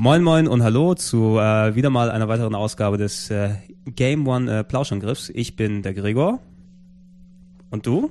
[0.00, 3.50] Moin Moin und Hallo zu äh, wieder mal einer weiteren Ausgabe des äh,
[3.94, 5.30] Game One äh, Plauschangriffs.
[5.32, 6.40] Ich bin der Gregor.
[7.70, 8.10] Und du?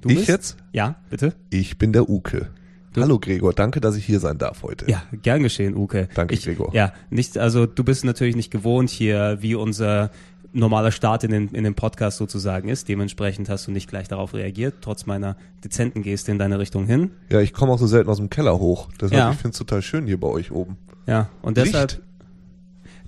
[0.00, 0.28] Du Ich bist?
[0.28, 0.56] jetzt?
[0.72, 1.34] Ja, bitte.
[1.50, 2.48] Ich bin der Uke.
[2.96, 4.90] Hallo Gregor, danke, dass ich hier sein darf heute.
[4.90, 6.08] Ja, gern geschehen, Uke.
[6.14, 6.74] Danke, ich, Gregor.
[6.74, 10.10] Ja, nicht, also du bist natürlich nicht gewohnt hier, wie unser
[10.52, 12.90] normaler Start in den, in den Podcast sozusagen ist.
[12.90, 17.12] Dementsprechend hast du nicht gleich darauf reagiert, trotz meiner dezenten Geste in deine Richtung hin.
[17.30, 18.90] Ja, ich komme auch so selten aus dem Keller hoch.
[19.00, 19.30] Deshalb, Ja.
[19.30, 20.76] ich finde es total schön hier bei euch oben.
[21.06, 22.02] Ja, und deshalb, Licht.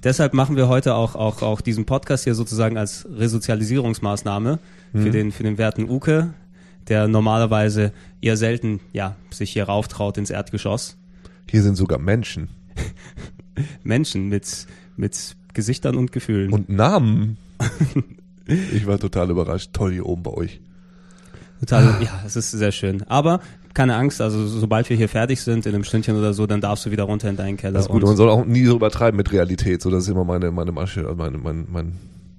[0.05, 4.59] Deshalb machen wir heute auch, auch, auch diesen Podcast hier sozusagen als Resozialisierungsmaßnahme
[4.93, 5.03] Mhm.
[5.03, 6.35] für den, für den werten Uke,
[6.87, 10.97] der normalerweise eher selten, ja, sich hier rauftraut ins Erdgeschoss.
[11.51, 12.49] Hier sind sogar Menschen
[13.83, 16.53] Menschen mit, mit Gesichtern und Gefühlen.
[16.53, 17.39] und Namen.
[18.47, 19.71] ich war total überrascht.
[19.73, 20.61] Toll hier oben bei euch.
[21.61, 23.03] Total, ja, es ist sehr schön.
[23.09, 23.41] Aber
[23.75, 26.87] keine Angst, also sobald wir hier fertig sind, in einem Stündchen oder so, dann darfst
[26.87, 27.75] du wieder runter in deinen Keller.
[27.75, 28.03] Das ist gut.
[28.03, 29.83] und Man soll auch nie so übertreiben mit Realität.
[29.83, 31.93] So, das ist immer meine, meine Masche, meine, mein, mein,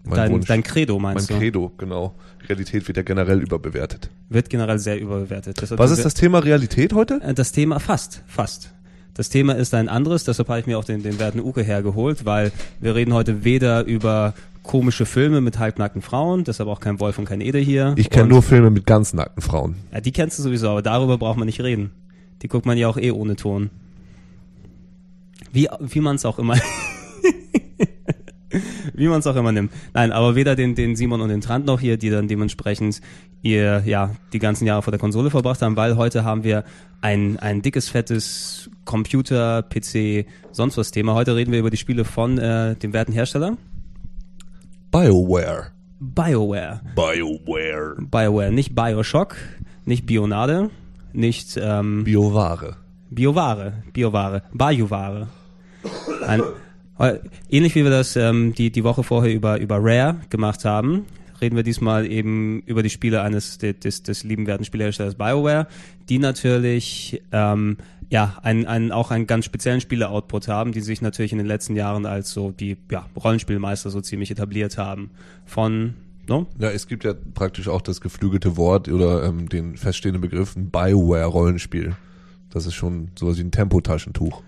[0.03, 0.47] mein dein, Wunsch.
[0.47, 1.37] dein Credo mein meinst du?
[1.37, 2.15] Credo, genau.
[2.47, 4.09] Realität wird ja generell überbewertet.
[4.29, 5.61] Wird generell sehr überbewertet.
[5.61, 7.19] Deshalb Was ist das Thema Realität heute?
[7.21, 8.71] Äh, Das Thema fast, fast.
[9.13, 12.25] Das Thema ist ein anderes, deshalb habe ich mir auch den, den werten Uke hergeholt,
[12.25, 14.33] weil wir reden heute weder über
[14.65, 17.93] komische Filme mit halbnackten Frauen, deshalb auch kein Wolf und kein Ede hier.
[17.97, 19.75] Ich kenne nur Filme mit ganz nackten Frauen.
[19.93, 21.91] Ja, die kennst du sowieso, aber darüber braucht man nicht reden.
[22.41, 23.69] Die guckt man ja auch eh ohne Ton.
[25.51, 26.55] Wie, wie man es auch immer.
[28.93, 29.71] wie man es auch immer nimmt.
[29.93, 33.01] Nein, aber weder den, den Simon und den Trant noch hier, die dann dementsprechend
[33.41, 36.63] ihr, ja, die ganzen Jahre vor der Konsole verbracht haben, weil heute haben wir
[37.01, 41.13] ein, ein dickes, fettes Computer, PC, sonst was Thema.
[41.13, 43.57] Heute reden wir über die Spiele von äh, dem werten Hersteller.
[44.95, 45.73] BioWare.
[45.99, 46.79] BioWare.
[46.95, 47.95] BioWare.
[47.99, 49.35] BioWare, nicht Bioshock,
[49.83, 50.69] nicht Bionade,
[51.11, 52.77] nicht ähm, Bioware.
[53.09, 55.27] Bioware, Bioware, Bioware.
[56.25, 56.43] Ein,
[56.99, 57.19] äh,
[57.49, 61.05] ähnlich wie wir das ähm, die, die Woche vorher über, über Rare gemacht haben,
[61.41, 65.67] reden wir diesmal eben über die Spiele eines des, des, des lieben werten Spieleherstellers BioWare,
[66.07, 67.75] die natürlich ähm,
[68.09, 71.75] ja einen, einen, auch einen ganz speziellen Spiele-Output haben, die sich natürlich in den letzten
[71.75, 75.11] Jahren als so die ja, Rollenspielmeister so ziemlich etabliert haben.
[75.45, 75.95] Von,
[76.27, 76.47] no?
[76.59, 80.69] Ja, es gibt ja praktisch auch das geflügelte Wort oder ähm, den feststehenden Begriff ein
[80.69, 81.95] Bioware-Rollenspiel.
[82.49, 84.41] Das ist schon sowas wie ein Tempotaschentuch.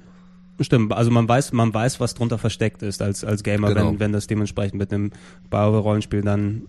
[0.60, 3.92] Stimmt, also man weiß, man weiß, was drunter versteckt ist als, als Gamer, Genau.
[3.92, 5.12] wenn, wenn das dementsprechend mit einem
[5.50, 6.64] BioWare-Rollenspiel dann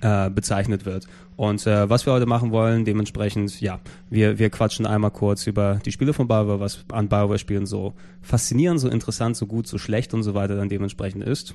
[0.00, 1.06] äh, bezeichnet wird.
[1.36, 3.78] Und äh, was wir heute machen wollen, dementsprechend, ja,
[4.10, 8.80] wir, wir quatschen einmal kurz über die Spiele von BioWare, was an BioWare-Spielen so faszinierend,
[8.80, 11.54] so interessant, so gut, so schlecht und so weiter dann dementsprechend ist.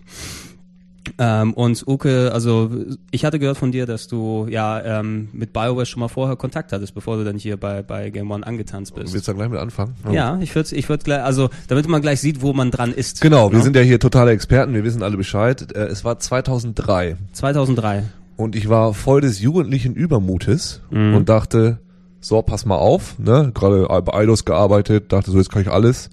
[1.20, 2.72] Ähm, und Uke, also
[3.12, 6.72] ich hatte gehört von dir, dass du ja ähm, mit BioWare schon mal vorher Kontakt
[6.72, 9.14] hattest, bevor du dann hier bei, bei Game One angetanzt bist.
[9.14, 9.96] Willst du dann gleich mit anfangen?
[10.14, 13.20] Ja, ich würde, ich würde gleich, also damit man gleich sieht, wo man dran ist.
[13.20, 13.64] Genau, wir Ja?
[13.66, 15.76] sind ja hier totale Experten, wir wissen alle Bescheid.
[15.76, 18.04] Äh, Es war 2003 2003.
[18.38, 21.16] und ich war voll des jugendlichen Übermutes Mhm.
[21.16, 21.80] und dachte,
[22.20, 26.10] so, pass mal auf, ne, gerade bei Eidos gearbeitet, dachte so, jetzt kann ich alles.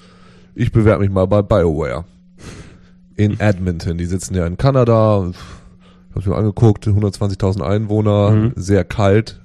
[0.55, 2.05] Ich bewerbe mich mal bei BioWare.
[3.17, 8.53] In Edmonton, die sitzen ja in Kanada, ich hab's mir angeguckt, 120.000 Einwohner, Mhm.
[8.57, 9.41] sehr kalt.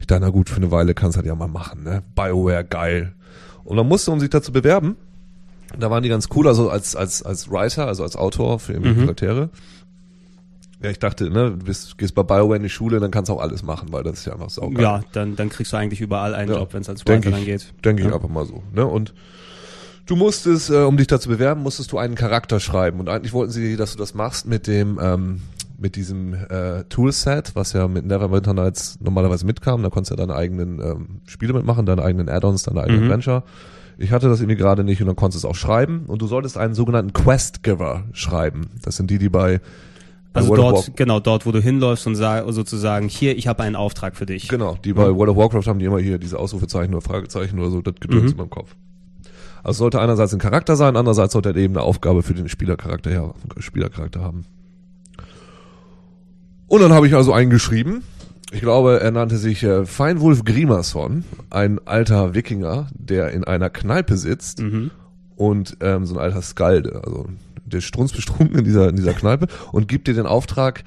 [0.00, 2.64] Ich dachte, na gut, für eine Weile kannst du halt ja mal machen, ne, BioWare,
[2.64, 3.14] geil.
[3.64, 4.96] Und dann musste, um sich dazu bewerben,
[5.78, 8.88] da waren die ganz cool, also als, als, als Writer, also als Autor für ihre
[8.88, 9.00] Mhm.
[9.00, 9.50] Charaktere.
[10.82, 13.32] Ja, ich dachte, ne, du bist, gehst bei BioWare in die Schule, dann kannst du
[13.34, 14.80] auch alles machen, weil das ist ja einfach saugeil.
[14.82, 17.04] Ja, dann, dann kriegst du eigentlich überall einen Ja, Job, wenn es als ich.
[17.04, 17.72] dann geht.
[17.84, 18.14] Denke ich Ja.
[18.14, 18.62] einfach mal so.
[18.72, 18.86] Ne?
[18.86, 19.12] Und
[20.06, 23.00] du musstest, äh, um dich dazu bewerben, musstest du einen Charakter schreiben.
[23.00, 25.40] Und eigentlich wollten sie, dass du das machst mit dem, ähm,
[25.80, 29.82] mit diesem äh, Toolset, was ja mit Neverwinter Nights normalerweise mitkam.
[29.82, 33.10] Da konntest du ja deine eigenen ähm, Spiele mitmachen, deine eigenen Add-ons, deine eigenen Mhm.
[33.10, 33.42] Adventure.
[33.96, 36.04] Ich hatte das irgendwie gerade nicht und dann konntest du es auch schreiben.
[36.06, 38.70] Und du solltest einen sogenannten Quest-Giver schreiben.
[38.82, 39.60] Das sind die, die bei
[40.34, 44.14] Also dort, genau, dort, wo du hinläufst und sag, sozusagen, hier, ich habe einen Auftrag
[44.16, 44.46] für dich.
[44.48, 47.70] Genau, die bei World of Warcraft haben die immer hier diese Ausrufezeichen oder Fragezeichen oder
[47.70, 48.28] so, das Gedöns Mhm.
[48.30, 48.76] in meinem Kopf.
[49.64, 52.48] Also es sollte einerseits ein Charakter sein, andererseits sollte er eben eine Aufgabe für den
[52.48, 54.44] Spielercharakter, ja, Spielercharakter haben.
[56.68, 58.02] Und dann habe ich also einen geschrieben.
[58.52, 64.16] Ich glaube, er nannte sich äh, Feinwulf Grimason, ein alter Wikinger, der in einer Kneipe
[64.16, 64.90] sitzt Mhm.
[65.36, 67.26] und ähm, so ein alter Skalde, also
[67.68, 70.84] der strunzbestrunken in dieser, in dieser Kneipe und gibt dir den Auftrag,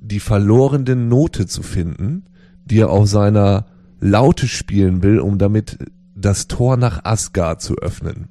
[0.00, 2.24] die verlorene Note zu finden,
[2.64, 3.66] die er auf seiner
[4.00, 5.78] Laute spielen will, um damit
[6.14, 8.28] das Tor nach Asgard zu öffnen.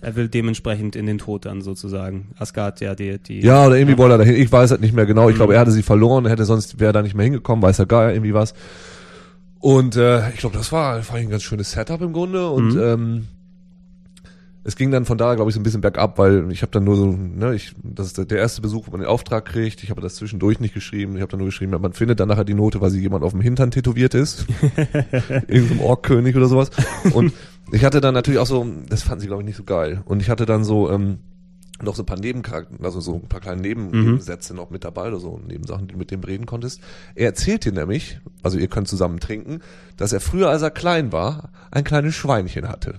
[0.00, 2.28] Er will dementsprechend in den Tod dann sozusagen.
[2.38, 3.40] Asgard, ja, die, die.
[3.40, 4.36] Ja, oder irgendwie wollte er dahin.
[4.36, 5.28] Ich weiß halt nicht mehr genau.
[5.28, 5.56] Ich glaube, Mhm.
[5.56, 8.12] er hatte sie verloren, er hätte sonst wäre da nicht mehr hingekommen, weiß er gar
[8.12, 8.54] irgendwie was.
[9.58, 12.48] Und äh, ich glaube, das war, war ein ganz schönes Setup im Grunde.
[12.48, 12.80] Und Mhm.
[12.80, 13.26] ähm,
[14.64, 16.84] es ging dann von da, glaube ich, so ein bisschen bergab, weil ich habe dann
[16.84, 19.82] nur so, ne, ich, das ist der- erste Besuch, wo man den Auftrag kriegt.
[19.82, 21.14] Ich habe das zwischendurch nicht geschrieben.
[21.16, 23.32] Ich habe dann nur geschrieben, man findet dann nachher die Note, weil sie jemand auf
[23.32, 24.46] dem Hintern tätowiert ist.
[25.48, 26.70] Irgendein Orkkönig oder sowas.
[27.12, 27.32] Und
[27.72, 30.02] ich hatte dann natürlich auch so, das fanden sie, glaube ich, nicht so geil.
[30.04, 31.18] Und ich hatte dann so, ähm,
[31.80, 34.00] noch so ein paar Nebencharakter, also so ein paar kleine Neben Mhm.
[34.04, 36.80] Nebensätze noch mit dabei oder so Nebensachen, die du mit dem reden konntest.
[37.14, 39.60] Er erzählt dir nämlich, also ihr könnt zusammen trinken,
[39.96, 42.94] dass er früher, als er klein war, ein kleines Schweinchen hatte.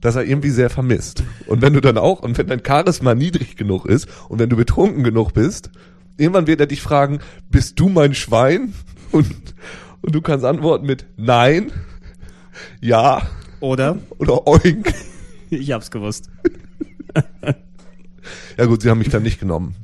[0.00, 1.22] Das er irgendwie sehr vermisst.
[1.46, 4.56] Und wenn du dann auch, und wenn dein Charisma niedrig genug ist und wenn du
[4.56, 5.70] betrunken genug bist,
[6.16, 7.20] irgendwann wird er dich fragen,
[7.50, 8.72] bist du mein Schwein?
[9.12, 9.54] Und,
[10.02, 11.72] und du kannst antworten mit Nein,
[12.80, 13.22] Ja
[13.60, 13.98] Oder?
[14.18, 14.94] oder Oink.
[15.52, 16.30] Ich hab's gewusst.
[18.56, 19.74] Ja gut, sie haben mich dann nicht genommen.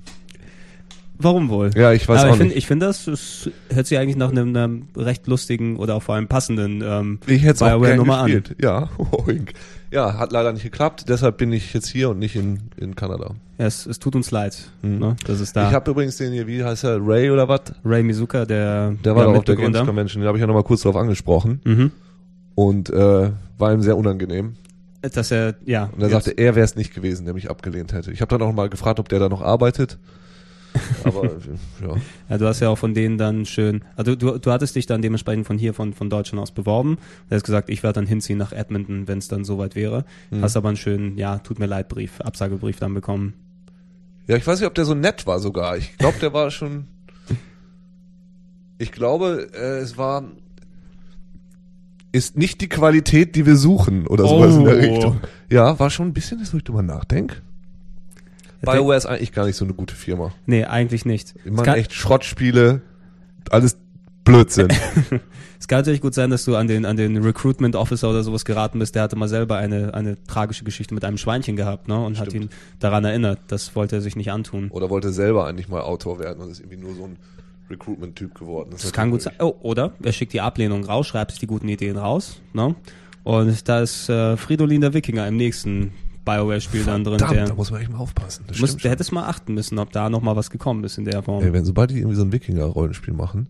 [1.19, 1.71] Warum wohl?
[1.75, 2.59] Ja, ich weiß Aber auch ich finde, nicht.
[2.59, 6.15] ich finde das, das hört sich eigentlich nach einem, einem recht lustigen oder auch vor
[6.15, 8.27] allem passenden ähm, Ich hätte auch gerne Nummer an.
[8.27, 8.57] gespielt.
[8.61, 8.89] Ja,
[9.27, 9.53] Oink.
[9.91, 13.31] Ja, hat leider nicht geklappt, deshalb bin ich jetzt hier und nicht in, in Kanada.
[13.59, 14.99] Ja, es, es tut uns leid, Mhm.
[14.99, 17.61] ne, dass es da Ich habe übrigens den hier, wie heißt er, Ray oder was?
[17.85, 19.79] Ray Mizuka, der, Der war ja, doch auf der Games.
[19.79, 21.93] Convention, da habe ich ja nochmal kurz drauf angesprochen Mhm.
[22.55, 24.55] und äh, war ihm sehr unangenehm.
[25.01, 25.89] Dass er, ja.
[25.95, 28.11] Und er sagte, er wäre es nicht gewesen, der mich abgelehnt hätte.
[28.11, 29.99] Ich habe dann auch mal gefragt, ob der da noch arbeitet.
[31.05, 31.29] Aber äh,
[31.83, 31.95] ja.
[32.29, 35.03] Ja, du hast ja auch von denen dann schön, also du, du hattest dich dann
[35.03, 36.99] dementsprechend von hier, von, von Deutschland aus beworben.
[37.29, 40.05] Du hast gesagt, ich werde dann hinziehen nach Edmonton, wenn es dann soweit wäre.
[40.31, 40.43] Mhm.
[40.43, 43.35] Hast aber einen schönen, ja, tut mir leid Brief, Absagebrief dann bekommen.
[44.27, 45.77] Ja, ich weiß nicht, ob der so nett war sogar.
[45.77, 46.87] Ich glaube, der war schon.
[48.79, 50.25] Ich glaube, äh, es war.
[52.13, 54.79] Ist nicht die Qualität, die wir suchen oder sowas in der Oh.
[54.81, 55.21] Richtung.
[55.51, 57.37] Ja, war schon ein bisschen, dass ich drüber nachdenke.
[58.73, 60.33] BioWare ist eigentlich gar nicht so eine gute Firma.
[60.47, 61.35] Nee, eigentlich nicht.
[61.45, 62.83] Kann, echt Schrottspiele,
[63.51, 63.79] alles
[64.25, 64.69] Blödsinn.
[65.59, 68.45] es kann natürlich gut sein, dass du an den, an den Recruitment Officer oder sowas
[68.45, 68.95] geraten bist.
[68.95, 72.05] Der hatte mal selber eine, eine tragische Geschichte mit einem Schweinchen gehabt, ne?
[72.05, 72.45] Und hat Stimmt.
[72.45, 73.39] ihn daran erinnert.
[73.49, 74.69] Das wollte er sich nicht antun.
[74.71, 77.17] Oder wollte selber eigentlich mal Autor werden und ist irgendwie nur so ein
[77.71, 78.71] Recruitment-Typ geworden.
[78.73, 79.35] Das kann gut sein.
[79.39, 82.75] Oh, oder er schickt die Ablehnung raus, schreibt sich die guten Ideen raus, ne?
[83.23, 85.93] Und da ist äh, Fridolin der Wikinger im nächsten
[86.27, 87.17] BioWare-Spiel dann drin.
[87.19, 88.45] Der, da muss man echt mal aufpassen.
[88.49, 91.07] Das muss, der hättest mal achten müssen, ob da noch mal was gekommen ist in
[91.07, 91.43] der Form.
[91.43, 93.49] Ey, wenn sobald die irgendwie so ein Wikinger-Rollenspiel machen,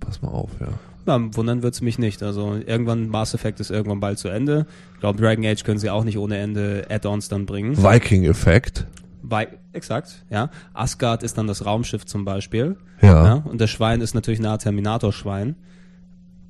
[0.00, 0.68] pass mal auf, ja.
[1.06, 2.22] Ja, wundern wird's mich nicht.
[2.22, 4.66] Also irgendwann, Mass Effect ist irgendwann bald zu Ende.
[4.94, 7.76] Ich glaube, Dragon Age können sie auch nicht ohne Ende Add-ons dann bringen.
[7.76, 8.86] Viking-Effekt.
[9.22, 10.50] Weil, exakt, ja.
[10.74, 12.76] Asgard ist dann das Raumschiff zum Beispiel.
[13.00, 13.24] Ja.
[13.24, 13.34] Ja.
[13.34, 15.56] Und das Schwein ist natürlich eine Art Terminator-Schwein.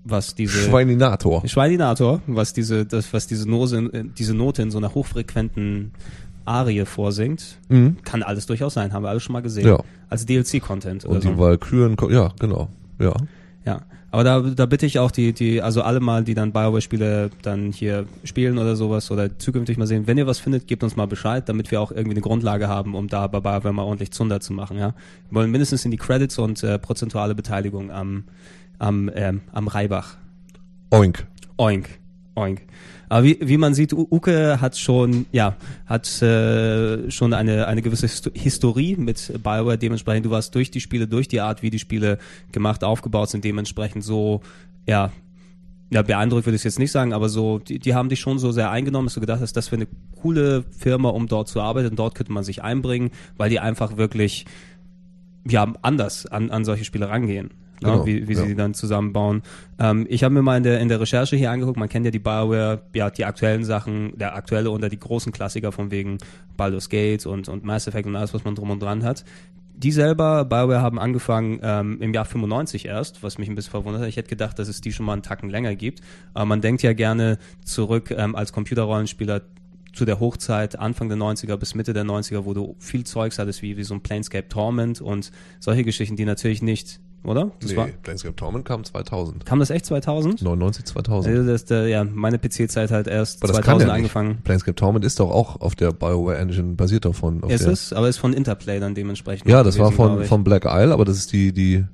[0.04, 0.58] Was diese.
[0.68, 1.46] Schweininator.
[1.48, 5.92] Schweininator, was diese, das, was diese Nose, in- diese Note in so einer hochfrequenten
[6.44, 7.96] Arie vorsingt, Mhm.
[8.04, 9.66] kann alles durchaus sein, haben wir alles schon mal gesehen.
[9.66, 9.78] Ja.
[10.10, 11.38] Als DLC-Content oder Und die so.
[11.38, 12.68] Valkyren, ko- ja, genau.
[12.98, 13.14] Ja.
[13.64, 13.80] Ja.
[14.10, 17.72] Aber da, da bitte ich auch die, die, also alle mal, die dann Bioware-Spiele dann
[17.72, 21.06] hier spielen oder sowas oder zukünftig mal sehen, wenn ihr was findet, gebt uns mal
[21.06, 24.38] Bescheid, damit wir auch irgendwie eine Grundlage haben, um da bei Bioware mal ordentlich Zunder
[24.38, 24.94] zu machen, ja.
[25.30, 28.22] Wir wollen mindestens in die Credits und äh, prozentuale Beteiligung am,
[28.78, 30.16] am, ähm, am Reibach.
[30.90, 31.26] Oink.
[31.56, 31.88] Oink,
[32.34, 32.62] oink.
[33.08, 38.06] Aber wie, wie man sieht, Uke hat schon, ja, hat äh, schon eine, eine gewisse
[38.06, 39.78] Histo Historie mit BioWare.
[39.78, 42.18] Dementsprechend, du warst durch die Spiele, durch die Art, wie die Spiele
[42.50, 44.40] gemacht, aufgebaut sind, dementsprechend so,
[44.86, 45.12] ja,
[45.90, 48.50] ja, beeindruckt würde ich jetzt nicht sagen, aber so, die, die haben dich schon so
[48.50, 49.88] sehr eingenommen, dass du gedacht hast, das wäre eine
[50.20, 51.94] coole Firma, um dort zu arbeiten.
[51.94, 54.46] Dort könnte man sich einbringen, weil die einfach wirklich,
[55.46, 57.50] ja, anders an, an solche Spiele rangehen.
[57.84, 58.42] Ne, Genau, wie, wie ja.
[58.42, 59.42] sie die dann zusammenbauen.
[59.78, 62.10] Ähm, ich habe mir mal in der, in der Recherche hier angeguckt, man kennt ja
[62.10, 66.18] die Bioware, ja, die aktuellen Sachen, der aktuelle oder die großen Klassiker von wegen
[66.56, 69.24] Baldur's Gate und, und Mass Effect und alles, was man drum und dran hat.
[69.76, 74.02] Die selber, BioWare, haben angefangen ähm, im Jahr 95 erst, was mich ein bisschen verwundert
[74.02, 74.08] hat.
[74.08, 76.00] Ich hätte gedacht, dass es die schon mal einen Tacken länger gibt.
[76.32, 79.42] Aber man denkt ja gerne zurück ähm, als Computerrollenspieler
[79.94, 83.62] zu der Hochzeit Anfang der 90er bis Mitte der 90er, wo du viel Zeugs hattest,
[83.62, 87.50] wie, wie so ein Planescape Torment und solche Geschichten, die natürlich nicht, oder?
[87.60, 89.44] Das nee, war, Planescape Torment kam 2000.
[89.44, 90.42] kam das echt 2000?
[90.42, 91.34] 99, 2000.
[91.36, 93.96] Also das, äh, ja, meine PC-Zeit halt erst Aber das kann 2000 ja nicht.
[93.96, 94.38] angefangen.
[94.44, 97.42] Planescape Torment ist doch auch auf der BioWare Engine basiert davon.
[97.42, 99.50] Auf Ist der, es, aber ist von Interplay dann dementsprechend.
[99.50, 101.84] Ja, das war gewesen, glaub von, von Black Isle, aber das ist die, die,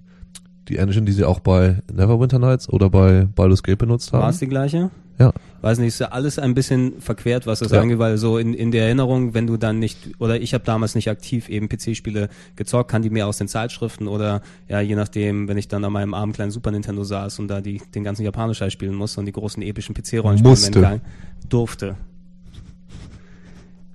[0.69, 4.31] die Engine, die sie auch bei Neverwinter Nights oder bei Baldur's Gate benutzt War haben.
[4.31, 4.91] es die gleiche?
[5.19, 5.33] Ja.
[5.62, 7.81] Weiß nicht, ist ja alles ein bisschen verquert, was das Ja.
[7.81, 10.95] angeht, weil so in, in der Erinnerung, wenn du dann nicht, oder ich habe damals
[10.95, 15.49] nicht aktiv eben PC-Spiele gezockt, kann die mehr aus den Zeitschriften oder ja, je nachdem,
[15.49, 18.25] wenn ich dann an meinem armen kleinen Super Nintendo saß und da die, den ganzen
[18.25, 21.00] Japaner-Scheiß spielen musste und die großen epischen PC-Rollenspiele
[21.49, 21.97] durfte.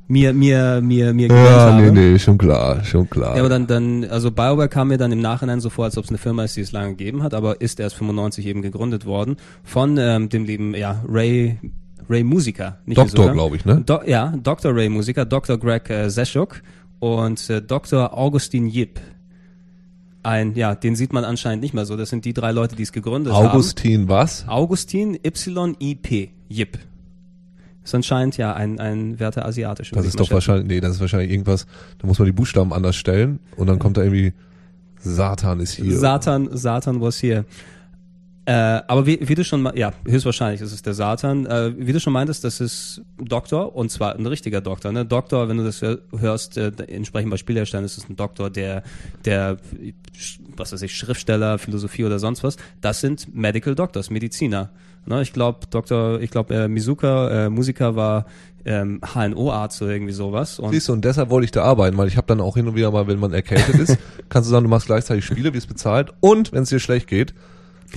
[0.07, 1.81] Mir, mir, mir, mir Ja, habe.
[1.91, 3.35] nee, nee, schon klar, schon klar.
[3.35, 6.03] Ja, aber dann, dann, also BioWare kam mir dann im Nachhinein so vor, als ob
[6.03, 9.05] es eine Firma ist, die es lange gegeben hat, aber ist erst 95 eben gegründet
[9.07, 11.57] worden von ähm, dem lieben, ja, Ray,
[12.07, 12.77] Ray Musiker.
[12.85, 13.81] Nicht Doktor, glaube ich, ne?
[13.83, 14.75] Do, ja, Dr.
[14.75, 15.57] Ray Musiker, Dr.
[15.57, 16.61] Greg äh, Zeschuk
[16.99, 18.15] und äh, Dr.
[18.15, 18.99] Augustin Yip.
[20.21, 21.97] Ein, ja, den sieht man anscheinend nicht mehr so.
[21.97, 24.43] Das sind die drei Leute, die es gegründet Augustin was?
[24.45, 24.51] haben.
[24.53, 26.31] Augustin Y-I-P.
[26.49, 26.79] Yip.
[27.85, 29.91] Ist anscheinend ja ein, ein Werte asiatisch.
[29.91, 31.67] Das ist doch wahrscheinlich, nee, das ist wahrscheinlich irgendwas,
[31.99, 34.33] da muss man die Buchstaben anders stellen und dann kommt da irgendwie
[34.99, 35.95] Satan ist hier.
[35.97, 37.45] Satan, Satan was hier.
[38.47, 38.51] Äh,
[38.87, 41.45] aber wie, wie du schon, ja, höchstwahrscheinlich ist es der Satan.
[41.45, 44.91] Äh, wie du schon meintest, das ist Doktor und zwar ein richtiger Doktor.
[44.91, 45.03] Ne?
[45.05, 48.83] Doktor, wenn du das hör- hörst, äh, entsprechend bei Spielherstellern ist es ein Doktor, der,
[49.25, 49.57] der,
[50.57, 52.57] was weiß ich, Schriftsteller, Philosophie oder sonst was.
[52.81, 54.69] Das sind Medical Doctors, Mediziner.
[55.07, 55.21] Ne?
[55.21, 58.25] Ich glaube, Doktor, ich glaube, äh, Mizuka, äh, Musiker war
[58.65, 60.59] ähm, HNO-Arzt oder irgendwie sowas.
[60.59, 62.67] Und Siehst du, und deshalb wollte ich da arbeiten, weil ich habe dann auch hin
[62.67, 63.97] und wieder mal, wenn man erkältet ist,
[64.29, 67.07] kannst du sagen, du machst gleichzeitig Spiele, wie es bezahlt und wenn es dir schlecht
[67.07, 67.33] geht,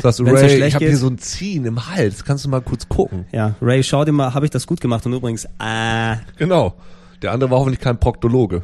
[0.01, 2.51] sagst du, Wenn's dir Ray, ich habe hier so ein Ziehen im Hals, kannst du
[2.51, 3.25] mal kurz gucken.
[3.33, 5.05] ja, Ray, schau dir mal, habe ich das gut gemacht?
[5.07, 6.75] Und übrigens, äh, Genau.
[7.23, 8.63] Der andere war hoffentlich kein Proktologe.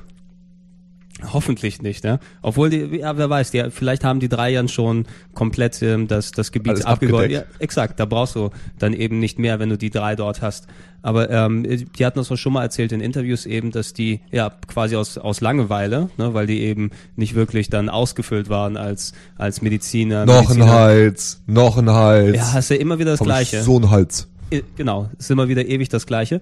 [1.22, 2.18] Hoffentlich nicht, ne?
[2.42, 6.32] Obwohl die, ja, wer weiß, die, vielleicht haben die drei ja schon komplett ähm, das,
[6.32, 7.30] das Gebiet Alles abgegolten.
[7.30, 10.66] Ja, exakt, da brauchst du dann eben nicht mehr, wenn du die drei dort hast.
[11.02, 14.50] Aber ähm, die hatten das auch schon mal erzählt in Interviews eben, dass die ja
[14.66, 19.62] quasi aus, aus Langeweile, ne, weil die eben nicht wirklich dann ausgefüllt waren als, als
[19.62, 20.26] Mediziner.
[20.26, 20.72] Noch ein Mediziner.
[20.72, 22.36] Hals, noch ein Hals.
[22.36, 23.62] Ja, hast ja immer wieder das Hab ich Gleiche.
[23.62, 24.28] So ein Hals.
[24.76, 26.40] Genau, ist immer wieder ewig das Gleiche.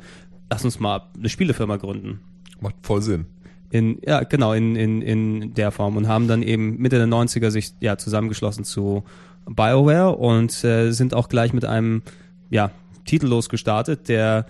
[0.50, 2.20] Lass uns mal eine Spielefirma gründen.
[2.60, 3.26] Macht voll Sinn.
[3.72, 7.50] In, ja, genau, in, in, in der Form und haben dann eben Mitte der 90er
[7.50, 9.02] sich ja zusammengeschlossen zu
[9.46, 12.02] BioWare und äh, sind auch gleich mit einem
[12.50, 12.70] ja,
[13.06, 14.44] Titel losgestartet, der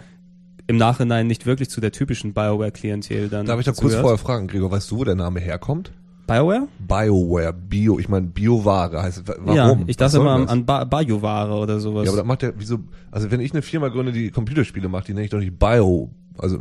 [0.67, 4.49] im Nachhinein nicht wirklich zu der typischen BioWare-Klientel dann Darf ich da kurz vorher fragen,
[4.49, 5.93] Gregor, weißt du, wo der Name herkommt?
[6.27, 6.67] BioWare?
[6.81, 9.55] Bioware, Bio, ich meine Bioware heißt wa- warum?
[9.57, 12.07] Ja, ich dachte immer an, an ba Bioware oder sowas.
[12.07, 12.79] Ja, aber das macht der, wieso,
[13.13, 16.11] also wenn ich eine Firma gründe, die Computerspiele macht, die nenne ich doch nicht Bio,
[16.39, 16.59] also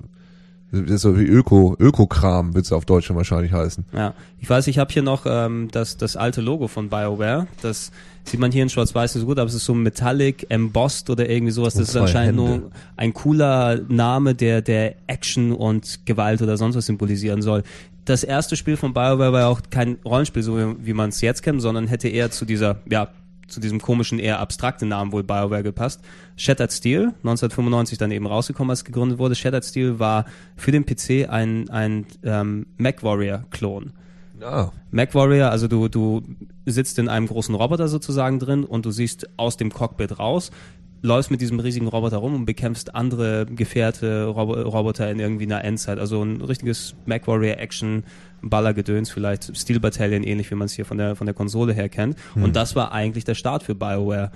[0.71, 3.85] das ist so wie Öko, Ökokram wird's auf Deutsch schon wahrscheinlich heißen.
[3.93, 7.47] Ja, ich weiß, ich habe hier noch ähm, das, das alte Logo von BioWare.
[7.61, 7.91] Das
[8.23, 11.29] sieht man hier in Schwarz-Weiß nicht so gut, aber es ist so metallic, embossed oder
[11.29, 11.75] irgendwie sowas.
[11.75, 12.59] Und Das ist zwei anscheinend Hände.
[12.61, 17.63] nur ein cooler Name, der, der Action und Gewalt oder sonst was symbolisieren soll.
[18.05, 21.21] Das erste Spiel von BioWare war ja auch kein Rollenspiel, so wie, wie man es
[21.21, 23.09] jetzt kennt, sondern hätte eher zu dieser, ja,
[23.51, 26.01] zu diesem komischen, eher abstrakten Namen wohl BioWare gepasst.
[26.37, 29.35] Shattered Steel, 1995 dann eben rausgekommen, als gegründet wurde.
[29.35, 33.93] Shattered Steel war für den PC ein, ein ähm, MacWarrior-Klon.
[34.39, 36.23] Ja, MacWarrior, also du, du
[36.65, 40.49] sitzt in einem großen Roboter sozusagen drin und du siehst aus dem Cockpit raus,
[41.01, 45.63] läufst mit diesem riesigen Roboter rum und bekämpfst andere Gefährte, Robo Roboter in irgendwie einer
[45.63, 45.99] Endzeit.
[45.99, 48.03] Also ein richtiges MacWarrior Action
[48.41, 51.89] Ballergedöns, vielleicht Steel Battalion, ähnlich wie man es hier von der, von der Konsole her
[51.89, 52.17] kennt.
[52.35, 54.31] Und das war eigentlich der Start für BioWare.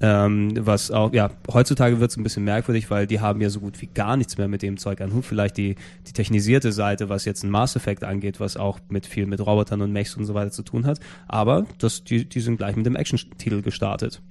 [0.00, 3.58] Ähm, was auch, ja, heutzutage wird es ein bisschen merkwürdig, weil die haben ja so
[3.58, 5.24] gut wie gar nichts mehr mit dem Zeug an Hut.
[5.24, 5.74] Vielleicht die,
[6.06, 9.82] die technisierte Seite, was jetzt ein Mass Effect angeht, was auch mit viel mit Robotern
[9.82, 11.00] und Mechs und so weiter zu tun hat.
[11.26, 14.22] Aber das, die, die sind gleich mit dem Action-Titel gestartet.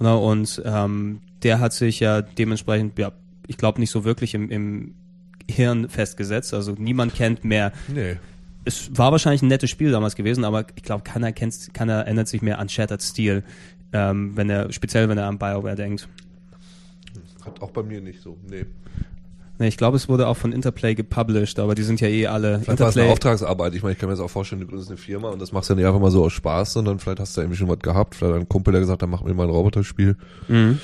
[0.00, 3.12] Na, Und ähm, der hat sich ja dementsprechend, ja,
[3.46, 4.94] ich glaube nicht so wirklich im, im
[5.48, 6.54] Hirn festgesetzt.
[6.54, 8.16] Also niemand kennt mehr nee.
[8.64, 12.28] es war wahrscheinlich ein nettes Spiel damals gewesen, aber ich glaube, keiner kennt, keiner erinnert
[12.28, 13.44] sich mehr an Shattered Steel,
[13.92, 16.08] ähm, wenn er, speziell wenn er an BioWare denkt.
[17.44, 18.64] Hat auch bei mir nicht so, nee.
[19.60, 22.60] Nee, ich glaube, es wurde auch von Interplay gepublished, aber die sind ja eh alle
[22.60, 23.12] Vielleicht war es eine Interplay.
[23.12, 23.74] Auftragsarbeit.
[23.74, 25.68] Ich meine, ich kann mir jetzt auch vorstellen, du gründest eine Firma und das machst
[25.68, 27.68] du ja nicht einfach mal so aus Spaß, sondern vielleicht hast du da irgendwie schon
[27.68, 28.14] was gehabt.
[28.14, 30.16] Vielleicht hat ein Kumpel, der gesagt hat, mach mir mal ein Roboterspiel.
[30.48, 30.80] Mhm.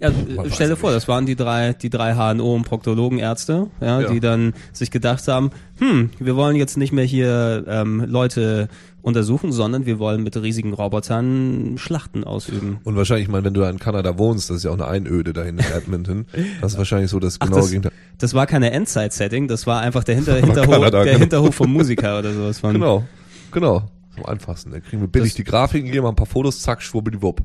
[0.00, 0.96] Ja, Man stell dir vor, nicht.
[0.96, 4.08] das waren die drei, die drei HNO und Proktologenärzte, ja, Ja.
[4.10, 8.68] die dann sich gedacht haben, hm, wir wollen jetzt nicht mehr hier ähm, Leute
[9.02, 12.78] untersuchen, sondern wir wollen mit riesigen Robotern Schlachten ausüben.
[12.84, 14.86] Und wahrscheinlich, ich meine, wenn du da in Kanada wohnst, das ist ja auch eine
[14.88, 16.26] Einöde dahin in Edmonton,
[16.60, 17.92] das ist wahrscheinlich so das Ach, genaue das- Gegenteil.
[18.18, 21.18] Das war keine Endzeit-Setting, das war einfach der, Hinter Hinterhof, Kanada, der genau.
[21.20, 22.58] Hinterhof vom Musiker oder sowas.
[22.58, 23.04] Von, Genau,
[23.52, 23.82] genau.
[24.16, 24.70] Am einfachsten.
[24.70, 27.42] Da kriegen wir billig Das- die Grafiken, geben mal ein paar Fotos, zack, schwubbeliwupp.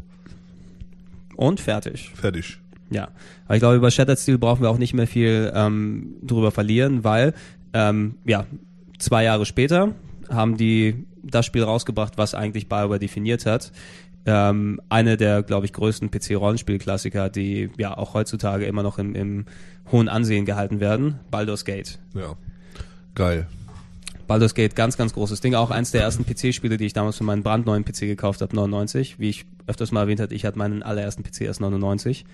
[1.40, 2.12] Und fertig.
[2.16, 2.60] Fertig.
[2.90, 3.08] Ja.
[3.46, 7.06] Aber ich glaube, über Shattered Steel brauchen wir auch nicht mehr viel ähm, drüber verlieren,
[7.06, 7.34] weil,
[7.72, 8.46] ähm, ja,
[8.98, 9.94] zwei Jahre später
[10.30, 13.72] haben die das Spiel rausgebracht, was eigentlich BioWare definiert hat.
[14.26, 19.46] ähm, eine der, glaube ich, größten PC-Rollenspiel-Klassiker, die ja auch heutzutage immer noch im, im
[19.94, 22.00] hohen Ansehen gehalten werden, Baldur's Gate.
[22.14, 22.36] Ja.
[23.16, 23.48] Geil.
[24.30, 25.56] Baldur's Gate, ganz, ganz großes Ding.
[25.56, 29.18] Auch eins der ersten PC-Spiele, die ich damals für meinen brandneuen PC gekauft habe, 99.
[29.18, 32.26] Wie ich öfters mal erwähnt hatte, ich hatte meinen allerersten PC erst 99.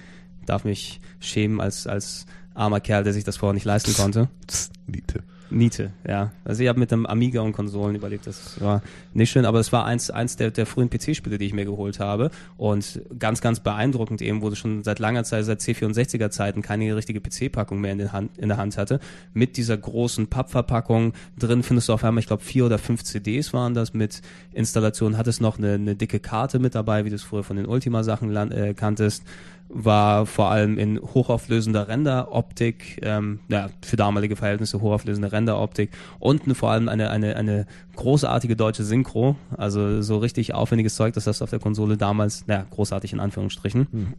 [0.46, 4.28] Darf mich schämen als, als armer Kerl, der sich das vorher nicht leisten konnte.
[4.88, 5.24] Niete.
[5.50, 6.32] Niete, ja.
[6.44, 8.82] Also ich habe mit dem Amiga und Konsolen überlebt, das war
[9.14, 12.00] nicht schön, aber es war eins, eins der, der frühen PC-Spiele, die ich mir geholt
[12.00, 12.32] habe.
[12.58, 16.96] Und ganz, ganz beeindruckend eben, wo du schon seit langer Zeit, seit C64er Zeiten keine
[16.96, 19.00] richtige PC-Packung mehr in, den Hand, in der Hand hatte,
[19.34, 23.54] mit dieser großen Pappverpackung, drin findest du auf einmal, ich glaube vier oder fünf CDs
[23.54, 24.22] waren das, mit
[24.52, 27.68] Installation, hattest noch eine, eine dicke Karte mit dabei, wie du es früher von den
[27.68, 29.24] Ultima-Sachen äh, kanntest,
[29.70, 36.56] war vor allem in hochauflösender Renderoptik, ähm, ja, für damalige Verhältnisse hochauflösende Renderoptik und eine,
[36.56, 41.42] vor allem eine, eine, eine großartige deutsche Synchro, also so richtig aufwendiges Zeug, das hast
[41.42, 43.88] du auf der Konsole damals, naja, großartig in Anführungsstrichen.
[43.92, 44.14] Hm.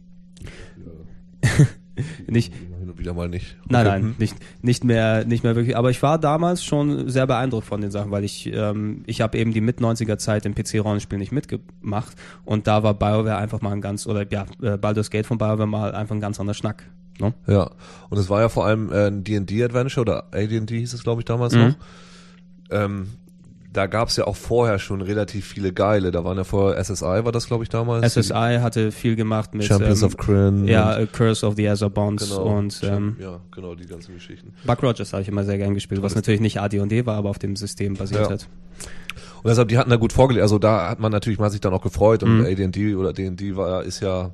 [2.27, 2.53] nicht,
[3.07, 3.55] wieder mal nicht.
[3.69, 4.15] Nein, nein, hm.
[4.17, 5.77] nicht, nicht mehr, nicht mehr wirklich.
[5.77, 9.37] Aber ich war damals schon sehr beeindruckt von den Sachen, weil ich, ähm, ich habe
[9.37, 13.71] eben die mit 90er Zeit im PC-Rollenspiel nicht mitgemacht und da war BioWare einfach mal
[13.71, 16.83] ein ganz, oder ja, äh, Baldur's Gate von BioWare mal einfach ein ganz anderer Schnack.
[17.19, 17.33] Ne?
[17.47, 17.71] Ja,
[18.09, 21.25] und es war ja vor allem äh, ein D&D-Adventure oder AD&D hieß es glaube ich
[21.25, 21.59] damals mhm.
[21.61, 21.75] noch.
[22.69, 23.07] Ähm,
[23.77, 26.09] da gab es ja auch vorher schon relativ viele geile.
[26.09, 28.11] Da waren ja vorher SSI, war das glaube ich damals.
[28.11, 30.67] SSI hatte viel gemacht mit Champions ähm, of Kryn.
[30.67, 34.51] Ja, Curse of the Azure Bonds genau, und ähm, ja, genau die ganzen Geschichten.
[34.65, 37.37] Buck Rogers habe ich immer sehr gern gespielt, was natürlich nicht AD&D war, aber auf
[37.37, 38.29] dem System basiert ja.
[38.31, 38.47] hat.
[39.43, 40.41] Und deshalb, die hatten da gut vorgelegt.
[40.41, 42.45] Also da hat man natürlich, man hat sich dann auch gefreut und mhm.
[42.45, 44.31] AD&D oder D&D war, ist ja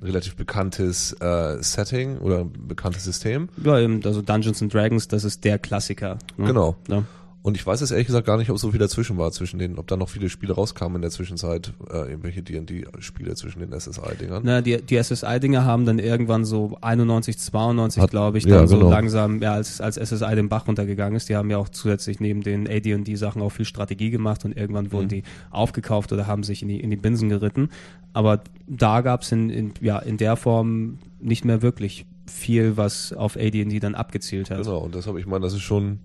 [0.00, 3.48] ein relativ bekanntes äh, Setting oder ein bekanntes System.
[3.64, 6.18] Ja, eben, also Dungeons and Dragons, das ist der Klassiker.
[6.36, 6.46] Ne?
[6.46, 6.76] Genau.
[6.88, 7.02] Ja.
[7.46, 9.78] Und ich weiß jetzt ehrlich gesagt gar nicht, ob so viel dazwischen war, zwischen denen,
[9.78, 14.42] ob da noch viele Spiele rauskamen in der Zwischenzeit, äh, irgendwelche D&D-Spiele zwischen den SSI-Dingern.
[14.44, 18.78] Na, die, die SSI-Dinger haben dann irgendwann so 91, 92, glaube ich, dann ja, so
[18.78, 18.90] genau.
[18.90, 22.42] langsam, ja, als, als SSI den Bach runtergegangen ist, die haben ja auch zusätzlich neben
[22.42, 25.10] den AD&D-Sachen auch viel Strategie gemacht und irgendwann wurden mhm.
[25.10, 25.22] die
[25.52, 27.68] aufgekauft oder haben sich in die, in die Binsen geritten.
[28.12, 33.12] Aber da gab es in, in, ja, in der Form nicht mehr wirklich viel, was
[33.12, 34.64] auf AD&D dann abgezielt hat.
[34.64, 36.00] Genau, und deshalb, ich meine, das ist schon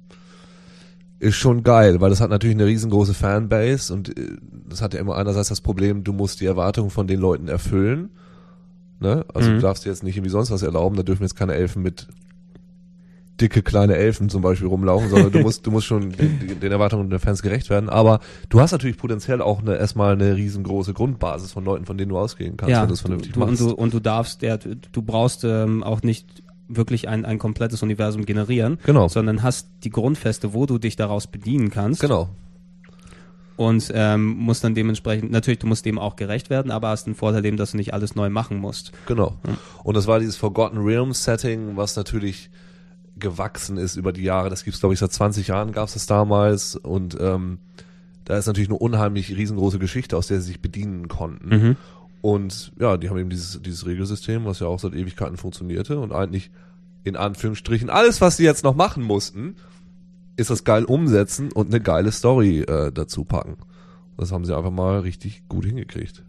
[1.22, 5.00] ist schon geil, weil das hat natürlich eine riesengroße Fanbase und äh, das hat ja
[5.00, 8.10] immer einerseits das Problem, du musst die Erwartungen von den Leuten erfüllen.
[9.00, 9.24] Ne?
[9.32, 9.56] Also mhm.
[9.56, 12.08] du darfst dir jetzt nicht irgendwie sonst was erlauben, da dürfen jetzt keine Elfen mit
[13.40, 17.12] dicke kleine Elfen zum Beispiel rumlaufen, sondern du musst, du musst schon den, den Erwartungen
[17.12, 17.90] der Fans gerecht werden.
[17.90, 22.10] Aber du hast natürlich potenziell auch eine, erstmal eine riesengroße Grundbasis von Leuten, von denen
[22.10, 23.62] du ausgehen kannst, ja, wenn du es vernünftig du, machst.
[23.62, 26.44] Und du, und du darfst, ja, du brauchst ähm, auch nicht
[26.76, 29.08] wirklich ein, ein komplettes Universum generieren, genau.
[29.08, 32.02] sondern hast die Grundfeste, wo du dich daraus bedienen kannst.
[32.02, 32.30] Genau.
[33.58, 37.14] Und ähm, musst dann dementsprechend, natürlich, du musst dem auch gerecht werden, aber hast den
[37.16, 38.92] Vorteil dem, dass du nicht alles neu machen musst.
[39.06, 39.38] Genau.
[39.46, 39.56] Ja.
[39.84, 42.50] Und das war dieses Forgotten Realms Setting, was natürlich
[43.18, 44.50] gewachsen ist über die Jahre.
[44.50, 46.76] Das gibt's glaube ich, seit 20 Jahren gab's das damals.
[46.76, 47.60] Und ähm,
[48.26, 51.50] da ist natürlich eine unheimlich riesengroße Geschichte, aus der sie sich bedienen konnten.
[51.50, 51.78] Mhm.
[52.22, 56.12] Und ja, die haben eben dieses, dieses Regelsystem, was ja auch seit Ewigkeiten funktionierte und
[56.12, 56.52] eigentlich
[57.04, 59.56] in Anführungsstrichen alles, was sie jetzt noch machen mussten,
[60.38, 63.58] ist das geil umsetzen und eine geile Story äh, dazu packen.
[64.18, 66.24] Das haben sie einfach mal richtig gut hingekriegt.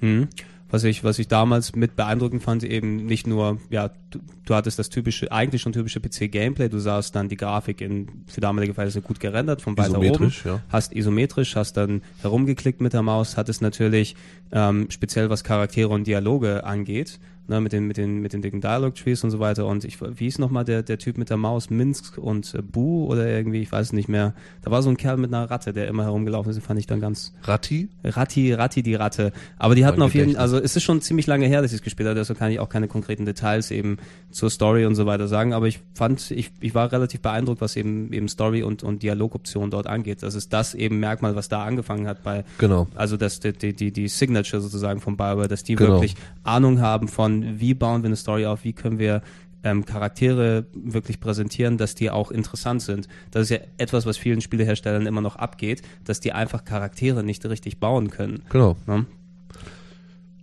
[0.00, 0.28] Hm
[0.72, 4.78] was ich, was ich damals mit beeindruckend fand, eben nicht nur, ja, du, du hattest
[4.78, 9.06] das typische, eigentlich schon typische PC-Gameplay, du sahst dann die Grafik in, für damalige Verhältnisse
[9.06, 10.62] gut gerendert, von weiter oben, ja.
[10.70, 14.16] hast isometrisch, hast dann herumgeklickt mit der Maus, hattest natürlich
[14.50, 17.20] ähm, speziell was Charaktere und Dialoge angeht,
[17.52, 19.66] ne, mit den, mit den, mit den dicken Dialog Trees und so weiter.
[19.66, 21.70] Und ich, wie hieß nochmal der, der Typ mit der Maus?
[21.70, 24.34] Minsk und äh, Bu oder irgendwie, ich weiß es nicht mehr.
[24.62, 26.86] Da war so ein Kerl mit einer Ratte, der immer herumgelaufen ist, den fand ich
[26.86, 27.32] dann ganz.
[27.42, 27.88] Ratti?
[28.02, 29.32] Ratti, Ratti, die Ratte.
[29.58, 31.76] Aber die hatten mein auf jeden also es ist schon ziemlich lange her, dass ich
[31.76, 33.98] es gespielt habe, deshalb kann ich auch keine konkreten Details eben
[34.30, 35.52] zur Story und so weiter sagen.
[35.52, 39.70] Aber ich fand, ich, ich war relativ beeindruckt, was eben, eben Story und, und Dialogoptionen
[39.70, 40.22] dort angeht.
[40.22, 42.88] Das ist das eben Merkmal, was da angefangen hat bei, genau.
[42.94, 45.92] also das, die, die, die Signature sozusagen von BioWare, dass die genau.
[45.92, 49.22] wirklich Ahnung haben von wie bauen wir eine Story auf, wie können wir
[49.64, 53.08] ähm, Charaktere wirklich präsentieren, dass die auch interessant sind.
[53.30, 57.44] Das ist ja etwas, was vielen Spieleherstellern immer noch abgeht, dass die einfach Charaktere nicht
[57.46, 58.42] richtig bauen können.
[58.48, 58.76] Genau.
[58.86, 59.06] Ne?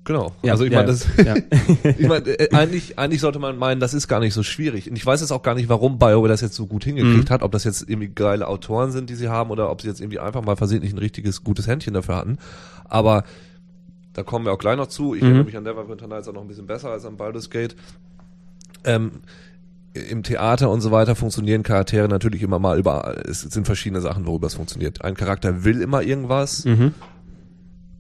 [0.06, 0.34] Genau.
[0.42, 1.36] Ja, also ich ja, meine, ja.
[2.00, 4.90] ich meine, äh, eigentlich, eigentlich sollte man meinen, das ist gar nicht so schwierig.
[4.90, 7.34] Und ich weiß jetzt auch gar nicht, warum BioWare das jetzt so gut hingekriegt mhm.
[7.34, 10.02] hat, ob das jetzt irgendwie geile Autoren sind, die sie haben, oder ob sie jetzt
[10.02, 12.40] irgendwie einfach mal versehentlich ein richtiges, gutes Händchen dafür hatten.
[12.86, 13.24] Aber
[14.14, 15.14] da kommen wir auch gleich noch zu.
[15.14, 15.28] Ich mhm.
[15.28, 17.76] erinnere mich an Neverwinter Nights auch noch ein bisschen besser als an Baldur's Gate.
[18.84, 19.12] Ähm,
[19.94, 23.24] im Theater und so weiter funktionieren Charaktere natürlich immer mal überall.
[23.28, 25.04] Es sind verschiedene Sachen, worüber es funktioniert.
[25.04, 26.66] Ein Charakter will immer irgendwas.
[26.66, 26.94] Mhm.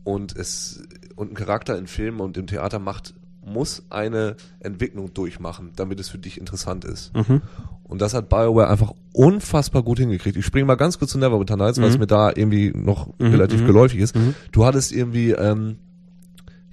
[0.04, 0.84] und es
[1.15, 3.13] und ein Charakter in Filmen und im Theater macht
[3.45, 7.13] muss eine Entwicklung durchmachen, damit es für dich interessant ist.
[7.15, 7.41] Mhm.
[7.84, 10.38] Und das hat BioWare einfach unfassbar gut hingekriegt.
[10.38, 12.02] Ich springe mal ganz kurz zu Neverwinter Nights, weil es Mhm.
[12.02, 13.67] mir da irgendwie noch Mhm, relativ mhm.
[13.67, 14.15] geläufig ist.
[14.15, 14.36] Mhm.
[14.52, 15.78] Du hattest irgendwie, ähm,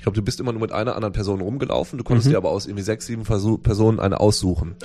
[0.06, 2.32] glaube, du bist immer nur mit einer anderen Person rumgelaufen, du konntest Mhm.
[2.32, 4.76] dir aber aus irgendwie sechs, sieben Versuch Personen eine aussuchen.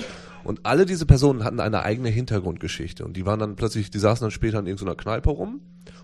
[0.44, 3.04] Und alle diese Personen hatten eine eigene Hintergrundgeschichte.
[3.04, 5.60] Und die waren dann plötzlich, die saßen dann später in irgendeiner Kneipe rum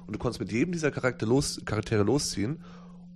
[0.06, 2.58] und du konntest mit jedem dieser Charakter los, Charaktere losziehen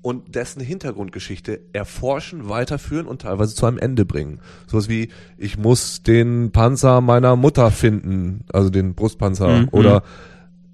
[0.02, 4.40] und dessen Hintergrundgeschichte erforschen, weiterführen und teilweise zu einem Ende bringen.
[4.66, 9.68] Sowas wie, ich muss den Panzer meiner Mutter finden, also den Brustpanzer, Mhm.
[9.70, 10.02] oder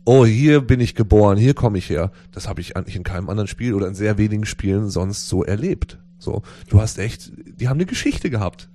[0.09, 2.11] oh, hier bin ich geboren, hier komme ich her.
[2.33, 5.45] Das habe ich eigentlich in keinem anderen Spiel oder in sehr wenigen Spielen sonst so
[5.45, 5.99] erlebt.
[6.19, 8.71] So, du hast echt, die haben eine Geschichte gehabt.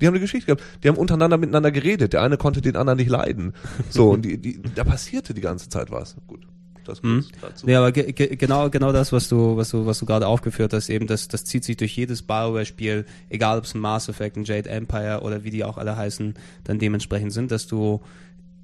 [0.00, 0.62] Die haben eine Geschichte gehabt.
[0.84, 2.12] Die haben untereinander miteinander geredet.
[2.12, 3.52] Der eine konnte den anderen nicht leiden.
[3.90, 6.16] So, und die, die, da passierte die ganze Zeit was.
[6.28, 6.46] Gut.
[6.84, 7.66] Das kurz dazu.
[7.66, 10.72] Nee, aber ge ge genau, genau das, was du, was du, was du gerade aufgeführt
[10.72, 14.36] hast, eben, das, das zieht sich durch jedes Bioware-Spiel, egal ob es ein Mass Effect,
[14.36, 18.02] ein Jade Empire oder wie die auch alle heißen, dann dementsprechend sind, dass du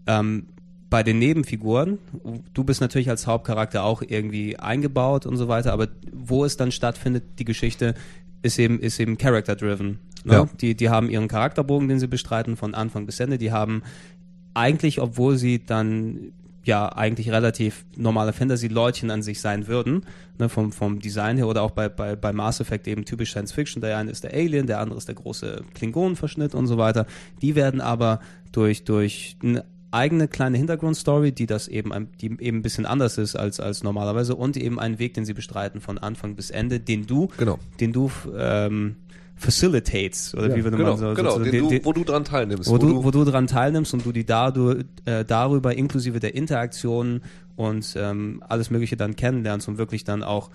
[0.07, 0.47] ähm,
[0.93, 1.99] bei den Nebenfiguren,
[2.53, 6.71] du bist natürlich als Hauptcharakter auch irgendwie eingebaut und so weiter, aber wo es dann
[6.71, 7.95] stattfindet, die Geschichte,
[8.43, 10.01] ist eben, ist eben character-driven.
[10.25, 10.33] Ne?
[10.35, 10.49] Ja.
[10.61, 13.39] Die, die haben ihren Charakterbogen, den sie bestreiten, von Anfang bis Ende.
[13.39, 13.83] Die haben
[14.53, 20.05] eigentlich, obwohl sie dann ja eigentlich relativ normale Fantasy-Leutchen an sich sein würden,
[20.39, 23.53] ne, vom, vom Design her oder auch bei, bei, bei Mass Effect eben typisch Science
[23.53, 23.81] Fiction.
[23.81, 27.07] Der eine ist der Alien, der andere ist der große Klingonenverschnitt und so weiter.
[27.41, 28.21] Die werden aber
[28.53, 33.19] durch, durch eine eigene kleine Hintergrundstory, die das eben, ein, die eben ein bisschen anders
[33.19, 36.81] ist als, als normalerweise und eben einen Weg, den sie bestreiten von Anfang bis Ende,
[36.81, 37.59] den du, Genau.
[37.79, 38.97] den du ähm,
[39.37, 42.05] facilitates oder Ja, wie würde genau, man so, genau, so, den den- du, wo du
[42.05, 42.71] dran teilnimmst.
[42.71, 47.21] wo, du, wo du dran teilnimmst und du die dadurch, äh, darüber inklusive der Interaktion
[47.57, 50.51] und ähm, alles Mögliche dann kennenlernst und wirklich dann auch,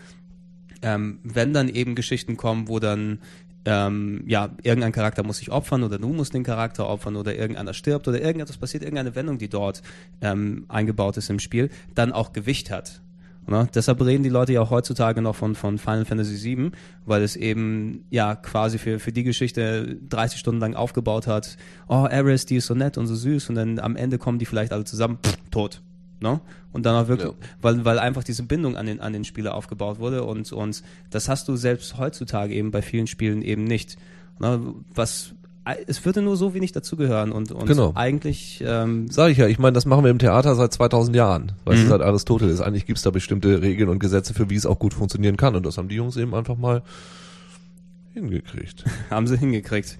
[0.81, 3.19] ähm, wenn dann eben Geschichten kommen, wo dann
[3.67, 7.73] ähm, ja, irgendein Charakter muss sich opfern oder du musst den Charakter opfern oder irgendeiner
[7.73, 9.81] stirbt oder irgendetwas passiert, irgendeine Wendung, die dort
[10.21, 13.01] ähm, eingebaut ist im Spiel, dann auch Gewicht hat.
[13.45, 13.67] Ne?
[13.75, 16.71] Deshalb reden die Leute ja auch heutzutage noch von, von Final Fantasy VII,
[17.05, 21.57] weil es eben ja quasi für, für die Geschichte 30 Stunden lang aufgebaut hat.
[21.89, 24.45] Oh, Ares, die ist so nett und so süß und dann am Ende kommen die
[24.45, 25.81] vielleicht alle zusammen, pff, tot.
[26.19, 26.39] Ne?
[26.73, 27.35] Und dann auch wirklich, Ja.
[27.61, 31.29] weil, weil einfach diese Bindung an den, an den Spieler aufgebaut wurde und, und das
[31.29, 33.97] hast du selbst heutzutage eben bei vielen Spielen eben nicht.
[34.39, 34.59] Ne?
[34.95, 35.33] Was,
[35.85, 37.91] es würde nur so wenig dazugehören und, und Genau.
[37.95, 41.51] eigentlich, ähm, Sag ich ja, ich meine, das machen wir im Theater seit 2000 Jahren.
[41.65, 41.83] Weißt Mhm.
[41.83, 42.61] du, seit Aristoteles.
[42.61, 45.55] Eigentlich gibt's da bestimmte Regeln und Gesetze für, wie es auch gut funktionieren kann.
[45.55, 46.81] Und das haben die Jungs eben einfach mal
[48.13, 48.85] hingekriegt.
[49.09, 49.97] haben sie hingekriegt.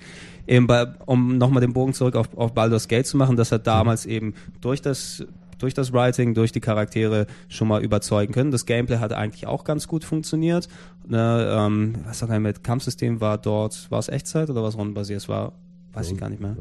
[0.47, 3.67] Eben bei, um nochmal den Bogen zurück auf, auf Baldur's Gate zu machen, das hat
[3.67, 5.25] damals eben durch das
[5.60, 8.52] durch das Writing, durch die Charaktere schon mal überzeugen können.
[8.52, 10.67] Das Gameplay hat eigentlich auch ganz gut funktioniert.
[11.08, 15.22] Ne, ähm, was sag ich mit Kampfsystem war dort, war es Echtzeit oder was rundenbasiert?
[15.22, 15.54] Es war,
[15.93, 16.56] weiß ich gar nicht mehr.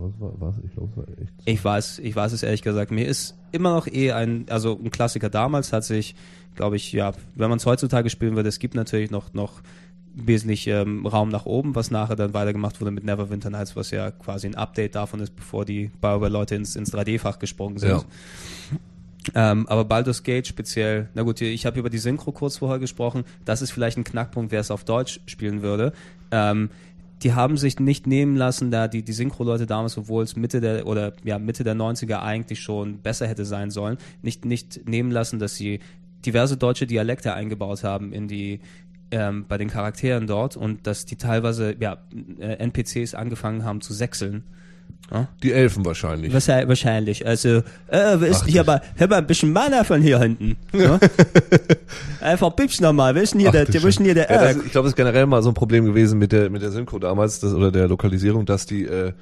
[1.45, 2.91] Ich weiß, ich weiß es ehrlich gesagt.
[2.91, 6.15] Mir ist immer noch eh ein, also ein Klassiker damals hat sich,
[6.55, 9.63] glaube ich, ja, wenn man es heutzutage spielen würde, es gibt natürlich noch, noch
[10.16, 14.11] wesentlich ähm, Raum nach oben, was nachher dann weitergemacht wurde mit Neverwinter Nights, was ja
[14.11, 17.90] quasi ein Update davon ist, bevor die BioWare-Leute ins, ins 3D-Fach gesprungen sind.
[17.90, 18.05] Ja.
[19.35, 23.24] Ähm, aber Baldur's Gate speziell, na gut, ich habe über die Synchro kurz vorher gesprochen,
[23.44, 25.92] das ist vielleicht ein Knackpunkt, wer es auf Deutsch spielen würde.
[26.31, 26.70] Ähm,
[27.22, 30.87] die haben sich nicht nehmen lassen, da die, die Synchro-Leute damals, obwohl es Mitte der
[30.87, 35.38] oder ja Mitte der 90er eigentlich schon besser hätte sein sollen, nicht, nicht nehmen lassen,
[35.38, 35.81] dass sie
[36.24, 38.61] diverse deutsche Dialekte eingebaut haben in die
[39.11, 41.99] ähm, bei den Charakteren dort und dass die teilweise ja
[42.38, 44.45] äh, NPCs angefangen haben zu sechseln.
[45.12, 45.29] Ja?
[45.42, 46.35] Die Elfen wahrscheinlich.
[46.35, 47.27] Was, wahrscheinlich.
[47.27, 50.57] Also, äh, wir ist Ach, hier aber, hör mal ein bisschen Mana von hier hinten.
[50.73, 50.99] Ja?
[52.21, 53.14] Einfach bipsch nochmal.
[53.14, 54.97] Wer ist denn hier Ach, der, ist denn hier der Ja, ich glaube, es ist
[54.97, 57.87] generell mal so ein Problem gewesen mit der, mit der Synchro damals das, oder der
[57.88, 59.12] Lokalisierung, dass die, äh,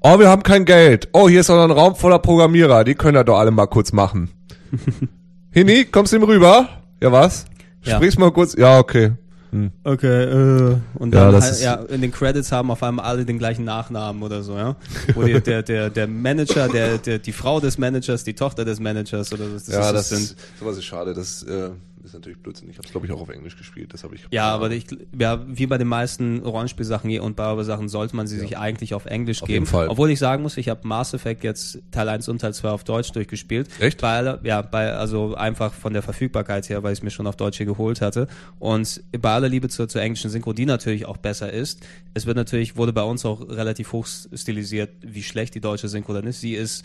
[0.00, 1.08] oh, wir haben kein Geld.
[1.12, 2.84] Oh, hier ist doch noch ein Raum voller Programmierer.
[2.84, 4.30] Die können das doch alle mal kurz machen.
[5.50, 6.68] Hini, kommst du ihm rüber?
[7.02, 7.44] Ja, was?
[7.86, 7.96] Ja.
[7.96, 8.54] Sprichst mal kurz?
[8.56, 9.12] Ja, okay.
[9.52, 9.70] Hm.
[9.84, 13.04] Okay, äh, und Ja, dann das halt, ist- ja, in den Credits haben auf einmal
[13.06, 14.74] alle den gleichen Nachnamen oder so, ja.
[15.14, 18.80] Wo die, der, der, der Manager, der, der, die Frau des Managers, die Tochter des
[18.80, 20.36] Managers oder was ja, das das sind.
[20.58, 21.14] sowas ist schade.
[21.14, 21.70] Das äh,
[22.06, 22.70] ist natürlich Blödsinn.
[22.70, 23.92] Ich habe es, glaube ich, auch auf Englisch gespielt.
[23.92, 24.26] Das habe ich.
[24.30, 24.86] Ja, aber ich,
[25.18, 29.06] ja, wie bei den meisten Rollenspielsachen hier und BioWare-Sachen sollte man sie sich eigentlich auf
[29.06, 29.64] Englisch Auf geben.
[29.64, 29.88] jeden Fall.
[29.88, 32.84] Obwohl ich sagen muss, ich habe Mass Effect jetzt Teil 1 und Teil 2 auf
[32.84, 33.68] Deutsch durchgespielt.
[33.80, 34.02] Echt?
[34.02, 37.36] Weil, ja, bei, also einfach von der Verfügbarkeit her, weil ich es mir schon auf
[37.36, 38.28] Deutsch hier geholt hatte.
[38.58, 41.84] Und bei aller Liebe zur, zur englischen Synchro, die natürlich auch besser ist.
[42.14, 46.14] Es wird natürlich, wurde bei uns auch relativ hoch stilisiert, wie schlecht die deutsche Synchro
[46.14, 46.40] dann ist.
[46.40, 46.84] Sie ist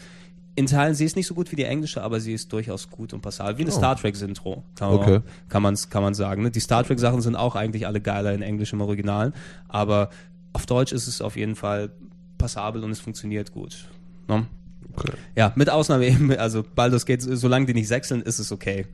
[0.56, 3.14] in Teilen, sie ist nicht so gut wie die englische, aber sie ist durchaus gut
[3.14, 3.58] und passabel.
[3.58, 3.78] Wie eine Oh.
[3.78, 5.12] Star Trek-Intro, kann, Okay.
[5.12, 6.44] man- kann, man's, kann man sagen.
[6.44, 6.52] Ne?
[6.52, 9.32] Die Star Trek-Sachen sind auch eigentlich alle geiler in Englisch im Original,
[9.70, 10.10] aber
[10.54, 11.92] auf Deutsch ist es auf jeden Fall
[12.38, 13.88] passabel und es funktioniert gut.
[14.28, 14.46] Ne?
[14.94, 15.14] Okay.
[15.38, 18.86] Ja, mit Ausnahme eben, also Baldur's Gate, solange die nicht sechseln, ist es okay.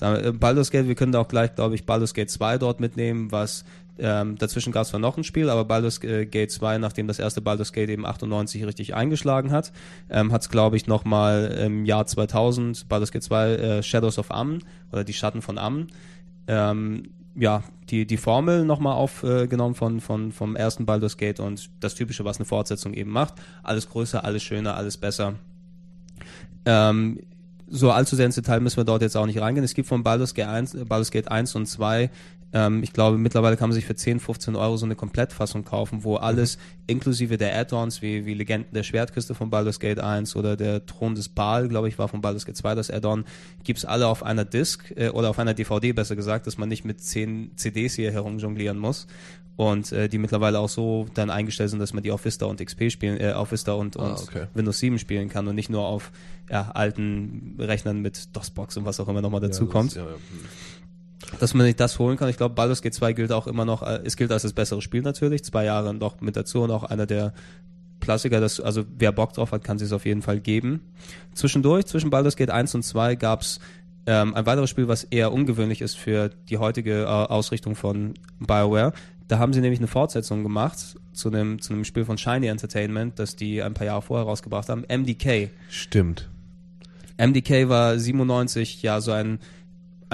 [0.00, 3.32] Äh, Baldur's Gate, wir können da auch gleich, glaube ich, Baldur's Gate 2 dort mitnehmen,
[3.32, 3.64] was
[3.98, 7.18] ähm, dazwischen gab es zwar noch ein Spiel, aber Baldur's äh, Gate 2, nachdem das
[7.18, 9.72] erste Baldur's Gate eben 98 richtig eingeschlagen hat,
[10.10, 14.30] ähm, hat es, glaube ich, nochmal im Jahr 2000 Baldur's Gate 2 äh, Shadows of
[14.30, 14.60] Amn
[14.92, 15.88] oder die Schatten von Amn
[16.46, 21.94] ähm, ja, die, die Formel nochmal aufgenommen von, von, vom ersten Baldur's Gate und das
[21.94, 23.34] Typische, was eine Fortsetzung eben macht.
[23.62, 25.34] Alles größer, alles schöner, alles besser.
[26.64, 27.20] Ähm,
[27.66, 29.64] so allzu sehr ins Detail müssen wir dort jetzt auch nicht reingehen.
[29.64, 32.10] Es gibt von Baldur's Gate 1, äh, Baldur's Gate 1 und 2,
[32.54, 36.04] ähm, ich glaube, mittlerweile kann man sich für 10, 15 Euro so eine Komplettfassung kaufen,
[36.04, 40.56] wo alles inklusive der Add-ons wie, wie Legenden der Schwertküste von Baldur's Gate 1 oder
[40.56, 43.24] der Thron des Baal, glaube ich, war von Baldur's Gate 2 das Add-on,
[43.64, 46.84] gibt's alle auf einer Disc äh, oder auf einer DVD besser gesagt, dass man nicht
[46.84, 49.08] mit 10 CDs hier herumjonglieren muss
[49.56, 52.64] und äh, die mittlerweile auch so dann eingestellt sind, dass man die auf Vista und
[52.64, 54.46] XP spielen, äh, auf Vista und, und Ah, okay.
[54.54, 56.12] Windows 7 spielen kann und nicht nur auf
[56.50, 59.94] ja, alten Rechnern mit DOS-Box und was auch immer nochmal dazu Ja, kommt.
[59.94, 60.14] Ja, ja.
[61.40, 62.28] Dass man sich das holen kann.
[62.28, 64.82] Ich glaube, Baldur's Gate 2 gilt auch immer noch, äh, es gilt als das bessere
[64.82, 67.32] Spiel natürlich, zwei Jahre noch mit dazu und auch einer der
[68.00, 70.80] Klassiker, das, also wer Bock drauf hat, kann es auf jeden Fall geben.
[71.32, 73.60] Zwischendurch, zwischen Baldur's Gate 1 und 2 gab's
[74.06, 78.92] ähm, ein weiteres Spiel, was eher ungewöhnlich ist für die heutige äh, Ausrichtung von BioWare.
[79.28, 83.18] Da haben sie nämlich eine Fortsetzung gemacht zu einem, zu einem Spiel von Shiny Entertainment,
[83.18, 85.50] das die ein paar Jahre vorher rausgebracht haben, MDK.
[85.70, 86.28] Stimmt.
[87.16, 89.38] MDK war 97 ja so ein,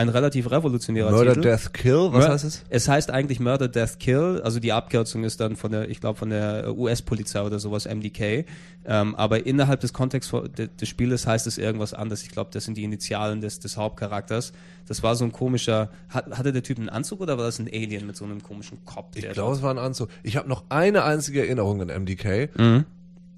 [0.00, 1.42] ein relativ revolutionärer Murder, Titel.
[1.42, 2.64] Death, Kill, was Mur- heißt es?
[2.68, 4.40] Es heißt eigentlich Murder, Death, Kill.
[4.42, 8.44] Also die Abkürzung ist dann von der, ich glaube, von der US-Polizei oder sowas, MDK.
[8.86, 10.32] Ähm, aber innerhalb des Kontexts
[10.80, 12.22] des Spieles heißt es irgendwas anderes.
[12.22, 14.52] Ich glaube, das sind die Initialen des, des Hauptcharakters.
[14.88, 17.68] Das war so ein komischer, hat, hatte der Typ einen Anzug oder war das ein
[17.68, 19.14] Alien mit so einem komischen Kopf?
[19.16, 20.08] Ich glaube, es war ein Anzug.
[20.22, 22.48] Ich habe noch eine einzige Erinnerung an MDK.
[22.58, 22.84] Mhm.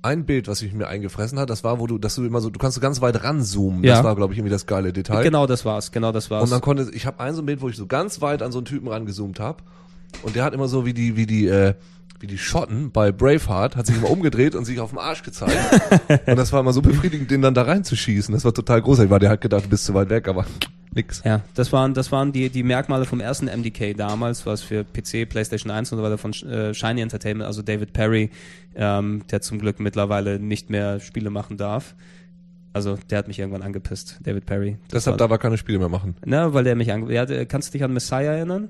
[0.03, 2.51] Ein Bild, was ich mir eingefressen hat, das war, wo du, dass du immer so,
[2.51, 3.85] du kannst so ganz weit ranzoomen.
[3.85, 3.95] Ja.
[3.95, 5.23] Das war, glaube ich, irgendwie das geile Detail.
[5.23, 6.45] Genau das war's, genau das war's.
[6.45, 8.53] Und dann konnte, ich habe ein so ein Bild, wo ich so ganz weit an
[8.53, 9.63] so einen Typen rangezoomt habe.
[10.23, 11.75] Und der hat immer so wie die, wie die, äh,
[12.21, 15.57] wie die Schotten bei Braveheart, hat sich immer umgedreht und sich auf den Arsch gezeigt.
[16.27, 18.35] und das war immer so befriedigend, den dann da reinzuschießen.
[18.35, 20.47] Das war total großartig, weil der hat gedacht, du bist zu weit weg, aber
[20.95, 21.23] nix.
[21.25, 25.29] Ja, das waren, das waren die, die Merkmale vom ersten MDK damals, was für PC,
[25.29, 28.31] PlayStation 1 und so weiter von äh, Shiny Entertainment, also David Perry,
[28.75, 31.95] ähm, der zum Glück mittlerweile nicht mehr Spiele machen darf.
[32.75, 34.79] Also der hat mich irgendwann angepisst, David Perry.
[34.89, 36.15] Das Deshalb war, darf er keine Spiele mehr machen.
[36.25, 38.69] ne, weil der mich ange ja, Kannst du dich an Messiah erinnern?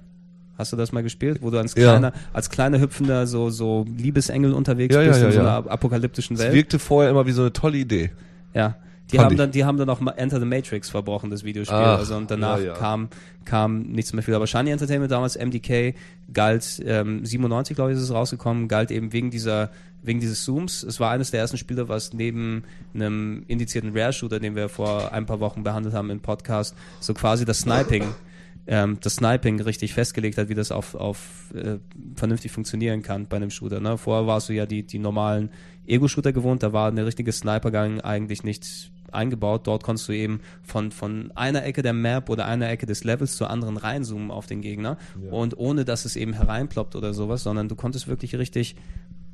[0.58, 1.90] Hast du das mal gespielt, wo du als Ja.
[1.92, 5.58] kleiner, als kleiner hüpfender so so Liebesengel unterwegs Ja, ja, bist ja, in so ja.
[5.58, 6.52] einer apokalyptischen Welt?
[6.52, 8.10] wirkte vorher immer wie so eine tolle Idee.
[8.54, 8.74] Ja.
[9.12, 9.38] Die Fand haben ich.
[9.38, 11.76] dann, die haben dann auch Enter the Matrix verbrochen, das Videospiel.
[11.76, 12.72] Ach, also und danach ja, ja.
[12.74, 13.08] kam
[13.44, 14.34] kam nichts mehr viel.
[14.34, 15.94] Aber Shiny Entertainment damals MDK
[16.32, 19.70] galt ähm, 97 glaube ich ist es rausgekommen, galt eben wegen dieser
[20.02, 20.82] wegen dieses Zooms.
[20.82, 25.12] Es war eines der ersten Spiele, was neben einem indizierten Rare Shooter, den wir vor
[25.12, 28.04] ein paar Wochen behandelt haben im Podcast, so quasi das Sniping
[28.66, 31.78] ähm, das Sniping richtig festgelegt hat, wie das auf, auf äh,
[32.14, 33.80] vernünftig funktionieren kann bei einem Shooter.
[33.80, 33.98] Ne?
[33.98, 35.50] Vorher warst du ja die, die normalen
[35.86, 39.66] Ego-Shooter gewohnt, da war eine richtige Snipergang eigentlich nicht eingebaut.
[39.66, 43.36] Dort konntest du eben von, von einer Ecke der Map oder einer Ecke des Levels
[43.36, 44.96] zur anderen reinzoomen auf den Gegner
[45.30, 48.76] und ohne dass es eben hereinploppt oder sowas, sondern du konntest wirklich richtig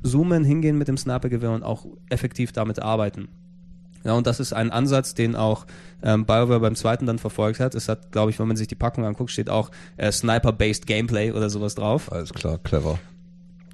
[0.03, 3.29] zoomen, hingehen mit dem Snipergewehr und auch effektiv damit arbeiten.
[4.03, 5.65] Ja, und das ist ein Ansatz, den auch
[6.01, 7.75] ähm, BioWare beim zweiten dann verfolgt hat.
[7.75, 11.31] Es hat, glaube ich, wenn man sich die Packung anguckt, steht auch äh, Sniper-based Gameplay
[11.31, 12.11] oder sowas drauf.
[12.11, 12.99] Alles klar, clever.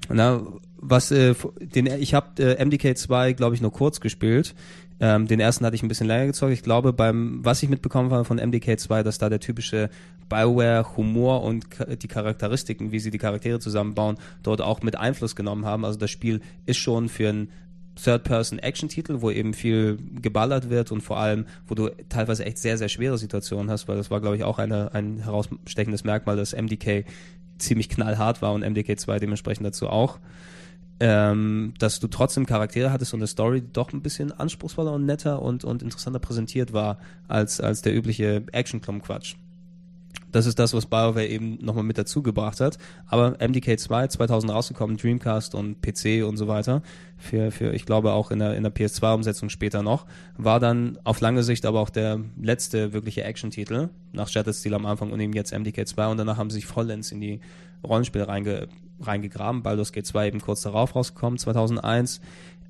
[0.10, 0.42] Na,
[0.78, 4.56] was äh, den ich habe äh, MDK 2 glaube ich nur kurz gespielt.
[5.00, 6.54] Ähm, den ersten hatte ich ein bisschen länger gezockt.
[6.54, 9.90] Ich glaube beim was ich mitbekommen habe von MDK 2, dass da der typische
[10.30, 11.66] BioWare Humor und
[12.02, 15.86] die Charakteristiken, wie sie die Charaktere zusammenbauen, dort auch mit Einfluss genommen haben.
[15.86, 17.50] Also das Spiel ist schon für ein
[17.96, 22.90] Third-Person-Action-Titel, wo eben viel geballert wird und vor allem, wo du teilweise echt sehr, sehr
[22.90, 27.06] schwere Situationen hast, weil das war, glaube ich, auch eine, ein herausstechendes Merkmal, dass MDK
[27.58, 30.20] ziemlich knallhart war und MDK 2 dementsprechend dazu auch.
[31.02, 35.42] Ähm, dass du trotzdem Charaktere hattest und eine Story doch ein bisschen anspruchsvoller und netter
[35.42, 39.36] und, und interessanter präsentiert war als, als der übliche Action-Klum-Quatsch.
[40.36, 42.78] Das ist das, was BioWare eben nochmal mit dazu gebracht hat.
[43.08, 46.82] Aber MDK 2, 2000 rausgekommen, Dreamcast und PC und so weiter,
[47.16, 50.06] für, für ich glaube auch in der, in der PS2-Umsetzung später noch,
[50.38, 54.86] war dann auf lange Sicht aber auch der letzte wirkliche Action-Titel, nach Shattered Steel am
[54.86, 57.40] Anfang und eben jetzt MDK 2 und danach haben sie sich vollends in die
[57.88, 58.68] Rollenspiele reinge,
[59.00, 59.64] reingegraben.
[59.64, 62.20] Baldur's Gate 2 eben kurz darauf rausgekommen, 2001.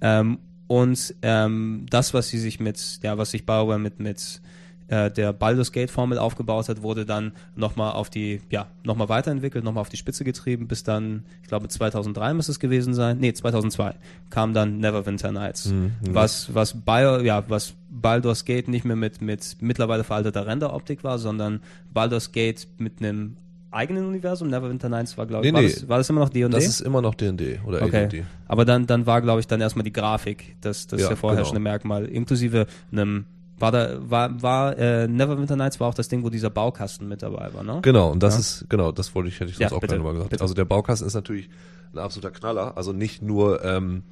[0.02, 4.40] Ähm, und ähm, das, was sie sich mit, ja, was sich BioWare mit, mit
[4.88, 9.64] äh, der Baldur's Gate Formel aufgebaut hat, wurde dann nochmal auf die, ja, nochmal weiterentwickelt,
[9.64, 13.34] nochmal auf die Spitze getrieben, bis dann, ich glaube 2003 muss es gewesen sein, nee,
[13.34, 13.96] 2002
[14.30, 19.22] kam dann Neverwinter Nights, mhm, was, was Bio, ja, was Baldur's Gate nicht mehr mit,
[19.22, 21.62] mit mittlerweile veralteter Renderoptik war, sondern
[21.94, 23.38] Baldur's Gate mit einem
[23.72, 24.50] eigenen Universum.
[24.50, 25.74] Neverwinter Nights war, glaube ich, nee, war, nee.
[25.74, 26.50] das, war das immer noch D&D?
[26.50, 28.06] Das ist immer noch D&D oder okay.
[28.06, 28.24] AD&D.
[28.48, 31.60] Aber dann, dann war, glaube ich, dann erstmal die Grafik, das, das Ja, der vorherrschende
[31.60, 31.70] genau.
[31.72, 33.26] Merkmal, inklusive einem
[33.58, 37.22] war da, war, war, äh, Neverwinter Nights war auch das Ding, wo dieser Baukasten mit
[37.24, 37.80] dabei war, ne?
[37.84, 38.40] Genau, und das Ja.
[38.42, 40.32] ist, genau, das wollte ich, hätte ich Ja, sonst auch bitte, gerne mal gesagt.
[40.32, 40.42] bitte.
[40.44, 41.50] Also der Baukasten ist natürlich
[41.94, 42.76] ein absoluter Knaller.
[42.76, 44.04] Also nicht nur ähm,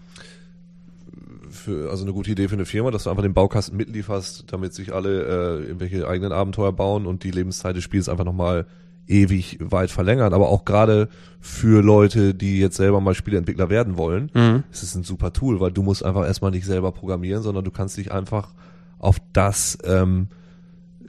[1.49, 4.73] für, also eine gute Idee für eine Firma, dass du einfach den Baukasten mitlieferst, damit
[4.73, 5.23] sich alle
[5.59, 8.65] äh, irgendwelche eigenen Abenteuer bauen und die Lebenszeit des Spiels einfach nochmal
[9.07, 10.33] ewig weit verlängern.
[10.33, 11.09] Aber auch gerade
[11.41, 14.63] für Leute, die jetzt selber mal Spieleentwickler werden wollen, Mhm.
[14.71, 17.71] ist es ein super Tool, weil du musst einfach erstmal nicht selber programmieren, sondern du
[17.71, 18.53] kannst dich einfach
[19.03, 20.27] auf das ähm,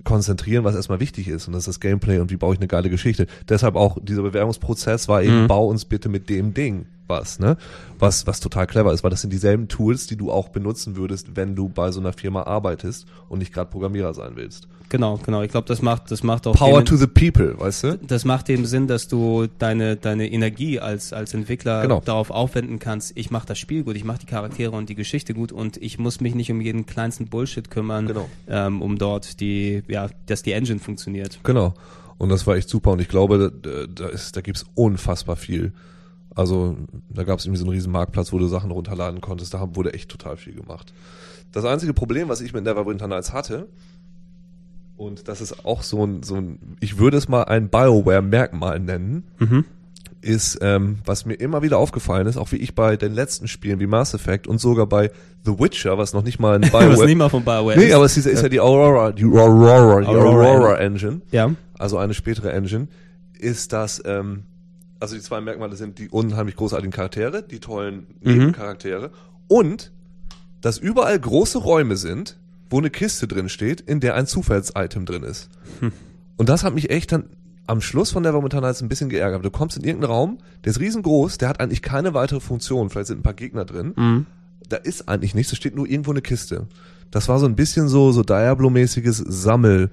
[0.05, 1.47] konzentrieren, was erstmal wichtig ist.
[1.47, 3.27] Und das ist das Gameplay und wie baue ich eine geile Geschichte.
[3.49, 5.49] Deshalb auch dieser Bewerbungsprozess war eben, Mhm.
[5.49, 7.57] bau uns bitte mit dem Ding was, ne?
[7.99, 11.37] Was, was total clever ist, weil das sind dieselben Tools, die du auch benutzen würdest,
[11.37, 14.69] wenn du bei so einer Firma arbeitest und nicht gerade Programmierer sein willst.
[14.91, 15.43] Genau, genau.
[15.43, 17.99] Ich glaube, das macht, das macht auch Power den, to the people, weißt du?
[18.07, 22.01] das macht dem Sinn, dass du deine, deine Energie als, als Entwickler Genau.
[22.05, 25.35] darauf aufwenden kannst, ich mache das Spiel gut, ich mache die Charaktere und die Geschichte
[25.35, 28.29] gut und ich muss mich nicht um jeden kleinsten Bullshit kümmern, Genau.
[28.47, 31.41] ähm, um dort die, ja, dass die Engine funktioniert.
[31.43, 31.75] Genau.
[32.19, 32.93] Und das war echt super.
[32.93, 35.73] Und ich glaube, da, da, ist, da gibt's unfassbar viel.
[36.35, 36.77] Also
[37.11, 39.55] da gab's irgendwie so einen riesen Marktplatz, wo du Sachen runterladen konntest.
[39.55, 40.93] Da wurde echt total viel gemacht.
[41.53, 43.69] Das einzige Problem, was ich mit Neverwinter Nights hatte,
[44.97, 49.25] und das ist auch so ein, so ein ich würde es mal ein Bioware-Merkmal nennen,
[49.39, 49.65] Mhm.
[50.21, 53.79] ist, ähm, was mir immer wieder aufgefallen ist, auch wie ich bei den letzten Spielen
[53.81, 55.11] wie Mass Effect und sogar bei
[55.45, 57.07] The Witcher, was noch nicht mal ein Was Bioware...
[57.07, 57.95] nicht mal von BioWare nee, ist.
[57.95, 61.51] aber es ist, ist ja die Aurora, die Aurora, die Aurora Aurora Engine ja.
[61.79, 62.89] also eine spätere Engine,
[63.39, 64.45] ist das, ähm,
[65.01, 68.33] also die zwei Merkmale sind die unheimlich großartigen Charaktere, die tollen Mhm.
[68.39, 69.11] Nebencharaktere
[69.49, 69.93] und
[70.61, 72.39] dass überall große Räume sind,
[72.71, 75.51] wo eine Kiste drin steht, in der ein Zufallsitem drin ist.
[75.81, 75.93] Hm.
[76.37, 77.25] Und das hat mich echt dann
[77.67, 79.45] am Schluss von Neverwinter Nights ein bisschen geärgert.
[79.45, 83.09] Du kommst in irgendeinen Raum, der ist riesengroß, der hat eigentlich keine weitere Funktion, vielleicht
[83.09, 84.27] sind ein paar Gegner drin, Mhm.
[84.69, 86.67] da ist eigentlich nichts, da steht nur irgendwo eine Kiste.
[87.11, 89.91] Das war so ein bisschen so, so Diablo-mäßiges Sammel,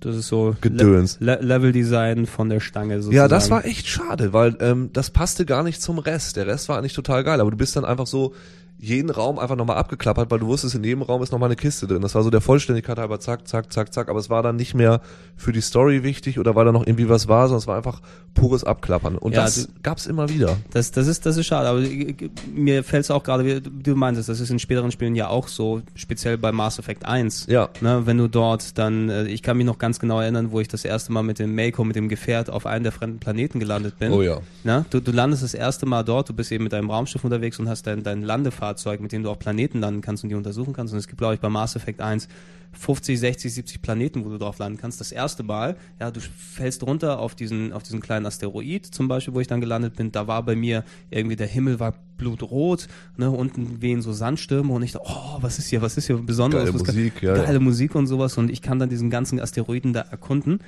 [0.00, 1.18] Das ist so Gedöns.
[1.20, 3.16] Le Le Level-Design von der Stange sozusagen.
[3.16, 6.36] Ja, das war echt schade, weil ähm, das passte gar nicht zum Rest.
[6.36, 8.34] Der Rest war eigentlich total geil, aber du bist dann einfach so
[8.78, 11.86] jeden Raum einfach nochmal abgeklappert, weil du wusstest, in jedem Raum ist nochmal eine Kiste
[11.86, 12.02] drin.
[12.02, 14.74] Das war so der Vollständigkeit halber zack, zack, zack, zack, aber es war dann nicht
[14.74, 15.00] mehr
[15.36, 18.02] für die Story wichtig oder weil da noch irgendwie was war, sondern es war einfach
[18.34, 19.16] pures Abklappern.
[19.16, 20.56] Und Ja, das du- gab's immer wieder.
[20.72, 22.14] Das, das ist, das ist schade, aber äh,
[22.52, 25.48] mir fällt es auch gerade, wie du meintest, das ist in späteren Spielen ja auch
[25.48, 27.46] so, speziell bei Mass Effect 1.
[27.48, 27.70] Ja.
[27.80, 30.68] Ne, wenn du dort dann, äh, ich kann mich noch ganz genau erinnern, wo ich
[30.68, 33.98] das erste Mal mit dem Mako, mit dem Gefährt auf einen der fremden Planeten gelandet
[33.98, 34.12] bin.
[34.12, 34.40] Oh ja.
[34.64, 34.84] Ne?
[34.90, 37.68] Du, du landest das erste Mal dort, du bist eben mit deinem Raumschiff unterwegs und
[37.68, 38.63] hast dein, dein Landefahrzeug,
[39.00, 40.92] mit dem du auch Planeten landen kannst und die untersuchen kannst.
[40.92, 42.28] Und es gibt, glaube ich, bei Mass Effect 1
[42.76, 45.00] 50, 60, 70 Planeten, wo du drauf landen kannst.
[45.00, 49.32] Das erste Mal, ja, du fällst runter auf diesen, auf diesen kleinen Asteroid, zum Beispiel,
[49.32, 50.10] wo ich dann gelandet bin.
[50.10, 54.82] Da war bei mir irgendwie der Himmel war blutrot, ne, unten wehen so Sandstürme und
[54.82, 56.64] ich dachte, oh, was ist hier, was ist hier Besonderes?
[56.66, 57.60] Geile was kann- Musik, ja, Geile ja.
[57.60, 60.58] Musik und sowas und ich kann dann diesen ganzen Asteroiden da erkunden.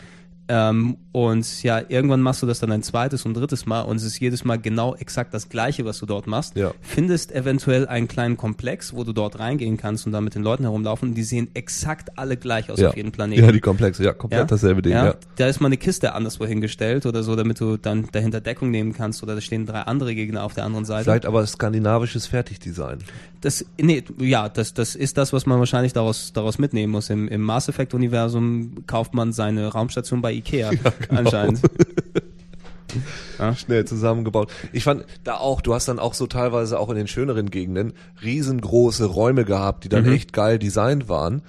[0.48, 4.04] Ähm, und ja, irgendwann machst du das dann ein zweites und drittes Mal und es
[4.04, 6.56] ist jedes Mal genau exakt das gleiche, was du dort machst.
[6.56, 6.72] Ja.
[6.82, 10.62] Findest eventuell einen kleinen Komplex, wo du dort reingehen kannst und da mit den Leuten
[10.64, 11.14] herumlaufen.
[11.14, 12.90] Die sehen exakt alle gleich aus Ja.
[12.90, 13.44] auf jedem Planeten.
[13.44, 15.14] Ja, die Komplexe, ja, komplett dasselbe Ding, ja.
[15.36, 18.92] Da ist mal eine Kiste anderswo hingestellt oder so, damit du dann dahinter Deckung nehmen
[18.92, 21.04] kannst oder da stehen drei andere Gegner auf der anderen Seite.
[21.04, 22.98] Vielleicht aber skandinavisches Fertigdesign.
[23.40, 27.10] Das, nee, ja, das, das ist das, was man wahrscheinlich daraus, daraus mitnehmen muss.
[27.10, 30.70] Im, im Mass Effect Universum kauft man seine Raumstation bei Ikea,
[31.10, 31.60] anscheinend.
[33.56, 34.50] Schnell zusammengebaut.
[34.72, 37.92] Ich fand da auch, du hast dann auch so teilweise auch in den schöneren Gegenden
[38.22, 40.12] riesengroße Räume gehabt, die dann Mhm.
[40.12, 41.42] echt geil designt waren,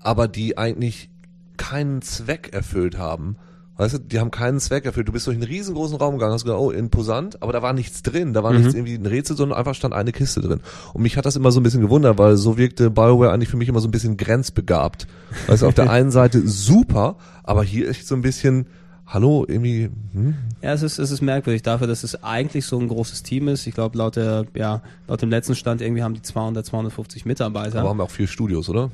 [0.00, 1.10] aber die eigentlich
[1.58, 3.36] keinen Zweck erfüllt haben.
[3.76, 5.08] Weißt du, die haben keinen Zweck erfüllt.
[5.08, 8.02] Du bist durch einen riesengroßen Raum gegangen, hast gedacht, oh, imposant, aber da war nichts
[8.02, 8.32] drin.
[8.32, 8.58] Da war Mhm.
[8.58, 10.60] nichts irgendwie ein Rätsel, sondern einfach stand eine Kiste drin.
[10.92, 13.56] Und mich hat das immer so ein bisschen gewundert, weil so wirkte BioWare eigentlich für
[13.56, 15.08] mich immer so ein bisschen grenzbegabt.
[15.48, 18.66] Weißt du, auf der einen Seite super, aber hier echt so ein bisschen,
[19.06, 22.86] hallo, irgendwie, hm, Ja, es ist, es ist merkwürdig dafür, dass es eigentlich so ein
[22.86, 23.66] großes Team ist.
[23.66, 27.80] Ich glaube, laut der, ja, laut dem letzten Stand irgendwie haben die 200, 250 Mitarbeiter.
[27.80, 28.90] aber haben wir auch vier Studios, oder?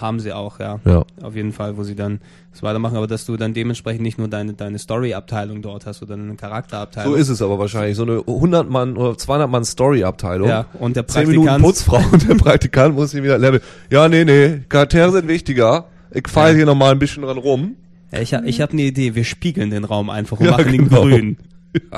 [0.00, 0.80] Haben sie auch, ja.
[0.84, 1.04] Ja.
[1.22, 2.20] Auf jeden Fall, wo sie dann
[2.52, 6.14] das weitermachen, aber dass du dann dementsprechend nicht nur deine, deine Story-Abteilung dort hast oder
[6.14, 7.12] eine Charakterabteilung.
[7.12, 7.96] So ist es aber wahrscheinlich.
[7.96, 10.48] So eine 100 Mann oder 200 Mann Story-Abteilung.
[10.48, 13.62] Ja, und der 10 Minuten Praktikant, Putzfrau und der Praktikant muss ihn wieder leveln.
[13.90, 15.86] Ja, nee, nee, Charaktere sind wichtiger.
[16.12, 16.56] Ich feile Ja.
[16.56, 17.76] hier nochmal ein bisschen dran rum.
[18.12, 20.72] ja, ich, hab- ich habe eine Idee, wir spiegeln den Raum einfach und Ja, machen
[20.72, 21.02] ihn genau.
[21.02, 21.36] grün.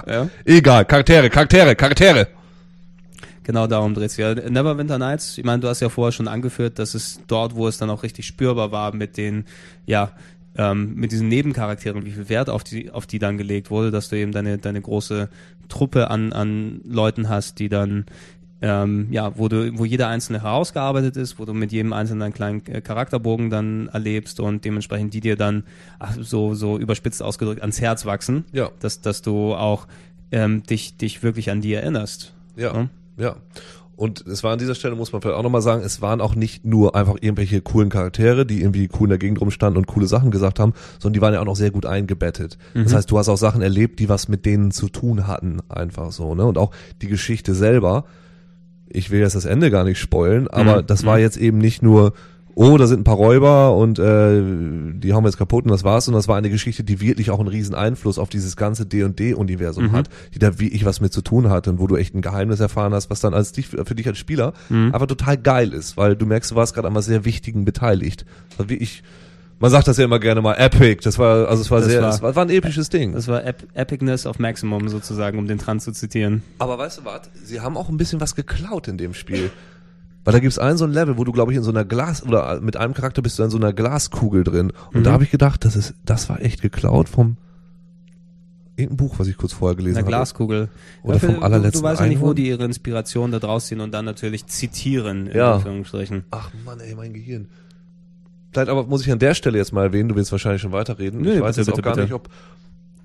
[0.08, 0.28] Ja.
[0.44, 2.26] Egal, Charaktere, Charaktere, Charaktere.
[3.48, 4.18] Genau darum dreht sich.
[4.18, 7.66] Ja, Neverwinter Nights, ich meine, du hast ja vorher schon angeführt, dass es dort, wo
[7.66, 9.46] es dann auch richtig spürbar war mit den,
[9.86, 10.10] ja,
[10.54, 14.10] ähm, mit diesen Nebencharakteren, wie viel Wert auf die, auf die dann gelegt wurde, dass
[14.10, 15.30] du eben deine, deine große
[15.70, 18.04] Truppe an, an Leuten hast, die dann,
[18.60, 22.34] ähm, ja, wo du, wo jeder einzelne herausgearbeitet ist, wo du mit jedem einzelnen einen
[22.34, 25.64] kleinen äh, Charakterbogen dann erlebst und dementsprechend die dir dann,
[25.98, 28.68] ach, so, so überspitzt ausgedrückt, ans Herz wachsen, Ja.
[28.80, 29.86] dass, dass du auch
[30.32, 32.34] ähm, dich, dich wirklich an die erinnerst.
[32.56, 32.88] Ja, Ja.
[33.18, 33.36] Ja.
[33.96, 36.36] Und es war an dieser Stelle, muss man vielleicht auch nochmal sagen, es waren auch
[36.36, 40.06] nicht nur einfach irgendwelche coolen Charaktere, die irgendwie cool in der Gegend rumstanden und coole
[40.06, 42.58] Sachen gesagt haben, sondern die waren ja auch noch sehr gut eingebettet.
[42.74, 46.12] Das heißt, du hast auch Sachen erlebt, die was mit denen zu tun hatten, einfach
[46.12, 46.44] so, ne?
[46.44, 46.70] Und auch
[47.02, 48.04] die Geschichte selber,
[48.88, 50.86] ich will jetzt das Ende gar nicht spoilen, aber Mhm.
[50.86, 52.12] das war jetzt eben nicht nur,
[52.60, 54.42] oh, da sind ein paar Räuber und äh,
[54.98, 57.30] die haben wir jetzt kaputt und das war's, sondern das war eine Geschichte, die wirklich
[57.30, 59.92] auch einen riesen Einfluss auf dieses ganze D&D-Universum Mhm.
[59.92, 62.20] hat, die da wie ich was mit zu tun hatte und wo du echt ein
[62.22, 64.92] Geheimnis erfahren hast, was dann als dich, für dich als Spieler Mhm.
[64.92, 68.24] einfach total geil ist, weil du merkst, du warst gerade an was sehr Wichtigen beteiligt.
[68.56, 69.02] War wie ich,
[69.60, 72.02] man sagt das ja immer gerne mal, epic, das war, also es war Das sehr,
[72.02, 73.12] war- es war, war ein episches Ding.
[73.12, 76.42] Das war Ep Epicness of Maximum sozusagen, um den Trans zu zitieren.
[76.58, 77.22] Aber weißt du was?
[77.44, 79.50] Sie haben auch ein bisschen was geklaut in dem Spiel.
[80.28, 82.22] Weil da gibt's einen so ein Level, wo du, glaube ich, in so einer Glas,
[82.22, 84.72] oder mit einem Charakter bist du in so einer Glaskugel drin.
[84.92, 85.04] Und Mhm.
[85.04, 87.38] da habe ich gedacht, das ist, das war echt geklaut vom
[88.76, 90.10] irgendein Buch, was ich kurz vorher gelesen Eine habe.
[90.10, 90.68] Glaskugel.
[91.02, 93.80] Oder vom du, allerletzten du weißt ja nicht, wo die ihre Inspiration da draus ziehen
[93.80, 95.54] und dann natürlich zitieren, in Ja.
[95.54, 96.24] Anführungsstrichen.
[96.30, 97.48] Ach Mann, ey, mein Gehirn.
[98.52, 101.22] Vielleicht aber muss ich an der Stelle jetzt mal erwähnen, du willst wahrscheinlich schon weiterreden.
[101.22, 102.02] Nee, ich weiß bitte, jetzt auch bitte, gar bitte.
[102.04, 102.28] nicht, ob,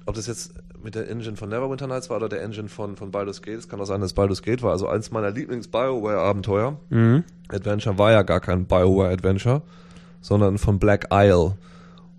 [0.06, 3.12] ob das jetzt mit der Engine von Neverwinter Nights war oder der Engine von, von
[3.12, 3.58] Baldur's Gate.
[3.60, 4.72] Es kann auch sein, dass Baldur's Gate war.
[4.72, 6.78] Also eins meiner Lieblings-Bioware-Abenteuer.
[6.90, 7.24] Mhm.
[7.50, 9.62] Adventure war ja gar kein Bioware Adventure,
[10.22, 11.56] sondern von Black Isle.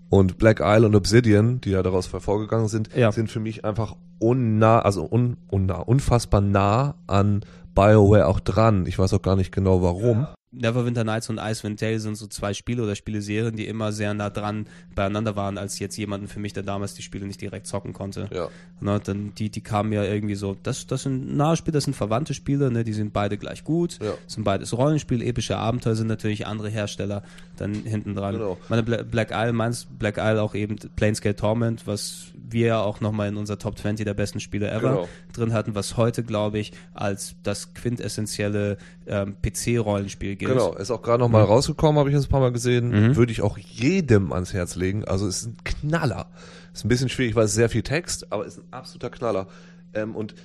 [0.09, 3.11] Und Black Isle und Obsidian, die ja daraus hervorgegangen sind, Ja.
[3.11, 7.41] sind für mich einfach unnah, also un, unnah, unfassbar nah an
[7.73, 8.85] Bioware auch dran.
[8.85, 10.27] Ich weiß auch gar nicht genau warum.
[10.57, 14.29] Neverwinter Nights und Icewind Dale sind so zwei Spiele oder Spieleserien, die immer sehr nah
[14.29, 17.93] dran beieinander waren, als jetzt jemanden für mich, der damals die Spiele nicht direkt zocken
[17.93, 18.29] konnte.
[18.33, 18.49] Ja.
[18.79, 21.93] Ne, dann die, die kamen ja irgendwie so, das, das sind nahe Spiele, das sind
[21.95, 24.13] verwandte Spiele, ne, die sind beide gleich gut, Ja.
[24.27, 27.23] sind beides Rollenspiel, epische Abenteuer sind natürlich andere Hersteller
[27.57, 28.35] dann hinten dran.
[28.35, 28.57] Genau.
[28.69, 33.01] Meine Bla Black Isle, meins Black Isle auch eben Planescape Torment, was wir ja auch
[33.01, 35.09] nochmal in unserer Top 20 der besten Spiele ever Genau.
[35.37, 38.77] Drin hatten, was heute, glaube ich, als das quintessentielle
[39.07, 40.51] ähm, PC-Rollenspiel gilt.
[40.51, 42.89] Genau, ist auch gerade noch mal rausgekommen, habe ich jetzt ein paar Mal gesehen.
[42.89, 43.15] Mhm.
[43.15, 45.05] Würde ich auch jedem ans Herz legen.
[45.05, 46.27] Also es ist ein Knaller.
[46.73, 49.47] Ist ein bisschen schwierig, weil es sehr viel Text, aber ist ein absoluter Knaller.
[49.93, 50.35] Ähm, und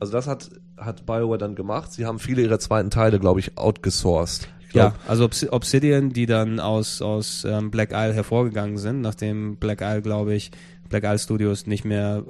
[0.00, 1.92] also das hat, hat BioWare dann gemacht.
[1.92, 4.48] Sie haben viele ihrer zweiten Teile, glaube ich, outgesourced.
[4.68, 9.56] Ich Ja, also Obs- Obsidian, die dann aus, aus ähm, Black Isle hervorgegangen sind, nachdem
[9.56, 10.50] Black Isle, glaube ich,
[10.88, 12.22] Black Isle Studios nicht mehr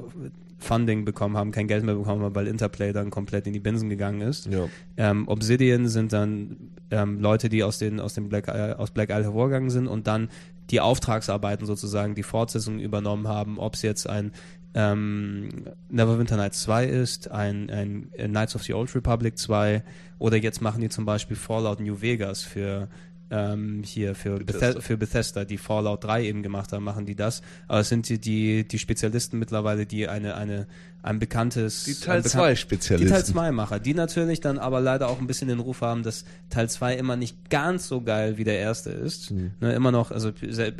[0.58, 3.88] Funding bekommen haben, kein Geld mehr bekommen haben, weil Interplay dann komplett in die Binsen
[3.88, 4.46] gegangen ist.
[4.46, 4.68] Ja.
[4.96, 6.56] Ähm, Obsidian sind dann
[6.90, 10.06] ähm, Leute, die aus den aus dem Black Isle, aus Black Isle hervorgegangen sind und
[10.06, 10.28] dann
[10.70, 14.32] die Auftragsarbeiten sozusagen, die Fortsetzung übernommen haben, ob es jetzt ein
[14.74, 19.82] ähm, Neverwinter Nights 2 ist, ein, ein Knights of the Old Republic 2
[20.18, 22.88] oder jetzt machen die zum Beispiel Fallout New Vegas für
[23.30, 24.58] ähm, hier für Bethesda.
[24.66, 24.80] Bethesda.
[24.80, 27.42] für Bethesda, die Fallout 3 eben gemacht haben, machen die das.
[27.66, 30.66] Aber es sind die, die, die Spezialisten mittlerweile, die eine, eine,
[31.02, 33.12] ein bekanntes Die Teil ein bekan- 2 die Spezialisten.
[33.12, 36.24] Teil 2 Macher, die natürlich dann aber leider auch ein bisschen den Ruf haben, dass
[36.50, 39.30] Teil 2 immer nicht ganz so geil wie der erste ist.
[39.30, 39.52] Mhm.
[39.60, 40.32] Ne, immer noch, also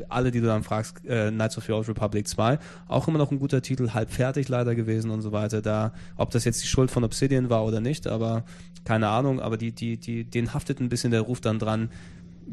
[0.09, 3.31] alle, die du dann fragst, äh, Knights of the Old Republic 2, auch immer noch
[3.31, 5.61] ein guter Titel, halb fertig leider gewesen und so weiter.
[5.63, 8.45] Da, ob das jetzt die Schuld von Obsidian war oder nicht, aber
[8.85, 11.91] keine Ahnung, aber die, die, die, denen haftet ein bisschen der Ruf dann dran.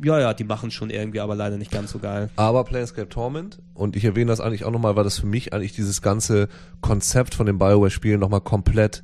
[0.03, 2.29] Ja, ja, die machen schon irgendwie, aber leider nicht ganz so geil.
[2.35, 5.73] Aber Planescape Torment, und ich erwähne das eigentlich auch nochmal, weil das für mich eigentlich
[5.73, 6.47] dieses ganze
[6.81, 9.03] Konzept von den Bioware-Spielen nochmal komplett,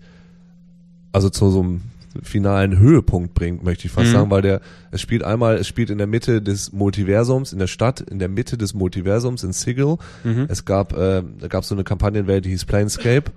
[1.11, 1.81] also zu so einem
[2.23, 4.11] finalen Höhepunkt bringt, möchte ich fast Mhm.
[4.13, 4.59] sagen, weil der,
[4.91, 8.27] es spielt einmal, es spielt in der Mitte des Multiversums, in der Stadt, in der
[8.27, 9.95] Mitte des Multiversums in Sigil.
[10.25, 10.45] Mhm.
[10.49, 13.31] Es gab, äh, da gab es so eine Kampagnenwelt, die hieß Planescape.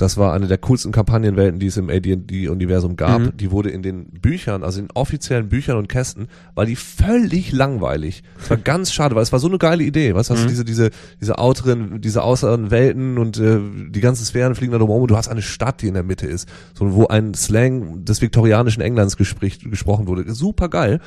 [0.00, 3.20] Das war eine der coolsten Kampagnenwelten, die es im AD&D-Universum gab.
[3.20, 3.36] Mhm.
[3.36, 8.22] Die wurde in den Büchern, also in offiziellen Büchern und Kästen, war die völlig langweilig.
[8.40, 10.14] Es war ganz schade, weil es war so eine geile Idee.
[10.14, 10.48] Was hast du Mhm.
[10.48, 10.90] diese, diese,
[11.20, 13.58] diese outeren, diese außeren Welten und äh,
[13.90, 16.02] die ganzen Sphären fliegen da drum rum und du hast eine Stadt, die in der
[16.02, 16.48] Mitte ist.
[16.72, 20.32] So, wo ein Slang des viktorianischen Englands gespricht, gesprochen wurde.
[20.32, 21.00] Super geil.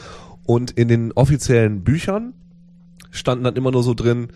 [0.45, 2.33] Und in den offiziellen Büchern
[3.09, 4.27] standen dann immer nur so drin,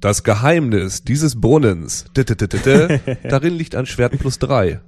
[0.00, 4.80] das Geheimnis dieses Brunnens, darin liegt ein Schwert plus drei.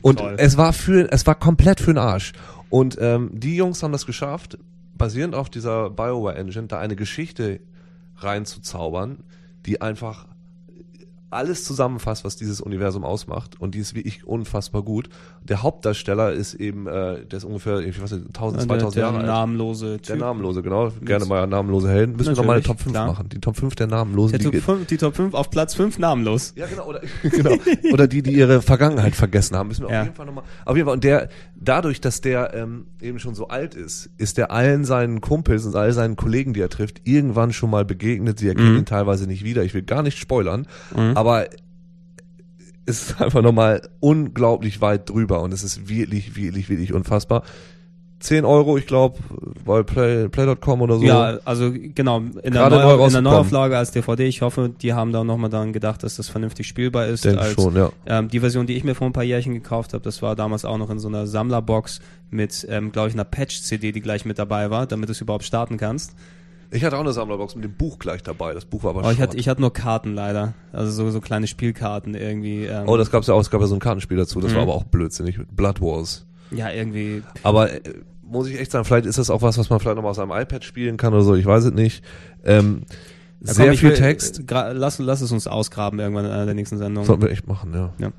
[0.00, 0.36] Und Toll.
[0.38, 2.32] es war für, es war komplett für den Arsch.
[2.70, 4.58] Und ähm, die Jungs haben das geschafft,
[4.96, 7.60] basierend auf dieser Bioware Engine, da eine Geschichte
[8.18, 9.24] reinzuzaubern,
[9.66, 10.26] die einfach
[11.30, 13.60] alles zusammenfasst, was dieses Universum ausmacht.
[13.60, 15.08] Und die ist wirklich unfassbar gut.
[15.42, 19.12] Der Hauptdarsteller ist eben, äh, der ist ungefähr, ich weiß nicht, 1000, 2000 der, Jahre
[19.14, 19.26] der alt.
[19.26, 20.06] namenlose Typ.
[20.06, 20.90] Der Namenlose, genau.
[21.02, 22.16] Gerne mal namenlose Helden.
[22.16, 23.06] Müssen wir noch mal eine Top 5 klar.
[23.08, 23.28] machen.
[23.28, 24.32] Die Top 5 der Namenlosen.
[24.38, 26.52] Der Top die, 5, die Top 5 auf Platz 5 namenlos.
[26.56, 26.86] ja, genau.
[26.86, 27.52] Oder, genau.
[27.92, 29.68] oder die, die ihre Vergangenheit vergessen haben.
[29.68, 30.00] Müssen wir Ja.
[30.00, 30.44] auf jeden Fall nochmal.
[30.64, 30.94] Auf jeden Fall.
[30.94, 31.28] Und der,
[31.60, 35.74] dadurch, dass der ähm, eben schon so alt ist, ist der allen seinen Kumpels und
[35.76, 38.38] all seinen Kollegen, die er trifft, irgendwann schon mal begegnet.
[38.38, 38.78] Sie erkennen Mhm.
[38.78, 39.64] ihn teilweise nicht wieder.
[39.64, 40.66] Ich will gar nicht spoilern.
[40.94, 41.46] Aber
[42.86, 47.42] es ist einfach nochmal unglaublich weit drüber und es ist wirklich, wirklich, wirklich unfassbar.
[48.20, 49.18] 10 Euro, ich glaube,
[49.64, 51.04] bei Play, Play.com oder so.
[51.04, 53.20] Ja, also genau, in der, Gerade neu in der.
[53.22, 54.24] Neuauflage als DVD.
[54.26, 57.24] Ich hoffe, die haben da nochmal daran gedacht, dass das vernünftig spielbar ist.
[57.24, 57.90] Denk als, schon, ja.
[58.06, 60.64] Ähm, die Version, die ich mir vor ein paar Jährchen gekauft habe, das war damals
[60.64, 62.00] auch noch in so einer Sammlerbox
[62.30, 65.44] mit, ähm, glaube ich, einer Patch-CD, die gleich mit dabei war, damit du es überhaupt
[65.44, 66.14] starten kannst.
[66.70, 68.52] Ich hatte auch eine Sammlerbox mit dem Buch gleich dabei.
[68.52, 70.52] Das Buch war aber Oh, ich hatte, ich hatte nur Karten leider.
[70.72, 72.64] Also so, so kleine Spielkarten irgendwie.
[72.66, 73.40] Ähm, Oh, das gab's ja auch.
[73.40, 74.40] Es gab ja so ein Kartenspiel dazu.
[74.40, 74.56] Das Mhm.
[74.56, 75.38] war aber auch blödsinnig.
[75.50, 76.26] Blood Wars.
[76.50, 77.22] Ja, irgendwie.
[77.42, 77.80] Aber äh,
[78.22, 80.16] muss ich echt sagen, vielleicht ist das auch was, was man vielleicht noch mal auf
[80.16, 81.34] seinem iPad spielen kann oder so.
[81.34, 82.04] Ich weiß es nicht.
[82.44, 82.82] Ähm,
[83.40, 84.42] Ja, sehr komm, viel will- Text.
[84.50, 87.06] Lass, lass es uns ausgraben irgendwann in einer der nächsten Sendungen.
[87.06, 88.12] Sollten wir echt machen, ja.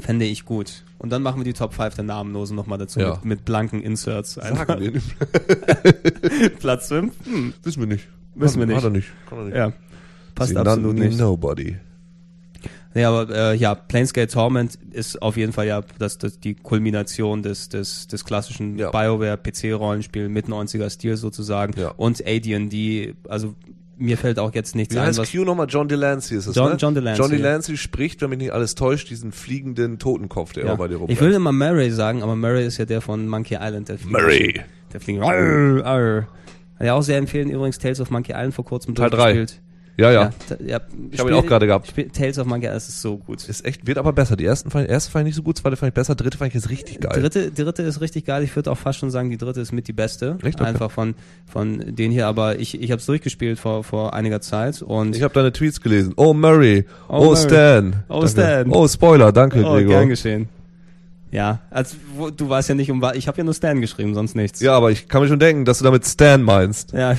[0.00, 0.84] Fände ich gut.
[0.98, 3.14] Und dann machen wir die Top 5 der Namenlosen nochmal dazu Ja.
[3.16, 4.34] mit, mit blanken Inserts.
[4.34, 5.16] Sagen wir nicht.
[6.60, 7.12] Platz 5?
[7.24, 7.52] Hm.
[7.62, 8.08] Wissen wir nicht.
[8.34, 8.76] Wissen wir nicht.
[8.76, 9.08] Hat er nicht.
[9.28, 9.56] Kann er nicht.
[9.56, 9.72] Ja.
[10.34, 11.18] Passt Sie absolut nicht.
[11.18, 11.76] Nobody.
[12.94, 17.42] Nee, aber äh, ja, Planescape Torment ist auf jeden Fall ja das, das die Kulmination
[17.42, 18.90] des, des, des klassischen Ja.
[18.90, 21.78] BioWare-PC-Rollenspiel mit 90er-Stil sozusagen.
[21.78, 21.90] Ja.
[21.96, 23.54] Und Alien, die, also
[23.96, 25.30] mir fällt auch jetzt nichts Wie ein, heißt was.
[25.32, 25.66] Q nochmal?
[25.68, 26.76] John Delancey ist es, John- ne?
[26.78, 27.36] John Delancey, John ja.
[27.38, 30.68] Delancey spricht, wenn mich nicht alles täuscht, diesen fliegenden Totenkopf, der Ja.
[30.70, 31.20] immer bei dir Ich rumrennt.
[31.20, 33.88] würde immer Murray sagen, aber Murray ist ja der von Monkey Island.
[33.88, 34.60] Der Murray.
[34.92, 35.22] Der fliegt.
[35.22, 36.28] Arr, arr.
[36.80, 39.32] Ja, auch sehr empfehlen übrigens Tales of Monkey Island vor kurzem Teil drei.
[39.34, 39.62] durchgespielt.
[40.00, 40.30] Ja, ja.
[40.48, 40.80] ta- ja
[41.10, 41.88] Ich habe ihn auch gerade gehabt.
[41.88, 43.48] Spiel, Tales of Monkey Island ist so gut.
[43.48, 44.36] Ist echt, wird aber besser.
[44.36, 46.48] Die ersten fand, erste fand ich nicht so gut, zweite fand ich besser, dritte fand
[46.48, 47.20] ich jetzt richtig geil.
[47.20, 48.44] Dritte, dritte ist richtig geil.
[48.44, 50.38] Ich würde auch fast schon sagen, die dritte ist mit die beste.
[50.44, 50.60] Echt?
[50.60, 50.68] Okay.
[50.68, 51.14] Einfach von,
[51.46, 52.28] von denen hier.
[52.28, 55.80] Aber ich, ich habe es durchgespielt vor, vor einiger Zeit und Ich habe deine Tweets
[55.80, 56.12] gelesen.
[56.16, 56.84] Oh Murray.
[57.08, 57.34] Oh, Oh.
[57.36, 58.04] Stan.
[58.08, 58.28] Oh, Danke.
[58.28, 58.70] Stan.
[58.70, 59.94] Oh Spoiler, danke oh, Gregor.
[59.94, 60.48] gern geschehen.
[61.30, 61.94] Ja, als
[62.36, 64.60] du weißt ja nicht um wa- ich habe ja nur Stan geschrieben, sonst nichts.
[64.60, 66.92] Ja, aber ich kann mir schon denken, dass du damit Stan meinst.
[66.92, 67.14] Ja,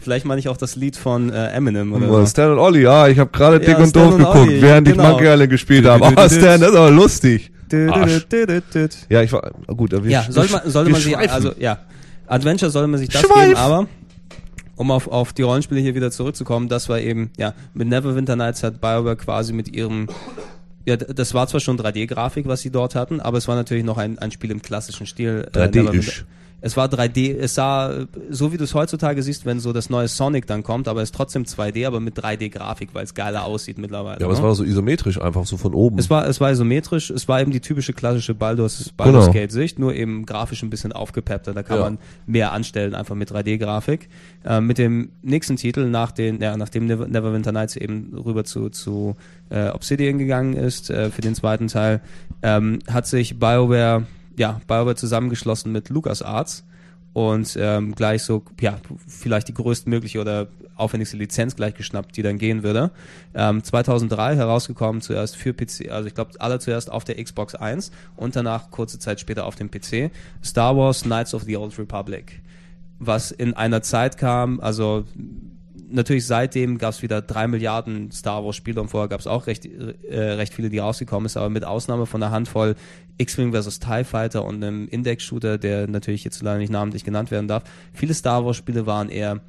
[0.00, 2.26] vielleicht meine ich auch das Lied von äh, Eminem oder Oh, so.
[2.26, 4.62] Stan und Olli, ja, ich habe gerade Ja, dick und Stan doof und geguckt, Olli,
[4.62, 5.10] während ich genau.
[5.10, 6.04] Monkey Island gespielt habe.
[6.04, 7.50] Oh, Stan, das ist aber lustig.
[7.90, 8.26] Arsch.
[9.08, 9.92] Ja, ich war gut.
[9.92, 11.78] aber Wir, Ja, sollte man, sollte man sich, also ja,
[12.28, 13.48] Adventure sollte man sich das Schweif.
[13.48, 13.86] geben, aber
[14.76, 18.62] um auf, auf die Rollenspiele hier wieder zurückzukommen, das war eben, ja, mit Neverwinter Nights
[18.62, 20.06] hat BioWare quasi mit ihrem,
[20.84, 23.84] ja, d- das war zwar schon 3D-Grafik, was sie dort hatten, aber es war natürlich
[23.84, 25.48] noch ein, ein Spiel im klassischen Stil.
[25.52, 25.72] äh, 3D-isch.
[25.82, 26.24] Neverwinter-
[26.62, 30.08] Es war 3D, es sah, so wie du es heutzutage siehst, wenn so das neue
[30.08, 33.76] Sonic dann kommt, aber es ist trotzdem 2D, aber mit 3D-Grafik, weil es geiler aussieht
[33.78, 34.18] mittlerweile.
[34.20, 34.46] Ja, aber es ne?
[34.46, 35.98] war so isometrisch einfach, so von oben.
[35.98, 39.32] Es war, es war isometrisch, es war eben die typische klassische Baldur's, Baldur's Genau.
[39.34, 41.52] Gate Sicht, nur eben grafisch ein bisschen aufgepeppter.
[41.52, 41.82] Da kann Ja.
[41.84, 44.08] man mehr anstellen, einfach mit 3D-Grafik.
[44.44, 48.70] Äh, mit dem nächsten Titel, nach den, ja, nachdem Never- Neverwinter Nights eben rüber zu,
[48.70, 49.14] zu
[49.50, 52.00] äh, Obsidian gegangen ist, äh, für den zweiten Teil,
[52.42, 54.04] ähm, hat sich BioWare,
[54.36, 56.64] ja, BioWare zusammengeschlossen mit LucasArts
[57.12, 62.36] und ähm, gleich so, ja, vielleicht die größtmögliche oder aufwendigste Lizenz gleich geschnappt, die dann
[62.36, 62.90] gehen würde.
[63.34, 67.90] Ähm, 2003 herausgekommen, zuerst für PC, also ich glaube aller zuerst auf der Xbox 1
[68.16, 70.10] und danach kurze Zeit später auf dem PC.
[70.44, 72.42] Star Wars Knights of the Old Republic,
[72.98, 75.06] was in einer Zeit kam, also
[75.88, 79.46] natürlich seitdem gab es wieder drei Milliarden Star Wars Spiele und vorher gab es auch
[79.46, 82.74] recht, äh, recht viele, die rausgekommen ist, aber mit Ausnahme von einer Handvoll
[83.18, 83.78] X-Wing vs.
[83.78, 88.14] TIE Fighter und einem Index-Shooter, der natürlich jetzt leider nicht namentlich genannt werden darf, viele
[88.14, 89.40] Star Wars Spiele waren eher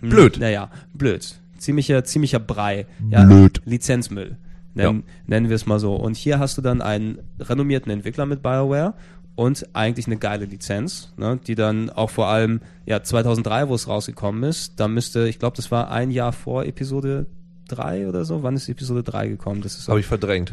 [0.00, 0.38] Blöd.
[0.38, 1.40] Naja, blöd.
[1.58, 2.86] Ziemlicher, ziemlicher Brei.
[3.08, 3.62] Ja, Blöd.
[3.64, 4.36] Lizenzmüll.
[4.74, 5.94] Nennen, nennen wir es mal so.
[5.94, 8.94] Und hier hast du dann einen renommierten Entwickler mit BioWare
[9.34, 13.88] und eigentlich eine geile Lizenz, ne, die dann auch vor allem, ja, 2003, wo es
[13.88, 17.26] rausgekommen ist, da müsste, ich glaube, das war ein Jahr vor Episode
[17.68, 18.42] 3 oder so.
[18.42, 19.62] Wann ist Episode 3 gekommen?
[19.62, 20.52] Das ist Habe ich verdrängt.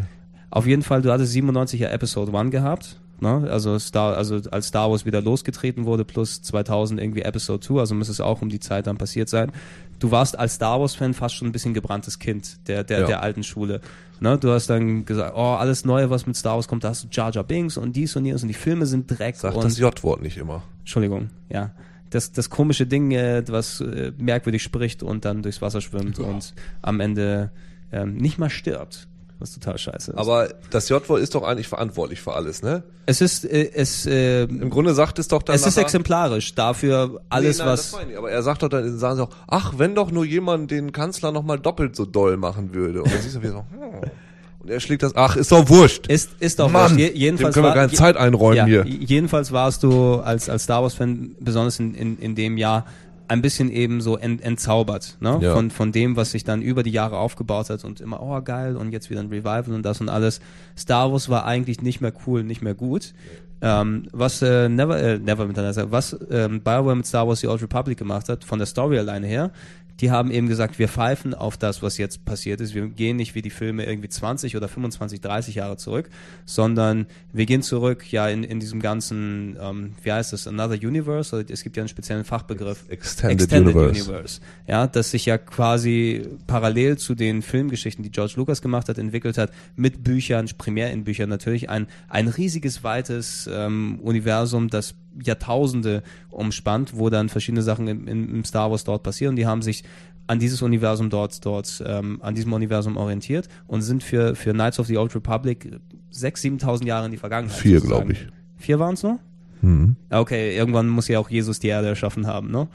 [0.50, 3.50] auf jeden Fall, du hattest 97er Episode 1 gehabt, Ne?
[3.52, 7.94] Also, Star, also als Star Wars wieder losgetreten wurde, plus 2000 irgendwie Episode 2, also
[7.94, 9.52] muss es auch um die Zeit dann passiert sein.
[10.00, 13.08] Du warst als Star Wars-Fan fast schon ein bisschen gebranntes Kind der, der, Ja.
[13.08, 13.82] der alten Schule.
[14.22, 14.38] Ne?
[14.38, 17.08] Du hast dann gesagt, oh, alles Neue, was mit Star Wars kommt, da hast du
[17.12, 19.78] Jar Jar Binks und dies und jenes und die Filme sind Dreck Sag und das
[19.78, 20.64] J-Wort nicht immer.
[20.80, 21.72] Entschuldigung, ja.
[22.10, 26.56] Das, das komische Ding, äh, was äh, merkwürdig spricht und dann durchs Wasser schwimmt und
[26.82, 27.52] am Ende
[27.92, 29.09] ähm, nicht mal stirbt.
[29.40, 30.18] Was total scheiße ist.
[30.18, 32.84] Aber das J-Wort ist doch eigentlich verantwortlich für alles, ne?
[33.10, 37.22] es ist, äh, es, äh, Im Grunde sagt es doch dann es ist exemplarisch dafür
[37.30, 37.92] alles, nee, nein, was.
[37.92, 38.18] Das meine ich.
[38.18, 41.32] Aber er sagt doch dann, sagen sie auch, ach, wenn doch nur jemand den Kanzler
[41.32, 43.02] nochmal doppelt so doll machen würde.
[43.02, 44.12] Und dann siehst du wieder so, hm.
[44.60, 46.08] Und er schlägt das, ach, ist doch wurscht.
[46.08, 47.00] Ist, ist auch Mann, wurscht.
[47.00, 48.86] Je, jedenfalls dem können wir keine Zeit einräumen ja, hier.
[48.86, 52.86] Jedenfalls warst du als, als Star Wars-Fan, besonders in, in, in dem Jahr,
[53.30, 55.40] ein bisschen eben so ent, entzaubert, ne?
[55.42, 55.54] Ja.
[55.54, 58.76] Von, von dem, was sich dann über die Jahre aufgebaut hat und immer, oh geil,
[58.76, 60.42] und jetzt wieder ein Revival und das und alles.
[60.78, 63.14] Star Wars war eigentlich nicht mehr cool, nicht mehr gut.
[63.62, 67.62] Ähm, was äh, Never, äh, Never miteinander, was ähm, BioWare mit Star Wars The Old
[67.62, 69.52] Republic gemacht hat, von der Story alleine her,
[70.00, 72.74] die haben eben gesagt, wir pfeifen auf das, was jetzt passiert ist.
[72.74, 76.10] Wir gehen nicht wie die Filme irgendwie 20 oder 25, 30 Jahre zurück,
[76.46, 81.36] sondern wir gehen zurück ja in, in diesem ganzen, ähm, wie heißt das, Another Universe,
[81.36, 82.86] oder es gibt ja einen speziellen Fachbegriff.
[82.88, 84.40] Extended Universe.
[84.68, 89.38] Ja, das sich ja quasi parallel zu den Filmgeschichten, die George Lucas gemacht hat, entwickelt
[89.38, 96.04] hat, mit Büchern, primär in Büchern natürlich, ein, ein riesiges, weites ähm, Universum, das Jahrtausende
[96.30, 99.36] umspannt, wo dann verschiedene Sachen im, im, Star Wars dort passieren.
[99.36, 99.84] Die haben sich
[100.28, 104.80] an dieses Universum dort, dort, ähm, an diesem Universum orientiert und sind für, für Knights
[104.80, 105.80] of the Old Republic
[106.14, 107.58] 6.000, 7.000 Jahre in die Vergangenheit.
[107.58, 108.28] Vier, glaube ich.
[108.58, 109.20] Vier waren es nur?
[109.62, 109.96] Hm.
[110.12, 112.68] Ja, Okay, irgendwann muss ja auch Jesus die Erde erschaffen haben, ne?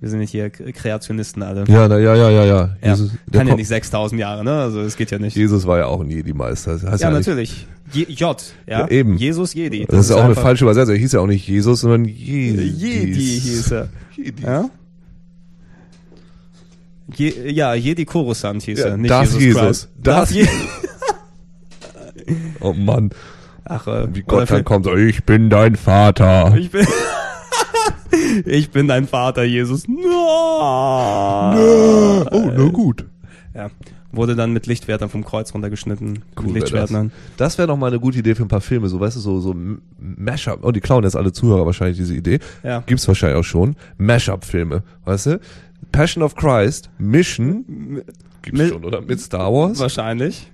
[0.00, 1.64] Wir sind nicht hier Kreationisten alle.
[1.68, 2.76] Ja, na, ja, ja, ja, ja.
[2.82, 4.62] Jesus, kann ja nicht 6000 Jahre, ne?
[4.62, 5.36] Also es geht ja nicht.
[5.36, 6.72] Jesus war ja auch ein Jedi-Meister.
[6.72, 7.66] Das heißt ja, ja, natürlich.
[7.92, 8.80] Je, J, ja?
[8.80, 9.18] Ja, eben.
[9.18, 9.84] Jesus Jedi.
[9.86, 10.94] Das ist auch eine falsche Übersetzung.
[10.94, 12.62] Er hieß ja auch nicht Jesus, sondern Jedi.
[12.62, 13.88] Jedi hieß er.
[14.16, 14.42] Jedi.
[14.42, 14.70] Ja?
[17.16, 19.60] Je, ja, Jedi Coruscant hieß er, nicht das Jesus, Jesus.
[19.60, 19.88] Christ.
[19.98, 20.46] Das- Je
[22.60, 23.10] Oh Mann,
[23.64, 26.54] Ach, äh, wie Gott dann kommt, so, ich bin dein Vater.
[26.56, 26.86] Ich bin,
[28.44, 29.86] ich bin dein Vater, Jesus.
[29.88, 30.00] No!
[32.30, 33.04] Oh, na gut.
[33.54, 33.70] Ja.
[34.12, 36.20] Wurde dann mit Lichtwertern vom Kreuz runtergeschnitten.
[36.36, 36.70] Cool mit wär das.
[36.72, 37.12] Lichtschwertern.
[37.36, 39.38] Das wäre noch mal eine gute Idee für ein paar Filme, so weißt du, so
[39.40, 39.54] so
[39.98, 40.60] Mashup.
[40.64, 42.40] Oh, die klauen jetzt alle Zuhörer wahrscheinlich diese Idee.
[42.64, 42.82] Ja.
[42.86, 43.76] Gibt's wahrscheinlich auch schon.
[43.98, 45.40] Mashup-Filme, weißt du?
[45.92, 48.02] Passion of Christ, Mission,
[48.42, 49.00] gibt's Mi- schon, oder?
[49.00, 49.78] Mit Star Wars.
[49.78, 50.50] Wahrscheinlich.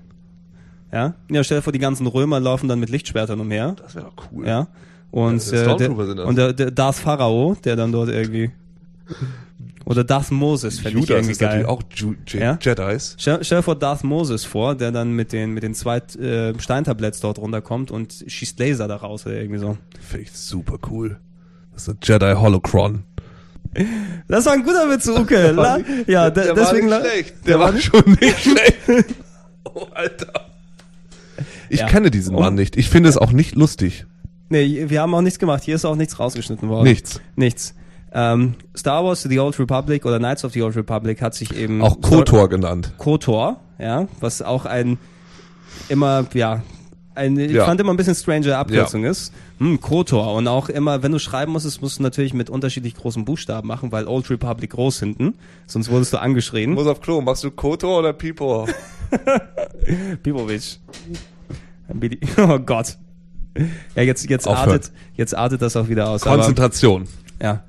[0.93, 1.15] Ja.
[1.31, 3.75] Ja, stell dir vor, die ganzen Römer laufen dann mit Lichtschwertern umher.
[3.83, 4.47] Das wäre doch cool.
[4.47, 4.69] Ja.
[5.11, 8.51] Und, Ja, äh, der, und der, der Darth Pharao, der dann dort irgendwie.
[9.85, 11.73] Oder Darth Moses, fände ich irgendwie ist natürlich geil.
[11.73, 12.59] auch Ju Je Ja?
[12.61, 13.15] Jedis.
[13.19, 16.59] Stell, stell dir vor Darth Moses vor, der dann mit den, mit den zwei äh,
[16.59, 19.79] Steintabletts dort runterkommt und schießt Laser daraus oder irgendwie so.
[20.01, 21.19] Finde ich super cool.
[21.73, 23.05] Das ist ein Jedi Holocron.
[24.27, 25.53] Das war ein guter Witz, Uke.
[25.53, 25.79] La,
[26.09, 26.89] ja, de, deswegen.
[26.89, 27.03] la-
[27.47, 29.15] Der, war, schon nicht schlecht.
[29.65, 30.47] Oh, Alter.
[31.69, 31.87] Ich Ja.
[31.87, 32.35] kenne diesen.
[32.35, 32.77] Mann nicht.
[32.77, 34.07] Ich finde es auch nicht lustig.
[34.49, 35.65] Nee, wir haben auch nichts gemacht.
[35.65, 36.85] Hier ist auch nichts rausgeschnitten worden.
[36.85, 37.21] Nichts.
[37.35, 37.75] Nichts.
[38.13, 41.83] Ähm, Star Wars The Old Republic oder Knights of the Old Republic hat sich eben
[41.83, 42.93] Auch KOTOR genannt.
[42.99, 44.99] KOTOR, ja, was auch ein
[45.89, 46.63] immer, ja,
[47.15, 47.65] ein, ich Ja.
[47.65, 49.33] fand immer ein bisschen strange Abkürzung ist.
[49.59, 50.35] Hm, KOTOR.
[50.35, 53.91] Und auch immer, wenn du schreiben musstest, musst du natürlich mit unterschiedlich großen Buchstaben machen,
[53.91, 55.35] weil Old Republic groß hinten.
[55.67, 56.73] Sonst wurdest du angeschrien.
[56.73, 57.21] Muss auf Klo.
[57.21, 58.67] Machst du KOTOR oder Pipo?
[60.23, 60.79] Bibovic.
[62.39, 62.99] Oh Gott.
[63.95, 66.23] Ja, jetzt, jetzt artet, jetzt artet das auch wieder aus.
[66.25, 67.07] aber- Konzentration.
[67.43, 67.63] Ja.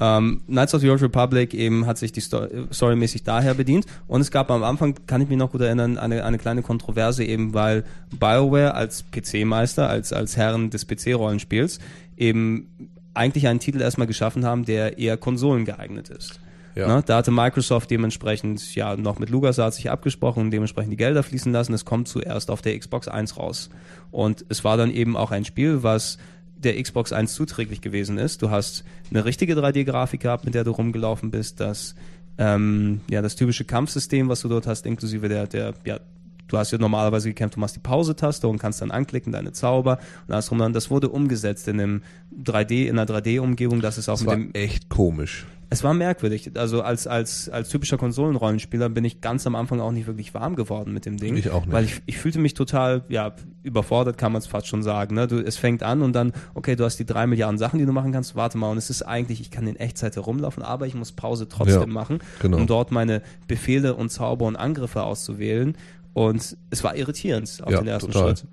[0.00, 4.20] Ähm, Knights of the Old Republic eben hat sich die Sto storymäßig daher bedient und
[4.20, 7.52] es gab am Anfang, kann ich mich noch gut erinnern, eine, eine kleine Kontroverse eben,
[7.52, 7.82] weil
[8.16, 11.80] BioWare als PC-Meister, als, als Herren des PC-Rollenspiels
[12.16, 12.68] eben
[13.14, 16.38] eigentlich einen Titel erstmal geschaffen haben, der eher Konsolen geeignet ist.
[16.74, 16.88] Ja.
[16.88, 17.02] Ne?
[17.04, 21.52] Da hatte Microsoft dementsprechend ja noch mit LucasArts sich abgesprochen und dementsprechend die Gelder fließen
[21.52, 21.74] lassen.
[21.74, 23.70] Es kommt zuerst auf der Xbox 1 raus.
[24.10, 26.18] Und es war dann eben auch ein Spiel, was
[26.56, 28.42] der Xbox 1 zuträglich gewesen ist.
[28.42, 31.60] Du hast eine richtige 3D-Grafik gehabt, mit der du rumgelaufen bist.
[31.60, 31.94] Das,
[32.36, 36.00] ähm, ja, das typische Kampfsystem, was du dort hast, inklusive der, der, ja,
[36.48, 39.98] du hast ja normalerweise gekämpft, du machst die Pause-Taste und kannst dann anklicken, deine Zauber
[40.26, 40.72] und alles dran.
[40.72, 42.02] Das wurde umgesetzt in einem
[42.42, 45.46] 3D, in einer 3D-Umgebung, das ist auch Das mit war dem echt komisch.
[45.70, 46.52] Es war merkwürdig.
[46.56, 50.56] Also als, als, als typischer Konsolenrollenspieler bin ich ganz am Anfang auch nicht wirklich warm
[50.56, 51.36] geworden mit dem Ding.
[51.36, 51.72] Ich auch nicht.
[51.72, 55.14] Weil ich, ich fühlte mich total, ja, überfordert kann man es fast schon sagen.
[55.14, 55.26] Ne?
[55.26, 57.92] Du, es fängt an und dann, okay, du hast die drei Milliarden Sachen, die du
[57.92, 58.70] machen kannst, warte mal.
[58.70, 61.86] Und es ist eigentlich, ich kann in Echtzeit herumlaufen, aber ich muss Pause trotzdem Ja,
[61.86, 62.56] machen, genau.
[62.56, 65.76] um dort meine Befehle und Zauber und Angriffe auszuwählen.
[66.14, 68.36] Und es war irritierend auf Ja, den ersten total.
[68.36, 68.46] Schritt.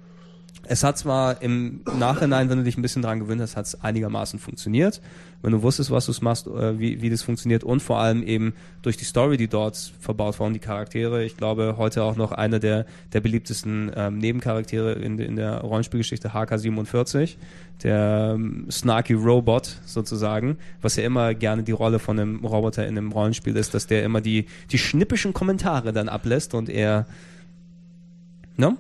[0.68, 3.82] Es hat zwar im Nachhinein, wenn du dich ein bisschen dran gewöhnt hast, hat es
[3.84, 5.00] einigermaßen funktioniert.
[5.46, 8.56] Wenn du wusstest, was du machst, äh, wie, wie das funktioniert und vor allem eben
[8.82, 11.24] durch die Story, die dort verbaut war und die Charaktere.
[11.24, 16.30] Ich glaube, heute auch noch einer der, der beliebtesten ähm, Nebencharaktere in, in der Rollenspielgeschichte,
[16.30, 17.36] HK47,
[17.84, 22.98] der ähm, snarky Robot sozusagen, was ja immer gerne die Rolle von einem Roboter in
[22.98, 27.06] einem Rollenspiel ist, dass der immer die, die schnippischen Kommentare dann ablässt und er,
[28.58, 28.78] ne?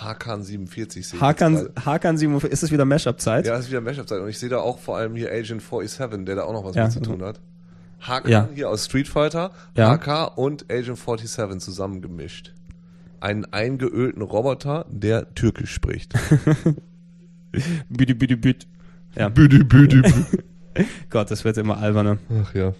[0.00, 3.46] Hakan 47 sehe Hakan, Hakan 47, ist es wieder Mashup-Zeit?
[3.46, 4.20] Ja, es ist wieder Mashup-Zeit.
[4.20, 6.74] Und ich sehe da auch vor allem hier Agent 47, der da auch noch was
[6.76, 6.84] Ja.
[6.84, 7.40] mit zu tun hat.
[8.00, 8.48] Hakan Ja.
[8.54, 9.90] hier aus Street Fighter, Ja.
[9.96, 12.52] HK und Agent 47 zusammengemischt.
[13.20, 16.12] Einen eingeölten Roboter, der Türkisch spricht.
[17.88, 18.66] Bitte, bitte, bitte.
[19.14, 20.24] Ja, büdü, büdü, büdü.
[21.08, 22.18] Gott, das wird immer alberner.
[22.42, 22.74] Ach ja.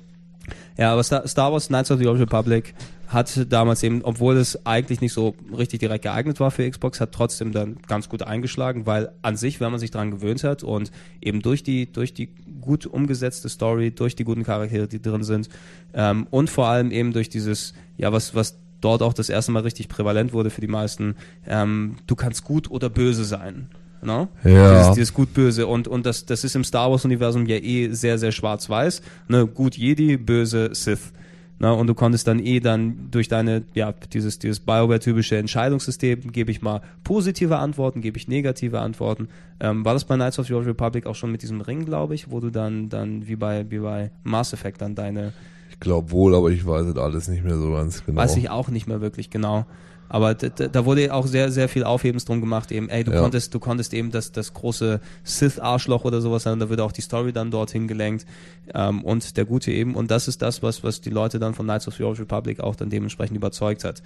[0.77, 2.75] Ja, aber Star, Star Wars Knights of the Old Republic
[3.07, 7.13] hat damals eben, obwohl es eigentlich nicht so richtig direkt geeignet war für Xbox, hat
[7.13, 10.91] trotzdem dann ganz gut eingeschlagen, weil an sich, wenn man sich dran gewöhnt hat und
[11.21, 12.31] eben durch die, durch die
[12.61, 15.49] gut umgesetzte Story, durch die guten Charaktere, die drin sind,
[15.95, 19.63] ähm, und vor allem eben durch dieses, ja, was, was dort auch das erste Mal
[19.63, 21.15] richtig prävalent wurde für die meisten,
[21.47, 23.69] ähm, du kannst gut oder böse sein.
[24.03, 24.29] No?
[24.45, 24.79] Ja.
[24.79, 25.67] Dieses, dieses gut-böse.
[25.67, 29.03] Und, und das, das ist im Star Wars-Universum ja eh sehr, sehr schwarz-weiß.
[29.29, 29.47] Ne?
[29.47, 31.13] Gut Jedi, böse Sith.
[31.59, 36.51] Na, und du konntest dann eh dann durch deine, ja, dieses, dieses BioWare-typische Entscheidungssystem, gebe
[36.51, 39.29] ich mal positive Antworten, gebe ich negative Antworten.
[39.59, 42.15] Ähm, war das bei Knights of the Old Republic auch schon mit diesem Ring, glaube
[42.15, 45.33] ich, wo du dann, dann wie bei, wie bei Mass Effect dann deine,
[45.71, 48.21] Ich glaube wohl, aber ich weiß es alles nicht mehr so ganz genau.
[48.21, 49.65] Weiß ich auch nicht mehr wirklich genau.
[50.09, 53.21] Aber da, wurde auch sehr, sehr viel Aufhebens drum gemacht, eben, ey, du Ja.
[53.21, 57.01] konntest, du konntest eben das, das große Sith-Arschloch oder sowas sein, da wird auch die
[57.01, 58.27] Story dann dorthin gelenkt.
[58.75, 61.67] Ähm, und der Gute eben, und das ist das, was, was die Leute dann von
[61.67, 64.03] Knights of the Old Republic auch dann dementsprechend überzeugt hat.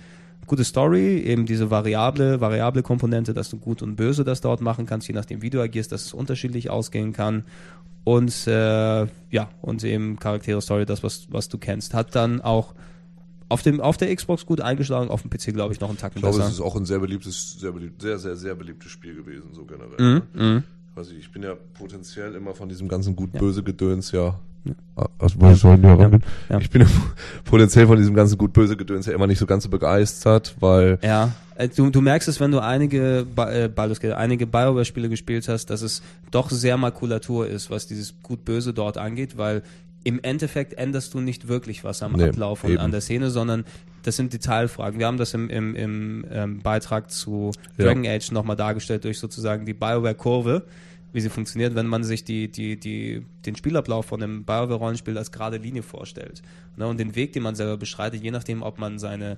[0.46, 4.86] Gute Story, eben diese variable, variable Komponente, dass du gut und böse das dort machen
[4.86, 7.44] kannst, je nachdem wie du agierst, dass es unterschiedlich ausgehen kann.
[8.04, 11.92] Und äh, ja, und eben Charaktere Story, das, was, was du kennst.
[11.94, 12.74] Hat dann auch
[13.50, 16.18] auf, dem, auf der Xbox gut eingeschlagen, auf dem PC, glaube ich, noch einen Tacken
[16.18, 16.48] Ich glaube, besser.
[16.48, 19.64] es ist auch ein sehr beliebtes, sehr, beliebt, sehr, sehr, sehr beliebtes Spiel gewesen, so
[19.64, 20.22] generell.
[20.34, 20.62] Mhm, mhm.
[20.94, 24.38] Also ich bin ja potenziell immer von diesem ganzen gut-böse Gedöns ja.
[25.18, 26.10] Also, was soll denn Ja.
[26.50, 26.58] Ja.
[26.58, 26.88] Ich bin ja
[27.44, 31.32] potenziell von diesem ganzen gut-böse Gedöns ja immer nicht so ganz so begeistert, weil Ja,
[31.56, 35.70] äh, du, du merkst es, wenn du einige, äh, Baldur's Gate, einige Bioware-Spiele gespielt hast,
[35.70, 39.62] dass es doch sehr Makulatur ist, was dieses Gut-Böse dort angeht, weil
[40.04, 42.80] im Endeffekt änderst du nicht wirklich was am Nee, Ablauf und eben.
[42.80, 43.64] an der Szene, sondern
[44.02, 44.98] das sind Detailfragen.
[44.98, 47.84] Wir haben das im, im, im ähm, Beitrag zu Ja.
[47.86, 50.64] Dragon Age nochmal dargestellt durch sozusagen die Bioware-Kurve,
[51.12, 55.32] wie sie funktioniert, wenn man sich die, die, die, den Spielablauf von einem Bioware-Rollenspiel als
[55.32, 56.40] gerade Linie vorstellt.
[56.76, 59.36] Ne, und den Weg, den man selber beschreitet, je nachdem, ob man seine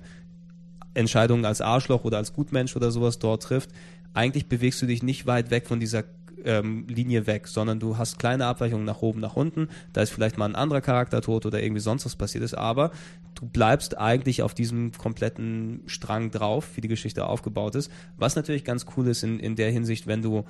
[0.93, 3.71] Entscheidungen als Arschloch oder als Gutmensch oder sowas dort trifft,
[4.13, 6.03] eigentlich bewegst du dich nicht weit weg von dieser
[6.45, 9.69] ähm, Linie weg, sondern du hast kleine Abweichungen nach oben, nach unten.
[9.93, 12.91] Da ist vielleicht mal ein anderer Charakter tot oder irgendwie sonst was passiert ist, aber
[13.35, 17.91] du bleibst eigentlich auf diesem kompletten Strang drauf, wie die Geschichte aufgebaut ist.
[18.17, 20.45] Was natürlich ganz cool ist in, in der Hinsicht, wenn du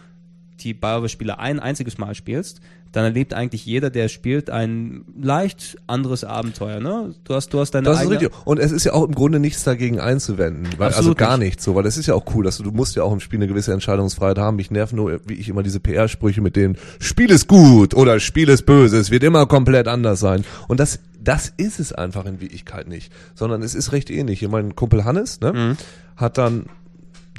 [0.64, 2.62] die BioWare-Spiele ein einziges Mal spielst,
[2.92, 6.80] dann erlebt eigentlich jeder, der spielt, ein leicht anderes Abenteuer.
[6.80, 7.16] Ne?
[7.24, 8.20] Du hast, du hast deine Das ist eigene...
[8.22, 8.46] richtig.
[8.46, 10.68] Und es ist ja auch im Grunde nichts dagegen einzuwenden.
[10.78, 11.46] Weil, also gar nicht.
[11.48, 13.20] nichts so, weil das ist ja auch cool, dass du, du musst ja auch im
[13.20, 14.58] Spiel eine gewisse Entscheidungsfreiheit haben.
[14.58, 18.48] Mich nerven nur, wie ich immer diese PR-Sprüche mit denen Spiel ist gut oder Spiel
[18.50, 20.46] ist böse, es wird immer komplett anders sein.
[20.68, 23.12] Und das, das ist es einfach in Wirklichkeit nicht.
[23.34, 24.48] Sondern es ist recht ähnlich.
[24.48, 25.78] Mein Kumpel Hannes, ne, Mhm.
[26.16, 26.68] hat dann,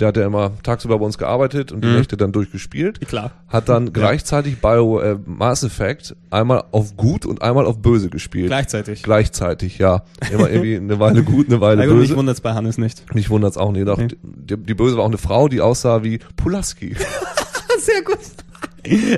[0.01, 1.97] der hat ja immer tagsüber bei uns gearbeitet und die Mhm.
[1.97, 3.01] Nächte dann durchgespielt.
[3.07, 3.31] Klar.
[3.49, 8.49] Hat dann gleichzeitig Bio äh, Mass Effect einmal auf gut und einmal auf böse gespielt.
[8.49, 9.03] Gleichzeitig.
[9.03, 10.03] Gleichzeitig, ja.
[10.33, 12.19] Immer irgendwie eine Weile gut, eine Weile Na gut, mich böse.
[12.19, 13.15] wundert's bei Hannes nicht.
[13.15, 13.87] Mich wundert's auch nicht.
[13.87, 14.09] Doch, Nee.
[14.23, 16.97] die, die Böse war auch eine Frau, die aussah wie Pulaski.
[17.79, 18.19] Sehr gut.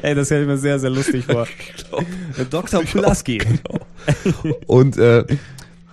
[0.03, 1.47] Ey, das ich mir sehr, sehr lustig vor.
[2.51, 2.83] Dr.
[2.83, 3.41] Pulaski.
[4.67, 5.25] Und äh,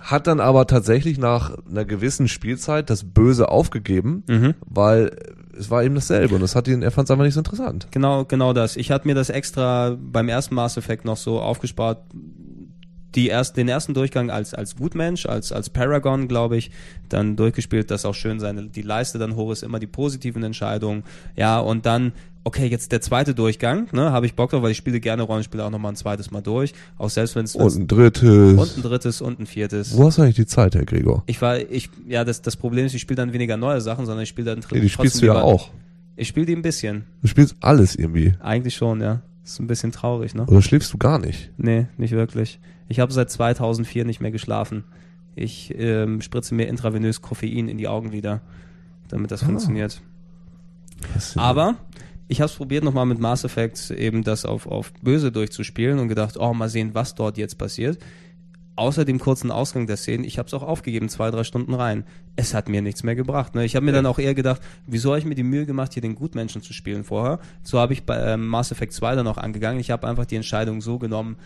[0.04, 4.54] hat dann aber tatsächlich nach einer gewissen Spielzeit das Böse aufgegeben, Mhm.
[4.66, 5.16] weil
[5.58, 7.88] es war eben dasselbe und das hat ihn, er fand es einfach nicht so interessant.
[7.90, 8.76] Genau, genau das.
[8.76, 11.98] Ich hatte mir das extra beim ersten Mass Effect noch so aufgespart.
[13.14, 16.72] Die erst, den ersten Durchgang als, als Gutmensch, als, als Paragon, glaube ich,
[17.08, 21.04] dann durchgespielt, dass auch schön seine, die Leiste dann hoch ist, immer die positiven Entscheidungen.
[21.36, 22.12] Ja, und dann,
[22.44, 25.64] okay, jetzt der zweite Durchgang, ne, habe ich Bock drauf, weil ich spiele gerne Rollenspiele
[25.64, 26.74] auch nochmal ein zweites Mal durch.
[26.98, 28.58] Auch selbst wenn es Und ein drittes.
[28.58, 29.96] und ein drittes und ein viertes.
[29.96, 31.22] Wo hast du eigentlich die Zeit, Herr Gregor?
[31.26, 34.22] Ich war, ich, ja, das, das Problem ist, ich spiele dann weniger neue Sachen, sondern
[34.22, 35.70] ich spiele dann Nee, die spielst du ja lieber- auch.
[36.16, 37.04] Ich spiele die ein bisschen.
[37.22, 38.34] Du spielst alles irgendwie.
[38.40, 39.22] Eigentlich schon, ja.
[39.44, 40.46] Ist ein bisschen traurig, ne?
[40.46, 41.50] Oder schläfst du gar nicht?
[41.56, 42.60] Nee, nicht wirklich.
[42.88, 44.84] Ich habe seit 2004 nicht mehr geschlafen.
[45.34, 48.42] Ich ähm, spritze mir intravenös Koffein in die Augenlider,
[49.08, 49.46] damit das Ah.
[49.46, 50.00] funktioniert.
[51.36, 51.76] Aber
[52.28, 56.08] ich habe es probiert nochmal mit Mass Effect eben das auf, auf böse durchzuspielen und
[56.08, 57.98] gedacht, oh, mal sehen, was dort jetzt passiert.
[58.76, 62.04] Außer dem kurzen Ausgang der Szene, ich habe es auch aufgegeben, zwei, drei Stunden rein.
[62.34, 63.54] Es hat mir nichts mehr gebracht.
[63.54, 63.64] Ne?
[63.64, 66.02] Ich habe mir dann auch eher gedacht, wieso habe ich mir die Mühe gemacht, hier
[66.02, 67.38] den Gutmenschen zu spielen vorher?
[67.62, 69.78] So habe ich bei ähm, Mass Effect 2 dann auch angegangen.
[69.78, 71.36] Ich habe einfach die Entscheidung so genommen,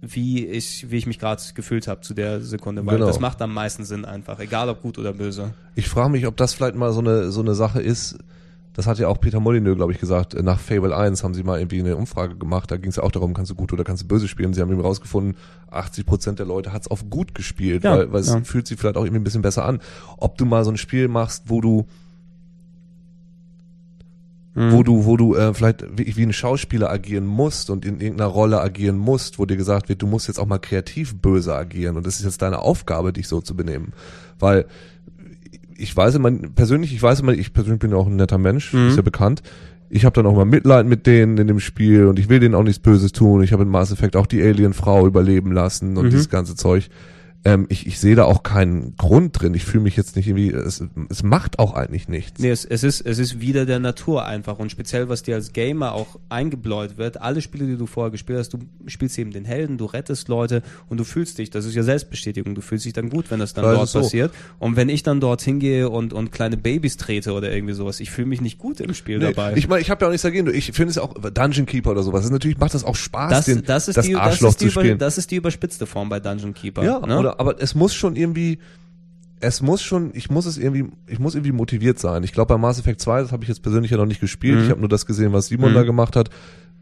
[0.00, 3.06] wie ich, wie ich mich gerade gefühlt habe zu der Sekunde, weil Genau.
[3.06, 5.54] das macht am meisten Sinn einfach, egal ob gut oder böse.
[5.76, 8.18] Ich frage mich, ob das vielleicht mal so eine, so eine Sache ist.
[8.74, 10.34] Das hat ja auch Peter Molyneux, glaube ich, gesagt.
[10.42, 12.70] Nach Fable 1 haben sie mal irgendwie eine Umfrage gemacht.
[12.70, 14.54] Da ging es ja auch darum, kannst du gut oder kannst du böse spielen.
[14.54, 15.36] Sie haben eben rausgefunden,
[15.70, 18.40] 80 Prozent der Leute hat's auf gut gespielt, Ja, weil, weil es ja.
[18.42, 19.80] fühlt sich vielleicht auch irgendwie ein bisschen besser an.
[20.16, 21.86] Ob du mal so ein Spiel machst, wo du
[24.54, 24.72] Mhm.
[24.72, 28.28] wo du, wo du äh, vielleicht wie, wie ein Schauspieler agieren musst und in irgendeiner
[28.28, 31.96] Rolle agieren musst, wo dir gesagt wird, du musst jetzt auch mal kreativ böse agieren
[31.96, 33.94] und das ist jetzt deine Aufgabe, dich so zu benehmen.
[34.38, 34.66] Weil
[35.82, 38.72] ich weiß immer, persönlich, ich weiß immer, ich persönlich bin ja auch ein netter Mensch,
[38.72, 38.88] Mhm.
[38.88, 39.42] ist ja bekannt.
[39.90, 42.54] Ich habe dann auch mal Mitleid mit denen in dem Spiel und ich will denen
[42.54, 43.42] auch nichts Böses tun.
[43.42, 46.10] Ich habe in Mass Effect auch die Alien-Frau überleben lassen und Mhm.
[46.10, 46.88] dieses ganze Zeug.
[47.44, 49.54] Ähm, ich, ich sehe da auch keinen Grund drin.
[49.54, 52.40] Ich fühle mich jetzt nicht irgendwie, es, es macht auch eigentlich nichts.
[52.40, 55.52] Nee, es, es, ist, es ist wieder der Natur einfach und speziell, was dir als
[55.52, 59.44] Gamer auch eingebläut wird, alle Spiele, die du vorher gespielt hast, du spielst eben den
[59.44, 62.92] Helden, du rettest Leute und du fühlst dich, das ist ja Selbstbestätigung, du fühlst dich
[62.92, 64.00] dann gut, wenn das dann Das dort so.
[64.00, 67.98] passiert und wenn ich dann dort hingehe und, und kleine Babys trete oder irgendwie sowas,
[67.98, 69.56] ich fühle mich nicht gut im Spiel Nee, dabei.
[69.56, 70.52] Ich meine, ich habe ja auch nichts dagegen.
[70.54, 72.20] Ich finde es auch Dungeon Keeper oder sowas.
[72.20, 74.60] Das ist natürlich macht das auch Spaß, das, den, das, ist die, das, Arschloch ist
[74.60, 74.98] die zu über, spielen.
[74.98, 76.84] das ist die überspitzte Form bei Dungeon Keeper.
[76.84, 77.18] ja, ne?
[77.18, 78.58] oder, aber es muss schon irgendwie,
[79.40, 82.22] es muss schon, ich muss es irgendwie, ich muss irgendwie motiviert sein.
[82.22, 84.58] Ich glaube bei Mass Effect 2, das habe ich jetzt persönlich ja noch nicht gespielt.
[84.58, 84.64] Mhm.
[84.64, 85.74] Ich habe nur das gesehen, was Simon Mhm.
[85.74, 86.30] da gemacht hat.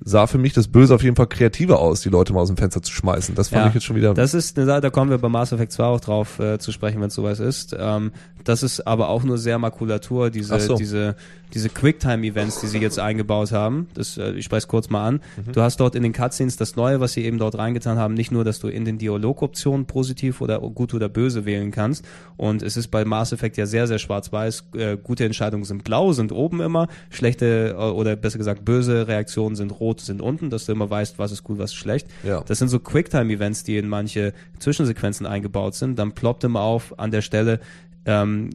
[0.02, 2.56] Sah für mich das Böse auf jeden Fall kreativer aus, die Leute mal aus dem
[2.56, 3.34] Fenster zu schmeißen.
[3.34, 4.14] Das fand Ja, ich jetzt schon wieder.
[4.14, 6.72] Das ist eine Sache, da kommen wir bei Mass Effect 2 auch drauf äh, zu
[6.72, 7.76] sprechen, wenn es sowas ist.
[7.78, 8.10] Ähm,
[8.44, 10.76] das ist aber auch nur sehr Makulatur, diese, so.
[10.76, 11.16] diese,
[11.54, 13.88] diese Quicktime-Events, die sie jetzt eingebaut haben.
[13.94, 15.14] Das, äh, ich spreche es kurz mal an.
[15.14, 15.52] Mhm.
[15.52, 18.32] Du hast dort in den Cutscenes das Neue, was sie eben dort reingetan haben, nicht
[18.32, 22.04] nur, dass du in den Dialogoptionen positiv oder gut oder böse wählen kannst.
[22.36, 24.64] Und es ist bei Mass Effect ja sehr, sehr schwarz-weiß.
[24.74, 26.88] Äh, gute Entscheidungen sind blau, sind oben immer.
[27.10, 31.18] Schlechte äh, oder besser gesagt böse Reaktionen sind rot, sind unten, dass du immer weißt,
[31.18, 32.08] was ist gut, was ist schlecht.
[32.22, 32.42] Ja.
[32.46, 35.98] Das sind so Quicktime-Events, die in manche Zwischensequenzen eingebaut sind.
[35.98, 37.60] Dann ploppt immer auf an der Stelle,
[38.06, 38.50] ähm,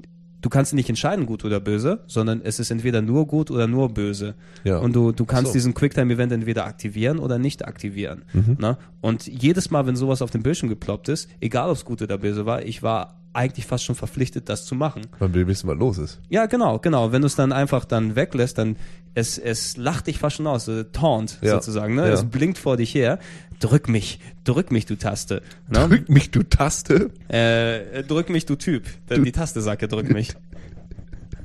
[0.46, 3.90] du kannst nicht entscheiden, gut oder böse, sondern es ist entweder nur gut oder nur
[3.90, 4.36] böse.
[4.64, 4.78] Ja.
[4.78, 5.54] Und du, du kannst so.
[5.54, 8.26] diesen Quicktime-Event entweder aktivieren oder nicht aktivieren.
[8.32, 8.58] Mhm.
[8.60, 8.78] Ne?
[9.02, 12.20] Und jedes Mal, wenn sowas auf dem Bildschirm geploppt ist, egal ob es gut oder
[12.20, 15.02] böse war, ich war eigentlich fast schon verpflichtet, das zu machen.
[15.20, 16.22] Man will wissen, was los ist.
[16.30, 17.12] Ja, genau, genau.
[17.12, 18.76] Wenn du es dann einfach dann weglässt, dann
[19.16, 21.54] es, es lacht dich fast schon aus, so taunt Ja.
[21.56, 21.96] sozusagen.
[21.96, 22.04] Ne?
[22.08, 22.14] Ja.
[22.14, 23.18] Es blinkt vor dich her.
[23.60, 25.42] Drück mich, drück mich, du Taste.
[25.70, 25.88] Ne?
[25.88, 27.10] Drück mich, du Taste.
[27.30, 28.84] Äh, drück mich, du Typ.
[29.10, 30.34] Denn die Taste sagt ja, drück mich.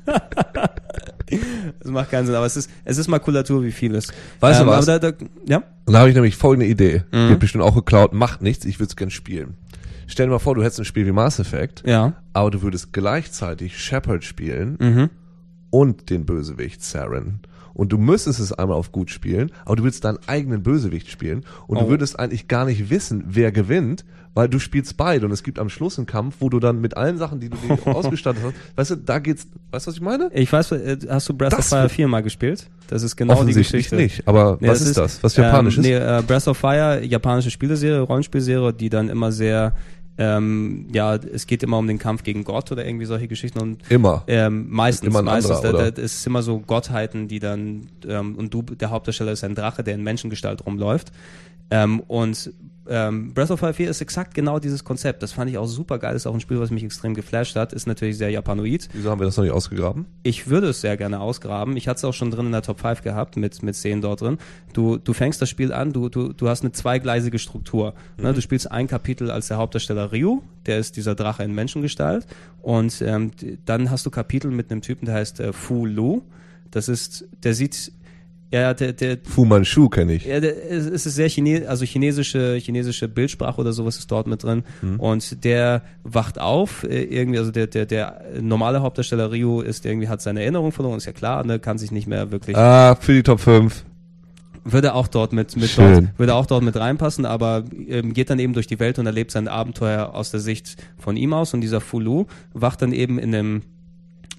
[1.79, 4.11] das macht keinen Sinn, aber es ist, es ist Makulatur wie vieles.
[4.39, 4.85] Weißt du was?
[4.85, 5.13] Da, da,
[5.47, 5.63] ja?
[5.85, 7.03] Und da habe ich nämlich folgende Idee.
[7.11, 7.29] Mhm.
[7.29, 9.55] Wird bestimmt auch geklaut, macht nichts, ich würde es gern spielen.
[10.07, 12.13] Stell dir mal vor, du hättest ein Spiel wie Mass Effect, Ja.
[12.33, 15.09] aber du würdest gleichzeitig Shepard spielen Mhm.
[15.69, 17.39] und den Bösewicht Saren.
[17.81, 21.43] Und du müsstest es einmal auf gut spielen, aber du willst deinen eigenen Bösewicht spielen
[21.65, 21.81] und Oh.
[21.85, 24.05] du würdest eigentlich gar nicht wissen, wer gewinnt,
[24.35, 26.95] weil du spielst beide und es gibt am Schluss einen Kampf, wo du dann mit
[26.95, 30.01] allen Sachen, die du dir ausgestattet hast, weißt du, da geht's, weißt du, was ich
[30.01, 30.29] meine?
[30.35, 32.67] Ich weiß, äh, hast du Breath of Das Fire wird- 4 mal gespielt?
[32.87, 33.95] Das ist genau die Geschichte.
[33.95, 35.23] nicht, aber Nee, was ist, das?
[35.23, 35.83] Was Japanisches?
[35.83, 39.73] Ähm, nee, äh, Breath of Fire, japanische Spieleserie, Rollenspielserie, die dann immer sehr,
[40.21, 43.89] ähm, ja, es geht immer um den Kampf gegen Gott oder irgendwie solche Geschichten und
[43.89, 44.23] Immer.
[44.27, 48.35] ähm, meistens, Immer meistens, anderer, da, da, es ist immer so Gottheiten, die dann ähm,
[48.35, 51.11] und du, der Hauptdarsteller ist ein Drache, der in Menschengestalt rumläuft.
[51.71, 52.53] Ähm, und
[52.91, 55.23] ähm, Breath of Fire 4 ist exakt genau dieses Konzept.
[55.23, 56.13] Das fand ich auch super geil.
[56.13, 57.71] Ist auch ein Spiel, was mich extrem geflasht hat.
[57.71, 58.89] Ist natürlich sehr japanoid.
[58.91, 60.05] Wieso haben wir das noch nicht ausgegraben?
[60.23, 61.77] Ich würde es sehr gerne ausgraben.
[61.77, 64.19] Ich hatte es auch schon drin in der Top 5 gehabt, mit, mit Szenen dort
[64.19, 64.39] drin.
[64.73, 67.93] Du, du fängst das Spiel an, du, du, du hast eine zweigleisige Struktur.
[68.17, 68.33] Ne?
[68.33, 72.27] Du spielst ein Kapitel als der Hauptdarsteller Ryu, der ist dieser Drache in Menschengestalt.
[72.61, 73.31] Und ähm,
[73.65, 76.23] dann hast du Kapitel mit einem Typen, der heißt äh, Fu Lu.
[76.71, 77.93] Das ist, der sieht,
[78.51, 80.25] ja, der, der, Fu Manchu kenne ich.
[80.25, 84.43] ja, der, es ist sehr Chine also chinesische, chinesische Bildsprache oder sowas ist dort mit
[84.43, 84.63] drin.
[84.81, 84.99] Mhm.
[84.99, 90.09] Und der wacht auf, äh, irgendwie, also der, der, der normale Hauptdarsteller Ryu ist irgendwie,
[90.09, 93.13] hat seine Erinnerung verloren, ist ja klar, ne, kann sich nicht mehr wirklich, Ah, für
[93.13, 93.85] die Top 5.
[94.65, 95.93] würde auch dort mit, mit Schön.
[95.93, 99.05] dort, würde auch dort mit reinpassen, aber ähm, geht dann eben durch die Welt und
[99.05, 103.17] erlebt sein Abenteuer aus der Sicht von ihm aus und dieser Fulu wacht dann eben
[103.17, 103.61] in einem,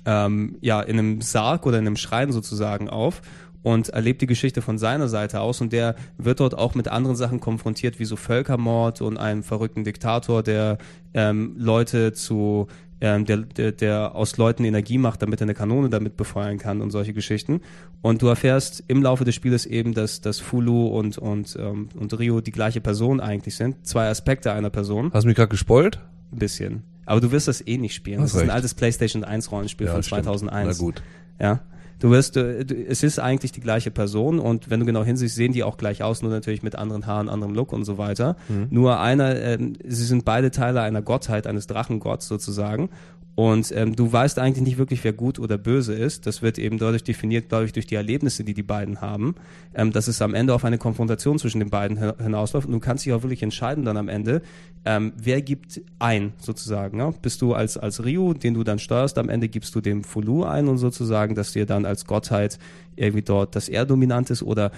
[0.04, 3.22] ähm, ja, in einem Sarg oder in einem Schrein sozusagen auf
[3.62, 7.16] und erlebt die Geschichte von seiner Seite aus und der wird dort auch mit anderen
[7.16, 10.78] Sachen konfrontiert, wie so Völkermord und einem verrückten Diktator, der
[11.14, 12.66] ähm, Leute zu
[13.02, 16.80] ähm, der, der, der aus Leuten Energie macht, damit er eine Kanone damit befeuern kann
[16.80, 17.60] und solche Geschichten.
[18.00, 22.16] Und du erfährst im Laufe des Spieles eben, dass, dass Fulu und, und, ähm, und
[22.16, 23.84] Rio die gleiche Person eigentlich sind.
[23.84, 25.10] Zwei Aspekte einer Person.
[25.12, 25.98] Hast du mich gerade gespoilt?
[26.30, 26.84] Ein bisschen.
[27.04, 28.20] Aber du wirst das eh nicht spielen.
[28.20, 30.24] Hast das ist ein altes PlayStation 1 Rollenspiel Ja, von stimmt.
[30.24, 30.78] 2001.
[30.78, 31.02] Na gut.
[31.40, 31.60] Ja.
[32.03, 35.36] Du wirst, du, du, es ist eigentlich die gleiche Person und wenn du genau hinsiehst,
[35.36, 38.34] sehen die auch gleich aus, nur natürlich mit anderen Haaren, anderem Look und so weiter.
[38.48, 38.66] Mhm.
[38.70, 42.90] Nur einer, ähm, sie sind beide Teile einer Gottheit, eines Drachengotts sozusagen.
[43.35, 46.26] Und ähm, du weißt eigentlich nicht wirklich, wer gut oder böse ist.
[46.26, 49.37] Das wird eben dadurch definiert, glaube ich, durch die Erlebnisse, die die beiden haben,
[49.74, 52.66] ähm, dass es am Ende auf eine Konfrontation zwischen den beiden hin- hinausläuft.
[52.66, 54.43] Und du kannst dich auch wirklich entscheiden dann am Ende,
[54.85, 56.99] ähm, wer gibt ein, sozusagen.
[56.99, 57.11] Ja?
[57.22, 60.45] Bist du als, als Ryu, den du dann steuerst, am Ende gibst du dem Fulu
[60.45, 62.59] ein und sozusagen, dass dir dann als Gottheit
[62.97, 64.72] irgendwie dort, dass er dominant ist oder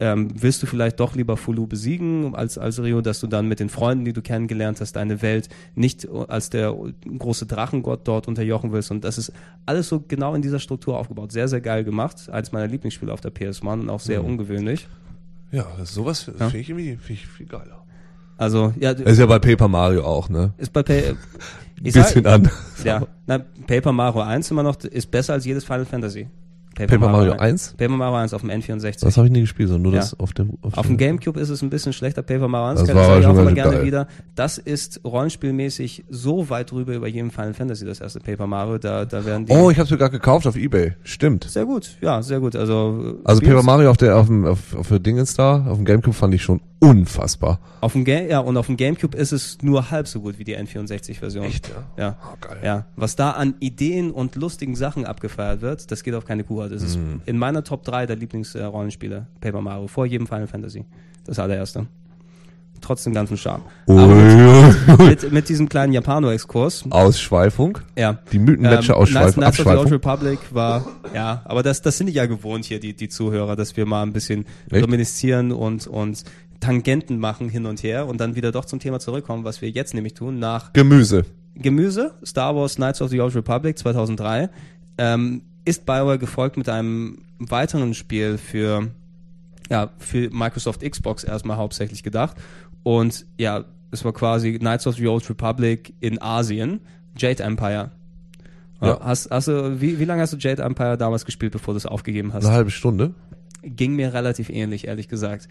[0.00, 3.60] ähm, willst du vielleicht doch lieber Fulu besiegen als, als Rio, dass du dann mit
[3.60, 6.74] den Freunden, die du kennengelernt hast, deine Welt nicht als der
[7.18, 8.90] große Drachengott dort unterjochen willst.
[8.90, 9.32] Und das ist
[9.66, 11.32] alles so genau in dieser Struktur aufgebaut.
[11.32, 12.28] Sehr, sehr geil gemacht.
[12.30, 14.28] Eins meiner Lieblingsspiele auf der PS1 und auch sehr Mhm.
[14.30, 14.88] ungewöhnlich.
[15.52, 16.32] Ja, sowas Ja.
[16.48, 17.84] finde ich irgendwie find ich viel geiler.
[18.38, 20.54] Also, ja, Ist ja bei Paper Mario auch, ne?
[20.56, 20.80] ist bei
[21.82, 22.50] ich Bisschen sag, an.
[22.84, 26.28] ja, na, Paper Mario 1 immer noch, ist besser als jedes Final Fantasy.
[26.86, 27.74] Paper Mario 1?
[27.76, 29.00] Paper Mario 1 auf dem N64.
[29.00, 30.00] Das habe ich nie gespielt, sondern nur Ja.
[30.00, 32.94] das auf dem Auf dem Gamecube ist es ein bisschen schlechter, Paper Mario 1, Das
[32.94, 33.84] war sage ich auch schön gerne geil.
[33.86, 34.06] wieder.
[34.34, 39.04] Das ist rollenspielmäßig so weit drüber über jedem Final Fantasy, das erste Paper Mario, da,
[39.04, 39.52] da werden die...
[39.52, 40.94] Oh, ich habe es mir gerade gekauft auf Ebay.
[41.02, 41.44] Stimmt.
[41.44, 42.56] sehr gut, ja, sehr gut.
[42.56, 45.84] Also, Also Paper Mario auf der auf dem auf, auf der Dingens da, auf dem
[45.84, 47.60] Gamecube fand ich schon unfassbar.
[47.82, 50.44] Auf dem Ga ja, und auf dem Gamecube ist es nur halb so gut wie
[50.44, 51.44] die N64-Version.
[51.44, 51.50] ja?
[51.96, 52.16] Ja.
[52.24, 52.58] Oh, geil.
[52.64, 56.60] Ja, was da an Ideen und lustigen Sachen abgefeiert wird, das geht auf keine Kuh.
[56.70, 57.20] Das ist Mhm.
[57.26, 60.84] in meiner Top 3 der Lieblingsrollenspiele, Paper Mario, vor jedem Final Fantasy.
[61.26, 61.86] Das allererste.
[62.80, 63.62] Trotz dem ganzen Charme.
[63.88, 65.04] Ui.
[65.06, 67.76] mit, mit diesem kleinen Japano-Exkurs, Ausschweifung.
[67.96, 68.18] ja.
[68.32, 69.92] Die Mythenmatcher Ähm, Ausschweif Knights, of the Old.
[69.92, 73.76] Republic war, ja, aber das, das sind die ja gewohnt hier, die, die Zuhörer, dass
[73.76, 74.82] wir mal ein bisschen Echt?
[75.52, 76.24] und, und
[76.60, 79.92] Tangenten machen hin und her und dann wieder doch zum Thema zurückkommen, was wir jetzt
[79.92, 81.24] nämlich tun, nach Gemüse.
[81.56, 84.48] Gemüse, Star Wars Knights of the Old Republic 2003,
[84.96, 88.88] ähm, ist BioWare gefolgt mit einem weiteren Spiel für,
[89.70, 92.36] ja, für Microsoft Xbox erstmal hauptsächlich gedacht.
[92.82, 96.80] Und ja, es war quasi Knights of the Old Republic in Asien,
[97.16, 97.90] Jade Empire.
[98.82, 98.98] Ja.
[99.00, 101.86] Hast, hast du, wie, wie lange hast du Jade Empire damals gespielt, bevor du es
[101.86, 102.44] aufgegeben hast?
[102.46, 103.12] Eine halbe Stunde.
[103.62, 105.48] Ging mir relativ ähnlich, ehrlich gesagt.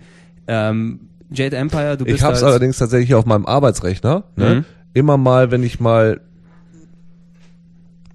[0.47, 1.01] Ähm,
[1.32, 4.24] Jade Empire, du bist Ich habe es halt- allerdings tatsächlich auf meinem Arbeitsrechner.
[4.36, 4.55] Ne?
[4.55, 4.65] Mhm.
[4.95, 6.22] Immer mal, wenn ich mal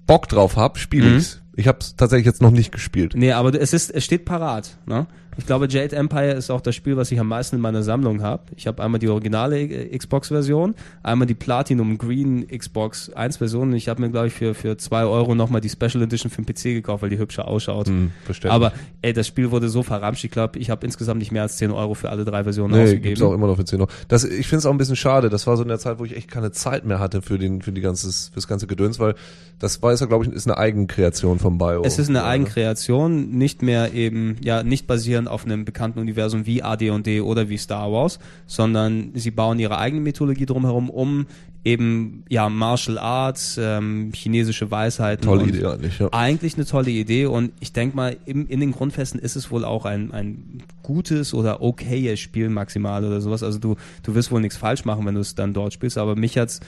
[0.05, 1.17] Bock drauf hab, spiele Mhm.
[1.17, 1.41] ich's.
[1.57, 3.13] Ich habe es tatsächlich jetzt noch nicht gespielt.
[3.15, 4.77] Nee, aber es ist, es steht parat.
[4.85, 5.07] Ne?
[5.37, 8.21] Ich glaube, Jade Empire ist auch das Spiel, was ich am meisten in meiner Sammlung
[8.21, 8.43] habe.
[8.55, 13.73] Ich habe einmal die originale äh, Xbox-Version, einmal die Platinum Green Xbox 1-Version.
[13.73, 16.45] Ich habe mir, glaube ich, für, für zwei Euro nochmal die Special Edition für den
[16.45, 17.89] PC gekauft, weil die hübscher ausschaut.
[18.23, 18.51] Verständlich.
[18.53, 20.23] Aber ey, das Spiel wurde so verramscht.
[20.23, 22.83] Ich glaube, ich habe insgesamt nicht mehr als 10 Euro für alle drei Versionen Nee,
[22.83, 23.03] ausgegeben.
[23.03, 23.89] gibt's auch immer noch für 10 Euro.
[24.07, 25.29] Das, ich finde es auch ein bisschen schade.
[25.29, 27.61] Das war so in der Zeit, wo ich echt keine Zeit mehr hatte für den,
[27.61, 29.15] für die ganzes, fürs ganze Gedöns, weil
[29.59, 31.83] das war ja, glaube ich, ist eine Eigenkreation von Bio.
[31.83, 32.25] Es ist eine ne?
[32.25, 37.57] Eigenkreation, nicht mehr eben, ja, nicht basierend auf einem bekannten Universum wie AD&D oder wie
[37.57, 41.25] Star Wars, sondern sie bauen ihre eigene Mythologie drumherum, um
[41.63, 45.25] eben, ja, Martial Arts, ähm, chinesische Weisheiten.
[45.25, 46.09] Tolle Idee eigentlich, ja.
[46.11, 49.65] Eigentlich eine tolle Idee und ich denke mal, im, in den Grundfesten ist es wohl
[49.65, 53.41] auch ein, ein gutes oder okayes Spiel maximal oder sowas.
[53.41, 56.15] Also du, du wirst wohl nichts falsch machen, wenn du es dann dort spielst, aber
[56.15, 56.59] mich hat's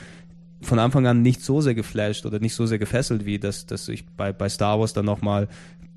[0.62, 3.88] von Anfang an nicht so sehr geflasht oder nicht so sehr gefesselt, wie dass, dass
[3.90, 5.48] ich bei, bei Star Wars dann nochmal,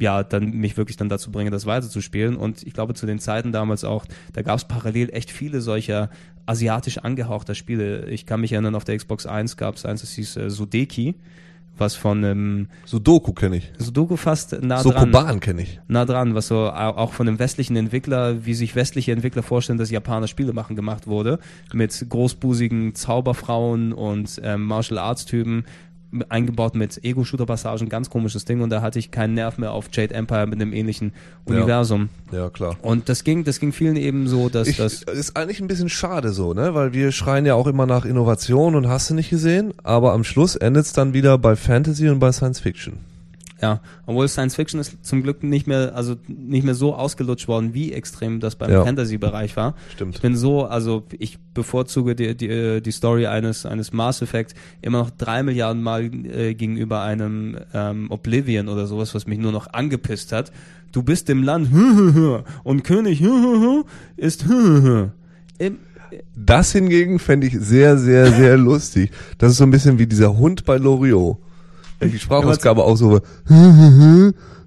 [0.01, 2.35] ja, dann mich wirklich dann dazu bringe, das weiterzuspielen.
[2.37, 6.11] Und ich glaube, zu den Zeiten damals auch, da gab es parallel echt viele solcher
[6.47, 8.09] asiatisch angehauchter Spiele.
[8.09, 11.15] Ich kann mich erinnern, auf der Xbox 1 gab es eins, das hieß äh, Sudeki,
[11.79, 13.73] was von einem Sudoku kenne ich.
[13.79, 15.81] Sudoku fast nah dran Sokoban kenne ich.
[15.89, 19.79] nah dran, was so au- auch von einem westlichen Entwickler, wie sich westliche Entwickler vorstellen,
[19.79, 21.39] dass Japaner Spiele machen, gemacht wurde.
[21.73, 25.65] Mit großbusigen Zauberfrauen und ähm, Martial Arts Typen
[26.29, 30.15] eingebaut mit Ego-Shooter-Passagen, ganz komisches Ding und da hatte ich keinen Nerv mehr auf Jade
[30.15, 31.13] Empire mit einem ähnlichen
[31.49, 31.55] Ja.
[31.57, 32.09] Universum.
[32.33, 32.77] Ja, klar.
[32.83, 35.89] Und das ging, das ging vielen eben so, dass Ich, das ist eigentlich ein bisschen
[35.89, 36.75] schade so, ne?
[36.75, 40.25] Weil wir schreien ja auch immer nach Innovation und hast du nicht gesehen, aber am
[40.25, 42.95] Schluss endet es dann wieder bei Fantasy und bei Science Fiction.
[43.63, 47.75] Ja, obwohl Science Fiction ist zum Glück nicht mehr, also nicht mehr so ausgelutscht worden,
[47.75, 48.85] wie extrem das beim Ja.
[48.85, 49.75] Fantasy-Bereich war.
[49.95, 50.15] Stimmt.
[50.15, 54.55] Ich bin so, also ich bevorzuge die, die, äh, die Story eines, eines Mass Effect
[54.81, 59.53] immer noch drei Milliarden Mal äh, gegenüber einem ähm, Oblivion oder sowas, was mich nur
[59.53, 60.53] noch angepisst hat.
[60.93, 61.69] Du bist im Land
[62.65, 63.23] und König
[64.17, 64.45] ist
[65.59, 65.77] Im,
[66.35, 69.11] Das hingegen fände ich sehr, sehr, sehr lustig.
[69.37, 71.37] Das ist so ein bisschen wie dieser Hund bei Loriot.
[72.03, 73.21] Die Sprachausgabe auch so.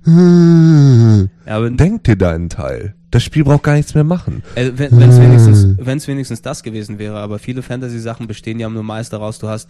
[0.05, 1.25] Ja,
[1.55, 2.95] aber Denk dir deinen Teil.
[3.11, 4.43] Das Spiel braucht gar nichts mehr machen.
[4.55, 8.83] äh, wenn es wenigstens, wenn's wenigstens das gewesen wäre, aber viele Fantasy-Sachen bestehen ja nur
[8.83, 9.69] meist daraus, du hast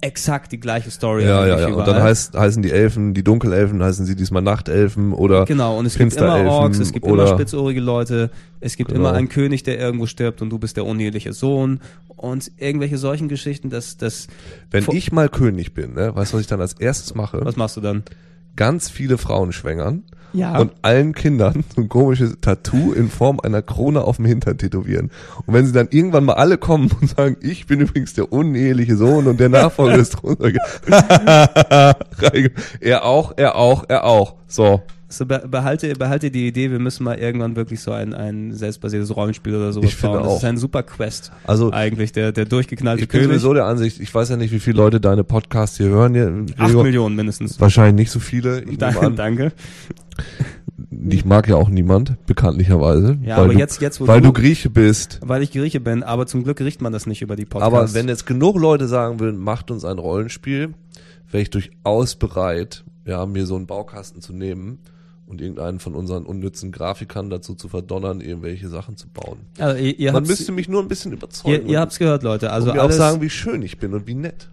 [0.00, 1.24] exakt die gleiche Story.
[1.24, 1.74] Ja, ja, ja.
[1.74, 5.86] Und dann heißt, heißen die Elfen, die Dunkelelfen, heißen sie diesmal Nachtelfen oder Genau, und
[5.86, 8.30] es gibt immer Orks, es gibt immer spitzohrige Leute,
[8.60, 9.00] es gibt Genau.
[9.00, 13.28] immer einen König, der irgendwo stirbt und du bist der uneheliche Sohn und irgendwelche solchen
[13.28, 14.28] Geschichten, das, das,
[14.70, 17.44] Wenn ich mal König bin, ne, weißt du, was ich dann als erstes mache?
[17.44, 18.04] was machst du dann?
[18.58, 20.02] Ganz viele Frauen schwängern
[20.32, 20.58] Ja.
[20.58, 25.10] und allen Kindern so ein komisches Tattoo in Form einer Krone auf dem Hintern tätowieren.
[25.46, 28.96] Und wenn sie dann irgendwann mal alle kommen und sagen, ich bin übrigens der uneheliche
[28.96, 30.38] Sohn und der Nachfolger des Throns,
[32.80, 34.34] er auch, er auch, er auch.
[34.48, 34.82] So.
[35.10, 39.16] So, be behalte, behalte die Idee, wir müssen mal irgendwann wirklich so ein, ein selbstbasiertes
[39.16, 40.24] Rollenspiel oder sowas Ich finde bauen.
[40.24, 40.36] Das auch.
[40.36, 41.32] ist ein super Quest.
[41.46, 43.36] Also eigentlich, der, der durchgeknallte ich bin König.
[43.40, 46.12] sowieso der Ansicht, ich weiß ja nicht, wie viele Leute deine Podcasts hier hören.
[46.14, 46.74] Hier, Acht.
[46.74, 47.58] Millionen mindestens.
[47.58, 48.62] Wahrscheinlich nicht so viele.
[48.64, 49.52] Ich, Danke, an, danke.
[51.08, 53.16] ich mag ja auch niemand, bekanntlicherweise.
[53.22, 55.20] Ja, weil aber du, jetzt, jetzt, wo weil du, du Grieche bist.
[55.22, 57.74] weil ich Grieche bin, aber zum Glück riecht man das nicht über die Podcasts.
[57.74, 60.74] Aber wenn jetzt genug Leute sagen würden, macht uns ein Rollenspiel,
[61.30, 64.80] wäre ich durchaus bereit, ja, mir so einen Baukasten zu nehmen
[65.28, 69.38] und irgendeinen von unseren unnützen Grafikern dazu zu verdonnern, irgendwelche Sachen zu bauen.
[69.58, 71.66] also, ihr, ihr Man müsste mich nur ein bisschen überzeugen.
[71.66, 72.50] ihr, ihr habt's gehört, Leute.
[72.50, 74.48] Also und mir alles, auch sagen, wie schön ich bin und wie nett.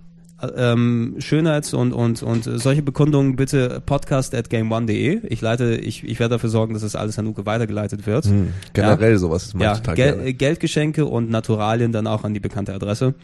[0.57, 5.21] ähm, Schönheits- und, und, und solche Bekundungen bitte podcast at game1.de.
[5.29, 8.25] Ich leite, ich, ich werde dafür sorgen, dass das alles an Uke weitergeleitet wird.
[8.25, 10.33] Hm, generell sowas ist Ja, total Gel gerne.
[10.33, 13.15] Geldgeschenke und Naturalien dann auch an die bekannte Adresse.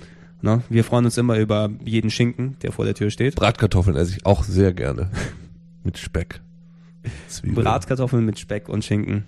[0.42, 0.64] Ne?
[0.70, 3.36] Wir freuen uns immer über jeden Schinken, der vor der Tür steht.
[3.36, 5.10] Bratkartoffeln esse ich auch sehr gerne.
[5.84, 6.40] Mit Speck.
[7.28, 7.64] Zwiebeln.
[7.64, 9.24] Bratkartoffeln mit Speck und Schinken.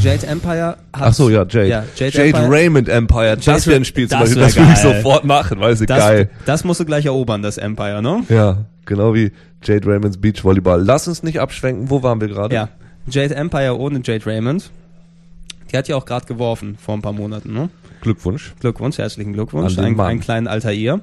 [0.00, 0.76] Jade Empire hat.
[0.92, 1.68] Ach so, ja, Jade.
[1.68, 3.36] Ja, Jade, Jade, Empire, Raymond Empire.
[3.36, 4.40] Das wäre ein Spiel zum das Beispiel.
[4.40, 6.30] wär Das würde ich sofort machen, du, das, geil.
[6.46, 8.24] das musst du gleich erobern, das Empire, ne?
[8.28, 9.32] Ja, genau wie
[9.62, 10.82] Jade Raymonds Beachvolleyball.
[10.82, 11.90] Lass uns nicht abschwenken.
[11.90, 12.54] Wo waren wir gerade?
[12.54, 12.68] Ja.
[13.06, 14.70] Jade Empire ohne Jade Raymond.
[15.70, 17.68] Die hat ja auch gerade geworfen vor ein paar Monaten, ne?
[18.00, 18.54] Glückwunsch.
[18.60, 19.78] Glückwunsch, herzlichen Glückwunsch.
[19.78, 21.00] An Ein, einen kleinen Altair.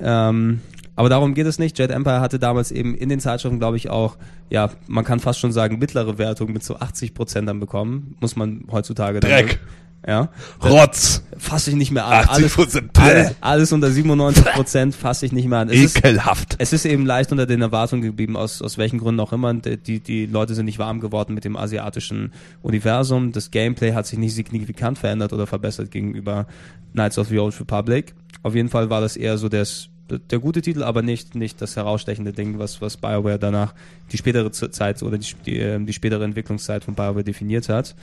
[0.00, 0.60] Ähm,
[0.96, 1.78] aber darum geht es nicht.
[1.78, 4.16] Jade Empire hatte damals eben in den Zeitschriften, glaube ich, auch,
[4.50, 8.16] ja, man kann fast schon sagen, mittlere Wertung mit so 80 Prozent dann bekommen.
[8.20, 9.30] Muss man heutzutage dann.
[9.30, 9.60] Dreck.
[10.06, 10.28] Ja.
[10.62, 11.24] Rotz.
[11.38, 12.28] Fasse ich nicht mehr an.
[12.28, 15.70] 80 Alles, alles, alles unter 97 Prozent fasse ich nicht mehr an.
[15.70, 16.56] Es ist, Ekelhaft.
[16.58, 19.54] es ist eben leicht unter den Erwartungen geblieben, aus, aus welchen Gründen auch immer.
[19.54, 22.32] Die, die Leute sind nicht warm geworden mit dem asiatischen
[22.62, 23.32] Universum.
[23.32, 26.46] Das Gameplay hat sich nicht signifikant verändert oder verbessert gegenüber
[26.92, 28.14] Knights of the Old Republic.
[28.42, 31.76] Auf jeden Fall war das eher so das, der gute Titel, aber nicht, nicht das
[31.76, 33.74] herausstechende Ding, was, was BioWare danach
[34.12, 37.94] die spätere Zeit oder die, die, ähm, die spätere Entwicklungszeit von BioWare definiert hat.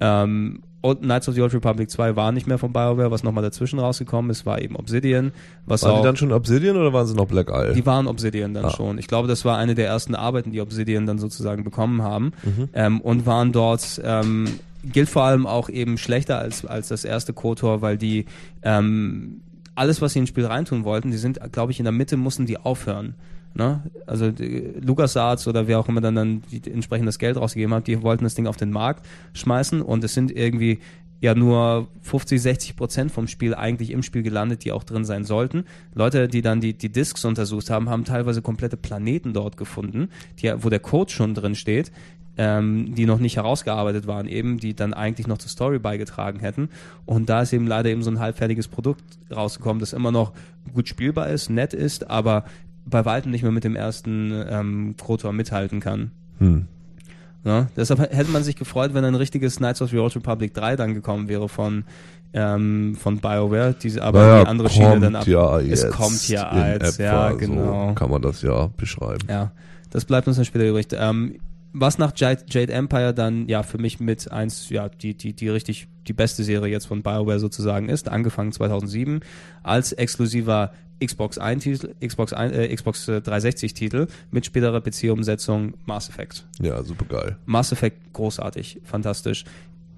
[0.00, 3.42] Ähm, und Knights of the Old Republic 2 war nicht mehr von BioWare, was nochmal
[3.42, 5.32] dazwischen rausgekommen ist, war eben Obsidian,
[5.64, 7.72] was Waren auch die dann schon Obsidian oder waren sie noch Black Isle?
[7.74, 8.70] die waren Obsidian dann Ah.
[8.70, 8.98] schon.
[8.98, 12.68] Ich glaube, das war eine der ersten Arbeiten, die Obsidian dann sozusagen bekommen haben Mhm.
[12.74, 14.46] ähm, und waren dort ähm,
[14.84, 18.26] gilt vor allem auch eben schlechter als als das erste KOTOR, weil die
[18.62, 19.40] ähm,
[19.76, 22.46] alles, was sie ins Spiel reintun wollten, die sind, glaube ich, in der Mitte mussten
[22.46, 23.14] die aufhören.
[23.54, 23.82] Ne?
[24.06, 24.30] Also
[24.80, 28.34] LucasArts oder wer auch immer dann, dann entsprechend das Geld rausgegeben hat, die wollten das
[28.34, 30.80] Ding auf den Markt schmeißen und es sind irgendwie
[31.20, 35.24] ja nur 50, 60 Prozent vom Spiel eigentlich im Spiel gelandet, die auch drin sein
[35.24, 35.64] sollten.
[35.94, 40.52] Leute, die dann die, die Discs untersucht haben, haben teilweise komplette Planeten dort gefunden, die,
[40.62, 41.90] wo der Code schon drin steht,
[42.38, 46.68] ähm, die noch nicht herausgearbeitet waren, eben, die dann eigentlich noch zur Story beigetragen hätten.
[47.04, 50.32] Und da ist eben leider eben so ein halbfertiges Produkt rausgekommen, das immer noch
[50.74, 52.44] gut spielbar ist, nett ist, aber
[52.84, 56.10] bei weitem nicht mehr mit dem ersten ähm, KOTOR mithalten kann.
[56.38, 56.66] Hm.
[57.44, 60.74] Ja, deshalb hätte man sich gefreut, wenn ein richtiges Knights of the Old Republic 3
[60.76, 61.84] dann gekommen wäre von,
[62.32, 65.26] ähm, von BioWare, diese aber Naja, die andere Schiene dann ab.
[65.26, 67.88] ja es kommt ja als, ja, genau.
[67.88, 69.26] So kann man das ja beschreiben.
[69.28, 69.52] Ja,
[69.90, 70.88] das bleibt uns dann später übrig.
[70.92, 71.36] Ähm,
[71.78, 75.48] was nach Jade, Jade Empire dann ja für mich mit eins, ja, die, die, die
[75.48, 79.20] richtig die beste Serie jetzt von BioWare sozusagen ist, angefangen 2007
[79.62, 80.72] als exklusiver
[81.04, 86.46] Xbox 1 Titel, Xbox, 1, äh, Xbox äh, 360 Titel mit späterer PC-Umsetzung Mass Effect.
[86.60, 87.36] Ja, super geil.
[87.44, 89.44] Mass Effect großartig, fantastisch.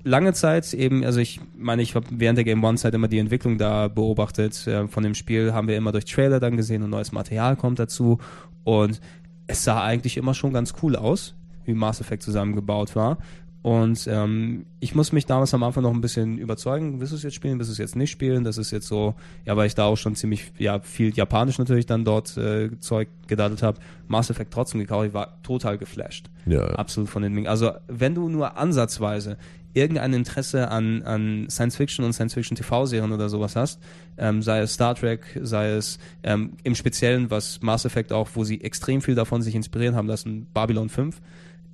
[0.02, 3.18] Lange Zeit eben, also ich meine, ich habe während der Game One Zeit immer die
[3.18, 4.66] Entwicklung da beobachtet.
[4.66, 7.78] Äh, von dem Spiel haben wir immer durch Trailer dann gesehen und neues Material kommt
[7.78, 8.18] dazu.
[8.64, 9.00] Und
[9.46, 11.36] es sah eigentlich immer schon ganz cool aus,
[11.69, 13.19] wie Mass Effect zusammengebaut war.
[13.61, 17.24] Und ähm, ich muss mich damals am Anfang noch ein bisschen überzeugen, willst du es
[17.24, 18.45] jetzt spielen, willst du es jetzt nicht spielen?
[18.45, 19.15] Das ist jetzt so,
[19.45, 23.09] ja, weil ich da auch schon ziemlich, ja, viel Japanisch natürlich dann dort äh, Zeug
[23.27, 23.78] gedaddelt habe.
[24.07, 26.27] Mass Effect trotzdem gekauft, ich war total geflasht.
[26.47, 26.66] Ja.
[26.66, 27.49] Absolut von den Dingen.
[27.49, 29.36] Also, wenn du nur ansatzweise
[29.74, 33.81] irgendein Interesse an, an Science-Fiction und Science-Fiction-TV-Serien oder sowas hast,
[34.16, 38.45] ähm, sei es Star Trek, sei es ähm, im Speziellen, was Mass Effect auch, wo
[38.45, 41.20] sie extrem viel davon sich inspirieren haben lassen, Babylon 5,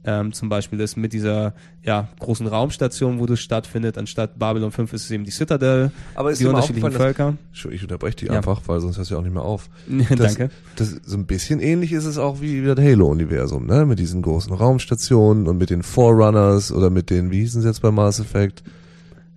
[0.06, 3.97] ähm, zum Beispiel das mit dieser ja, großen Raumstation, wo das stattfindet.
[3.98, 7.35] Anstatt Babylon 5 ist es eben die Citadel, Aber ist die unterschiedlichen Völker.
[7.52, 8.32] dass- Ich unterbreche die Ja.
[8.32, 9.68] einfach, weil sonst hörst du ja auch nicht mehr auf.
[10.16, 10.51] Das, Danke.
[10.76, 13.86] Das, so ein bisschen ähnlich ist es auch wie das Halo-Universum, ne?
[13.86, 17.81] Mit diesen großen Raumstationen und mit den Forerunners oder mit den, wie hießen sie jetzt
[17.82, 18.62] bei Mass Effect?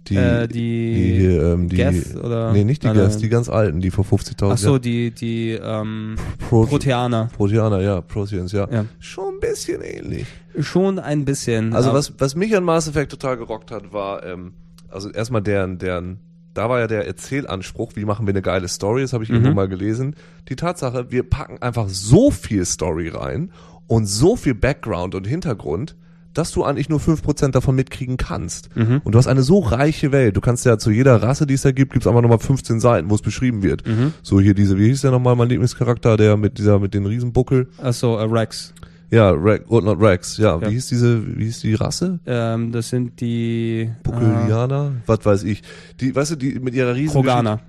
[0.10, 3.82] Die, äh, die, die, ähm, die Geth oder nee, nicht die Nein, die ganz alten,
[3.82, 6.16] die vor 50.000 Ach so, die die ähm,
[6.50, 7.30] Pro Proteaner.
[7.36, 8.68] Proteaner, ja, Proteans, ja.
[8.72, 8.86] Ja.
[9.00, 10.26] Schon ein bisschen ähnlich.
[10.60, 11.74] Schon ein bisschen.
[11.74, 14.54] Also was, was mich an Mass Effect total gerockt hat, war, ähm,
[14.90, 16.20] also erstmal deren, deren,
[16.54, 19.36] da war ja der Erzählanspruch, wie machen wir eine geile Story, das habe ich Mhm.
[19.36, 20.16] irgendwo mal gelesen.
[20.50, 23.52] Die Tatsache, wir packen einfach so viel Story rein
[23.88, 25.96] und so viel Background und Hintergrund,
[26.38, 28.76] dass du eigentlich nur 5% davon mitkriegen kannst.
[28.76, 29.02] Mhm.
[29.04, 30.36] Und du hast eine so reiche Welt.
[30.38, 33.10] Du kannst ja zu jeder Rasse, die es da gibt, gibt's einfach nochmal 15 Seiten,
[33.10, 33.88] wo es beschrieben wird.
[33.88, 34.14] Mhm.
[34.22, 37.68] So hier diese, wie hieß der nochmal, mein Lieblingscharakter, der mit dieser, mit den Riesenbuckel.
[37.82, 38.74] Ach so, äh, Rex.
[39.10, 40.60] Ja, Rex, oh, not Rex, ja.
[40.60, 40.70] Ja.
[40.70, 42.20] Wie hieß diese, wie hieß die Rasse?
[42.26, 45.64] Ähm, das sind die äh, Bukelianer, was weiß ich.
[46.02, 47.54] Die, weißt du, die mit ihrer riesen Krogana.
[47.54, 47.62] Was?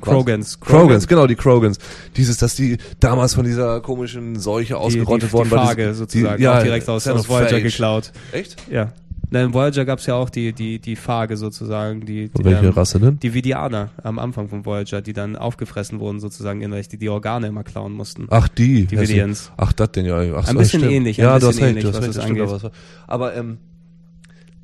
[0.00, 0.60] Krogans.
[0.60, 1.78] Krogans, genau, die Krogans.
[2.16, 5.66] Dieses, dass die damals von dieser komischen Seuche die, ausgerottet die, worden die war.
[5.66, 7.28] Farge dieses- sozusagen, die, ja, auch direkt aus, aus.
[7.28, 8.12] Voyager geklaut.
[8.32, 8.56] Echt?
[8.70, 8.92] Ja.
[9.30, 12.72] Na, in Voyager gab's ja auch die, die, die Farge sozusagen, die, die, welche ähm,
[12.72, 13.18] Rasse denn?
[13.20, 17.10] die Vidianer am Anfang von Voyager, die dann aufgefressen wurden sozusagen, in welche die die
[17.10, 18.26] Organe immer klauen mussten.
[18.30, 18.86] Ach, die.
[18.86, 18.98] Die.
[18.98, 19.52] Vidians.
[19.58, 20.16] Ach, das denn ja.
[20.34, 20.92] Ach, Ein bisschen stimmt.
[20.94, 22.54] ähnlich, ein Ja, du hast bisschen ähnlich, du hast was es das stimmt, angeht.
[22.54, 22.72] aber, was-
[23.06, 23.58] aber ähm,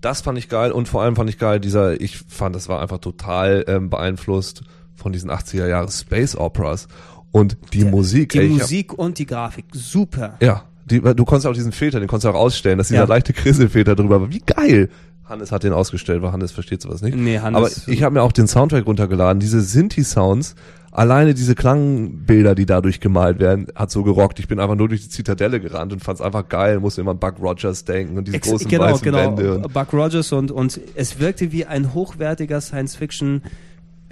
[0.01, 2.81] das fand ich geil und vor allem fand ich geil, dieser, ich fand, das war
[2.81, 4.63] einfach total ähm, beeinflusst
[4.97, 6.89] von diesen 80er Jahre Space Operas
[7.33, 8.31] und die Musik.
[8.31, 10.37] Die ey, ich hab- Musik und die Grafik, super.
[10.41, 13.09] Ja, die, du konntest auch diesen Filter, den konntest du auch ausstellen, dass dieser Ja.
[13.09, 14.31] leichte Krisselfilter drüber war.
[14.31, 14.89] Wie geil!
[15.27, 17.17] Hannes hat den ausgestellt, weil Hannes versteht sowas nicht.
[17.17, 17.57] Nee, Hannes-
[17.87, 19.41] Aber ich habe mir auch den Soundtrack runtergeladen.
[19.41, 20.55] Diese Sinti-Sounds,
[20.93, 24.39] alleine diese Klangbilder, die dadurch gemalt werden, hat so gerockt.
[24.39, 26.79] Ich bin einfach nur durch die Zitadelle gerannt und fand's einfach geil.
[26.79, 29.17] Musste immer an Buck Rogers denken und diese Ex großen genau, weißen genau.
[29.39, 29.55] Wände.
[29.57, 33.43] Und Buck Rogers und, und es wirkte wie ein hochwertiger Science-Fiction,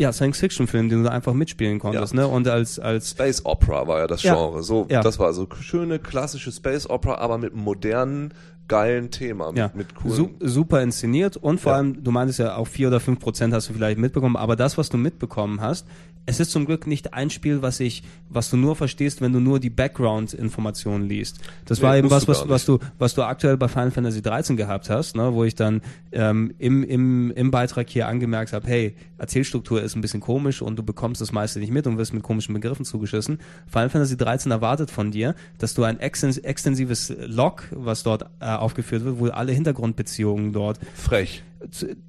[0.03, 2.21] ja, Science-Fiction-Film, den du einfach mitspielen konntest, Ja.
[2.21, 2.29] ne?
[2.29, 4.35] Und als, als, Space Opera war ja das Ja.
[4.35, 4.63] Genre.
[4.63, 5.01] So, Ja.
[5.01, 8.35] das war so schöne klassische Space Opera, aber mit modernen,
[8.73, 10.15] geilen Thema, mit, ja, mit coolen.
[10.17, 11.79] su super inszeniert und vor Ja.
[11.79, 14.79] allem, du meintest ja auch vier oder fünf Prozent hast du vielleicht mitbekommen, aber das,
[14.79, 15.87] was du mitbekommen hast,
[16.25, 19.41] es ist zum Glück nicht ein Spiel, was ich, was du nur verstehst, wenn du
[19.41, 21.41] nur die Background-Informationen liest.
[21.65, 24.23] Das Nee, war eben was, du was, was du, was du aktuell bei Final Fantasy
[24.23, 25.83] 13 gehabt hast, ne, wo ich dann
[26.13, 30.77] ähm, im, im, im Beitrag hier angemerkt habe, hey, Erzählstruktur ist ein bisschen komisch und
[30.77, 33.39] du bekommst das meiste nicht mit und wirst mit komischen Begriffen zugeschissen.
[33.67, 38.45] Final Fantasy 13 erwartet von dir, dass du ein extens extensives Log, was dort äh,
[38.63, 41.43] aufgeführt wird, wo alle Hintergrundbeziehungen dort Frech.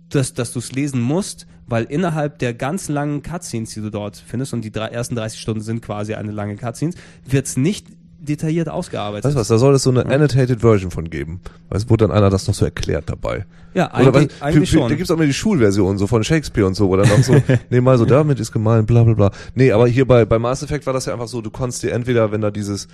[0.10, 4.18] dass, dass du es lesen musst, weil innerhalb der ganz langen Cutscenes, die du dort
[4.18, 7.88] findest, und die drei, ersten 30 Stunden sind quasi eine lange Cutscenes, wird's nicht
[8.24, 9.26] detailliert ausgearbeitet.
[9.26, 11.42] Weißt du was, da soll es so eine annotated Version von geben.
[11.70, 13.46] Weißt du, wo dann einer das noch so erklärt dabei.
[13.74, 14.90] Ja, Oder eigentlich, was, eigentlich für, für, schon.
[14.90, 17.36] Da gibt's auch immer die Schulversion so von Shakespeare und so, wo dann auch so,
[17.70, 19.32] nee, mal so damit ist gemeint, bla bla bla.
[19.56, 21.92] Nee, aber hier bei, bei Mass Effect war das ja einfach so, du konntest dir
[21.92, 22.88] entweder, wenn da dieses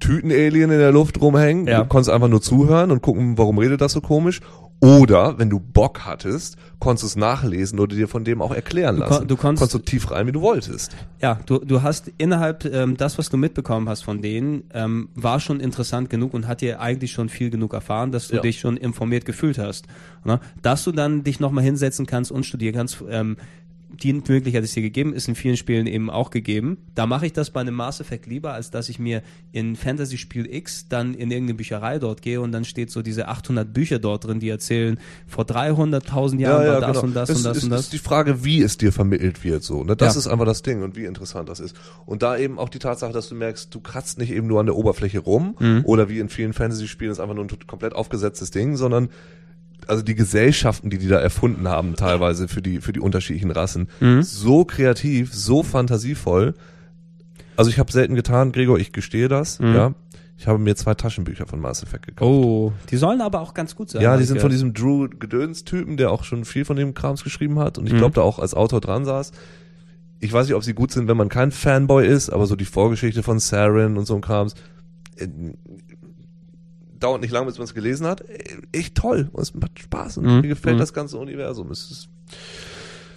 [0.00, 1.82] Tüten-Alien in der Luft rumhängen, Ja.
[1.82, 4.40] du konntest einfach nur zuhören und gucken, warum redet das so komisch.
[4.80, 8.96] Oder, wenn du Bock hattest, konntest du es nachlesen oder dir von dem auch erklären
[8.98, 9.28] kon- lassen.
[9.28, 10.94] du konntest- so tief rein, wie du wolltest.
[11.22, 15.40] Ja, du, du hast innerhalb, ähm, das, was du mitbekommen hast von denen, ähm, war
[15.40, 18.42] schon interessant genug und hat dir eigentlich schon viel genug erfahren, dass du Ja.
[18.42, 19.86] dich schon informiert gefühlt hast.
[20.24, 20.38] Ne?
[20.60, 23.38] Dass du dann dich nochmal hinsetzen kannst und studieren kannst, ähm,
[24.02, 26.78] die Möglichkeit ist dir gegeben, ist in vielen Spielen eben auch gegeben.
[26.94, 29.22] Da mache ich das bei einem Mass Effect lieber, als dass ich mir
[29.52, 33.28] in Fantasy Spiel X dann in irgendeine Bücherei dort gehe und dann steht so diese
[33.28, 37.44] 800 Bücher dort drin, die erzählen, vor 300.000 Jahren war das und das es und
[37.44, 37.80] das ist, und das.
[37.82, 39.84] ist die Frage, wie es dir vermittelt wird, so.
[39.84, 39.96] Ne?
[39.96, 40.18] Das Ja.
[40.20, 41.76] ist einfach das Ding und wie interessant das ist.
[42.06, 44.66] Und da eben auch die Tatsache, dass du merkst, du kratzt nicht eben nur an
[44.66, 45.82] der Oberfläche rum Mhm.
[45.84, 49.08] oder wie in vielen Fantasy-Spielen ist einfach nur ein komplett aufgesetztes Ding, sondern
[49.88, 53.88] also die Gesellschaften, die die da erfunden haben, teilweise für die für die unterschiedlichen Rassen,
[54.00, 54.22] Mhm.
[54.22, 56.54] so kreativ, so fantasievoll.
[57.56, 59.74] Also ich habe selten getan, Gregor, ich gestehe das, Mhm.
[59.74, 59.94] ja.
[60.36, 62.28] Ich habe mir zwei Taschenbücher von Mass Effect gekauft.
[62.28, 64.02] Oh, die sollen aber auch ganz gut sein.
[64.02, 67.60] Ja, die sind von diesem Drew Gedöns-Typen, der auch schon viel von dem Krams geschrieben
[67.60, 67.98] hat und ich Mhm.
[67.98, 69.30] glaube, da auch als Autor dran saß.
[70.18, 72.64] Ich weiß nicht, ob sie gut sind, wenn man kein Fanboy ist, aber so die
[72.64, 74.54] Vorgeschichte von Saren und so ein Krams,
[75.16, 75.28] äh,
[77.04, 78.24] dauert nicht lang, bis man es gelesen hat.
[78.72, 79.28] Echt toll.
[79.32, 80.40] Und es macht Spaß und Mhm.
[80.40, 80.80] mir gefällt Mhm.
[80.80, 81.70] das ganze Universum.
[81.70, 82.08] Es ist,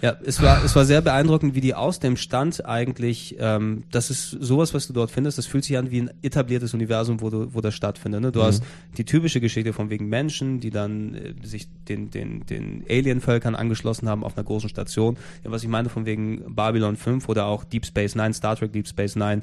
[0.00, 4.10] Ja, es war, es war sehr beeindruckend, wie die aus dem Stand eigentlich, ähm, das
[4.10, 7.30] ist sowas, was du dort findest, das fühlt sich an wie ein etabliertes Universum, wo,
[7.30, 8.20] du, wo das stattfindet.
[8.20, 8.30] Ne?
[8.30, 8.62] Du hast
[8.96, 14.08] die typische Geschichte von wegen Menschen, die dann äh, sich den, den, den Alien-Völkern angeschlossen
[14.08, 15.16] haben auf einer großen Station.
[15.42, 18.72] Ja, was ich meine von wegen Babylon 5 oder auch Deep Space Nine, Star Trek
[18.72, 19.42] Deep Space Nine,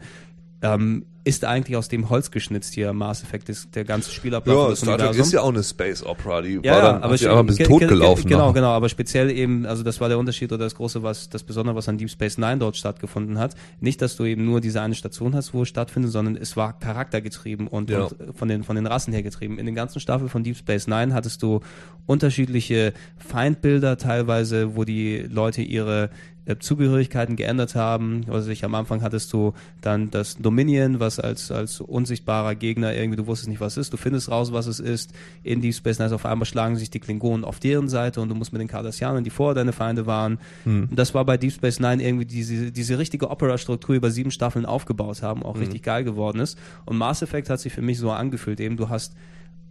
[0.62, 4.76] ähm, ist eigentlich aus dem Holz geschnitzt hier Mass Effect, ist der ganze Spielablauf ja,
[4.76, 6.44] Star Trek ist ja auch eine Space Opera.
[6.44, 8.30] Die Ja, war dann, aber einfach ein bisschen ge- ge- totgelaufen.
[8.30, 11.42] Genau, genau, aber speziell eben, also das war der Unterschied oder das große, was das
[11.42, 13.56] Besondere, was an Deep Space Nine dort stattgefunden hat.
[13.80, 16.78] Nicht, dass du eben nur diese eine Station hast, wo es stattfindet, sondern es war
[16.78, 18.04] charaktergetrieben und, Ja.
[18.04, 19.58] und von den von den Rassen her getrieben.
[19.58, 21.62] In den ganzen Staffeln von Deep Space Nine hattest du
[22.06, 26.12] unterschiedliche Feindbilder teilweise, wo die Leute ihre
[26.60, 28.26] Zugehörigkeiten geändert haben.
[28.30, 33.18] Also ich am Anfang hattest du dann das Dominion, was als als unsichtbarer Gegner irgendwie,
[33.18, 35.12] du wusstest nicht, was es ist, du findest raus, was es ist.
[35.44, 38.36] In Deep Space Nine auf einmal schlagen sich die Klingonen auf deren Seite und du
[38.36, 40.40] musst mit den Cardassianern, die vorher deine Feinde waren.
[40.90, 44.66] Und das war bei Deep Space Nine irgendwie diese diese richtige Opera-Struktur über sieben Staffeln
[44.66, 46.58] aufgebaut haben, auch richtig geil geworden ist.
[46.86, 49.16] Und Mass Effect hat sich für mich so angefühlt, eben du hast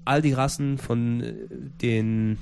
[0.05, 1.34] all die Rassen von äh,
[1.82, 2.38] den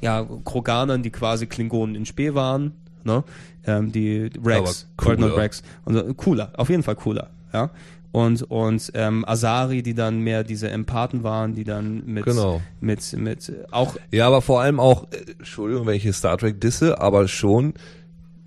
[0.00, 2.72] ja, Kroganern, die quasi Klingonen in Spee waren,
[3.04, 3.22] ne?
[3.66, 4.88] Ähm, die Rex.
[4.96, 5.62] Dreadnought Rex.
[5.84, 7.70] Und cooler, auf jeden Fall cooler, ja.
[8.12, 12.60] Und, und ähm, Asari, die dann mehr diese Empathen waren, die dann mit, Genau.
[12.80, 16.60] mit, mit auch Ja, aber vor allem auch, äh, Entschuldigung, wenn ich hier Star Trek
[16.60, 17.74] disse, aber schon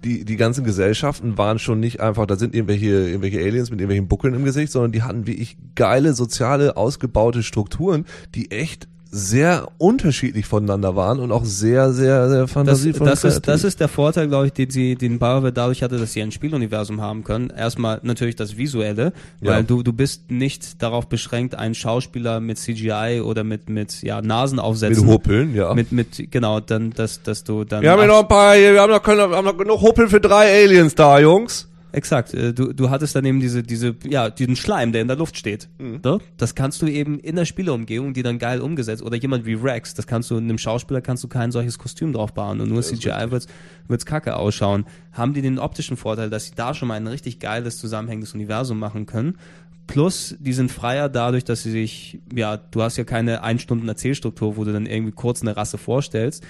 [0.04, 4.10] die, die ganzen Gesellschaften waren schon nicht einfach, da sind irgendwelche, irgendwelche Aliens mit irgendwelchen
[4.10, 9.68] Buckeln im Gesicht, sondern die hatten wie ich geile, soziale, ausgebaute Strukturen, die echt sehr
[9.78, 13.08] unterschiedlich voneinander waren und auch sehr, sehr, sehr das, fantasievoll.
[13.08, 16.00] das, und ist, das ist der Vorteil, glaube ich, den sie, den BioWare dadurch hatte,
[16.00, 17.52] dass sie ein Spieluniversum haben können.
[17.56, 19.62] Erstmal natürlich das Visuelle, weil Ja.
[19.62, 24.56] du, du bist nicht darauf beschränkt, einen Schauspieler mit CGI oder mit, mit ja, Nasen
[24.56, 25.08] mit aufsetzen.
[25.08, 25.76] Huppeln, ja.
[25.76, 27.84] mit, mit, genau, dann, dass, dass du dann.
[27.84, 30.10] wir haben ja noch ein paar, wir haben noch, können, wir haben noch genug Huppeln
[30.10, 31.70] für drei Aliens da, Jungs.
[31.94, 32.34] Exakt.
[32.34, 35.38] äh, Du, du hattest dann eben diese, diese, ja, diesen Schleim, der in der Luft
[35.38, 35.70] steht.
[35.78, 36.02] Mhm.
[36.04, 36.20] Ne?
[36.38, 39.94] Das kannst du eben in der Spieleumgebung, die dann geil umgesetzt, oder jemand wie Rex,
[39.94, 42.82] das kannst du, in einem Schauspieler kannst du kein solches Kostüm drauf bauen und nur
[42.82, 43.48] CGI wird's,
[43.88, 44.86] wird's kacke ausschauen.
[45.12, 48.80] Haben die den optischen Vorteil, dass sie da schon mal ein richtig geiles, zusammenhängendes Universum
[48.80, 49.38] machen können.
[49.86, 53.88] Plus, die sind freier dadurch, dass sie sich, ja, du hast ja keine ein Stunden
[53.88, 56.44] Erzählstruktur, wo du dann irgendwie kurz eine Rasse vorstellst,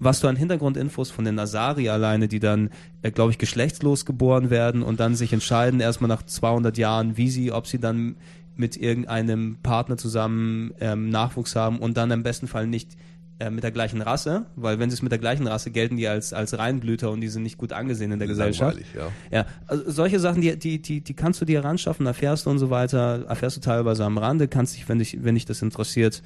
[0.00, 2.70] was du an Hintergrundinfos von den Nasari alleine, die dann,
[3.02, 7.30] äh, glaube ich, geschlechtslos geboren werden und dann sich entscheiden, erstmal nach 200 Jahren, wie
[7.30, 8.16] sie, ob sie dann
[8.56, 12.96] mit irgendeinem Partner zusammen ähm, Nachwuchs haben und dann im besten Fall nicht
[13.40, 16.08] äh, mit der gleichen Rasse, weil wenn sie es mit der gleichen Rasse gelten, die
[16.08, 18.78] als, als Reinblüter und die sind nicht gut angesehen in der Gesellschaft.
[18.96, 19.12] Ja.
[19.30, 22.58] Ja, also solche Sachen, die, die, die, die kannst du dir heranschaffen, erfährst du und
[22.58, 26.20] so weiter, erfährst du teilweise am Rande, kannst dich, wenn dich, wenn dich das interessiert,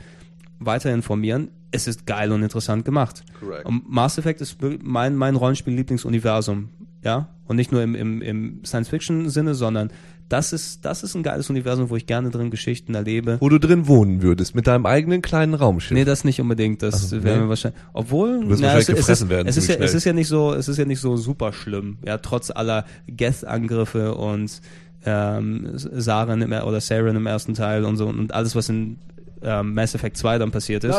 [0.66, 1.51] weiter informieren.
[1.70, 3.24] Es ist geil und interessant gemacht.
[3.40, 3.64] Correct.
[3.66, 6.68] Und Mass Effect ist mein, mein Rollenspiel-Lieblingsuniversum.
[7.05, 9.90] Ja, und nicht nur im, im, im Science-Fiction-Sinne, sondern
[10.28, 13.36] das ist, das ist ein geiles Universum, wo ich gerne drin Geschichten erlebe.
[13.40, 15.94] Wo du drin wohnen würdest, mit deinem eigenen kleinen Raumschiff.
[15.94, 16.82] Nee, das nicht unbedingt.
[16.82, 17.43] Das so, wäre nee.
[17.43, 17.78] mir wahrscheinlich.
[17.93, 20.14] Obwohl, wirst na, wahrscheinlich es, es gefressen ist, werden Es ist, ja, es ist ja
[20.14, 21.98] nicht so, es ist ja nicht so super schlimm.
[22.06, 24.62] Ja, trotz aller Geth-Angriffe und
[25.05, 28.98] ähm, Saren im, oder Saren im ersten Teil und so und alles, was in
[29.43, 30.90] ähm, Mass Effect 2 dann passiert ist.
[30.94, 30.98] Ich,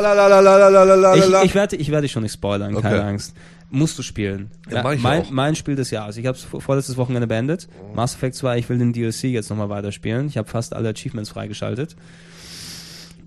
[1.44, 3.07] ich werde ich werde dich schon nicht spoilern, keine Okay.
[3.07, 3.34] Angst.
[3.70, 4.52] Musst du spielen.
[4.70, 6.18] Ja, ich mein, mein Spiel des Jahres.
[6.18, 7.68] Ich habe es vorletztes Wochenende beendet.
[7.95, 10.28] Mass Effect 2, ich will den DLC jetzt nochmal weiterspielen.
[10.28, 11.95] Ich habe fast alle Achievements freigeschaltet.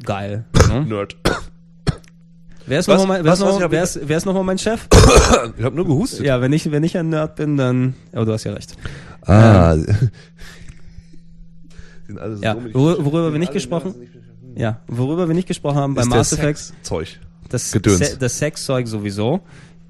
[0.05, 0.45] Geil.
[0.69, 0.85] ne?
[0.87, 1.17] Nerd.
[2.67, 4.89] Wer ist nochmal mein, noch, noch mein Chef?
[5.57, 6.27] Ich habe nur gehustet.
[6.27, 7.95] ja, wenn ich, wenn ich ein Nerd bin, dann.
[8.13, 8.77] Aber du hast ja recht.
[9.23, 9.75] Ah.
[12.07, 13.95] Sind alle so Ja, worüber wir nicht gesprochen-
[14.57, 17.21] Ja, worüber wir nicht gesprochen haben bei Mass Effect, Sex-Zeug.
[17.51, 17.99] das, Gedöns.
[17.99, 19.43] Se das Sexzeug sowieso.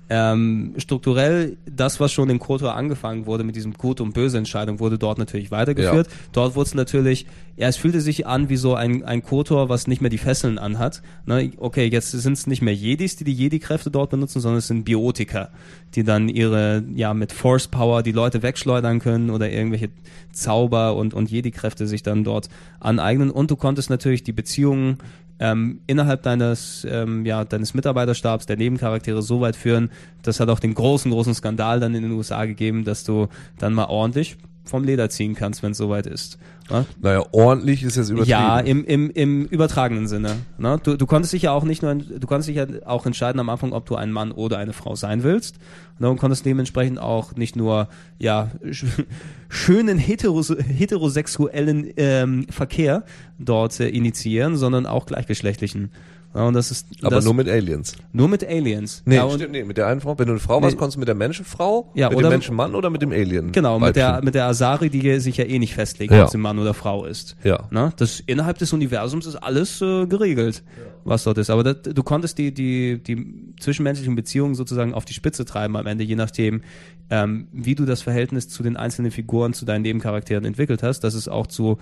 [0.09, 4.79] Ähm, strukturell, das, was schon in KOTOR angefangen wurde mit diesem Gut und Böse Entscheidung,
[4.79, 6.09] wurde dort natürlich weitergeführt.
[6.33, 7.27] Dort wurde es natürlich,
[7.57, 10.59] ja, es fühlte sich an wie so ein, ein KOTOR, was nicht mehr die Fesseln
[10.59, 11.03] anhat.
[11.27, 11.51] Ne?
[11.57, 14.85] Okay, jetzt sind es nicht mehr Jedis, die die Jedi-Kräfte dort benutzen, sondern es sind
[14.85, 15.51] Biotiker,
[15.97, 19.89] die dann ihre, ja, mit Force Power die Leute wegschleudern können oder irgendwelche
[20.31, 23.31] Zauber und, und Jedi-Kräfte sich dann dort aneignen.
[23.31, 24.99] Und du konntest natürlich die Beziehungen
[25.39, 29.91] ähm, innerhalb deines, ähm, ja, deines Mitarbeiterstabs, der Nebencharaktere so weit führen,
[30.23, 33.75] das hat auch den großen, großen Skandal dann in den USA gegeben, dass du dann
[33.75, 34.37] mal ordentlich
[34.69, 36.39] vom Leder ziehen kannst, wenn es soweit ist.
[36.71, 36.85] Ne?
[37.01, 38.31] Naja, ordentlich ist jetzt übertrieben.
[38.31, 40.37] Ja, im, im, im übertragenen Sinne.
[40.59, 40.81] Ne?
[40.83, 43.49] Du, du konntest dich ja auch nicht nur, du konntest dich ja auch entscheiden am
[43.49, 45.57] Anfang, ob du ein Mann oder eine Frau sein willst.
[45.99, 46.11] Ne?
[46.11, 47.89] Und konntest dementsprechend auch nicht nur
[48.19, 48.85] ja sch
[49.49, 53.05] schönen heteros heterosexuellen ähm, Verkehr
[53.39, 55.91] dort äh, initiieren, sondern auch gleichgeschlechtlichen.
[56.37, 57.97] Ja, und das ist, Aber das, nur mit Aliens.
[58.13, 59.03] nur mit Aliens.
[59.07, 60.19] Nee, ja, stimmt, nee, mit der einen Frau.
[60.19, 60.65] Wenn du eine Frau Nee.
[60.67, 63.53] warst, konntest du mit der Menschenfrau, Ja, mit dem Menschenmann oder mit dem Alien?
[63.53, 66.25] Genau, mit der, mit der Asari, die sich ja eh nicht festlegt, Ja.
[66.25, 67.37] ob sie Mann oder Frau ist.
[67.43, 67.67] Ja.
[67.71, 67.93] Ne?
[67.97, 70.63] Das, innerhalb des Universums ist alles äh, geregelt,
[71.05, 71.49] was dort ist.
[71.49, 75.87] Aber das, du konntest die, die, die zwischenmenschlichen Beziehungen sozusagen auf die Spitze treiben am
[75.87, 76.61] Ende, je nachdem,
[77.09, 81.01] ähm, wie du das Verhältnis zu den einzelnen Figuren, zu deinen Nebencharakteren entwickelt hast.
[81.01, 81.79] Das ist auch zu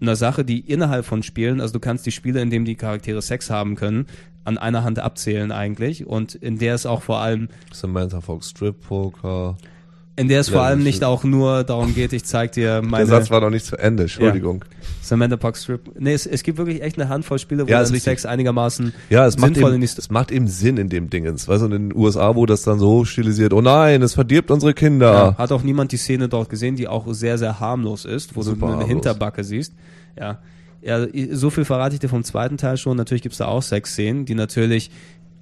[0.00, 3.20] einer Sache, die innerhalb von Spielen, also du kannst die Spiele, in denen die Charaktere
[3.22, 4.06] Sex haben können,
[4.44, 8.80] an einer Hand abzählen eigentlich und in der es auch vor allem Samantha Fox Strip
[8.88, 9.56] Poker.
[10.16, 12.82] in der es Ja, vor allem nicht auch nur darum geht, ich zeig dir Der
[12.82, 14.64] meine Satz war noch nicht zu Ende, Entschuldigung.
[15.02, 15.92] Samantha Fox Strip.
[15.98, 17.94] Nee, es, es gibt wirklich echt eine Handvoll Spiele, wo Ja, dann.
[17.94, 20.88] Sex einigermaßen Ja, es macht, sinnvoll eben, in die Sto- es macht eben Sinn in
[20.88, 21.46] dem Dingens.
[21.48, 24.72] Weißt du, in den USA, wo das dann so stilisiert, oh nein, es verdirbt unsere
[24.72, 25.12] Kinder.
[25.12, 28.42] Ja, hat auch niemand die Szene dort gesehen, die auch sehr, sehr harmlos ist, wo
[28.42, 28.88] Super du eine harmlos.
[28.88, 29.74] Hinterbacke siehst.
[30.18, 30.38] Ja.
[30.82, 32.96] ja, so viel verrate ich dir vom zweiten Teil schon.
[32.96, 34.90] Natürlich gibt's da auch Sexszenen, die natürlich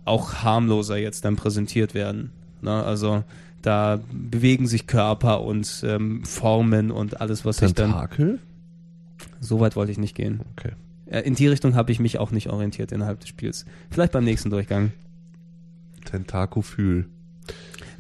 [0.05, 2.33] auch harmloser jetzt dann präsentiert werden.
[2.63, 2.83] Ne?
[2.83, 3.25] Also
[3.63, 7.91] da bewegen sich Körper und ähm, Formen und alles, was sich dann...
[7.91, 8.39] Tentakel?
[9.41, 10.41] So weit wollte ich nicht gehen.
[10.57, 10.73] Okay.
[11.25, 13.65] In die Richtung habe ich mich auch nicht orientiert innerhalb des Spiels.
[13.91, 14.93] Vielleicht beim nächsten Durchgang.
[16.05, 17.07] Tentakophil.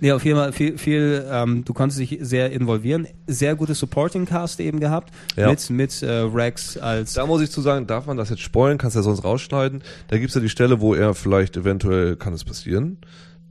[0.00, 3.06] Nee, auf jeden Fall viel, viel ähm, du konntest dich sehr involvieren.
[3.26, 5.12] Sehr gutes Supporting Cast eben gehabt.
[5.36, 5.48] Ja.
[5.50, 7.14] Mit, mit äh, Rex als.
[7.14, 8.78] Da muss ich zu sagen, darf man das jetzt spoilen?
[8.78, 9.82] Kannst du ja sonst rausschneiden.
[10.08, 12.98] Da gibt's ja die Stelle, wo er vielleicht eventuell, kann es passieren,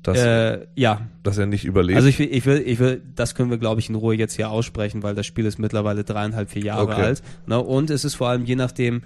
[0.03, 1.97] dass, Äh, ja, dass er nicht überlebt.
[1.97, 4.35] also ich will, ich will, ich will, das können wir, glaube ich, in Ruhe jetzt
[4.35, 7.01] hier aussprechen, weil das Spiel ist mittlerweile dreieinhalb, vier Jahre Okay.
[7.01, 7.23] alt.
[7.45, 7.59] Ne?
[7.61, 9.01] Und es ist vor allem je nachdem,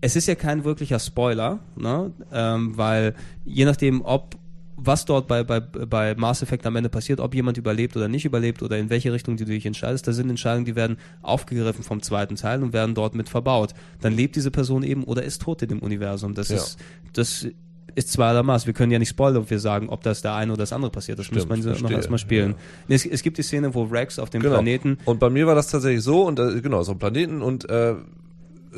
[0.00, 2.10] es ist ja kein wirklicher Spoiler, ne?
[2.32, 3.14] ähm, weil
[3.44, 4.36] je nachdem, ob
[4.78, 8.24] was dort bei, bei, bei Mass Effect am Ende passiert, ob jemand überlebt oder nicht
[8.24, 12.02] überlebt oder in welche Richtung du dich entscheidest, da sind Entscheidungen, die werden aufgegriffen vom
[12.02, 13.72] zweiten Teil und werden dort mit verbaut.
[14.02, 16.34] Dann lebt diese Person eben oder ist tot in dem Universum.
[16.34, 16.56] Das Ja.
[16.56, 16.78] ist,
[17.14, 17.46] das
[17.94, 18.66] ist zweiermaßen.
[18.66, 20.90] Wir können ja nicht spoilern, ob wir sagen, ob das der eine oder das andere
[20.90, 21.18] passiert.
[21.18, 21.96] Das muss Stimmt, man noch verstehe.
[21.96, 22.54] erstmal spielen.
[22.88, 24.56] Nee, Es, es gibt die Szene, wo Rex auf dem genau.
[24.56, 27.68] Planeten Und bei mir war das tatsächlich so, und äh, genau, so ein Planeten und
[27.70, 27.94] äh,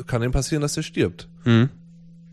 [0.07, 1.27] kann ihm passieren, dass der stirbt.
[1.43, 1.69] Mhm.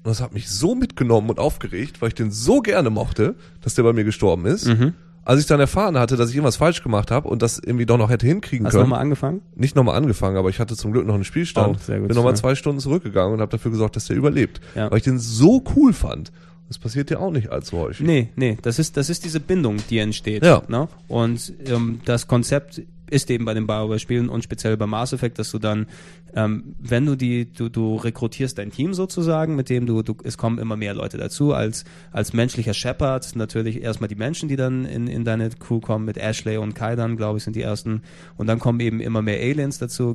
[0.07, 3.75] Und das hat mich so mitgenommen und aufgeregt, weil ich den so gerne mochte, dass
[3.75, 4.67] der bei mir gestorben ist.
[4.69, 4.93] Mhm.
[5.25, 7.99] Als ich dann erfahren hatte, dass ich irgendwas falsch gemacht habe und das irgendwie doch
[7.99, 9.41] noch hätte hinkriegen Hast du können, nochmal angefangen?
[9.57, 12.17] nicht nochmal angefangen, aber ich hatte zum Glück noch einen Spielstand, Oh, sehr gut, bin
[12.17, 12.37] nochmal ja.
[12.37, 14.89] zwei Stunden zurückgegangen und habe dafür gesorgt, dass der überlebt, Ja.
[14.93, 16.31] weil ich den so cool fand.
[16.69, 18.07] Das passiert ja auch nicht allzu häufig.
[18.07, 20.45] Nee, nee, das ist, das ist diese Bindung, die entsteht.
[20.45, 20.63] Ja.
[20.69, 20.87] Ne?
[21.09, 25.51] Und ähm, das Konzept ist eben bei den BioWare-Spielen und speziell bei Mass Effect, dass
[25.51, 25.87] du dann,
[26.35, 30.39] ähm, wenn du die, du, du rekrutierst dein Team sozusagen, mit dem du, du, es
[30.39, 34.85] kommen immer mehr Leute dazu, als, als menschlicher Shepard natürlich erstmal die Menschen, die dann
[34.85, 38.03] in, in deine Crew kommen, mit Ashley und Kai dann, glaube ich, sind die ersten.
[38.37, 40.15] Und dann kommen eben immer mehr Aliens dazu,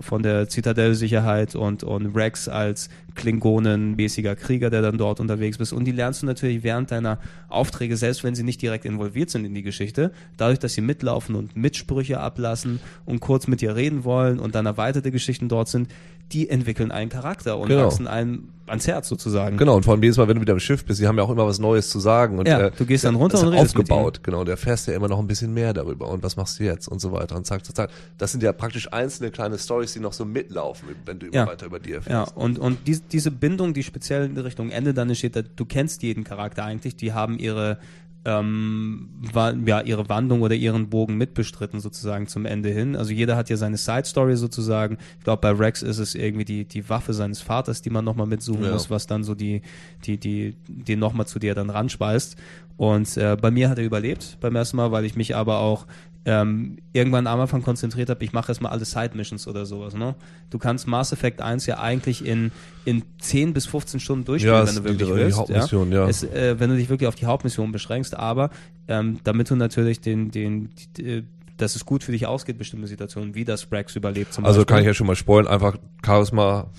[0.00, 5.72] von der Zitadell-Sicherheit und, und Rex als Klingonenmäßiger Krieger, der dann dort unterwegs ist.
[5.72, 7.18] Und die lernst du natürlich während deiner
[7.48, 11.34] Aufträge, selbst wenn sie nicht direkt involviert sind in die Geschichte, dadurch, dass sie mitlaufen
[11.34, 15.88] und Mitsprüche ablassen und kurz mit dir reden wollen und dann erweiterte Geschichten dort sind,
[16.32, 17.86] die entwickeln einen Charakter und Genau.
[17.86, 19.56] wachsen einem ans Herz sozusagen.
[19.56, 21.24] Genau, und vor allem jedes Mal, wenn du wieder im Schiff bist, die haben ja
[21.24, 22.38] auch immer was Neues zu sagen.
[22.38, 24.44] Und, Ja, äh, du gehst dann runter und redest aufgebaut, genau.
[24.44, 26.08] Der fährst ja immer noch ein bisschen mehr darüber.
[26.08, 26.86] Und was machst du jetzt?
[26.86, 27.34] Und so weiter.
[27.34, 27.90] Und zack, zack, zack.
[28.16, 31.46] Das sind ja praktisch einzelne kleine Stories, die noch so mitlaufen, wenn du immer Ja.
[31.48, 32.36] weiter über Ja, erfährst.
[32.36, 36.04] und, und dies, diese Bindung, die speziell in Richtung Ende dann entsteht, da- du kennst
[36.04, 37.78] jeden Charakter eigentlich, die haben ihre,
[38.24, 42.94] ähm, wa ja, ihre Wandlung oder ihren Bogen mitbestritten sozusagen zum Ende hin.
[42.96, 44.98] Also jeder hat ja seine Side-Story sozusagen.
[45.18, 48.26] Ich glaube, bei Rex ist es irgendwie die, die Waffe seines Vaters, die man nochmal
[48.26, 48.72] mitsuchen Ja.
[48.72, 49.62] muss, was dann so die,
[50.04, 52.36] die, die, den nochmal zu dir dann ranspeist.
[52.76, 55.86] Und äh, bei mir hat er überlebt beim ersten Mal, weil ich mich aber auch
[56.26, 59.94] ähm, irgendwann am Anfang konzentriert habe, ich mache erstmal alle Side-Missions oder sowas.
[59.94, 60.14] Ne?
[60.50, 62.52] Du kannst Mass Effect 1 ja eigentlich in,
[62.84, 65.38] in 10 bis 15 Stunden durchspielen, Ja, wenn du die- wirklich die willst.
[65.38, 66.06] Hauptmission, ja.
[66.08, 68.50] Es, äh, wenn du dich wirklich auf die Hauptmission beschränkst, aber
[68.86, 70.68] ähm, damit du natürlich den, den,
[70.98, 71.22] die, äh,
[71.56, 74.74] dass es gut für dich ausgeht, bestimmte Situationen, wie das Rex überlebt zum Also Beispiel.
[74.74, 76.70] kann ich ja schon mal spoilen, einfach Charisma.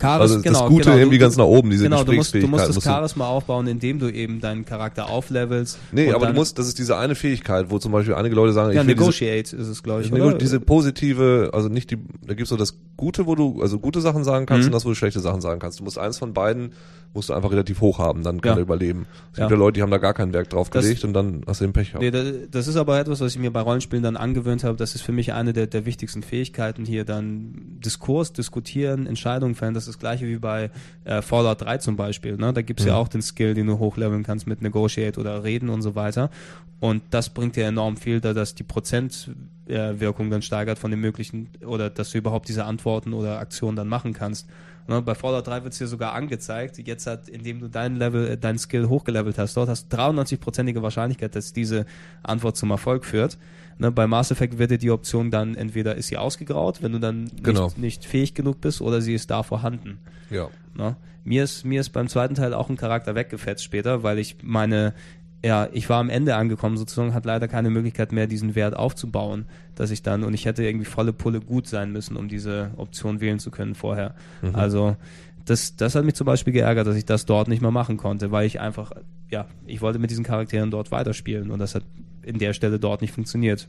[0.00, 2.50] Charis, Also das Gute irgendwie du- ganz nach oben, diese Genau, du musst, du musst
[2.52, 2.76] Gesprächsfähigkeit.
[2.76, 5.78] das Charisma aufbauen, indem du eben deinen Charakter auflevelst.
[5.90, 8.68] Nee, aber du musst, das ist diese eine Fähigkeit, wo zum Beispiel einige Leute sagen,
[8.72, 10.10] Ja, ich will diese, Negotiate ist es, glaube ich.
[10.12, 10.38] Nee, oder?
[10.38, 14.22] diese positive, also nicht die, da gibt's so das Gute, wo du, also gute Sachen
[14.24, 14.68] sagen kannst Mhm.
[14.68, 15.80] und das, wo du schlechte Sachen sagen kannst.
[15.80, 16.72] Du musst eins von beiden
[17.14, 18.56] musst du einfach relativ hoch haben, dann kann Ja.
[18.58, 19.06] er überleben.
[19.32, 19.44] Es Ja.
[19.44, 21.60] gibt ja Leute, die haben da gar kein Werk drauf Das- gelegt und dann hast
[21.60, 22.02] du den Pech gehabt.
[22.02, 24.76] Nee, das, das ist aber etwas, was ich mir bei Rollenspielen dann angewöhnt habe.
[24.76, 29.72] Das ist für mich eine der, der wichtigsten Fähigkeiten hier dann Diskurs, diskutieren, Entscheidungen fällen.
[29.72, 30.70] Das ist das gleiche wie bei
[31.04, 32.36] äh, Fallout 3 zum Beispiel.
[32.36, 32.52] Ne?
[32.52, 32.98] Da gibt's ja Mhm.
[32.98, 36.30] auch den Skill, den du hochleveln kannst mit Negotiate oder Reden und so weiter.
[36.80, 41.48] Und das bringt dir enorm viel, da das die Prozentwirkung dann steigert von den möglichen
[41.66, 44.48] oder dass du überhaupt diese Antworten oder Aktionen dann machen kannst.
[44.86, 48.26] Ne, bei Fallout 3 wird es dir sogar angezeigt, jetzt hat, indem du dein Level,
[48.28, 51.84] äh, dein Skill hochgelevelt hast, dort hast du 93-prozentige Wahrscheinlichkeit, dass diese
[52.22, 53.36] Antwort zum Erfolg führt.
[53.78, 56.98] Ne, bei Mass Effect wird dir die Option dann, entweder ist sie ausgegraut, wenn du
[56.98, 57.66] dann Genau.
[57.66, 59.98] nicht, nicht fähig genug bist, oder sie ist da vorhanden.
[60.30, 60.48] Ja.
[60.74, 60.96] Ne?
[61.24, 64.94] Mir, ist, mir ist beim zweiten Teil auch ein Charakter weggefetzt später, weil ich meine,
[65.44, 69.44] ja, ich war am Ende angekommen sozusagen, hat leider keine Möglichkeit mehr, diesen Wert aufzubauen,
[69.76, 73.20] dass ich dann, und ich hätte irgendwie volle Pulle gut sein müssen, um diese Option
[73.20, 74.14] wählen zu können vorher.
[74.42, 74.54] Mhm.
[74.56, 74.96] Also,
[75.44, 78.32] das, das hat mich zum Beispiel geärgert, dass ich das dort nicht mehr machen konnte,
[78.32, 78.90] weil ich einfach,
[79.30, 81.84] ja, ich wollte mit diesen Charakteren dort weiterspielen und das hat
[82.28, 83.66] in der Stelle dort nicht funktioniert.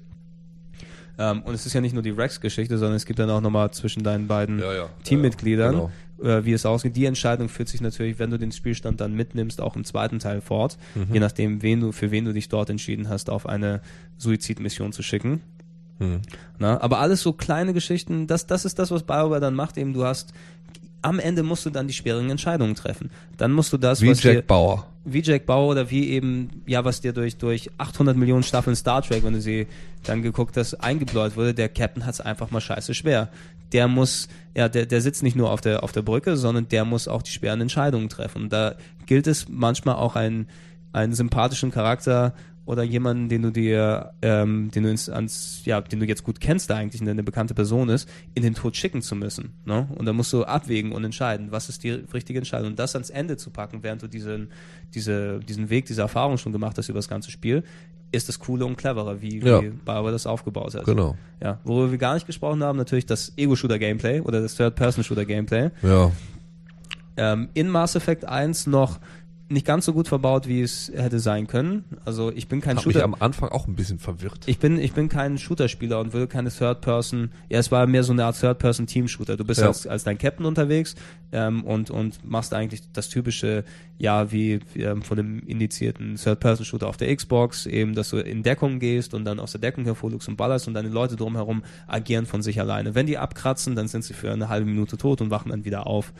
[1.17, 3.71] Ähm, und es ist ja nicht nur die Rex-Geschichte, sondern es gibt dann auch nochmal
[3.71, 4.89] zwischen deinen beiden Ja, ja.
[5.03, 5.89] Teammitgliedern,
[6.23, 6.95] Ja, äh, wie es ausgeht.
[6.95, 10.39] Die Entscheidung führt sich natürlich, wenn du den Spielstand dann mitnimmst, auch im zweiten Teil
[10.41, 11.13] fort, Mhm.
[11.13, 13.81] je nachdem, wen du, für wen du dich dort entschieden hast, auf eine
[14.17, 15.41] Suizidmission zu schicken.
[15.99, 16.21] Hm.
[16.59, 19.91] Na, aber alles so kleine Geschichten, das, das ist das, was BioWare dann macht, eben
[19.93, 20.31] du hast,
[21.01, 23.09] am Ende musst du dann die schwierigen Entscheidungen treffen.
[23.37, 24.87] Dann musst du das, Wie was Jack dir, Bauer.
[25.05, 29.01] wie Jack Bauer oder wie eben, ja, was dir durch, durch 800 Millionen Staffeln Star
[29.01, 29.67] Trek, wenn du sie
[30.03, 33.29] dann geguckt hast, eingebläut wurde, der Captain hat es einfach mal scheiße schwer.
[33.71, 36.85] Der muss, ja, der, der sitzt nicht nur auf der, auf der Brücke, sondern der
[36.85, 38.49] muss auch die schweren Entscheidungen treffen.
[38.49, 40.47] Da gilt es manchmal auch einen,
[40.91, 42.33] einen sympathischen Charakter
[42.69, 46.39] oder jemanden, den du dir, ähm, den du ins, ans, ja, den du jetzt gut
[46.39, 49.53] kennst, der eigentlich eine, eine bekannte Person ist, in den Tod schicken zu müssen.
[49.65, 49.87] Ne?
[49.95, 52.67] Und da musst du abwägen und entscheiden, was ist die richtige Entscheidung.
[52.69, 54.49] Und das ans Ende zu packen, während du diesen,
[54.93, 57.63] diese, diesen Weg, diese Erfahrung schon gemacht hast über das ganze Spiel,
[58.11, 59.63] ist das Coole und Clevere, wie, Ja.
[59.63, 60.85] wie BioWare das aufgebaut hat.
[60.85, 61.17] Genau.
[61.41, 65.71] Ja, worüber wir gar nicht gesprochen haben, natürlich das Ego-Shooter-Gameplay oder das Third-Person-Shooter-Gameplay.
[65.81, 66.11] Ja.
[67.17, 68.99] Ähm, in Mass Effect 1 noch
[69.49, 71.83] nicht ganz so gut verbaut, wie es hätte sein können.
[72.05, 73.03] Also ich bin kein mich Shooter.
[73.03, 74.41] am Anfang auch ein bisschen verwirrt.
[74.45, 77.31] Ich bin, ich bin kein Shooter-Spieler und will keine Third-Person.
[77.49, 79.37] Ja, es war mehr so eine Art Third-Person-Team-Shooter.
[79.37, 79.67] Du bist Ja.
[79.67, 80.93] als, als dein Captain unterwegs
[81.31, 83.63] ähm, und, und machst eigentlich das typische,
[83.97, 88.43] ja, wie, wie ähm, von dem indizierten Third-Person-Shooter auf der Xbox, eben, dass du in
[88.43, 92.27] Deckung gehst und dann aus der Deckung hervorlugst und ballerst und deine Leute drumherum agieren
[92.27, 92.93] von sich alleine.
[92.93, 95.87] Wenn die abkratzen, dann sind sie für eine halbe Minute tot und wachen dann wieder
[95.87, 96.13] auf.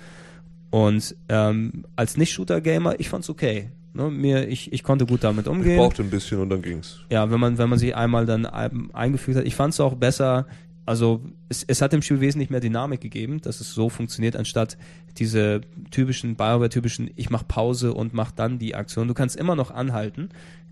[0.72, 3.72] Und ähm, als Nicht-Shooter-Gamer, ich fand's okay.
[3.94, 7.00] Ne, mir, ich, ich konnte gut damit Ich umgehen brauchte ein bisschen und dann ging's.
[7.10, 9.46] ja, wenn man, wenn man sich einmal dann ein- eingefügt hat.
[9.46, 10.46] Ich fand es auch besser,
[10.86, 14.78] also es, es hat dem Spiel wesentlich mehr Dynamik gegeben, dass es so funktioniert, anstatt
[15.18, 19.08] diese typischen Bioware-typischen, ich mach Pause und mach dann die Aktion.
[19.08, 20.30] Du kannst immer noch anhalten,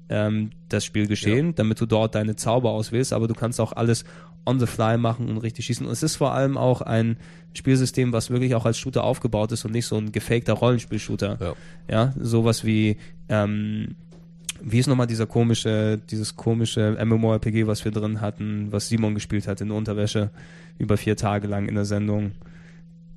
[0.09, 4.05] ähm, das Spiel geschehen, damit du dort deine Zauber auswählst, aber du kannst auch alles
[4.45, 5.85] on the fly machen und richtig schießen.
[5.85, 7.17] Und es ist vor allem auch ein
[7.53, 11.37] Spielsystem, was wirklich auch als Shooter aufgebaut ist und nicht so ein gefakter Rollenspiel-Shooter.
[11.39, 11.53] Ja.
[11.89, 12.97] Ja, sowas wie,
[13.27, 13.95] ähm,
[14.61, 19.47] wie ist nochmal dieser komische, dieses komische MMORPG, was wir drin hatten, was Simon gespielt
[19.47, 20.29] hat in Unterwäsche
[20.77, 22.31] über vier Tage lang in der Sendung.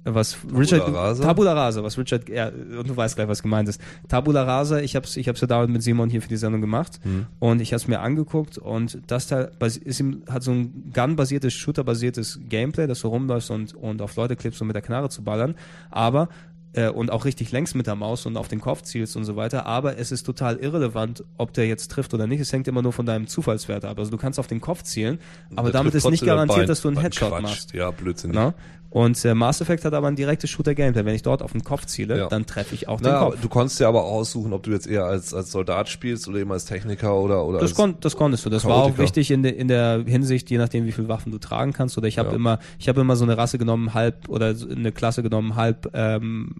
[0.04, 1.22] Was Richard Rasa?
[1.22, 3.80] Tabula Rasa, was Richard ja, und du weißt gleich, was gemeint ist.
[4.08, 7.00] Tabula Rasa, ich hab's ich hab's ja damals mit Simon hier für die Sendung gemacht
[7.02, 7.26] Hm.
[7.38, 9.50] und ich hab's mir angeguckt und das Teil
[9.84, 14.36] ist ihm, hat so ein Gun-basiertes, Shooter-basiertes Gameplay, dass du rumläufst und, und auf Leute
[14.36, 15.54] klippst, um mit der Knarre zu ballern,
[15.90, 16.28] aber
[16.72, 19.34] äh, und auch richtig längs mit der Maus und auf den Kopf zielst und so
[19.36, 22.40] weiter, aber es ist total irrelevant, ob der jetzt trifft oder nicht.
[22.40, 23.98] Es hängt immer nur von deinem Zufallswert ab.
[23.98, 25.18] Also du kannst auf den Kopf zielen,
[25.56, 27.42] aber damit ist nicht garantiert, dass du einen Headshot quatscht.
[27.42, 27.74] machst.
[27.74, 28.30] Ja, Blödsinn.
[28.32, 28.54] Na?
[28.92, 31.04] Und äh, Mass Effect hat aber ein direktes Shooter-Gameplay.
[31.04, 32.28] Wenn ich dort auf den Kopf ziele, Ja.
[32.28, 33.40] dann treffe ich auch den Na, Kopf.
[33.40, 36.38] du konntest ja aber auch aussuchen, ob du jetzt eher als, als Soldat spielst oder
[36.38, 38.50] eben als Techniker oder, oder Das, kon das konntest du.
[38.50, 39.02] Das war auch Chaotiker.
[39.04, 41.96] wichtig in, de in der Hinsicht, je nachdem, wie viele Waffen du tragen kannst.
[41.98, 42.34] Oder ich habe Ja.
[42.34, 45.88] immer, ich habe immer so eine Rasse genommen, halb oder so eine Klasse genommen, halb
[45.94, 46.56] ähm,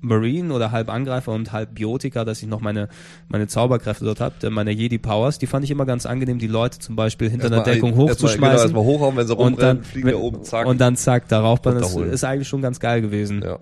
[0.00, 2.88] Marine oder halb Angreifer und halb Biotiker, dass ich noch meine
[3.28, 5.38] meine Zauberkräfte dort habe, meine Jedi Powers.
[5.38, 7.98] Die fand ich immer ganz angenehm, die Leute zum Beispiel hinter einer Erstmal Deckung ein-
[8.06, 8.62] erstmal- Genau, hochzuschmeißen.
[8.66, 10.66] erstmal hochhauen, wenn sie und dann fliegen da oben, zack.
[10.66, 11.60] und dann zack darauf.
[11.62, 12.10] Das runterholen.
[12.10, 13.42] ist eigentlich schon ganz geil gewesen.
[13.44, 13.58] ja.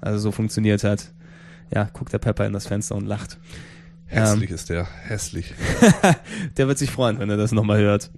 [0.00, 1.08] Also so funktioniert hat.
[1.74, 3.36] Ja, guckt der Pepper in das Fenster und lacht.
[4.06, 5.52] Hässlich ist der, hässlich.
[6.56, 8.10] Der wird sich freuen, wenn er das nochmal hört.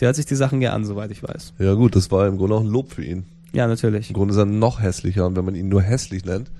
[0.00, 1.54] Der hört sich die Sachen gern an, soweit ich weiß.
[1.58, 3.24] Ja gut, das war im Grunde auch ein Lob für ihn.
[3.52, 4.10] Ja, natürlich.
[4.10, 6.50] Im Grunde ist er noch hässlicher und wenn man ihn nur hässlich nennt,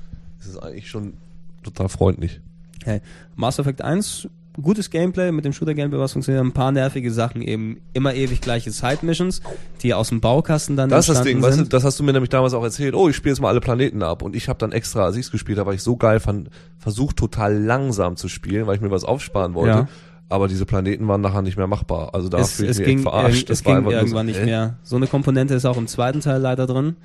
[0.44, 1.14] ist es eigentlich schon
[1.62, 2.40] total freundlich.
[2.84, 3.00] Hey,
[3.34, 4.28] Mass Effect 1
[4.60, 8.70] gutes Gameplay mit dem Shooter-Gameplay, was funktioniert, ein paar nervige Sachen, eben immer ewig gleiche
[8.70, 9.42] Side-Missions,
[9.82, 12.12] die aus dem Baukasten dann Das ist das Ding, weißt du, das hast du mir
[12.12, 12.94] nämlich damals auch erzählt.
[12.94, 14.22] Oh, ich spiele jetzt mal alle Planeten ab.
[14.22, 16.50] Und ich habe dann extra, als ich es gespielt habe, weil ich so geil fand,
[16.78, 19.76] versucht total langsam zu spielen, weil ich mir was aufsparen wollte.
[19.76, 19.88] Ja.
[20.28, 22.14] Aber diese Planeten waren nachher nicht mehr machbar.
[22.14, 23.50] Also da es, fühle ich es mich ging, echt verarscht.
[23.50, 24.46] es Das ging irgendwann so, nicht äh?
[24.46, 24.78] mehr.
[24.82, 26.96] So eine Komponente ist auch im zweiten Teil leider drin.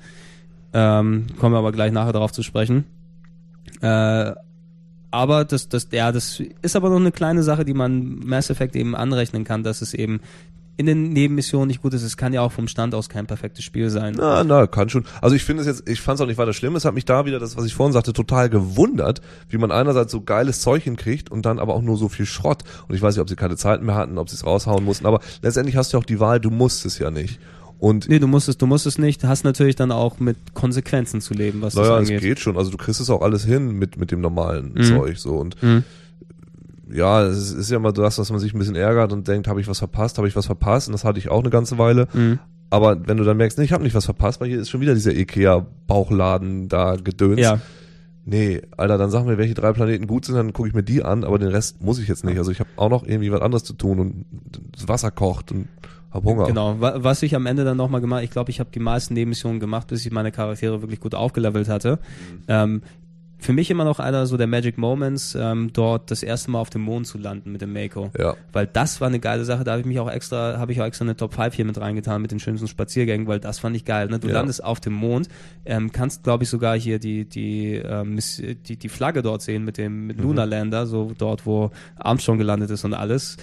[0.72, 2.84] Ähm, kommen wir aber gleich nachher darauf zu sprechen.
[3.80, 4.32] Äh,
[5.12, 8.76] aber das, das, ja, das ist aber noch eine kleine Sache, die man Mass Effect
[8.76, 10.20] eben anrechnen kann, dass es eben
[10.80, 12.02] in den Nebenmissionen nicht gut ist.
[12.02, 14.14] Es kann ja auch vom Stand aus kein perfektes Spiel sein.
[14.16, 15.04] Na, na, kann schon.
[15.20, 16.74] Also ich finde es jetzt, ich fand es auch nicht weiter schlimm.
[16.74, 19.20] Es hat mich da wieder, das, was ich vorhin sagte, total gewundert,
[19.50, 22.62] wie man einerseits so geiles Zeug hinkriegt und dann aber auch nur so viel Schrott.
[22.88, 25.04] Und ich weiß nicht, ob sie keine Zeit mehr hatten, ob sie es raushauen mussten,
[25.04, 27.40] aber letztendlich hast du ja auch die Wahl, du musst es ja nicht.
[27.80, 31.20] Und Nee, du musst es, du musst es nicht, hast natürlich dann auch mit Konsequenzen
[31.22, 32.22] zu leben, was naja, das es angeht.
[32.22, 32.56] geht schon.
[32.58, 34.82] Also du kriegst es auch alles hin mit, mit dem normalen Mhm.
[34.84, 35.36] Zeug so.
[35.36, 35.82] Und Mhm.
[36.92, 39.60] ja, es ist ja immer das, dass man sich ein bisschen ärgert und denkt, habe
[39.62, 40.88] ich was verpasst, habe ich was verpasst?
[40.88, 42.06] Und das hatte ich auch eine ganze Weile.
[42.12, 42.38] Mhm.
[42.68, 44.80] Aber wenn du dann merkst, nee, ich habe nicht was verpasst, weil hier ist schon
[44.82, 47.40] wieder dieser Ikea-Bauchladen da gedöns.
[47.40, 47.60] Ja,
[48.26, 51.02] Nee, Alter, dann sag mir, welche drei Planeten gut sind, dann gucke ich mir die
[51.02, 52.36] an, aber den Rest muss ich jetzt nicht.
[52.38, 54.24] Also ich habe auch noch irgendwie was anderes zu tun und
[54.72, 55.68] das Wasser kocht und
[56.10, 56.46] hab Hunger.
[56.46, 59.14] Genau, Wa- was ich am Ende dann nochmal gemacht, ich glaube, ich habe die meisten
[59.14, 61.98] Nebenmissionen gemacht, bis ich meine Charaktere wirklich gut aufgelevelt hatte.
[62.48, 62.82] Ähm,
[63.42, 66.68] für mich immer noch einer so der Magic Moments, ähm, dort das erste Mal auf
[66.68, 68.10] dem Mond zu landen mit dem Mako.
[68.18, 68.34] Ja.
[68.52, 70.84] Weil das war eine geile Sache, da habe ich mich auch extra, habe ich auch
[70.84, 73.86] extra eine Top 5 hier mit reingetan mit den schönsten Spaziergängen, weil das fand ich
[73.86, 74.08] geil.
[74.08, 74.18] Ne?
[74.18, 74.34] Du Ja.
[74.34, 75.28] landest auf dem Mond,
[75.64, 78.18] ähm, kannst, glaube ich, sogar hier die, die, ähm,
[78.68, 82.68] die, die Flagge dort sehen mit dem mit Lunar Lander, so dort, wo Armstrong gelandet
[82.70, 83.38] ist und alles.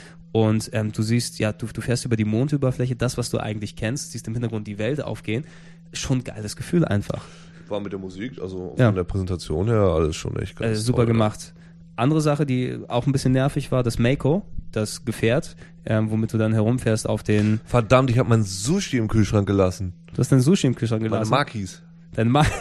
[0.46, 3.76] Und ähm, du siehst, ja, du, du fährst über die Mondoberfläche, das, was du eigentlich
[3.76, 5.46] kennst, siehst im Hintergrund die Welt aufgehen.
[5.94, 7.24] Schon ein geiles Gefühl einfach.
[7.70, 8.86] War mit der Musik, also Ja.
[8.88, 11.54] von der Präsentation her, alles schon echt Äh, ganz super toll, gemacht.
[11.96, 15.56] Andere Sache, die auch ein bisschen nervig war, das Mako, das Gefährt,
[15.86, 17.60] ähm, womit du dann herumfährst auf den.
[17.66, 19.94] Verdammt, ich habe mein Sushi im Kühlschrank gelassen.
[20.14, 21.32] Du hast dein Sushi im Kühlschrank Meine gelassen.
[21.32, 21.82] Makis.
[22.14, 22.52] Dein Ma Hab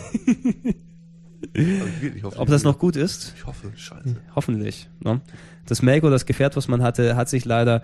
[1.54, 3.34] ich wirklich, hoffe, Ob das noch gut ist?
[3.36, 4.16] Ich hoffe, scheiße.
[4.34, 4.88] Hoffentlich.
[5.00, 5.20] Ne?
[5.66, 7.82] Das Mako, das Gefährt, was man hatte, hat sich leider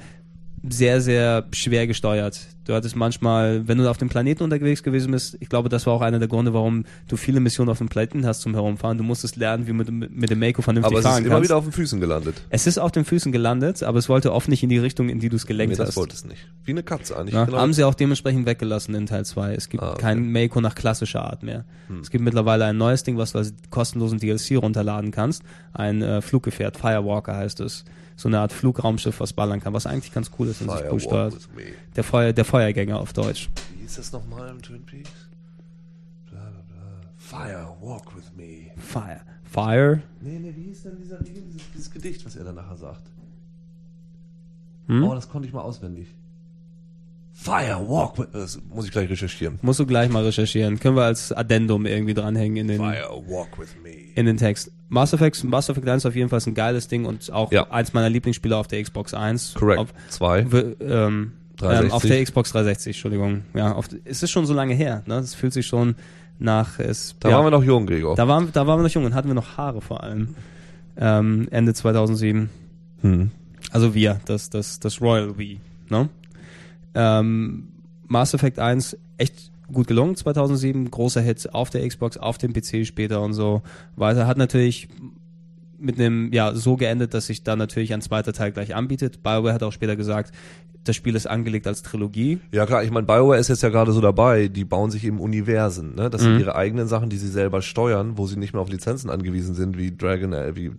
[0.68, 2.40] sehr, sehr schwer gesteuert.
[2.64, 5.94] Du hattest manchmal, wenn du auf dem Planeten unterwegs gewesen bist, ich glaube, das war
[5.94, 8.96] auch einer der Gründe, warum du viele Missionen auf dem Planeten hast zum Herumfahren.
[8.98, 11.34] Du musstest lernen, wie du mit, mit dem Mako vernünftig Aber es ist fahren immer
[11.34, 11.48] kannst.
[11.48, 12.36] wieder auf den Füßen gelandet.
[12.50, 15.18] es ist auf den Füßen gelandet, aber es wollte oft nicht in die Richtung, in
[15.18, 15.96] die du es Nee, gelenkt das hast.
[15.96, 16.46] wollte es nicht.
[16.64, 17.34] Wie eine Katze eigentlich.
[17.34, 17.58] Ja, genau.
[17.58, 19.54] Haben sie auch dementsprechend weggelassen in Teil 2.
[19.54, 20.00] Es gibt Ah, okay.
[20.02, 21.64] kein Mako nach klassischer Art mehr.
[21.88, 21.98] Hm.
[22.00, 25.42] Es gibt mittlerweile ein neues Ding, was du als kostenlosen DLC runterladen kannst.
[25.72, 27.84] Ein äh, Fluggefährt, Firewalker heißt es.
[28.22, 31.00] So eine Art Flugraumschiff, was ballern kann, was eigentlich ganz cool ist und sich cool
[31.00, 31.34] steuert.
[31.34, 31.72] with me.
[31.96, 33.50] Der, Feuer, der Feuergänger auf Deutsch.
[33.74, 35.10] Wie hieß das nochmal im Twin Peaks?
[36.30, 37.00] Bla, bla, bla.
[37.16, 38.70] Fire, walk with me.
[38.76, 39.22] Fire.
[39.42, 40.02] Fire.
[40.20, 41.42] Nee, nee, wie hieß denn dieser, dieses,
[41.74, 43.10] dieses Gedicht, was er dann nachher sagt?
[44.86, 45.02] Hm?
[45.02, 46.06] Oh, das konnte ich mal auswendig.
[47.32, 49.58] Fire, walk with Das muss ich gleich recherchieren.
[49.62, 50.78] Musst du gleich mal recherchieren.
[50.78, 54.12] Können wir als Addendum irgendwie dranhängen in den, Fire, walk with me.
[54.14, 54.70] in den Text.
[54.92, 57.70] Mass Effect, Mass Effect 1 ist auf jeden Fall ein geiles Ding und auch Ja.
[57.70, 59.54] eins meiner Lieblingsspiele auf der Xbox 1.
[59.54, 59.78] Correct.
[59.78, 60.40] Auf, Zwei.
[60.40, 61.84] Ähm, 360.
[61.86, 63.42] ähm, auf der Xbox 360, Entschuldigung.
[63.54, 65.02] Ja, auf, es ist schon so lange her.
[65.06, 65.14] Ne?
[65.16, 65.94] Es fühlt sich schon
[66.38, 66.78] nach.
[66.78, 68.16] Es, Da ja, waren wir noch jung, Gregor.
[68.16, 70.34] da waren, da waren wir noch jung und hatten wir noch Haare vor allem.
[70.98, 72.50] Ähm, Ende 2007.
[73.00, 73.30] Hm.
[73.70, 75.56] Also wir, das, das, das Royal We.
[75.88, 76.10] Ne?
[76.94, 77.68] Ähm,
[78.08, 82.86] Mass Effect 1 echt gut gelungen 2007, großer Hit auf der Xbox, auf dem PC
[82.86, 83.62] später und so
[83.96, 84.26] weiter.
[84.26, 84.88] Hat natürlich
[85.78, 89.22] mit einem, ja, so geendet, dass sich da natürlich ein zweiter Teil gleich anbietet.
[89.22, 90.32] BioWare hat auch später gesagt,
[90.84, 92.38] das Spiel ist angelegt als Trilogie.
[92.52, 95.20] Ja klar, ich meine, BioWare ist jetzt ja gerade so dabei, die bauen sich eben
[95.20, 96.10] Universen, ne?
[96.10, 96.26] Das Mhm.
[96.26, 99.54] sind ihre eigenen Sachen, die sie selber steuern, wo sie nicht mehr auf Lizenzen angewiesen
[99.54, 100.72] sind, wie Dragon, äh, wie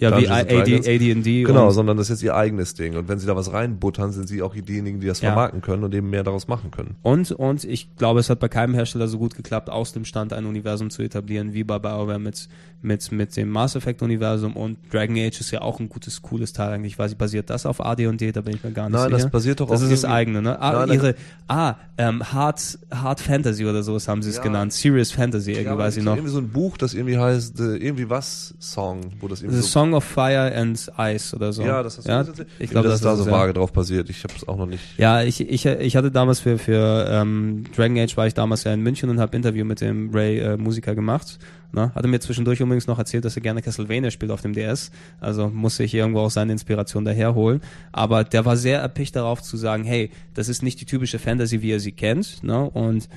[0.00, 0.86] Ja, wie Dungeons.
[0.86, 1.42] AD&D.
[1.42, 2.96] Genau, sondern das ist jetzt ihr eigenes Ding.
[2.96, 5.30] Und wenn sie da was reinbuttern, sind sie auch diejenigen, die das Ja.
[5.30, 6.94] vermarkten können und eben mehr daraus machen können.
[7.02, 10.32] Und, und ich glaube, es hat bei keinem Hersteller so gut geklappt, aus dem Stand
[10.32, 12.48] ein Universum zu etablieren, wie bei BioWare mit,
[12.80, 14.54] mit, mit dem Mass Effect Universum.
[14.56, 16.92] Und Dragon Age ist ja auch ein gutes, cooles Teil eigentlich.
[16.92, 18.30] Ich weiß nicht, basiert das auf AD&D?
[18.30, 19.22] Da bin ich mir gar nicht Nein, sicher.
[19.24, 20.60] das basiert doch Das auf ist das eigene, ne?
[20.62, 21.14] Ah, Nein, ihre,
[21.48, 24.42] ah, ähm, Hard, Hard Fantasy oder sowas haben sie es Ja.
[24.44, 24.72] genannt.
[24.72, 26.14] Serious Fantasy, irgendwie aber weiß ich noch.
[26.14, 29.62] Irgendwie so ein Buch, das irgendwie heißt, äh, irgendwie was Song, wo das irgendwie The
[29.62, 31.62] so, Song of Fire and Ice oder so.
[31.62, 32.18] ja, das hast du ja?
[32.18, 32.48] erzählt?
[32.58, 33.36] Ich glaube, das das, ist da so ja.
[33.36, 34.10] vage drauf basiert.
[34.10, 34.82] Ich habe es auch noch nicht.
[34.98, 38.72] Ja, ich, ich, ich hatte damals für, für ähm, Dragon Age war ich damals ja
[38.72, 41.38] in München und habe Interview mit dem Ray äh, Musiker gemacht.
[41.72, 41.92] Ne?
[41.94, 44.90] Hatte mir zwischendurch übrigens noch erzählt, dass er gerne Castlevania spielt auf dem DS.
[45.20, 47.60] Also musste ich irgendwo auch seine Inspiration daherholen.
[47.92, 51.60] Aber der war sehr erpicht darauf zu sagen, hey, das ist nicht die typische Fantasy,
[51.60, 52.42] wie ihr sie kennt.
[52.42, 52.70] Ne?
[52.70, 53.08] Und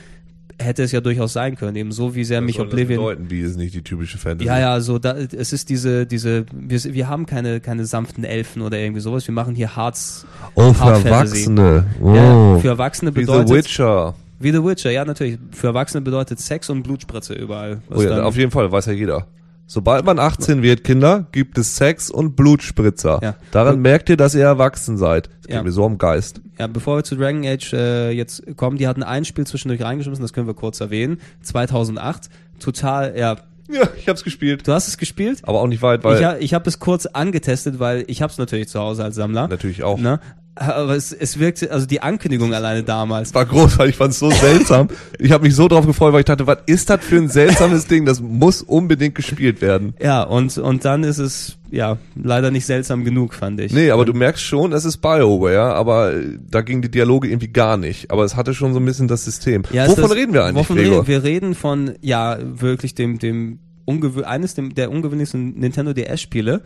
[0.60, 3.00] hätte es ja durchaus sein können, eben so wie sehr Was mich soll das Oblivion.
[3.04, 4.48] bedeuten, wie ist nicht die typische Fantasy?
[4.48, 8.62] Ja, ja, so da, es ist diese, diese, wir, wir haben keine, keine sanften Elfen
[8.62, 9.28] oder irgendwie sowas.
[9.28, 10.26] Wir machen hier Harz.
[10.56, 11.10] Oh, für Hard Fantasy.
[11.50, 11.86] Erwachsene.
[12.02, 12.14] Oh.
[12.16, 14.16] Ja, für Erwachsene wie The bedeutet Witcher.
[14.40, 15.38] wie The Witcher, ja natürlich.
[15.52, 17.82] Für Erwachsene bedeutet Sex und Blutspritze überall.
[17.90, 19.28] was Oh ja, dann- auf jeden Fall, weiß ja jeder.
[19.74, 23.20] Sobald man 18 wird, Kinder, gibt es Sex und Blutspritzer.
[23.24, 23.36] Ja.
[23.52, 25.28] Daran merkt ihr, dass ihr erwachsen seid.
[25.28, 25.64] Das geht Ja.
[25.64, 26.42] mir so am Geist.
[26.60, 30.22] Ja, bevor wir zu Dragon Age äh, jetzt kommen, die hatten ein Spiel zwischendurch reingeschmissen,
[30.22, 31.22] das können wir kurz erwähnen.
[31.44, 32.30] 2008.
[32.60, 33.38] Total, ja.
[33.70, 34.68] Ja, ich hab's gespielt.
[34.68, 35.40] Du hast es gespielt?
[35.44, 38.30] Aber auch nicht weit, weil ich ha, ich habe es kurz angetestet, weil ich habe
[38.30, 39.48] es natürlich zu Hause als Sammler.
[39.48, 39.98] natürlich auch.
[39.98, 40.20] Ne?
[40.54, 43.34] Aber es, es wirkte, also die Ankündigung alleine damals.
[43.34, 44.90] war groß, weil ich fand's so seltsam.
[45.20, 47.86] Ich habe mich so drauf gefreut, weil ich dachte, was ist das für ein seltsames
[47.88, 48.06] Ding?
[48.06, 49.94] Das muss unbedingt gespielt werden.
[50.02, 53.72] Ja, und, und dann ist es, ja, leider nicht seltsam genug, fand ich.
[53.72, 57.48] Nee, aber du merkst schon, es ist BioWare, aber äh, da gingen die Dialoge irgendwie
[57.50, 58.10] gar nicht.
[58.12, 59.64] Aber es hatte schon so ein bisschen das System.
[59.72, 60.96] Ja, Wovon das- reden wir eigentlich, wovon Gregor?
[60.98, 66.62] reden, wir reden von, ja, wirklich dem, dem ungewö eines der ungewöhnlichsten Nintendo DS-Spiele.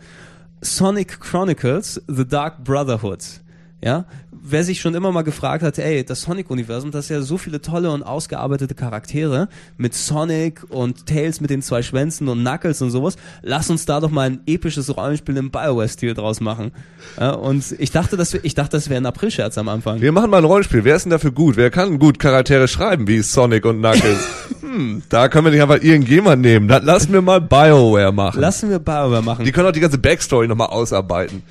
[0.62, 3.20] Sonic Chronicles The Dark Brotherhood.
[3.86, 7.38] Ja, wer sich schon immer mal gefragt hat, ey, das Sonic-Universum, das ist ja so
[7.38, 12.82] viele tolle und ausgearbeitete Charaktere mit Sonic und Tails mit den zwei Schwänzen und Knuckles
[12.82, 16.72] und sowas, lass uns da doch mal ein episches Rollenspiel im Bioware-Stil draus machen.
[17.20, 20.00] Ja, und ich dachte, das, ich dachte, das wäre ein April-Scherz am Anfang.
[20.00, 20.82] Wir machen mal ein Rollenspiel.
[20.82, 21.56] Wer ist denn dafür gut?
[21.56, 24.18] Wer kann gut Charaktere schreiben, wie Sonic und Knuckles?
[24.62, 26.66] hm, da können wir nicht einfach irgendjemand nehmen.
[26.66, 28.40] Das lassen wir mal BioWare machen.
[28.40, 29.44] Lassen wir Bioware machen.
[29.44, 31.44] die können auch die ganze Backstory nochmal ausarbeiten.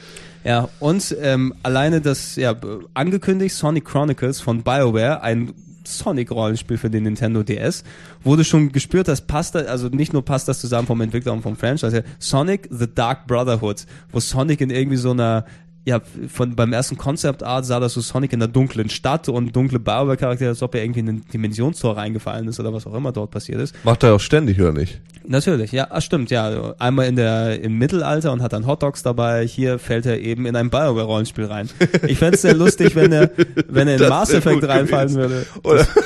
[0.45, 2.55] Ja, und ähm, alleine das, ja,
[2.93, 5.53] angekündigt, Sonic Chronicles von BioWare, ein
[5.83, 7.83] Sonic-Rollenspiel für den Nintendo DS,
[8.23, 11.55] wurde schon gespürt, das passt, also nicht nur passt das zusammen vom Entwickler und vom
[11.55, 15.45] Franchise, Sonic The Dark Brotherhood, wo Sonic in irgendwie so einer,
[15.85, 19.55] ja, von beim ersten Concept Art sah das so Sonic in einer dunklen Stadt und
[19.55, 23.11] dunkle BioWare-Charaktere, als ob er irgendwie in ein Dimensionstor reingefallen ist oder was auch immer
[23.11, 23.75] dort passiert ist.
[23.85, 24.99] Macht er auch ständig, oder nicht?
[25.27, 26.73] Natürlich, ja, ah, stimmt, ja.
[26.79, 29.45] Einmal in der, im Mittelalter und hat dann Hotdogs dabei.
[29.45, 31.69] Hier fällt er eben in ein Bioware-Rollenspiel rein.
[32.07, 33.29] Ich fänd's sehr lustig, wenn er,
[33.67, 35.29] wenn er in Das Mass Effect reinfallen gewesen.
[35.29, 35.45] würde.
[35.63, 35.87] Oder?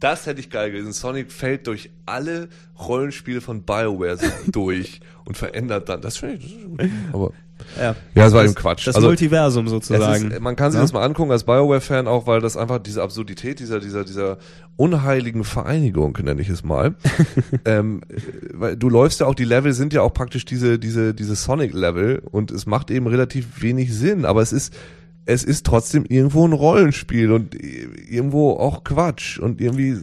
[0.00, 0.94] Das hätte ich geil gewesen.
[0.94, 6.00] Sonic fällt durch alle Rollenspiele von BioWare durch und verändert dann.
[6.00, 6.80] Das finde ich, das ist gut.
[7.12, 7.32] aber
[7.78, 8.86] Ja, ja, das war eben Quatsch.
[8.86, 10.30] das also, Multiversum sozusagen.
[10.30, 10.82] ist, man kann sich Ja?
[10.82, 14.38] das mal angucken als BioWare-Fan auch, weil das einfach diese Absurdität dieser, dieser, dieser
[14.76, 16.94] unheiligen Vereinigung, nenne ich es mal.
[17.64, 18.20] ähm, äh,
[18.54, 22.22] weil du läufst ja auch, die Level sind ja auch praktisch diese, diese, diese Sonic-Level
[22.30, 24.74] und es macht eben relativ wenig Sinn, aber es ist,
[25.26, 29.96] es ist trotzdem irgendwo ein Rollenspiel und irgendwo auch Quatsch und irgendwie,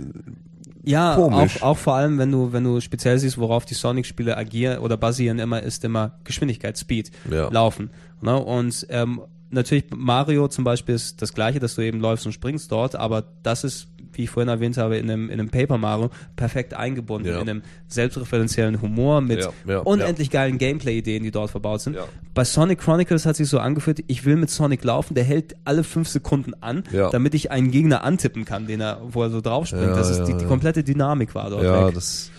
[0.88, 1.61] Ja, Komisch.
[1.61, 4.97] auch, auch vor allem, wenn du, wenn du speziell siehst, worauf die Sonic-Spiele agieren oder
[4.97, 7.49] basieren immer, ist immer Geschwindigkeit, Speed, Ja.
[7.49, 7.89] Laufen.
[8.22, 8.35] Ne?
[8.38, 12.72] Und ähm, natürlich Mario zum Beispiel ist das gleiche, dass du eben läufst und springst
[12.72, 13.88] dort, aber das ist,
[14.18, 17.39] wie ich vorhin erwähnt habe, in einem, in einem Paper Mario perfekt eingebunden, Ja.
[17.41, 21.98] in einem selbstreferenziellen Humor mit Ja, ja, unendlich geilen Gameplay-Ideen, die dort verbaut sind.
[22.34, 25.84] Bei Sonic Chronicles hat sich so angefühlt, ich will mit Sonic laufen, der hält alle
[25.84, 29.95] fünf Sekunden an, damit ich einen Gegner antippen kann, den er, wo er so draufspringt.
[29.95, 31.94] Das ist die, die komplette Dynamik war dort ja, weg.
[31.94, 32.31] das,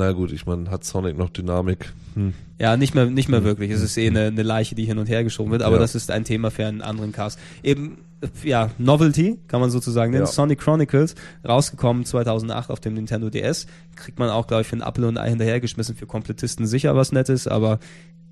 [0.00, 1.92] na gut, ich meine, hat Sonic noch Dynamik?
[2.14, 2.34] Hm.
[2.58, 3.70] Ja, nicht mehr, nicht mehr wirklich.
[3.70, 5.80] Es ist eh eine, eine Leiche, die hin und her geschoben wird, aber Ja.
[5.82, 7.38] das ist ein Thema für einen anderen Cast.
[7.62, 7.98] Eben,
[8.42, 10.24] ja, Novelty, kann man sozusagen nennen.
[10.24, 10.30] Ja.
[10.30, 11.14] Sonic Chronicles,
[11.46, 13.66] rausgekommen 2008 auf dem Nintendo DS.
[13.96, 15.94] Kriegt man auch, glaube ich, für einen Apfel und ein Ei hinterhergeschmissen.
[15.96, 17.78] Für Komplettisten sicher was Nettes, aber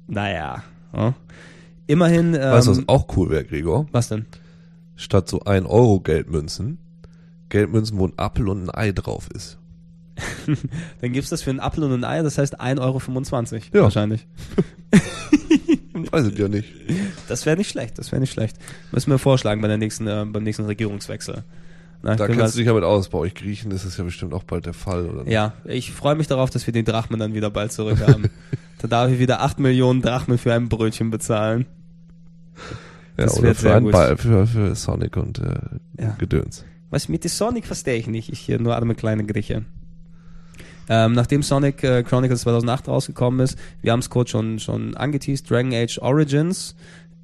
[0.06, 0.62] naja.
[0.94, 1.14] Ja.
[1.86, 3.86] Immerhin, ähm, Weißt du, was auch cool wäre, Gregor?
[3.92, 4.26] was denn?
[4.96, 6.78] Statt so 1 Euro Geldmünzen,
[7.50, 9.57] Geldmünzen, wo ein Apfel und ein Ei drauf ist.
[11.00, 13.82] Dann gibt's das für einen Apfel und ein Ei, das heißt 1,25 Euro Ja.
[13.82, 14.26] wahrscheinlich.
[16.10, 16.68] Weiß ich ja nicht.
[17.28, 18.56] Das wäre nicht schlecht, das wäre nicht schlecht.
[18.92, 21.44] Müssen wir vorschlagen bei der nächsten, äh, beim nächsten Regierungswechsel.
[22.02, 23.08] Na, Da kennst du dich ja mit aus.
[23.08, 25.24] Bei euch Griechen ist es ja bestimmt auch bald der Fall, oder?
[25.24, 25.32] nicht?
[25.32, 28.30] ja, ich freue mich darauf, dass wir den Drachmen dann wieder bald zurück haben.
[28.78, 31.66] da darf ich wieder 8 Millionen Drachmen für ein Brötchen bezahlen.
[33.16, 33.92] ja das oder wird für, gut.
[33.92, 35.58] Ball, für, für Sonic und äh,
[36.00, 36.10] Ja.
[36.18, 36.64] Gedöns.
[36.90, 38.32] Was mit Sonic verstehe ich nicht.
[38.32, 39.64] Ich hier nur arme kleine Grieche.
[40.88, 45.50] Ähm, nachdem Sonic äh, Chronicles 2008 rausgekommen ist, wir haben es kurz schon, schon angeteased,
[45.50, 46.74] Dragon Age Origins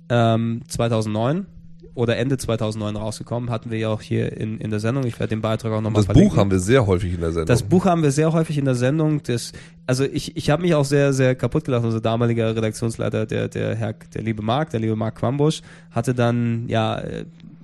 [0.08, 1.46] ähm, 2009
[1.94, 5.06] oder Ende 2009 rausgekommen, hatten wir ja auch hier in, in der Sendung.
[5.06, 7.46] Ich werde den Beitrag auch nochmal Das Buch haben wir sehr häufig in der Sendung.
[7.46, 9.22] Das Buch haben wir sehr häufig in der Sendung.
[9.22, 9.52] Das,
[9.86, 11.84] also ich, ich habe mich auch sehr, sehr kaputt gelacht.
[11.84, 16.64] Unser damaliger Redaktionsleiter, der, der Herr, der liebe Marc, der liebe Marc Quambusch, hatte dann
[16.68, 17.00] ja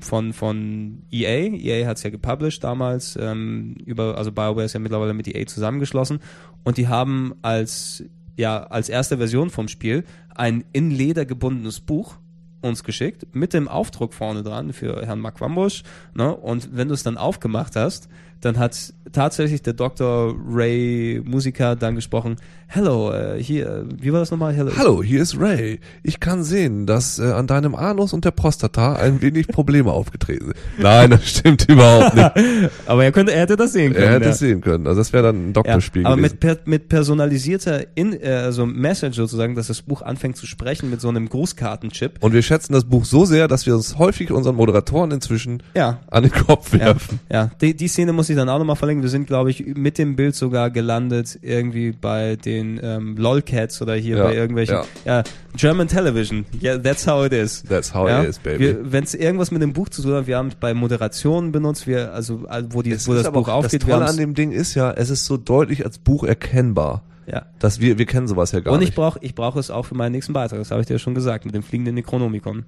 [0.00, 4.80] von, von EA, EA hat es ja gepublished damals, ähm, über, also BioWare ist ja
[4.80, 6.20] mittlerweile mit EA zusammengeschlossen
[6.64, 8.04] und die haben als,
[8.36, 10.04] ja, als erste Version vom Spiel
[10.34, 12.16] ein in Leder gebundenes Buch
[12.60, 15.82] uns geschickt mit dem Aufdruck vorne dran für Herrn Mark Wambusch.
[16.14, 16.34] Ne?
[16.34, 18.08] Und wenn du es dann aufgemacht hast,
[18.40, 20.34] dann hat tatsächlich der Dr.
[20.48, 22.36] Ray Musiker dann gesprochen,
[22.72, 24.54] Hello, äh, hier, wie war das nochmal?
[24.54, 24.70] Hello.
[24.76, 25.80] Hallo, hier ist Ray.
[26.04, 30.44] Ich kann sehen, dass äh, an deinem Anus und der Prostata ein wenig Probleme aufgetreten
[30.44, 30.56] sind.
[30.78, 32.30] Nein, das stimmt überhaupt nicht.
[32.86, 34.06] aber er könnte, er hätte das sehen können.
[34.06, 34.86] Er hätte es sehen können.
[34.86, 38.66] Also das wäre dann ein Doktorspiel ja, Aber mit, per, mit personalisierter in, äh, also
[38.66, 42.18] Message sozusagen, dass das Buch anfängt zu sprechen mit so einem Grußkartenchip.
[42.20, 45.98] Und wir schätzen das Buch so sehr, dass wir uns häufig unseren Moderatoren inzwischen ja.
[46.08, 47.18] an den Kopf werfen.
[47.28, 47.50] Ja, ja.
[47.60, 48.99] Die, die Szene muss ich dann auch nochmal verlinken.
[49.02, 53.94] Wir sind, glaube ich, mit dem Bild sogar gelandet irgendwie bei den ähm, Lolcats oder
[53.94, 54.76] hier ja, bei irgendwelchen.
[55.04, 55.18] Ja.
[55.18, 55.22] ja.
[55.56, 56.44] German Television.
[56.62, 57.62] Yeah, that's how it is.
[57.62, 58.22] That's how ja?
[58.22, 58.76] it is, baby.
[58.82, 61.86] Wenn es irgendwas mit dem Buch zu tun hat, wir haben es bei Moderationen benutzt,
[61.86, 63.82] wir, also wo, die, wo das Buch auch, aufgeht.
[63.82, 67.02] Das Tolle an dem Ding ist ja, es ist so deutlich als Buch erkennbar.
[67.26, 67.46] Ja.
[67.58, 68.80] Dass wir, wir kennen sowas ja gar nicht.
[68.80, 70.94] Und ich brauche ich brauch es auch für meinen nächsten Beitrag, das habe ich dir
[70.94, 72.64] ja schon gesagt, mit dem fliegenden Necronomicon.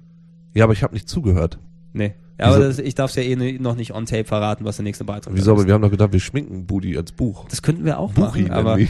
[0.53, 1.59] Ja, aber ich habe nicht zugehört.
[1.93, 2.15] Nee.
[2.39, 4.83] Ja, aber das, ich darf es ja eh noch nicht on tape verraten, was der
[4.83, 5.39] nächste Beitrag ist.
[5.39, 7.45] Wieso, aber wir haben doch gedacht, wir schminken Budi als Buch.
[7.49, 8.79] Das könnten wir auch Buchi, machen, aber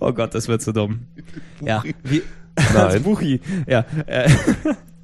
[0.00, 1.00] oh Gott, das wird so dumm.
[1.58, 1.68] Buchi.
[1.68, 2.22] Ja, wie,
[2.74, 3.02] Nein.
[3.02, 3.40] Buchi.
[3.66, 3.84] Ja.
[4.06, 4.30] Äh,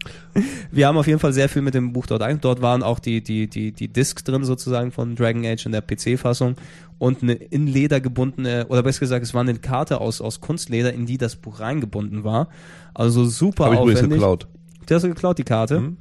[0.70, 2.40] wir haben auf jeden Fall sehr viel mit dem Buch dort ein.
[2.40, 5.80] Dort waren auch die, die, die, die Discs drin sozusagen von Dragon Age in der
[5.80, 6.56] PC-Fassung
[6.98, 10.92] und eine in Leder gebundene, oder besser gesagt, es war eine Karte aus, aus Kunstleder,
[10.92, 12.48] in die das Buch reingebunden war.
[12.92, 14.10] Also super Hab ich aufwendig.
[14.10, 14.48] geklaut.
[14.90, 15.80] Du hast geklaut, die Karte.
[15.80, 15.96] Mhm.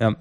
[0.00, 0.16] Ja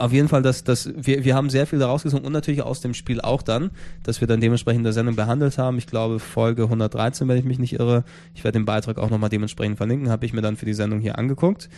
[0.00, 2.80] auf jeden Fall, dass, dass wir, wir haben sehr viel daraus gezogen und natürlich aus
[2.80, 3.70] dem Spiel auch dann,
[4.02, 5.76] dass wir dann dementsprechend in der Sendung behandelt haben.
[5.78, 8.04] Ich glaube, Folge 113, wenn ich mich nicht irre.
[8.34, 11.00] Ich werde den Beitrag auch nochmal dementsprechend verlinken, habe ich mir dann für die Sendung
[11.00, 11.68] hier angeguckt.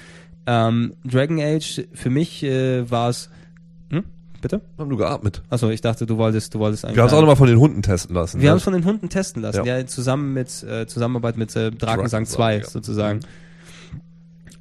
[0.46, 3.28] Ähm, Dragon Age, für mich äh, war es.
[3.90, 4.04] Hm?
[4.40, 4.60] Bitte?
[4.78, 5.42] Haben du geatmet?
[5.50, 6.96] Achso, ich dachte, du wolltest, du wolltest eigentlich.
[6.96, 8.40] Wir haben es auch nochmal von den Hunden testen lassen.
[8.40, 8.50] Wir ne?
[8.50, 11.72] haben es von den Hunden testen lassen, ja, ja zusammen mit äh, Zusammenarbeit mit äh,
[11.72, 12.64] Drakensang 2 ja.
[12.64, 13.18] sozusagen.
[13.18, 13.24] Mhm.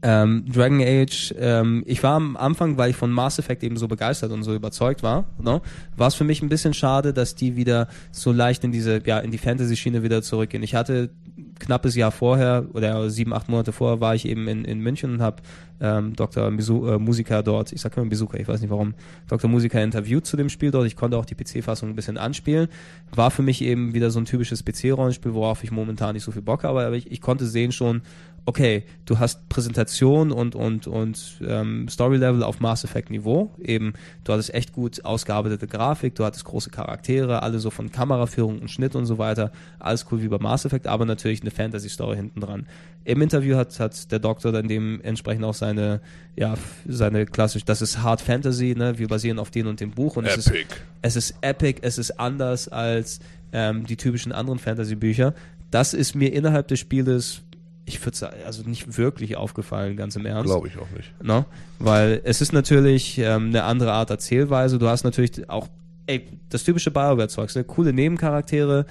[0.03, 3.87] Ähm, Dragon Age, ähm, ich war am Anfang, weil ich von Mass Effect eben so
[3.87, 5.61] begeistert und so überzeugt war, ne,
[5.95, 9.19] war es für mich ein bisschen schade, dass die wieder so leicht in diese, ja,
[9.19, 10.63] in die Fantasy-Schiene wieder zurückgehen.
[10.63, 11.11] Ich hatte
[11.59, 15.21] knappes Jahr vorher oder sieben, acht Monate vorher war ich eben in, in München und
[15.21, 15.43] habe
[15.79, 16.49] ähm, Dr.
[16.51, 18.93] Misu, äh, Musiker dort, ich sag immer Besucher, ich weiß nicht warum,
[19.27, 19.49] Dr.
[19.49, 20.85] Musiker interviewt zu dem Spiel dort.
[20.85, 22.67] Ich konnte auch die PC-Fassung ein bisschen anspielen.
[23.13, 26.41] War für mich eben wieder so ein typisches PC-Rollenspiel, worauf ich momentan nicht so viel
[26.41, 28.01] Bock habe, aber ich, ich konnte sehen schon,
[28.45, 33.51] okay, du hast Präsentation und, und, und ähm, Story-Level auf Mass Effect-Niveau.
[33.59, 33.93] Eben,
[34.23, 38.69] du hattest echt gut ausgearbeitete Grafik, du hattest große Charaktere, alle so von Kameraführung und
[38.69, 39.51] Schnitt und so weiter.
[39.79, 42.67] Alles cool wie bei Mass Effect, aber natürlich eine Fantasy-Story hinten dran.
[43.03, 46.01] Im Interview hat, hat der Doktor dann dementsprechend auch seine,
[46.35, 46.55] ja,
[46.87, 48.97] seine klassisch, das ist Hard Fantasy, ne?
[48.97, 50.39] Wir basieren auf den und dem Buch und epic.
[50.39, 50.53] es ist,
[51.01, 53.19] es ist epic, es ist anders als
[53.53, 55.33] ähm, die typischen anderen Fantasy-Bücher.
[55.71, 57.41] Das ist mir innerhalb des Spieles
[57.85, 60.45] ich würde sagen, also nicht wirklich aufgefallen, ganz im Ernst.
[60.45, 61.13] Glaube ich auch nicht.
[61.21, 61.45] No?
[61.79, 64.77] Weil es ist natürlich ähm, eine andere Art Erzählweise.
[64.77, 65.67] Du hast natürlich auch,
[66.05, 67.63] ey, das typische Bioware-Zeugs, ne?
[67.63, 68.85] coole Nebencharaktere,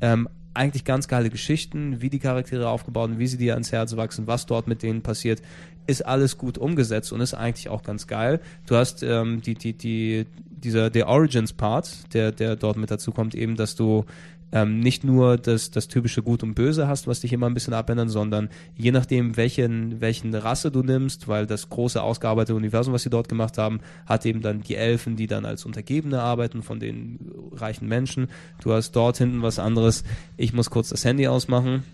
[0.00, 3.96] ähm, eigentlich ganz geile Geschichten, wie die Charaktere aufgebaut sind, wie sie dir ans Herz
[3.96, 5.40] wachsen, was dort mit denen passiert,
[5.86, 8.40] ist alles gut umgesetzt und ist eigentlich auch ganz geil.
[8.66, 13.34] Du hast ähm, die, die, die, dieser, der Origins-Part, der, der dort mit dazu kommt,
[13.34, 14.04] eben, dass du
[14.52, 17.72] ähm, nicht nur das, das typische Gut und Böse hast, was dich immer ein bisschen
[17.72, 23.02] abändert, sondern je nachdem, welchen, welchen Rasse du nimmst, weil das große ausgearbeitete Universum, was
[23.02, 26.78] sie dort gemacht haben, hat eben dann die Elfen, die dann als Untergebene arbeiten von
[26.80, 27.18] den
[27.52, 28.28] reichen Menschen.
[28.62, 30.04] Du hast dort hinten was anderes.
[30.36, 31.84] Ich muss kurz das Handy ausmachen.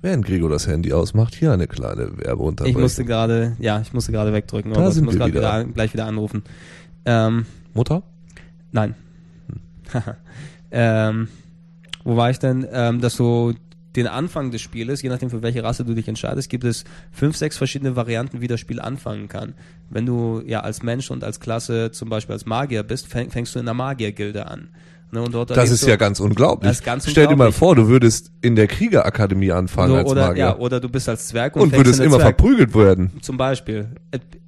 [0.00, 2.76] Während Gregor das Handy ausmacht, hier eine kleine Werbeunterbrechung.
[2.76, 5.64] Ich musste gerade, ja, ich musste gerade wegdrücken, da aber sind ich muss gerade wieder.
[5.64, 6.42] gleich wieder anrufen.
[7.04, 8.02] Ähm, Mutter?
[8.72, 8.94] Nein.
[9.92, 10.02] Hm.
[10.72, 11.28] ähm,
[12.04, 12.66] wo war ich denn?
[12.72, 13.54] Ähm, dass du
[13.94, 17.36] den Anfang des Spieles, je nachdem für welche Rasse du dich entscheidest, gibt es fünf,
[17.36, 19.54] sechs verschiedene Varianten, wie das Spiel anfangen kann.
[19.90, 23.58] Wenn du ja als Mensch und als Klasse zum Beispiel als Magier bist, fängst du
[23.58, 24.68] in der Magiergilde an.
[25.12, 26.70] Ne, und dort das ist du, ja ganz unglaublich.
[26.70, 27.36] Das ist ganz Stell unglaublich.
[27.36, 30.44] dir mal vor, du würdest in der Kriegerakademie anfangen so, als oder, Magier.
[30.44, 32.38] Ja, oder du bist als Zwerg und, und würdest immer Zwerg.
[32.38, 33.12] verprügelt werden.
[33.20, 33.90] Zum Beispiel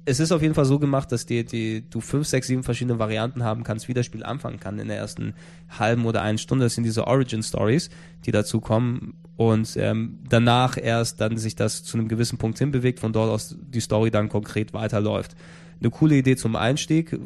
[0.05, 2.99] es ist auf jeden Fall so gemacht, dass die, die, du fünf, sechs, sieben verschiedene
[2.99, 5.33] Varianten haben kannst, wie das Spiel anfangen kann in der ersten
[5.69, 6.65] halben oder einen Stunde.
[6.65, 7.89] Das sind diese Origin Stories,
[8.25, 12.99] die dazu kommen und ähm, danach erst dann sich das zu einem gewissen Punkt hinbewegt,
[12.99, 15.35] von dort aus die Story dann konkret weiterläuft.
[15.79, 17.19] Eine coole Idee zum Einstieg,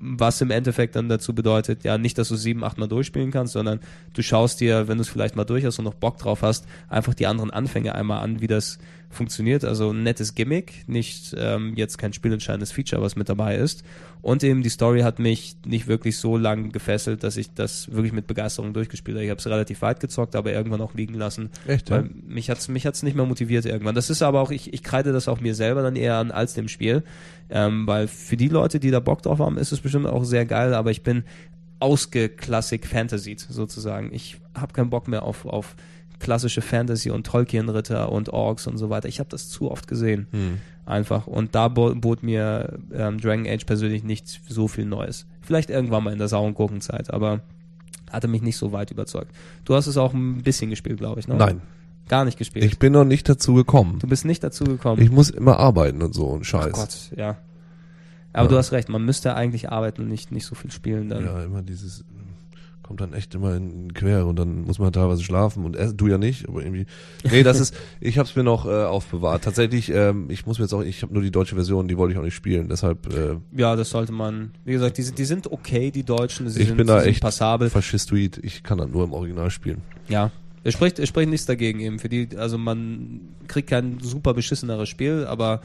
[0.00, 3.52] was im Endeffekt dann dazu bedeutet, ja, nicht, dass du sieben, acht Mal durchspielen kannst,
[3.54, 3.80] sondern
[4.12, 6.66] du schaust dir, wenn du es vielleicht mal durch hast und noch Bock drauf hast,
[6.88, 8.78] einfach die anderen Anfänge einmal an, wie das
[9.14, 9.64] funktioniert.
[9.64, 13.84] Also ein nettes Gimmick, nicht ähm, jetzt kein spielentscheidendes Feature, was mit dabei ist.
[14.22, 18.12] Und eben die Story hat mich nicht wirklich so lang gefesselt, dass ich das wirklich
[18.12, 19.24] mit Begeisterung durchgespielt habe.
[19.24, 21.50] Ich habe es relativ weit gezockt, aber irgendwann auch liegen lassen.
[21.66, 21.90] Echt?
[21.90, 22.04] Ja?
[22.26, 23.94] mich hat's mich hat's nicht mehr motiviert irgendwann.
[23.94, 26.54] Das ist aber auch, ich, ich kreide das auch mir selber dann eher an als
[26.54, 27.02] dem Spiel.
[27.50, 30.46] Ähm, weil für die Leute, die da Bock drauf haben, ist es bestimmt auch sehr
[30.46, 31.24] geil, aber ich bin
[31.80, 34.12] ausgeklassik Fantasy sozusagen.
[34.14, 35.76] Ich habe keinen Bock mehr auf, auf
[36.20, 39.08] klassische Fantasy und Tolkien-Ritter und Orks und so weiter.
[39.08, 40.26] Ich habe das zu oft gesehen.
[40.30, 40.58] Hm.
[40.86, 41.26] Einfach.
[41.26, 45.26] Und da bo bot mir ähm, Dragon Age persönlich nicht so viel Neues.
[45.42, 47.40] Vielleicht irgendwann mal in der sauren Gurkenzeit, aber
[48.10, 49.32] hatte mich nicht so weit überzeugt.
[49.64, 51.36] Du hast es auch ein bisschen gespielt, glaube ich, ne?
[51.36, 51.62] Nein,
[52.08, 52.64] Gar nicht gespielt.
[52.66, 53.98] ich bin noch nicht dazu gekommen.
[53.98, 55.00] du bist nicht dazu gekommen.
[55.02, 56.72] Ich muss immer arbeiten und so und Ach Scheiß.
[56.72, 57.38] Gott, ja.
[58.34, 58.48] Aber Ja.
[58.50, 61.24] du hast recht, man müsste eigentlich arbeiten und nicht, nicht so viel spielen dann.
[61.24, 62.04] Ja, immer dieses
[62.84, 65.96] kommt dann echt immer in in quer und dann muss man teilweise schlafen und essen,
[65.96, 66.86] du ja nicht, aber irgendwie
[67.28, 69.42] nee, das ist ich habe es mir noch äh, aufbewahrt.
[69.42, 72.12] Tatsächlich ähm, ich muss mir jetzt auch ich habe nur die deutsche Version, die wollte
[72.12, 74.52] ich auch nicht spielen, deshalb äh, Ja, das sollte man.
[74.64, 76.48] Wie gesagt, die sind, die sind okay, die Deutschen.
[76.48, 77.70] Sie ich sind, bin da echt passabel.
[77.70, 78.38] faschistoid.
[78.42, 79.82] Ich kann das nur im Original spielen.
[80.08, 80.30] Ja.
[80.66, 81.98] Es spricht, es spricht nichts dagegen eben.
[81.98, 85.60] Für die, also man kriegt kein super beschisseneres Spiel, aber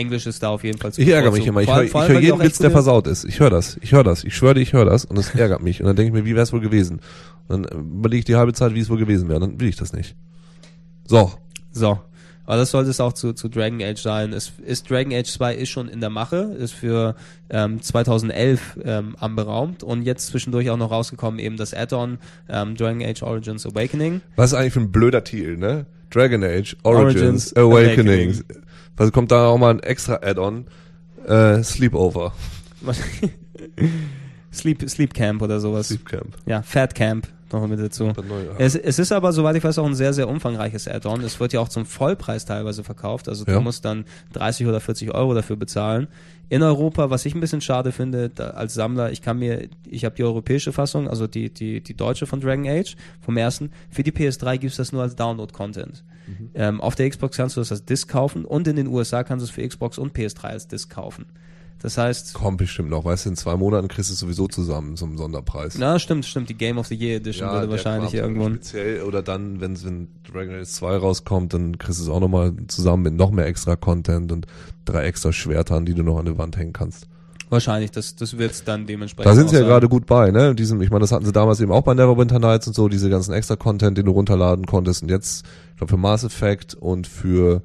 [0.00, 1.60] Englisch ist da auf jeden Fall zu Ich ärgere mich immer.
[1.60, 3.24] Ich höre hör jeden Witz, der versaut ist.
[3.24, 3.78] Ich höre das.
[3.82, 4.24] Ich höre das.
[4.24, 5.80] Ich schwöre ich höre das und es ärgert mich.
[5.80, 7.00] Und dann denke ich mir, wie wäre es wohl gewesen?
[7.48, 9.40] Und dann überlege ich die halbe Zeit, wie es wohl gewesen wäre.
[9.40, 10.16] Dann will ich das nicht.
[11.06, 11.32] So.
[11.72, 12.00] So.
[12.46, 14.32] Aber das sollte es auch zu, zu Dragon Age sein.
[14.32, 17.14] Es ist Dragon Age 2 ist schon in der Mache, ist für
[17.48, 22.18] ähm, 2011 ähm, anberaumt und jetzt zwischendurch auch noch rausgekommen eben das Add-on
[22.48, 24.20] ähm, Dragon Age Origins Awakening.
[24.34, 25.86] Was ist eigentlich für ein blöder Titel, ne?
[26.10, 28.44] Dragon Age, Origins, Origins, Awakenings.
[28.96, 30.66] Was kommt da auch mal ein extra Add-on?
[31.26, 32.32] Äh, Sleepover.
[34.52, 35.88] Sleep, Sleep Camp oder sowas.
[35.88, 36.36] Sleep Camp.
[36.46, 38.04] Ja, Fat Camp noch mit dazu.
[38.04, 38.14] Neu-
[38.58, 41.22] Es, es ist aber, soweit ich weiß, auch ein sehr, sehr umfangreiches Add-on.
[41.22, 43.28] Es wird ja auch zum Vollpreis teilweise verkauft.
[43.28, 43.60] Also du Ja.
[43.60, 46.08] musst dann 30 oder 40 Euro dafür bezahlen.
[46.48, 50.04] In Europa, was ich ein bisschen schade finde, da, als Sammler, ich kann mir, ich
[50.04, 53.70] habe die europäische Fassung, also die, die, die deutsche von Dragon Age, vom ersten.
[53.88, 56.02] Für die PS3 gibt's das nur als Download-Content.
[56.54, 59.44] Ähm, auf der Xbox kannst du das als Disc kaufen und in den USA kannst
[59.44, 61.26] du es für Xbox und PS3 als Disc kaufen.
[61.82, 63.06] Das heißt, Kommt bestimmt noch.
[63.06, 65.76] Weißt du, in zwei Monaten kriegst du es sowieso zusammen zum Sonderpreis.
[65.78, 68.48] na stimmt, stimmt, die Game of the Year Edition würde der wahrscheinlich irgendwo.
[68.50, 72.52] Speziell, oder dann, wenn, wenn Dragon Age 2 rauskommt, dann kriegst du es auch nochmal
[72.68, 74.46] zusammen mit noch mehr extra Content und
[74.84, 77.06] drei extra Schwertern, die du noch an der Wand hängen kannst.
[77.50, 79.28] Wahrscheinlich, das, das wird's dann dementsprechend.
[79.28, 80.54] Da sind sie ja gerade gut bei, ne?
[80.54, 83.10] Diesem, ich meine, das hatten sie damals eben auch bei Neverwinter Nights und so, diese
[83.10, 85.02] ganzen extra Content, den du runterladen konntest.
[85.02, 87.62] Und jetzt, ich glaube, für Mass Effect und für,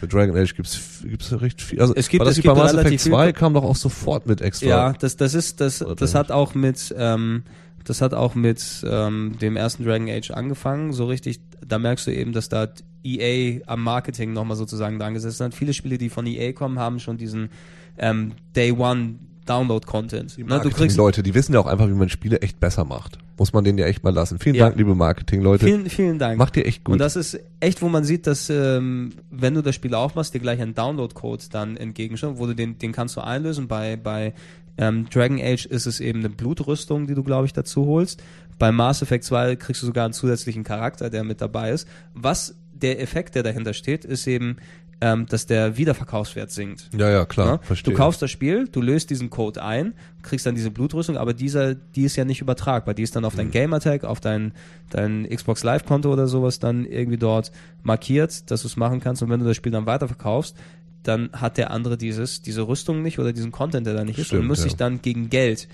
[0.00, 1.80] für Dragon Age gibt's gibt's recht viel.
[1.80, 3.54] Also Es gibt- war das es wie bei gibt Mass Effect relativ viel- 2 kam
[3.54, 4.66] doch auch sofort mit extra.
[4.66, 7.42] Ja, das, das ist, das, das hat auch mit, ähm,
[7.84, 12.10] das hat auch mit ähm, dem ersten Dragon Age angefangen, so richtig, da merkst du
[12.14, 12.68] eben, dass da
[13.02, 15.54] EA am Marketing nochmal sozusagen dran gesessen hat.
[15.54, 17.50] Viele Spiele, die von EA kommen, haben schon diesen
[17.98, 20.36] ähm, Day One Download-Content.
[20.36, 22.84] Die Ne, du kriegst Leute, die wissen ja auch einfach, wie man Spiele echt besser
[22.84, 23.18] macht.
[23.38, 24.38] Muss man denen ja echt mal lassen.
[24.38, 24.66] Vielen Ja.
[24.66, 25.66] Dank, liebe Marketing-Leute.
[25.66, 26.38] vielen, vielen Dank.
[26.38, 26.92] Macht ihr echt gut.
[26.94, 30.40] Und das ist echt, wo man sieht, dass ähm, wenn du das Spiel aufmachst, dir
[30.40, 33.66] gleich ein Download-Code dann entgegenschaut, wo du den, den kannst du einlösen.
[33.68, 34.34] Bei, bei
[34.78, 38.22] ähm, Dragon Age ist es eben eine Blutrüstung, die du, glaube ich, dazu holst.
[38.58, 41.88] Bei Mass Effect 2 kriegst du sogar einen zusätzlichen Charakter, der mit dabei ist.
[42.14, 44.56] Was der Effekt, der dahinter steht, ist eben,
[45.00, 46.88] ähm, dass der Wiederverkaufswert sinkt.
[46.96, 47.58] ja, ja, klar, Ja?
[47.58, 47.92] verstehe.
[47.92, 51.74] Du kaufst das Spiel, du löst diesen Code ein, kriegst dann diese Blutrüstung, aber dieser,
[51.74, 52.94] die ist ja nicht übertragbar.
[52.94, 53.38] Die ist dann auf Mhm.
[53.38, 54.52] dein Gamertag, auf dein,
[54.90, 57.52] dein Xbox Live Konto oder sowas dann irgendwie dort
[57.82, 59.22] markiert, dass du es machen kannst.
[59.22, 60.56] Und wenn du das Spiel dann weiterverkaufst,
[61.02, 64.32] dann hat der andere dieses, diese Rüstung nicht oder diesen Content, der da nicht ist
[64.32, 64.64] und Stimmt, muss ja.
[64.64, 65.68] sich dann gegen Geld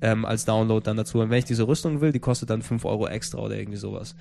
[0.00, 1.18] ähm, als Download dann dazu.
[1.18, 4.14] Und wenn ich diese Rüstung will, die kostet dann 5 Euro extra oder irgendwie sowas.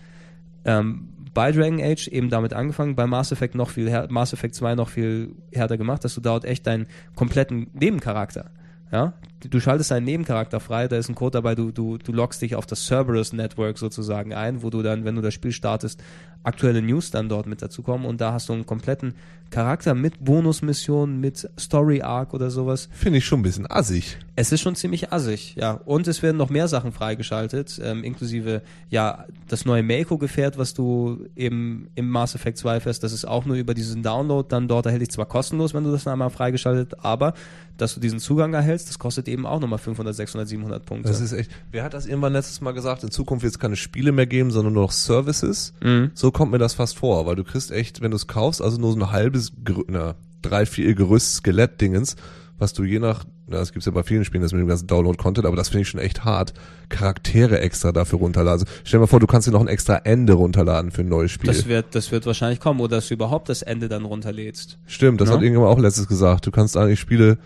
[0.66, 4.76] Ähm, bei Dragon Age eben damit angefangen, bei Mass Effect noch viel, Mass Effect 2
[4.76, 8.52] noch viel härter gemacht, dass du dort echt deinen kompletten Nebencharakter,
[8.92, 9.14] ja,
[9.50, 12.56] du schaltest einen Nebencharakter frei, da ist ein Code dabei, du, du, du loggst dich
[12.56, 16.02] auf das Cerberus Network sozusagen ein, wo du dann, wenn du das Spiel startest,
[16.44, 19.16] aktuelle News dann dort mit dazukommen und da hast du einen kompletten
[19.50, 22.90] Charakter mit Bonusmissionen, mit Story Arc oder sowas.
[22.92, 24.18] Finde ich schon ein bisschen assig.
[24.36, 25.74] Es ist schon ziemlich assig, ja.
[25.86, 31.26] Und es werden noch mehr Sachen freigeschaltet, ähm, inklusive, ja, das neue Mako-Gefährt, was du
[31.36, 34.86] eben im Mass Effect 2 fährst, das ist auch nur über diesen Download dann dort
[34.88, 37.34] erhältlich, zwar kostenlos, wenn du das einmal freigeschaltet, aber
[37.78, 41.10] dass du diesen Zugang erhältst, das kostet eben auch nochmal 500, 600, 700 Punkte.
[41.10, 41.49] Das ist echt.
[41.72, 43.03] Wer hat das irgendwann letztes Mal gesagt?
[43.03, 45.74] In Zukunft wird es keine Spiele mehr geben, sondern nur noch Services.
[45.84, 46.12] Mhm.
[46.14, 48.78] So kommt mir das fast vor, weil du kriegst echt, wenn du es kaufst, also
[48.80, 49.52] nur so ein halbes,
[49.88, 50.14] na,
[50.44, 52.16] drei, vier Gerüst, Skelett-Dingens,
[52.60, 54.88] was du je nach, na, das gibt's ja bei vielen Spielen, das mit dem ganzen
[54.88, 56.53] Download-Content, aber das finde ich schon echt hart,
[56.90, 58.62] Charaktere extra dafür runterladen.
[58.62, 61.10] Also, stell dir mal vor, du kannst dir noch ein extra Ende runterladen für ein
[61.10, 61.48] neues Spiel.
[61.48, 64.78] Das wird, das wird wahrscheinlich kommen, oder dass du überhaupt das Ende dann runterlädst.
[64.86, 65.36] Stimmt, das Ja.
[65.36, 66.45] hat irgendjemand auch letztes gesagt.
[66.45, 67.38] Du kannst eigentlich Spiele,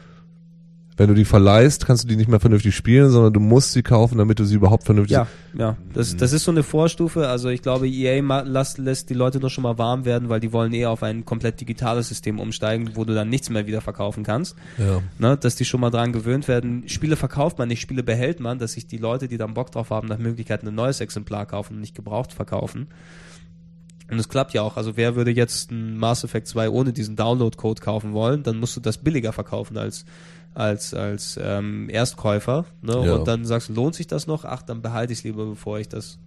[1.00, 3.84] wenn du die verleihst, kannst du die nicht mehr vernünftig spielen, sondern du musst sie
[3.84, 5.16] kaufen, damit du sie überhaupt vernünftig.
[5.16, 5.28] Ja,
[5.58, 5.78] ja.
[5.94, 7.30] Das, das ist so eine Vorstufe.
[7.30, 10.52] Also ich glaube, EA lässt, lässt die Leute doch schon mal warm werden, weil die
[10.52, 14.24] wollen eher auf ein komplett digitales System umsteigen, wo du dann nichts mehr wieder verkaufen
[14.24, 14.58] kannst.
[14.78, 15.02] Ja.
[15.20, 16.84] Ne, dass die schon mal dran gewöhnt werden.
[16.88, 19.92] Spiele verkauft man nicht, Spiele behält man, dass sich die Leute, die dann Bock drauf
[19.92, 22.88] haben, nach Möglichkeit ein neues Exemplar kaufen und nicht gebraucht verkaufen.
[24.12, 24.76] Und es klappt ja auch.
[24.76, 28.76] Also wer würde jetzt ein Mass Effect 2 ohne diesen Download-Code kaufen wollen, dann musst
[28.76, 30.04] du das billiger verkaufen als
[30.54, 32.66] als als ähm, Erstkäufer.
[32.82, 33.06] Ne?
[33.06, 33.16] Ja.
[33.16, 34.46] Und dann sagst du, lohnt sich das noch?
[34.46, 36.20] Ach, dann behalte ich es lieber, bevor ich das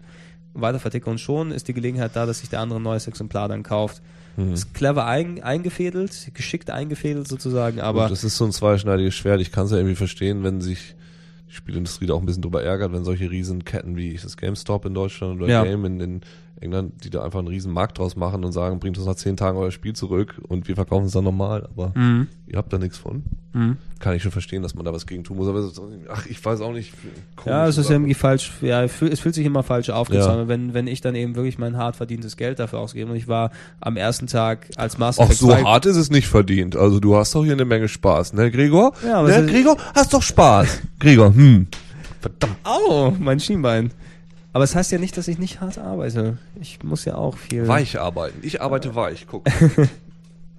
[0.54, 1.08] weiter verticke.
[1.10, 4.02] Und schon ist die Gelegenheit da, dass sich der andere ein neues Exemplar dann kauft.
[4.36, 4.54] Mhm.
[4.54, 9.40] Ist clever ein, eingefädelt, geschickt eingefädelt sozusagen, aber Aber das ist so ein zweischneidiges Schwert.
[9.40, 10.94] Ich kann es ja irgendwie verstehen, wenn sich
[11.50, 14.94] die Spielindustrie da auch ein bisschen drüber ärgert, wenn solche Riesenketten wie das GameStop in
[14.94, 15.64] Deutschland oder Ja.
[15.64, 16.20] Game in, in
[16.62, 19.36] England, die da einfach einen riesen Markt draus machen und sagen, bringt uns nach zehn
[19.36, 22.28] Tagen euer Spiel zurück und wir verkaufen es dann normal, aber Mhm.
[22.46, 23.22] ihr habt da nichts von.
[23.54, 23.76] Mhm.
[23.98, 25.68] Kann ich schon verstehen, dass man da was gegen tun muss, aber
[26.10, 26.92] ach, ich weiß auch nicht.
[27.44, 27.94] Ja, es ist Sache.
[27.94, 30.48] irgendwie falsch, ja, es fühlt, sich immer falsch aufgezahlt, Ja.
[30.48, 33.10] wenn, wenn ich dann eben wirklich mein hart verdientes Geld dafür ausgebe.
[33.10, 36.28] Und ich war am ersten Tag als Mass Ach, so 2 hart ist es nicht
[36.28, 36.76] verdient.
[36.76, 38.92] Also du hast doch hier eine Menge Spaß, ne, Gregor?
[39.06, 40.80] Ja, aber ne, Gregor, hast doch Spaß.
[40.98, 41.66] Gregor, hm.
[42.20, 42.56] Verdammt.
[42.64, 43.90] Au, mein Schienbein.
[44.52, 46.36] Aber es heißt ja nicht, dass ich nicht hart arbeite.
[46.60, 47.66] Ich muss ja auch viel.
[47.68, 48.38] Weich arbeiten.
[48.42, 49.44] Ich arbeite weich, guck.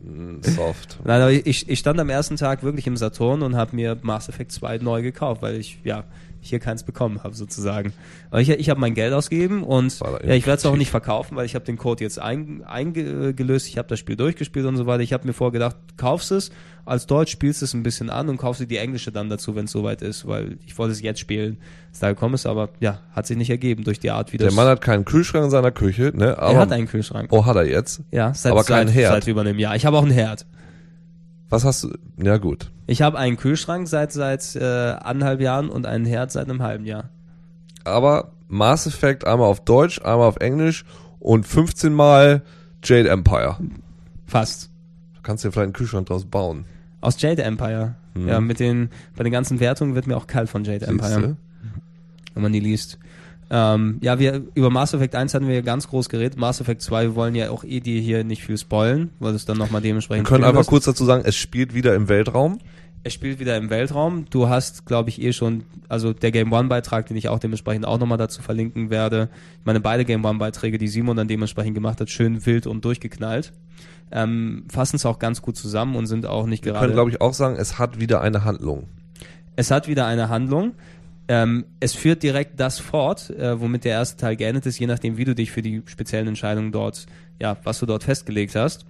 [0.06, 1.00] Hm, Soft.
[1.06, 4.28] Nein, aber ich, ich stand am ersten Tag wirklich im Saturn und habe mir Mass
[4.28, 6.04] Effect 2 neu gekauft, weil ich ja
[6.44, 7.94] hier keins bekommen habe sozusagen.
[8.30, 11.36] Aber ich, ich habe mein Geld ausgegeben und ja, ich werde es auch nicht verkaufen,
[11.36, 14.86] weil ich habe den Code jetzt eingelöst, eingelöst, ich habe das Spiel durchgespielt und so
[14.86, 15.04] weiter.
[15.04, 16.52] Ich habe mir vorgedacht, kaufst es
[16.86, 19.66] als Deutsch, spielst es ein bisschen an und kaufst dir die englische dann dazu, wenn
[19.66, 21.58] es soweit ist, weil ich wollte es jetzt spielen,
[21.92, 24.48] es da gekommen ist, aber ja, hat sich nicht ergeben durch die Art, wie Der
[24.48, 24.56] das...
[24.56, 26.38] Mann hat keinen Kühlschrank in seiner Küche, ne?
[26.38, 27.30] Aber, er hat einen Kühlschrank.
[27.32, 28.02] Oh, hat er jetzt?
[28.12, 29.14] Ja, seit, aber keinen seit, Herd.
[29.14, 29.76] seit über einem Jahr.
[29.76, 30.46] Ich habe auch einen Herd.
[31.54, 31.94] Was hast du?
[32.18, 32.72] Ja, gut.
[32.88, 36.84] Ich habe einen Kühlschrank seit seit äh, anderthalb Jahren und einen Herd seit einem halben
[36.84, 37.12] Jahr.
[37.84, 40.84] Aber Mass Effect einmal auf Deutsch, einmal auf Englisch
[41.20, 42.42] und 15 Mal
[42.84, 43.60] Jade Empire.
[44.26, 44.72] Fast.
[45.14, 46.66] Du kannst dir vielleicht einen Kühlschrank draus bauen.
[47.02, 47.94] Aus Jade Empire.
[48.16, 48.28] Mhm.
[48.28, 51.38] Ja, mit den, bei den ganzen Wertungen wird mir auch kalt von Jade Empire, Siehste?
[52.34, 52.98] wenn man die liest.
[53.56, 56.40] Ähm, ja, wir, über Mass Effect 1 hatten wir ja ganz groß geredet.
[56.40, 59.46] Mass Effect 2, wir wollen ja auch eh die hier nicht viel spoilen, weil es
[59.46, 60.70] dann nochmal Wir dementsprechend können spielen einfach wirst.
[60.72, 62.58] kurz dazu sagen, es spielt wieder im Weltraum.
[63.04, 64.26] Es spielt wieder im Weltraum.
[64.32, 67.86] Du hast, glaube ich, eh schon, also der Game One Beitrag, den ich auch dementsprechend
[67.86, 69.30] auch nochmal dazu verlinken werde.
[69.60, 72.84] Ich meine, beide Game One Beiträge, die Simon dann dementsprechend gemacht hat, schön wild und
[72.84, 73.54] durchgeknallt.
[74.12, 76.86] Ähm, fassen es auch ganz gut zusammen und sind auch nicht Wir gerade.
[76.86, 78.88] können, glaube ich, auch sagen, es hat wieder eine Handlung.
[79.56, 80.72] Es hat wieder eine Handlung.
[81.28, 85.18] Ähm, es führt direkt das fort, äh, womit der erste Teil geendet ist, je nachdem,
[85.18, 87.06] wie du dich für die speziellen Entscheidungen dort,
[87.40, 88.86] ja, was du dort festgelegt hast.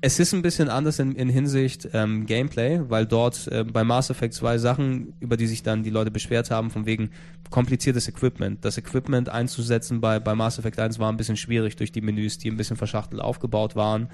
[0.00, 4.10] Es ist ein bisschen anders in, in Hinsicht ähm, Gameplay, weil dort äh, bei Mass
[4.10, 7.10] Effect 2 Sachen, über die sich dann die Leute beschwert haben, von wegen
[7.50, 8.64] kompliziertes Equipment.
[8.64, 12.38] Das Equipment einzusetzen bei, bei Mass Effect 1 war ein bisschen schwierig durch die Menüs,
[12.38, 14.08] die ein bisschen verschachtelt aufgebaut waren.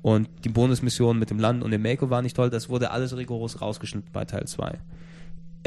[0.00, 2.48] Und die Bonusmissionen mit dem Land und dem Mako waren nicht toll.
[2.48, 4.78] Das wurde alles rigoros rausgeschnitten bei Teil 2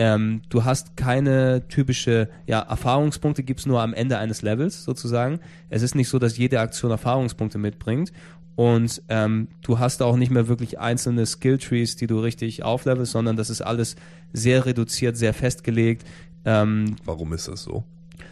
[0.02, 5.42] ähm, du hast keine typische, ja, Erfahrungspunkte gibt's nur am Ende eines Levels sozusagen.
[5.70, 8.14] Es ist nicht so, dass jede Aktion Erfahrungspunkte mitbringt.
[8.56, 13.36] Und ähm, du hast auch nicht mehr wirklich einzelne Skilltrees, die du richtig auflevelst, sondern
[13.36, 13.98] das ist alles
[14.32, 16.06] sehr reduziert, sehr festgelegt.
[16.46, 17.84] Ähm, Warum ist das so?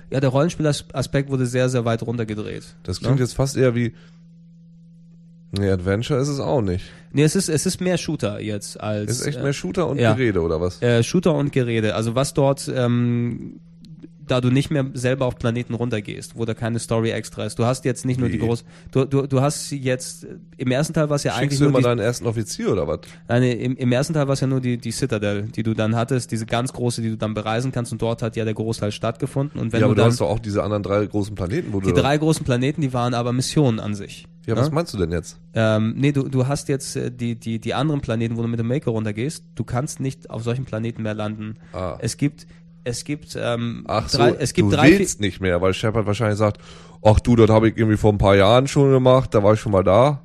[0.10, 2.64] ja, der Rollenspielaspekt wurde sehr, sehr weit runtergedreht.
[2.84, 3.26] Das klingt Ja?
[3.26, 3.94] jetzt fast eher wie.
[5.52, 6.86] Nee, Adventure ist es auch nicht.
[7.12, 9.10] Nee, es ist, es ist mehr Shooter jetzt als.
[9.12, 10.14] Es ist echt äh, mehr Shooter und ja.
[10.14, 10.82] Gerede, oder was?
[10.82, 11.96] Äh, Shooter und Gerede.
[11.96, 13.60] Also was dort, ähm,
[14.28, 17.58] da du nicht mehr selber auf Planeten runtergehst, wo da keine Story extra ist.
[17.58, 18.46] Du hast jetzt nicht nur die Wie?
[18.46, 21.60] groß, du, du, du hast jetzt äh, im ersten Teil war es ja eigentlich Schickst
[21.62, 23.00] du nur immer die, deinen ersten Offizier oder was?
[23.28, 25.96] nein, im, im ersten Teil war es ja nur die die Citadel, die du dann
[25.96, 28.92] hattest, diese ganz große, die du dann bereisen kannst und dort hat ja der Großteil
[28.92, 31.36] stattgefunden und wenn ja, aber du du dann hast doch auch diese anderen drei großen
[31.36, 31.94] Planeten, wo die du.
[31.94, 34.28] drei großen Planeten, die waren aber Missionen an sich.
[34.48, 35.38] Ja, was meinst du denn jetzt?
[35.54, 38.60] Ähm, nee, du, du hast jetzt äh, die, die, die anderen Planeten, wo du mit
[38.60, 39.44] dem Maker runtergehst.
[39.56, 41.58] Du kannst nicht auf solchen Planeten mehr landen.
[41.74, 41.98] Ah.
[42.00, 42.48] Es gibt,
[42.84, 46.06] es gibt, ähm, Ach so, drei, es gibt du drei, willst nicht mehr, weil Shepard
[46.06, 46.62] wahrscheinlich sagt,
[47.04, 49.60] ach du, das habe ich irgendwie vor ein paar Jahren schon gemacht, da war ich
[49.60, 50.22] schon mal da.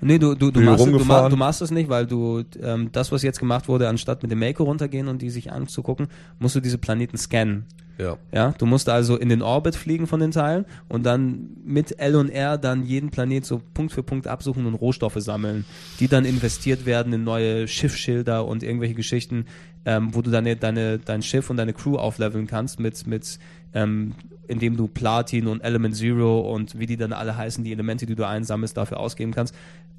[0.00, 2.90] Nee, du, du, du, machst, es- du, ma- du machst es nicht, weil du ähm,
[2.92, 6.54] das, was jetzt gemacht wurde, anstatt mit dem Maker runtergehen und die sich anzugucken, musst
[6.56, 7.64] du diese Planeten scannen.
[7.98, 8.18] Ja.
[8.32, 12.16] Ja, du musst also in den Orbit fliegen von den Teilen und dann mit L
[12.16, 15.64] und R dann jeden Planet so Punkt für Punkt absuchen und Rohstoffe sammeln,
[16.00, 19.46] die dann investiert werden in neue Schiffsschilder und irgendwelche Geschichten.
[19.86, 23.38] ähm, wo du deine, deine, dein Schiff und deine Crew aufleveln kannst mit, mit
[23.74, 24.14] ähm,
[24.48, 28.14] indem du Platin und Element Zero und wie die dann alle heißen, die Elemente, die
[28.14, 29.54] du einsammelst, dafür ausgeben kannst.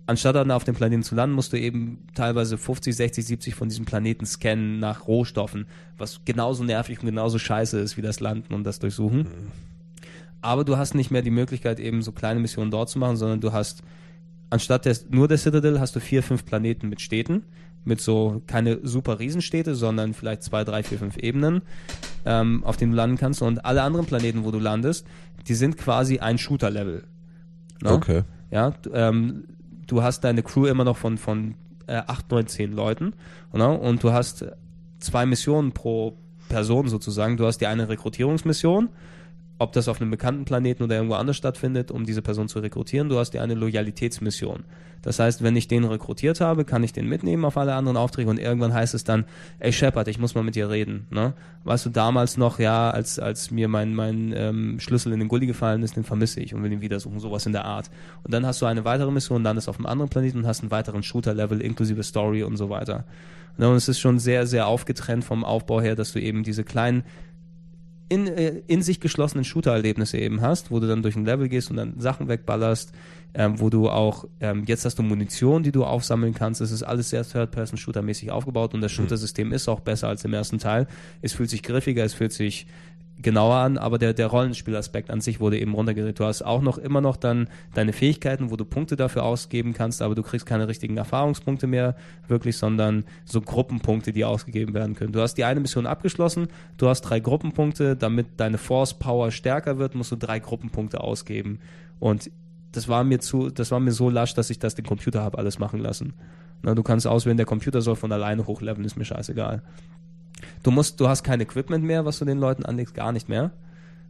[0.08, 3.70] Anstatt dann auf dem Planeten zu landen, musst du eben teilweise 50, 60, 70 von
[3.70, 5.66] diesem Planeten scannen nach Rohstoffen,
[5.98, 9.20] was genauso nervig und genauso scheiße ist wie das Landen und das Durchsuchen.
[9.20, 9.52] Mhm.
[10.42, 13.42] Aber du hast nicht mehr die Möglichkeit, eben so kleine Missionen dort zu machen, sondern
[13.42, 13.82] du hast
[14.52, 17.44] anstatt des, nur der Citadel hast du vier, fünf Planeten mit Städten
[17.86, 21.62] mit so keine super Riesenstädte, sondern vielleicht zwei, drei, vier, fünf Ebenen,
[22.26, 23.42] ähm, auf denen du landen kannst.
[23.42, 25.06] Und alle anderen Planeten, wo du landest,
[25.48, 27.04] die sind quasi ein Shooter-Level.
[27.82, 27.92] Ne?
[27.92, 28.24] Okay.
[28.52, 29.46] Ja, ähm,
[29.88, 31.56] du hast deine Crew immer noch von, von
[31.88, 33.14] äh, 8, 9, 10 Leuten.
[33.54, 33.70] Ne?
[33.70, 34.46] Und du hast
[35.00, 36.18] zwei Missionen pro
[36.50, 37.38] Person sozusagen.
[37.38, 38.90] Du hast die eine Rekrutierungsmission
[39.58, 43.10] ob das auf einem bekannten Planeten oder irgendwo anders stattfindet, um diese Person zu rekrutieren.
[43.10, 44.64] Du hast ja eine Loyalitätsmission.
[45.06, 48.28] Das heißt, wenn ich den rekrutiert habe, kann ich den mitnehmen auf alle anderen Aufträge
[48.28, 49.26] und irgendwann heißt es dann,
[49.60, 51.06] ey Shepard, ich muss mal mit dir reden.
[51.12, 51.34] Ne?
[51.64, 55.46] Weißt du, damals noch, ja, als, als mir mein, mein ähm, Schlüssel in den Gully
[55.46, 57.92] gefallen ist, den vermisse ich und will ihn wieder suchen, sowas in der Art.
[58.24, 60.62] Und dann hast du eine weitere Mission, dann ist auf einem anderen Planeten und hast
[60.62, 63.06] einen weiteren Shooter-Level inklusive Story und so weiter.
[63.58, 63.70] Ne?
[63.70, 67.04] Und es ist schon sehr, sehr aufgetrennt vom Aufbau her, dass du eben diese kleinen
[68.10, 71.72] in, äh, in sich geschlossenen Shooter-Erlebnisse eben hast, wo du dann durch ein Level gehst
[71.72, 72.92] und dann Sachen wegballerst,
[73.34, 76.62] ähm, wo du auch, ähm, jetzt hast du Munition, die du aufsammeln kannst.
[76.62, 79.04] Es ist alles sehr Third-Person-Shooter-mäßig aufgebaut und das hm.
[79.06, 80.88] Shooter-System ist auch besser als im ersten Teil.
[81.22, 82.68] Es fühlt sich griffiger, es fühlt sich
[83.22, 86.20] genauer an, aber der, der Rollenspielaspekt an sich wurde eben runtergedreht.
[86.20, 90.02] Du hast auch noch immer noch dann deine Fähigkeiten, wo du Punkte dafür ausgeben kannst,
[90.02, 91.96] aber du kriegst keine richtigen Erfahrungspunkte mehr
[92.28, 95.14] wirklich, sondern so Gruppenpunkte, die ausgegeben werden können.
[95.14, 96.48] Du hast die eine Mission abgeschlossen,
[96.78, 101.60] du hast drei Gruppenpunkte, damit deine Force Power stärker wird, musst du drei Gruppenpunkte ausgeben.
[102.00, 102.30] Und
[102.74, 105.38] das war mir zu, das war mir so lasch, dass ich das den Computer habe
[105.38, 106.14] alles machen lassen.
[106.62, 109.62] Na, du kannst auswählen, der Computer soll von alleine hochleveln, ist mir scheißegal.
[110.64, 113.52] Du musst, du hast kein Equipment mehr, was du den Leuten anlegst, gar nicht mehr.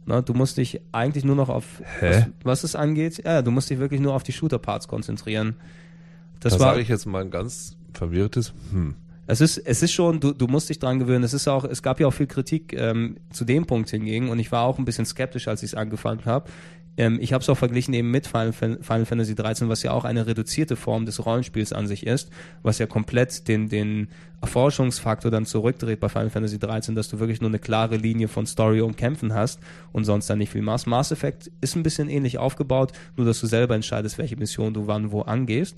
[0.06, 3.70] Na, du musst dich eigentlich nur noch auf, was, was, es angeht, ja, du musst
[3.70, 5.56] dich wirklich nur auf die Shooter-Parts konzentrieren.
[6.38, 8.94] Das da sage ich jetzt mal ein ganz verwirrtes, hm.
[9.28, 11.24] Es ist, es ist schon, du, du musst dich dran gewöhnen.
[11.24, 14.38] Es ist auch, es gab ja auch viel Kritik ähm, zu dem Punkt hingegen und
[14.38, 16.48] ich war auch ein bisschen skeptisch, als ich es angefangen habe.
[16.96, 20.26] Ähm, ich habe es auch verglichen eben mit Final, Fantasy 13, was ja auch eine
[20.26, 22.30] reduzierte Form des Rollenspiels an sich ist,
[22.62, 24.08] was ja komplett den, den
[24.40, 28.46] Erforschungsfaktor dann zurückdreht bei Final Fantasy 13, dass du wirklich nur eine klare Linie von
[28.46, 29.60] Story und Kämpfen hast
[29.92, 30.86] und sonst dann nicht viel machst.
[30.86, 34.86] Mass Effect ist ein bisschen ähnlich aufgebaut, nur dass du selber entscheidest, welche Mission du
[34.86, 35.76] wann wo angehst.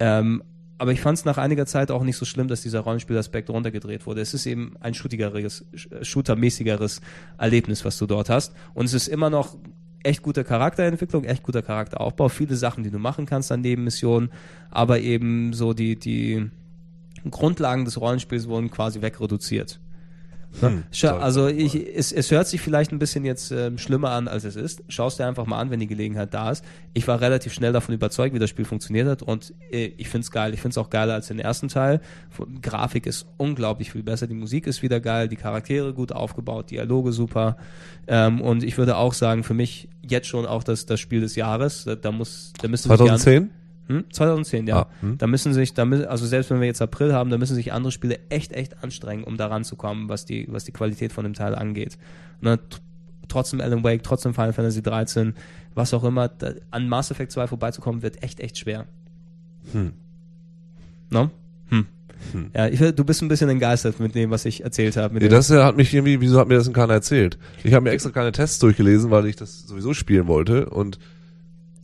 [0.00, 0.42] Ähm,
[0.80, 4.06] aber ich fand es nach einiger Zeit auch nicht so schlimm, dass dieser Rollenspielaspekt runtergedreht
[4.06, 4.20] wurde.
[4.20, 5.64] Es ist eben ein shootigeres,
[6.02, 7.00] shootermäßigeres
[7.36, 8.54] Erlebnis, was du dort hast.
[8.74, 9.56] Und es ist immer noch
[10.02, 14.30] echt gute Charakterentwicklung, echt guter Charakteraufbau, viele Sachen, die du machen kannst an Nebenmissionen,
[14.70, 16.50] aber eben so die, die
[17.30, 19.80] Grundlagen des Rollenspiels wurden quasi wegreduziert.
[20.60, 20.84] Hm,
[21.20, 24.56] also ich, es, es hört sich vielleicht ein bisschen jetzt äh, schlimmer an, als es
[24.56, 24.82] ist.
[24.88, 26.64] Schau es dir einfach mal an, wenn die Gelegenheit da ist.
[26.94, 30.24] Ich war relativ schnell davon überzeugt, wie das Spiel funktioniert hat und äh, ich finde
[30.24, 30.54] es geil.
[30.54, 32.00] Ich finde es auch geiler als den ersten Teil.
[32.62, 37.12] Grafik ist unglaublich viel besser, die Musik ist wieder geil, die Charaktere gut aufgebaut, Dialoge
[37.12, 37.56] super
[38.08, 41.36] ähm, und ich würde auch sagen, für mich jetzt schon auch das, das Spiel des
[41.36, 41.84] Jahres.
[41.84, 43.50] Da, da muss, da müsste 2010?
[43.88, 44.04] Hm?
[44.10, 44.82] 2010, ja.
[44.82, 45.18] Ah, hm.
[45.18, 47.72] Da müssen sich, da müssen, also selbst wenn wir jetzt April haben, da müssen sich
[47.72, 51.32] andere Spiele echt, echt anstrengen, um da ranzukommen, was die, was die Qualität von dem
[51.32, 51.96] Teil angeht.
[52.42, 52.58] Ne?
[53.28, 55.34] Trotzdem Alan Wake, trotzdem Final Fantasy 13,
[55.74, 58.86] was auch immer, da, an Mass Effect 2 vorbeizukommen, wird echt, echt schwer.
[59.72, 59.92] Hm.
[61.10, 61.30] No?
[61.70, 61.86] Hm.
[62.32, 62.50] Hm.
[62.54, 65.18] Ja, ich, du bist ein bisschen entgeistert mit dem, was ich erzählt habe.
[65.18, 67.38] Ja, das hat mich irgendwie, wieso hat mir das denn keiner erzählt?
[67.64, 70.98] Ich habe mir extra keine Tests durchgelesen, weil ich das sowieso spielen wollte und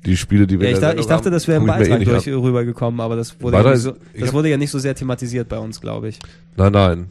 [0.05, 2.27] die Spiele, die wir ja, ich, da, ich dachte, das wäre im Beitrag eh durch
[2.27, 5.59] rübergekommen, aber das wurde, ja nicht, so, das wurde ja nicht so sehr thematisiert bei
[5.59, 6.19] uns, glaube ich.
[6.57, 7.07] Nein, nein.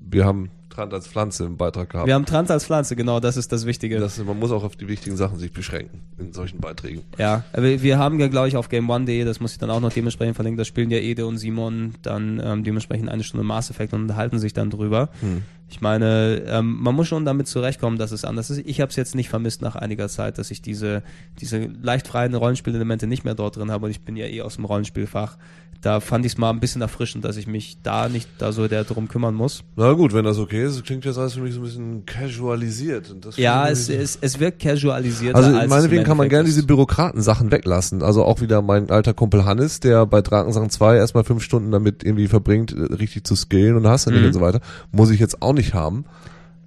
[0.00, 2.06] Wir haben Trans als Pflanze im Beitrag gehabt.
[2.06, 3.98] Wir haben Trans als Pflanze, genau, das ist das Wichtige.
[3.98, 7.02] Das, man muss auch auf die wichtigen Sachen sich beschränken in solchen Beiträgen.
[7.18, 9.92] Ja, wir, wir haben ja, glaube ich, auf GameOne.de, das muss ich dann auch noch
[9.92, 13.92] dementsprechend verlinken, da spielen ja Ede und Simon dann ähm, dementsprechend eine Stunde Mass Effect
[13.92, 15.10] und unterhalten sich dann drüber.
[15.20, 15.42] Hm.
[15.68, 18.62] Ich meine, ähm, man muss schon damit zurechtkommen, dass es anders ist.
[18.66, 21.04] Ich habe es jetzt nicht vermisst nach einiger Zeit, dass ich diese,
[21.40, 24.56] diese leicht freien Rollenspielelemente nicht mehr dort drin habe und ich bin ja eh aus
[24.56, 25.36] dem Rollenspielfach
[25.82, 28.68] da fand ich es mal ein bisschen erfrischend, dass ich mich da nicht da so
[28.68, 29.64] der drum kümmern muss.
[29.76, 33.14] Na gut, wenn das okay ist, klingt jetzt alles für mich so ein bisschen casualisiert.
[33.36, 35.34] ja, es, es, es wirkt casualisiert.
[35.34, 38.02] Also als meinetwegen kann man gerne diese Bürokraten-Sachen weglassen.
[38.02, 42.04] Also auch wieder mein alter Kumpel Hannes, der bei Drakensachen 2 erstmal fünf Stunden damit
[42.04, 44.24] irgendwie verbringt, richtig zu skillen und hast mhm.
[44.24, 44.60] und so weiter.
[44.92, 46.04] Muss ich jetzt auch nicht haben.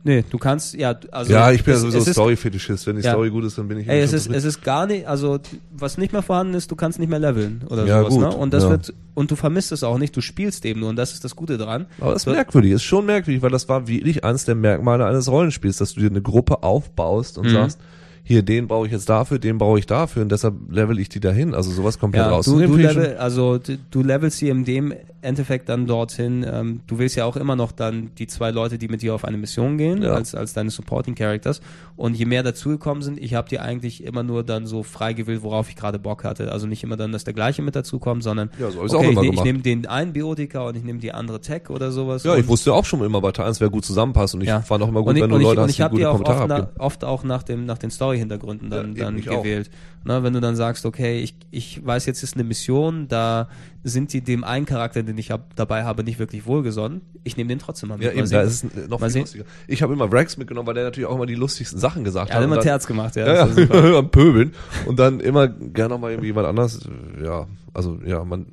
[0.05, 1.31] Nee, du kannst, ja, also.
[1.31, 2.85] ja, ich bin ja es- sowieso es ist- Story-Fetischist.
[2.88, 3.11] Wenn die Ja.
[3.11, 5.39] Story gut ist, dann bin ich Ey, es ist, es ist gar nicht, also
[5.71, 8.35] was nicht mehr vorhanden ist, du kannst nicht mehr leveln oder Ja, sowas, gut, ne?
[8.35, 8.69] Und das ja.
[8.71, 11.38] wird, und du vermisst es auch nicht, du spielst eben nur und das ist das
[11.38, 11.85] Gute dran.
[12.01, 15.30] Aber das ist merkwürdig, ist schon merkwürdig, weil das war wirklich eines der Merkmale eines
[15.31, 17.51] Rollenspiels, dass du dir eine Gruppe aufbaust und Mhm.
[17.53, 17.80] sagst,
[18.25, 21.19] hier, den brauche ich jetzt dafür, den brauche ich dafür und deshalb level ich die
[21.19, 21.53] dahin.
[21.53, 22.71] Also sowas komplett Ja, du, rauszunehmen.
[22.71, 26.45] du ich level, also du, du levelst sie in dem Endeffekt dann dorthin.
[26.49, 29.25] Ähm, du willst ja auch immer noch dann die zwei Leute, die mit dir auf
[29.25, 30.13] eine Mission gehen, Ja.
[30.13, 31.59] als, als deine Supporting Characters.
[31.97, 35.43] Und je mehr dazugekommen sind, ich habe die eigentlich immer nur dann so frei gewählt,
[35.43, 36.51] worauf ich gerade Bock hatte.
[36.51, 39.27] Also nicht immer dann, dass der gleiche mit dazukommt, sondern Ja, so okay, ich, ne-
[39.33, 42.23] ich nehme den einen Biotiker und ich nehme die andere Tech oder sowas.
[42.23, 44.61] ja, ich wusste auch schon immer bei 1, wer gut zusammenpasst und ich Ja.
[44.61, 46.09] fand auch immer gut, und ich, wenn du ich, Leute und hast, ich die gute
[46.09, 49.22] auch Kommentare oft, na, oft auch nach, dem, nach den Story-Hintergründen Ja, dann, eben, dann
[49.22, 49.69] gewählt.
[50.06, 53.48] Ne, wenn du dann sagst, okay, ich, ich weiß, jetzt ist eine Mission, da
[53.84, 57.02] sind die dem einen Charakter, den ich hab, dabei habe, nicht wirklich wohlgesonnen.
[57.23, 58.03] Ich nehme den trotzdem mal mit.
[58.07, 58.35] Ja, Mal eben, sehen.
[58.38, 59.22] da ist es noch Mal viel sehen.
[59.22, 59.45] lustiger.
[59.68, 62.35] Ich habe immer Rex mitgenommen, weil der natürlich auch immer die lustigsten Sachen gesagt er
[62.35, 62.45] hat hat.
[62.45, 63.26] immer dann- Terz gemacht, ja.
[63.26, 64.53] Ja, ja, am Pöbeln.
[64.85, 66.80] Und dann immer gerne noch mal irgendwie jemand anders.
[67.23, 68.48] Ja, also ja, man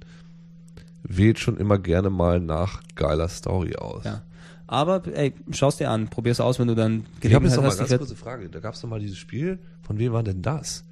[1.03, 4.05] wählt schon immer gerne mal nach geiler Story aus.
[4.05, 4.23] ja.
[4.73, 7.79] Aber ey, schau's dir an, probier's aus, wenn du dann Ich habe jetzt noch hast.
[7.79, 8.49] ganz Ich werd- kurze Frage.
[8.49, 9.59] Da gab es noch mal dieses Spiel.
[9.83, 10.85] Von wem war denn das?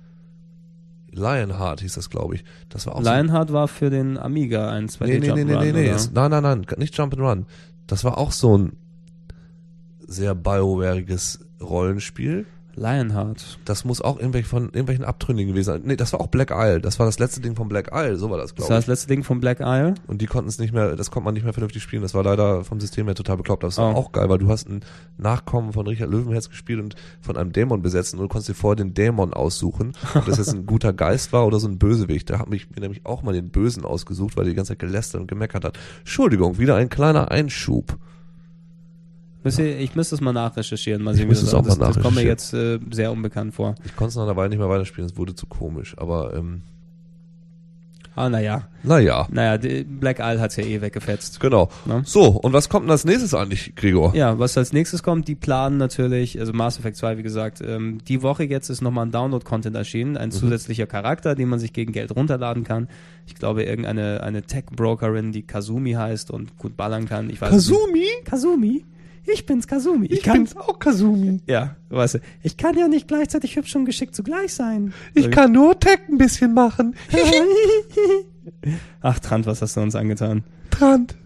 [1.12, 2.44] Lionheart hieß das, glaube ich.
[2.70, 5.05] Das war auch Lionheart war für den Amiga ein so.
[5.05, 5.88] Nee, 2D nee, nee, nee, Jump'n'Run, nee, nee.
[5.90, 6.66] Es, nein, nein, nein.
[6.78, 7.46] Nicht Jump and Run.
[7.86, 8.72] Das war auch so ein
[10.09, 12.46] sehr BioWareiges Rollenspiel.
[12.78, 13.59] Lionheart.
[13.64, 15.82] Das muss auch irgendwelche von irgendwelchen Abtrünnigen gewesen sein.
[15.84, 16.80] Nee, das war auch Black Isle.
[16.80, 18.16] Das war das letzte Ding von Black Isle.
[18.16, 18.84] So war das, Das glaube war ich.
[18.86, 19.94] das letzte Ding von Black Isle.
[20.06, 22.02] Und die konnten es nicht mehr, das konnte man nicht mehr vernünftig spielen.
[22.02, 23.64] Das war leider vom System her total bekloppt.
[23.64, 23.98] Aber es war Oh.
[23.98, 24.80] auch geil, weil du hast einen
[25.16, 28.76] Nachkommen von Richard Löwenherz gespielt und von einem Dämon besetzt und du konntest dir vorher
[28.76, 32.30] den Dämon aussuchen, ob das jetzt ein guter Geist war oder so ein Bösewicht.
[32.30, 34.78] Da habe ich mir nämlich auch mal den Bösen ausgesucht, weil der die ganze Zeit
[34.78, 35.78] gelästert und gemeckert hat.
[36.00, 37.96] Entschuldigung, wieder ein kleiner Einschub.
[39.44, 41.02] Ich müsste es mal nachrecherchieren.
[41.02, 43.10] Mal Ich sehen, wie müsste das es auch das, das kommt mir jetzt äh, sehr
[43.12, 43.74] unbekannt vor.
[43.85, 45.94] Ich konnte es nach einer Weile nicht mehr weiterspielen, es wurde zu komisch.
[45.98, 46.62] Aber ähm,
[48.16, 48.66] Ah, naja.
[48.82, 49.56] naja, Naja,
[49.86, 51.39] Black Isle hat's ja eh weggefetzt.
[51.39, 51.69] genau.
[51.86, 52.02] Ne?
[52.05, 54.12] So, und was kommt denn als nächstes eigentlich, Gregor?
[54.16, 57.98] Ja, was als nächstes kommt, die planen natürlich, also Mass Effect 2, wie gesagt, ähm,
[58.09, 60.16] die Woche jetzt ist nochmal ein Download-Content erschienen, Mhm.
[60.16, 62.89] ein zusätzlicher Charakter, den man sich gegen Geld runterladen kann.
[63.27, 67.31] Ich glaube, irgendeine eine Tech-Brokerin, die Kazumi heißt und gut ballern kann.
[67.31, 67.93] Ich weiß es Kazumi?
[68.01, 68.24] Nicht.
[68.24, 68.85] Kazumi?
[69.32, 70.06] Ich bin's, Kazumi.
[70.06, 71.40] Ich, kann, auch Kazumi.
[71.46, 74.92] ja, weißt du, ich kann ja nicht gleichzeitig hübsch und geschickt zugleich sein.
[75.14, 76.94] Ich kann nur Tech ein bisschen machen.
[79.00, 80.44] Ach, Trant, was hast du uns angetan?
[80.70, 81.16] Trant.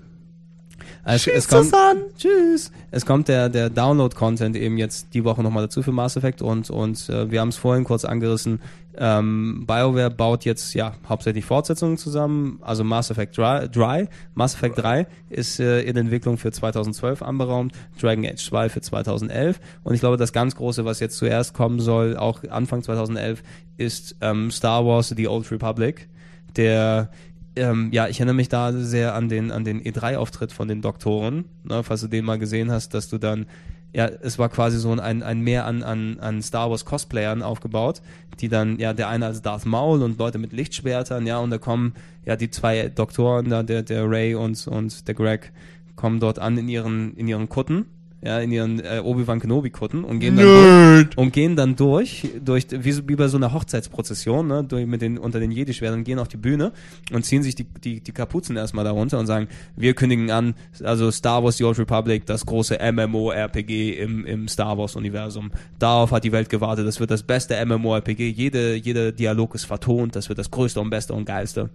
[1.04, 1.72] Also, es Schieß kommt.
[2.16, 2.70] Tschüss.
[2.90, 6.70] Es kommt der, der Download-Content eben jetzt die Woche nochmal dazu für Mass Effect und,
[6.70, 8.60] und äh, wir haben es vorhin kurz angerissen.
[8.96, 13.68] Ähm, BioWare baut jetzt ja hauptsächlich Fortsetzungen zusammen, also Mass Effect Dry.
[13.68, 14.06] Dry.
[14.34, 19.58] Mass Effect 3 ist äh, in Entwicklung für 2012 anberaumt, Dragon Age 2 für 2011
[19.82, 23.42] und ich glaube, das ganz große, was jetzt zuerst kommen soll, auch Anfang 2011,
[23.78, 26.10] ist ähm, Star Wars The Old Republic,
[26.56, 27.08] der
[27.56, 31.44] ähm, ja, ich erinnere mich da sehr an den, an den E3-Auftritt von den Doktoren,
[31.64, 33.46] ne, falls du den mal gesehen hast, dass du dann,
[33.92, 38.00] ja, es war quasi so ein, ein Mehr an, an, an Star Wars Cosplayern aufgebaut,
[38.40, 41.58] die dann, ja, der eine als Darth Maul und Leute mit Lichtschwertern, ja, und da
[41.58, 45.52] kommen, ja, die zwei Doktoren da, der, der Ray und, und der Greg,
[45.94, 47.86] kommen dort an in ihren, in ihren Kutten,
[48.24, 51.18] ja, in ihren äh, Obi-Wan Kenobi-Kutten und gehen dann Nerd.
[51.18, 55.02] und gehen dann durch, durch wie, so- wie bei so einer Hochzeitsprozession, ne, durch, mit
[55.02, 56.72] den, unter den Jedi-Schwertern, gehen auf die Bühne
[57.12, 60.54] und ziehen sich die, die, die Kapuzen erstmal darunter und sagen, wir kündigen an,
[60.84, 65.50] also Star Wars The Old Republic, das große MMO-RPG im, im Star Wars-Universum.
[65.78, 70.14] Darauf hat die Welt gewartet, das wird das beste MMO-RPG, jede, jeder Dialog ist vertont,
[70.14, 71.70] das wird das größte und beste und geilste.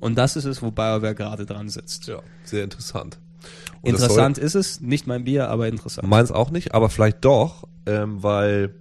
[0.00, 2.06] Und das ist es, wo BioWare gerade dran sitzt.
[2.06, 3.18] Ja, sehr interessant.
[3.80, 6.08] Und Interessant ist es, nicht mein Bier, aber interessant.
[6.08, 8.74] Meins auch nicht, aber vielleicht doch, ähm, weil,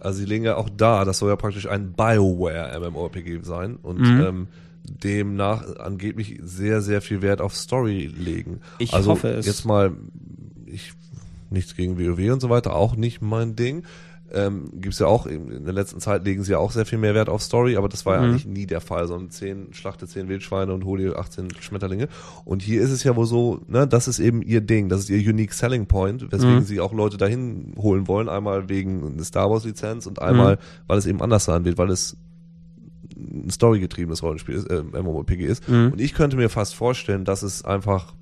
[0.00, 4.00] also sie legen ja auch da, das soll ja praktisch ein Bioware MMORPG sein und
[4.00, 4.20] Mhm.
[4.20, 4.48] ähm,
[4.84, 8.60] demnach angeblich sehr, sehr viel Wert auf Story legen.
[8.78, 9.46] Ich also hoffe es.
[9.46, 9.92] Jetzt mal,
[10.66, 10.92] ich,
[11.50, 13.84] nichts gegen WoW und so weiter, auch nicht mein Ding.
[14.34, 17.14] Ähm, gibt's ja auch, in der letzten Zeit legen sie ja auch sehr viel mehr
[17.14, 18.28] Wert auf Story, aber das war ja Mhm.
[18.30, 22.08] eigentlich nie der Fall, sondern 10, schlachte 10 Wildschweine und hol dir 18 Schmetterlinge.
[22.46, 25.10] Und hier ist es ja wohl so, ne, das ist eben ihr Ding, das ist
[25.10, 26.64] ihr Unique Selling Point, weswegen Mhm.
[26.64, 30.58] sie auch Leute dahin holen wollen, einmal wegen der Star Wars Lizenz und einmal, Mhm.
[30.86, 32.16] weil es eben anders sein wird, weil es
[33.14, 35.68] ein storygetriebenes Rollenspiel ist, äh, MMORPG ist.
[35.68, 35.92] Mhm.
[35.92, 38.14] Und ich könnte mir fast vorstellen, dass es einfach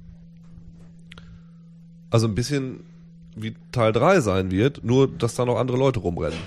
[2.10, 2.80] also ein bisschen
[3.36, 6.38] wie Teil 3 sein wird, nur dass da noch andere Leute rumrennen.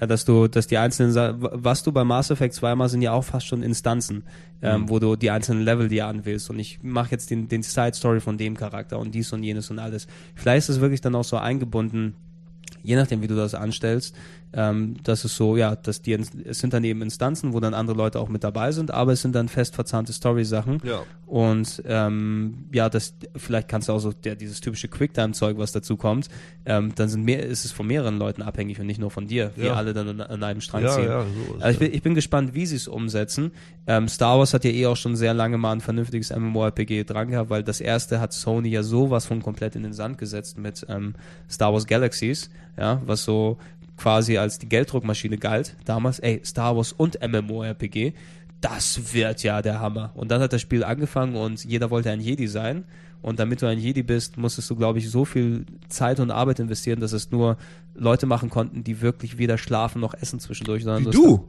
[0.00, 3.12] Ja, dass du, dass die einzelnen, was du bei Mass Effect 2 machst, sind ja
[3.12, 4.22] auch fast schon Instanzen,
[4.62, 6.48] ähm, wo du die einzelnen Level dir anwählst.
[6.48, 9.70] Und ich mache jetzt den, den Side Story von dem Charakter und dies und jenes
[9.70, 10.06] und alles.
[10.34, 12.14] Vielleicht ist es wirklich dann auch so eingebunden,
[12.82, 14.16] je nachdem, wie du das anstellst,
[14.52, 17.96] ähm, dass es so, ja, dass die, es sind dann eben Instanzen, wo dann andere
[17.96, 20.80] Leute auch mit dabei sind, aber es sind dann fest verzahnte Story-Sachen.
[20.84, 21.02] Ja.
[21.26, 25.96] Und ähm, ja, das vielleicht kannst du auch so der, dieses typische Quicktime-Zeug, was dazu
[25.96, 26.28] kommt,
[26.66, 29.52] ähm, dann sind mehr, ist es von mehreren Leuten abhängig und nicht nur von dir,
[29.54, 29.74] wie Ja.
[29.74, 31.04] alle dann an, einem Strang Ja, ziehen.
[31.04, 33.52] ja, so also ich, bin, ich bin gespannt, wie sie es umsetzen.
[33.86, 37.28] Ähm, Star Wars hat ja eh auch schon sehr lange mal ein vernünftiges MMORPG dran
[37.30, 40.84] gehabt, weil das erste hat Sony ja sowas von komplett in den Sand gesetzt mit
[40.88, 41.14] ähm,
[41.48, 43.58] Star Wars Galaxies, ja, was so
[44.00, 45.76] quasi als die Gelddruckmaschine galt.
[45.84, 48.14] Damals, ey, Star Wars und MMORPG,
[48.60, 50.10] das wird ja der Hammer.
[50.14, 52.84] Und dann hat das Spiel angefangen und jeder wollte ein Jedi sein.
[53.22, 56.58] Und damit du ein Jedi bist, musstest du, glaube ich, so viel Zeit und Arbeit
[56.58, 57.58] investieren, dass es nur
[57.94, 60.84] Leute machen konnten, die wirklich weder schlafen noch essen zwischendurch.
[60.84, 61.48] Sondern Wie du?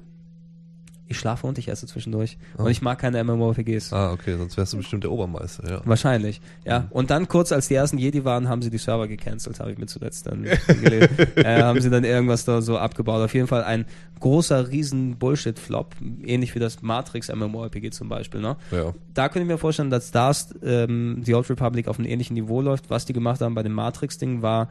[1.11, 2.38] Ich schlafe und ich esse zwischendurch.
[2.57, 2.63] Oh.
[2.63, 3.91] Und ich mag keine MMORPGs.
[3.91, 5.81] Ah, okay, sonst wärst du bestimmt der Obermeister, ja.
[5.83, 6.88] Wahrscheinlich, ja.
[6.89, 9.77] Und dann kurz, als die ersten Jedi waren, haben sie die Server gecancelt, habe ich
[9.77, 11.09] mir zuletzt dann gelesen.
[11.35, 13.21] äh, haben sie dann irgendwas da so abgebaut.
[13.21, 13.85] Auf jeden Fall ein
[14.21, 18.55] großer, riesen Bullshit-Flop, ähnlich wie das Matrix MMORPG zum Beispiel, ne?
[18.71, 18.93] Ja.
[19.13, 22.61] Da könnte ich mir vorstellen, dass Stars ähm, The Old Republic auf einem ähnlichen Niveau
[22.61, 22.89] läuft.
[22.89, 24.69] Was die gemacht haben bei dem Matrix-Ding war,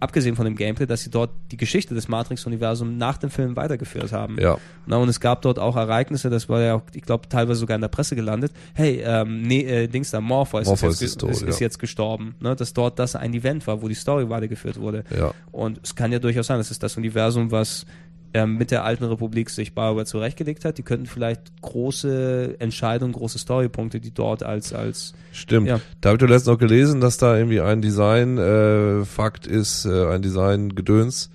[0.00, 4.12] abgesehen von dem Gameplay, dass sie dort die Geschichte des Matrix-Universums nach dem Film weitergeführt
[4.12, 4.38] haben.
[4.38, 4.58] Ja.
[4.86, 7.74] Na, und es gab dort auch Ereignisse, das war ja auch, ich glaube, teilweise sogar
[7.76, 8.52] in der Presse gelandet.
[8.74, 11.66] Hey, ähm, nee, äh, Dings da, Morpheus, Morpheus ist, jetzt, ist tot, ist, ist ja.
[11.66, 12.34] jetzt gestorben.
[12.40, 12.54] Ne?
[12.54, 15.04] Dass dort das ein Event war, wo die Story weitergeführt wurde.
[15.16, 15.32] Ja.
[15.52, 17.86] Und es kann ja durchaus sein, das ist das Universum, was
[18.34, 20.76] ähm, mit der alten Republik sich BioWare zurechtgelegt hat.
[20.76, 25.68] Die könnten vielleicht große Entscheidungen, große Storypunkte, die dort als, als Stimmt.
[25.68, 25.80] Ja.
[26.00, 30.22] Da habe ich doch letztens noch gelesen, dass da irgendwie ein Design-Fakt ist, äh, ein
[30.22, 31.30] Design-Gedöns.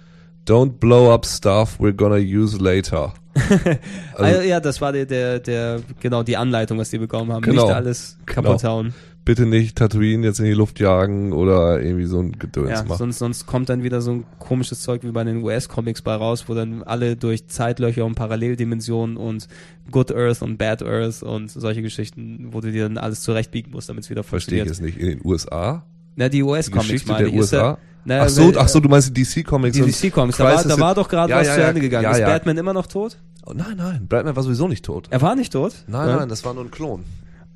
[0.48, 3.14] Don't blow up stuff we're gonna use later.
[4.16, 7.42] Also- ah, ja, das war der, der, der, genau, die Anleitung, was die bekommen haben.
[7.42, 7.68] Genau.
[7.68, 8.94] Nicht alles kaputt hauen.
[9.30, 12.98] Bitte nicht Tatooine jetzt in die Luft jagen oder irgendwie so ein Gedöns Ja, machen.
[12.98, 16.46] sonst, sonst kommt dann wieder so ein komisches Zeug wie bei den US-Comics bei raus,
[16.48, 19.48] wo dann alle durch Zeitlöcher und Paralleldimensionen und
[19.92, 23.88] Good Earth und Bad Earth und solche Geschichten, wo du dir dann alles zurechtbiegen musst,
[23.90, 24.96] damit es wieder Verstehe funktioniert.
[24.96, 25.14] ich es nicht.
[25.14, 25.86] In den USA?
[26.16, 27.78] Na, die US-Comics meine der USA?
[28.06, 30.96] Na, ach so, ach so, du meinst die DC-Comics die DC-Comics, da war, da war
[30.96, 32.06] doch gerade Ja, was ja, zu Ende gegangen.
[32.06, 32.26] ja, ist.
[32.26, 33.20] Batman immer noch tot?
[33.46, 35.06] Oh, nein, nein, Batman war sowieso nicht tot.
[35.12, 35.74] Er war nicht tot?
[35.86, 37.04] Nein, nein, das war nur ein Klon.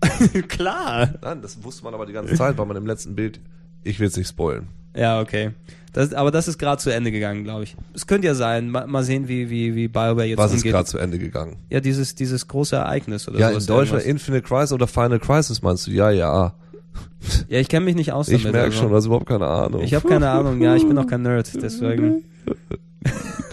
[0.47, 1.13] Klar.
[1.21, 3.39] Nein, das wusste man aber die ganze Zeit, weil man im letzten Bild,
[3.83, 4.67] ich will es nicht spoilen.
[4.95, 5.51] Ja, okay.
[5.91, 7.75] Das, aber das ist gerade zu Ende gegangen, glaube ich.
[7.93, 8.69] Es könnte ja sein.
[8.69, 10.71] Mal, mal sehen, wie, wie, wie BioWare jetzt Was ist umgeht.
[10.71, 11.57] gerade zu Ende gegangen?
[11.69, 13.51] ja, dieses, dieses große Ereignis oder Ja, so.
[13.53, 14.27] in ist Deutschland irgendwas.
[14.27, 15.91] Infinite Crisis oder Final Crisis meinst du?
[15.91, 16.53] Ja, ja.
[17.47, 18.53] Ja, ich kenne mich nicht aus Ich damit.
[18.53, 18.79] merke also.
[18.79, 19.81] schon, du hast überhaupt keine Ahnung.
[19.83, 22.23] Ich habe keine Ahnung, ja, ich bin auch kein Nerd, deswegen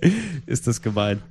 [0.46, 1.22] ist das gemein.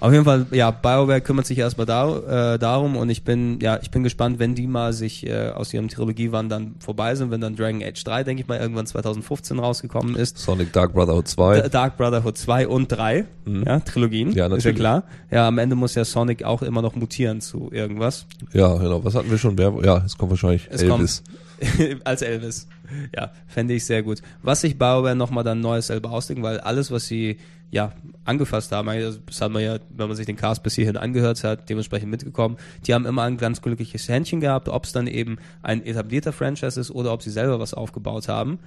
[0.00, 3.78] Auf jeden Fall, ja, BioWare kümmert sich erstmal da, äh, darum und ich bin, ja,
[3.82, 7.54] ich bin gespannt, wenn die mal sich äh, aus ihrem Trilogiewandern vorbei sind, wenn dann
[7.54, 10.38] Dragon Age 3, denke ich mal, irgendwann 2015 rausgekommen ist.
[10.38, 11.60] Sonic Dark Brotherhood 2.
[11.60, 13.26] D- Dark Brotherhood 2 und 3,
[13.66, 14.34] ja, Trilogien, Mhm.
[14.36, 14.76] Ja, ist ja natürlich.
[14.76, 15.02] klar.
[15.30, 18.26] Ja, am Ende muss ja Sonic auch immer noch mutieren zu irgendwas.
[18.52, 19.04] Ja, genau.
[19.04, 19.58] Was hatten wir schon?
[19.58, 21.22] Wer, ja, es kommt wahrscheinlich Es Elvis.
[22.04, 22.68] als Elvis.
[23.14, 24.22] Ja, fände ich sehr gut.
[24.42, 27.38] Was sich BioWare nochmal dann Neues selber ausdenken, weil alles, was sie
[27.70, 27.92] ja
[28.24, 31.44] angefasst haben, also das hat man ja, wenn man sich den Cast bis hierhin angehört
[31.44, 32.56] hat, dementsprechend mitgekommen,
[32.86, 36.80] die haben immer ein ganz glückliches Händchen gehabt, ob es dann eben ein etablierter Franchise
[36.80, 38.58] ist oder ob sie selber was aufgebaut haben.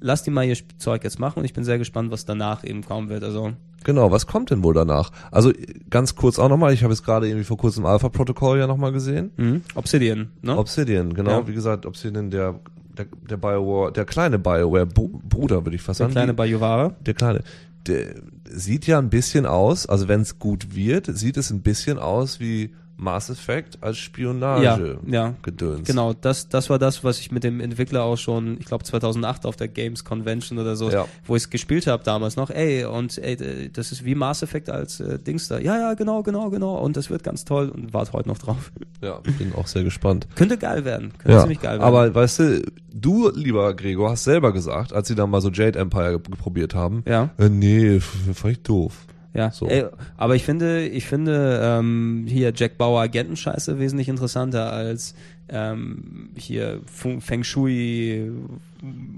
[0.00, 2.84] Lass die mal ihr Zeug jetzt machen und ich bin sehr gespannt, was danach eben
[2.84, 3.24] kommen wird.
[3.24, 3.52] Also
[3.84, 5.10] Genau, was kommt denn wohl danach?
[5.30, 5.52] Also
[5.88, 9.30] ganz kurz auch nochmal, ich habe jetzt gerade irgendwie vor kurzem Alpha-Protokoll ja nochmal gesehen.
[9.36, 9.62] mhm.
[9.74, 10.56] Obsidian, ne?
[10.58, 11.48] Obsidian, genau, Ja.
[11.48, 12.58] wie gesagt, Obsidian, der,
[12.96, 16.12] der, der Bioware, der kleine Bioware-Bruder, würde ich fast Der sagen.
[16.12, 16.94] kleine Die- Bayuvara.
[17.04, 17.42] der kleine.
[17.86, 18.14] Der
[18.50, 22.40] sieht ja ein bisschen aus, also wenn es gut wird, sieht es ein bisschen aus
[22.40, 24.64] wie Mass Effect als Spionage.
[24.64, 25.34] Ja, ja.
[25.42, 25.86] Gedöns.
[25.86, 29.46] Genau, das, das war das, was ich mit dem Entwickler auch schon, ich glaube 2008
[29.46, 31.06] auf der Games Convention oder so, Ja.
[31.24, 32.50] wo ich es gespielt habe damals noch.
[32.50, 35.58] Ey, und ey, das ist wie Mass Effect als äh, Dings da.
[35.58, 36.74] Ja, ja, genau, genau, genau.
[36.78, 38.72] Und das wird ganz toll und wart heute noch drauf.
[39.00, 40.26] Ja, bin auch sehr gespannt.
[40.34, 41.12] Könnte geil werden.
[41.18, 41.82] Könnte Ja, ziemlich geil werden.
[41.84, 42.62] aber weißt du,
[42.92, 46.74] du, lieber Gregor, hast selber gesagt, als sie dann mal so Jade Empire ge- probiert
[46.74, 47.30] haben, ja.
[47.38, 49.06] äh, nee, fand ich doof.
[49.34, 49.66] Ja, So.
[49.66, 49.86] Ey,
[50.16, 55.14] aber ich finde, ich finde ähm, hier Jack Bauer Agentenscheiße wesentlich interessanter als
[55.48, 58.30] ähm, hier Feng Shui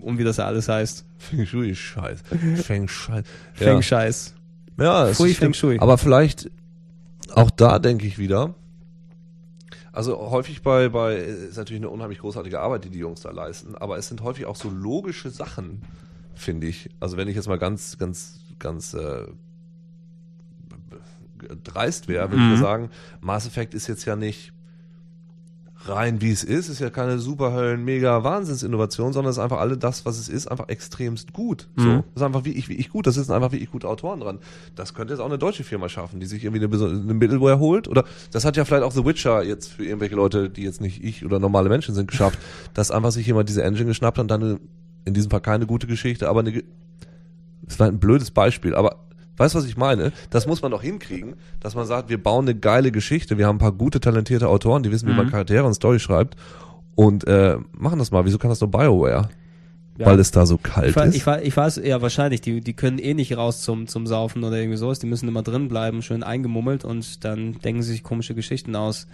[0.00, 1.04] und wie das ja alles heißt.
[1.18, 2.22] Feng Shui Scheiß.
[2.56, 3.24] Feng Scheiß.
[3.54, 4.34] Feng Scheiß.
[4.78, 5.32] ja es Fui.
[5.32, 5.78] Feng Shui.
[5.80, 6.50] Aber vielleicht
[7.34, 8.54] auch da denke ich wieder.
[9.92, 13.74] Also häufig bei, bei, ist natürlich eine unheimlich großartige Arbeit, die die Jungs da leisten,
[13.74, 15.82] aber es sind häufig auch so logische Sachen,
[16.34, 16.90] finde ich.
[17.00, 19.26] Also wenn ich jetzt mal ganz, ganz ganz äh,
[21.64, 22.54] dreist wäre, würde ich Mhm.
[22.54, 22.90] mal sagen,
[23.20, 24.52] Mass Effect ist jetzt ja nicht
[25.86, 29.78] rein wie es ist, ist ja keine Superhöllen, mega Wahnsinnsinnovation, sondern es ist einfach alle
[29.78, 31.68] das, was es ist, einfach extremst gut.
[31.74, 31.88] So.
[31.88, 31.96] Mhm.
[32.14, 34.20] Das ist einfach wie ich, wie ich gut, das sind einfach wie ich gute Autoren
[34.20, 34.38] dran.
[34.74, 37.88] Das könnte jetzt auch eine deutsche Firma schaffen, die sich irgendwie eine, eine Middleware holt.
[37.88, 41.02] Oder das hat ja vielleicht auch The Witcher jetzt für irgendwelche Leute, die jetzt nicht
[41.02, 42.38] ich oder normale Menschen sind, geschafft,
[42.74, 44.60] dass einfach sich jemand diese Engine geschnappt hat und dann eine,
[45.06, 46.62] in diesem Fall keine gute Geschichte, aber eine,
[47.62, 49.06] das war ein blödes Beispiel, aber
[49.40, 50.12] weißt du, was ich meine?
[50.30, 53.56] Das muss man doch hinkriegen, dass man sagt, wir bauen eine geile Geschichte, wir haben
[53.56, 55.30] ein paar gute, talentierte Autoren, die wissen, wie man Mhm.
[55.30, 56.36] Charaktere und Story schreibt
[56.94, 58.24] und äh, machen das mal.
[58.24, 59.28] Wieso kann das nur BioWare?
[59.98, 60.06] Ja.
[60.06, 61.14] Weil es da so kalt Ich, wa- ist?
[61.14, 62.40] ich, wa- ich weiß, ja, wahrscheinlich.
[62.40, 64.98] Die, die können eh nicht raus zum, zum Saufen oder irgendwie sowas.
[64.98, 69.06] Die müssen immer drin bleiben, schön eingemummelt und dann denken sie sich komische Geschichten aus.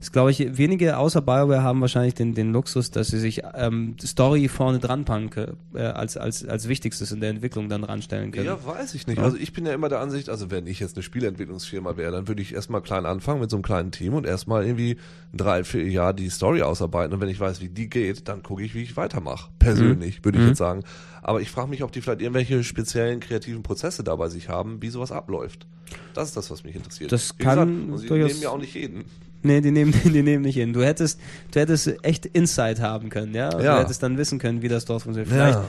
[0.00, 3.96] Das glaube ich, wenige außer BioWare haben wahrscheinlich den, den Luxus, dass sie sich ähm,
[4.02, 8.32] Story vorne dran packen können, äh, als, als, als Wichtigstes in der Entwicklung dann ranstellen
[8.32, 8.46] können.
[8.46, 9.18] Ja, weiß ich nicht.
[9.18, 9.24] Ja.
[9.24, 12.28] Also ich bin ja immer der Ansicht, also wenn ich jetzt eine Spieleentwicklungsfirma wäre, dann
[12.28, 14.96] würde ich erstmal klein anfangen mit so einem kleinen Team und erstmal irgendwie
[15.34, 17.12] drei, vier Jahre die Story ausarbeiten.
[17.12, 19.50] Und wenn ich weiß, wie die geht, dann gucke ich, wie ich weitermache.
[19.58, 20.48] Persönlich, würde ich Mhm.
[20.48, 20.82] jetzt sagen.
[21.22, 24.80] Aber ich frage mich, ob die vielleicht irgendwelche speziellen kreativen Prozesse da bei sich haben,
[24.80, 25.66] wie sowas abläuft.
[26.14, 27.12] Das ist das, was mich interessiert.
[27.12, 29.04] Das kann gesagt, und sie durchaus- nehmen ja auch nicht jeden.
[29.42, 30.72] Nee, die nehmen, die nehmen nicht hin.
[30.72, 31.18] Du hättest,
[31.52, 33.50] du hättest echt Insight haben können, ja?
[33.60, 33.76] Ja.
[33.76, 35.32] Du hättest dann wissen können, wie das dort funktioniert.
[35.32, 35.64] Vielleicht Ja.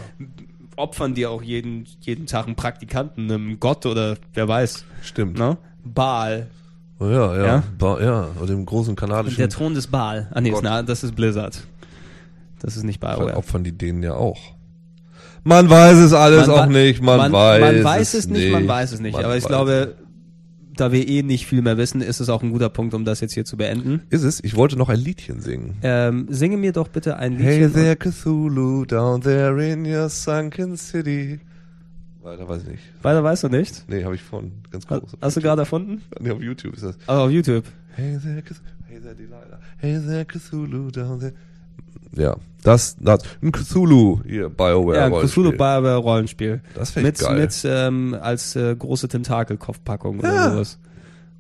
[0.78, 5.38] opfern die auch jeden, jeden Tag einen Praktikanten, einem Gott oder wer weiß, Stimmt.
[5.38, 5.58] ne?
[5.84, 6.48] Baal.
[7.00, 7.64] Oh, ja, ja, Ja?
[7.80, 8.28] Ba ja.
[8.38, 9.38] Oder dem großen kanadischen.
[9.38, 10.28] Der Thron des Baal.
[10.32, 11.62] Ah, nee, ist, na, das ist Blizzard.
[12.60, 13.38] Das ist nicht Vielleicht BioWare.
[13.38, 14.38] opfern die denen ja auch.
[15.44, 18.68] Man weiß es alles Man auch nicht, man, man, weiß man weiß es nicht, man
[18.68, 19.14] weiß es nicht.
[19.16, 19.96] Man Aber ich glaube,
[20.76, 23.20] da wir eh nicht viel mehr wissen, ist es auch ein guter Punkt, um das
[23.22, 24.02] jetzt hier zu beenden.
[24.10, 24.44] Ist es?
[24.44, 25.76] Ich wollte noch ein Liedchen singen.
[25.84, 27.74] Ähm, singe mir doch bitte ein Hey Liedchen.
[27.74, 31.40] there Cthulhu, down there in your sunken city.
[32.22, 32.84] Weiter weiß ich nicht.
[33.02, 33.84] Weiter weißt du nicht.
[33.88, 35.18] Nee, habe ich von ganz Hast, groß.
[35.22, 36.02] hast du gerade erfunden?
[36.20, 36.98] Nee, auf YouTube ist das.
[37.08, 37.66] Aber auf YouTube.
[37.96, 41.34] Hey there Cthulhu, hey there Delilah, hey there Cthulhu, down there.
[42.16, 44.96] Ja, das, das, ein Cthulhu, hier, BioWare.
[44.98, 45.44] Ja, ein Rollenspiel.
[45.44, 46.62] Cthulhu BioWare Rollenspiel.
[46.76, 47.40] Das fände ich Mit, geil.
[47.40, 50.52] mit ähm, als äh, große Tentakelkopfpackung oder Ja.
[50.52, 50.78] sowas.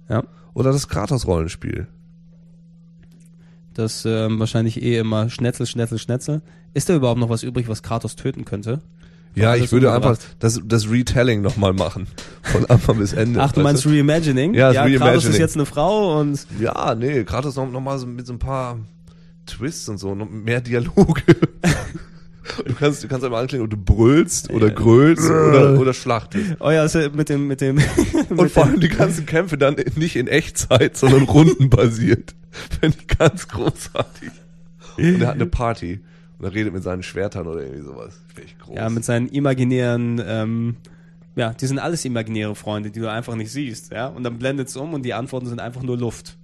[0.10, 0.23] Ja.
[0.53, 1.88] Oder das Kratos-Rollenspiel.
[3.73, 6.41] Das ähm, wahrscheinlich eh immer Schnetzel, Schnetzel, Schnetzel.
[6.73, 8.81] Ist da überhaupt noch was übrig, was Kratos töten könnte?
[9.34, 12.07] Ja, ich würde einfach das, das Retelling nochmal machen.
[12.41, 13.41] Von Anfang bis Ende.
[13.41, 14.53] Ach, du meinst Reimagining?
[14.53, 15.31] Ja, das Kratos Reimagining.
[15.31, 18.39] ist jetzt eine Frau und Ja, nee, Kratos noch, noch mal so mit so ein
[18.39, 18.77] paar
[19.45, 21.23] Twists und so, noch mehr Dialoge.
[22.65, 26.57] du kannst, du kannst einmal anklingen, ob du brüllst oder grölst oder, oder schlachtest.
[26.59, 27.77] oh ja, also mit dem mit dem
[28.30, 32.35] Und mit vor dem, allem die ganzen Kämpfe dann nicht in Echtzeit, sondern rundenbasiert.
[32.80, 34.31] Finde ich ganz großartig.
[34.97, 36.01] Und er hat eine Party.
[36.38, 38.19] Und er redet mit seinen Schwertern oder irgendwie sowas.
[38.34, 38.76] Finde ich groß.
[38.76, 40.76] ja mit seinen imaginären ähm,
[41.35, 44.07] ja, die sind alles imaginäre Freunde, die du einfach nicht siehst, ja?
[44.07, 46.38] Und dann blendet es um und die Antworten sind einfach nur Luft.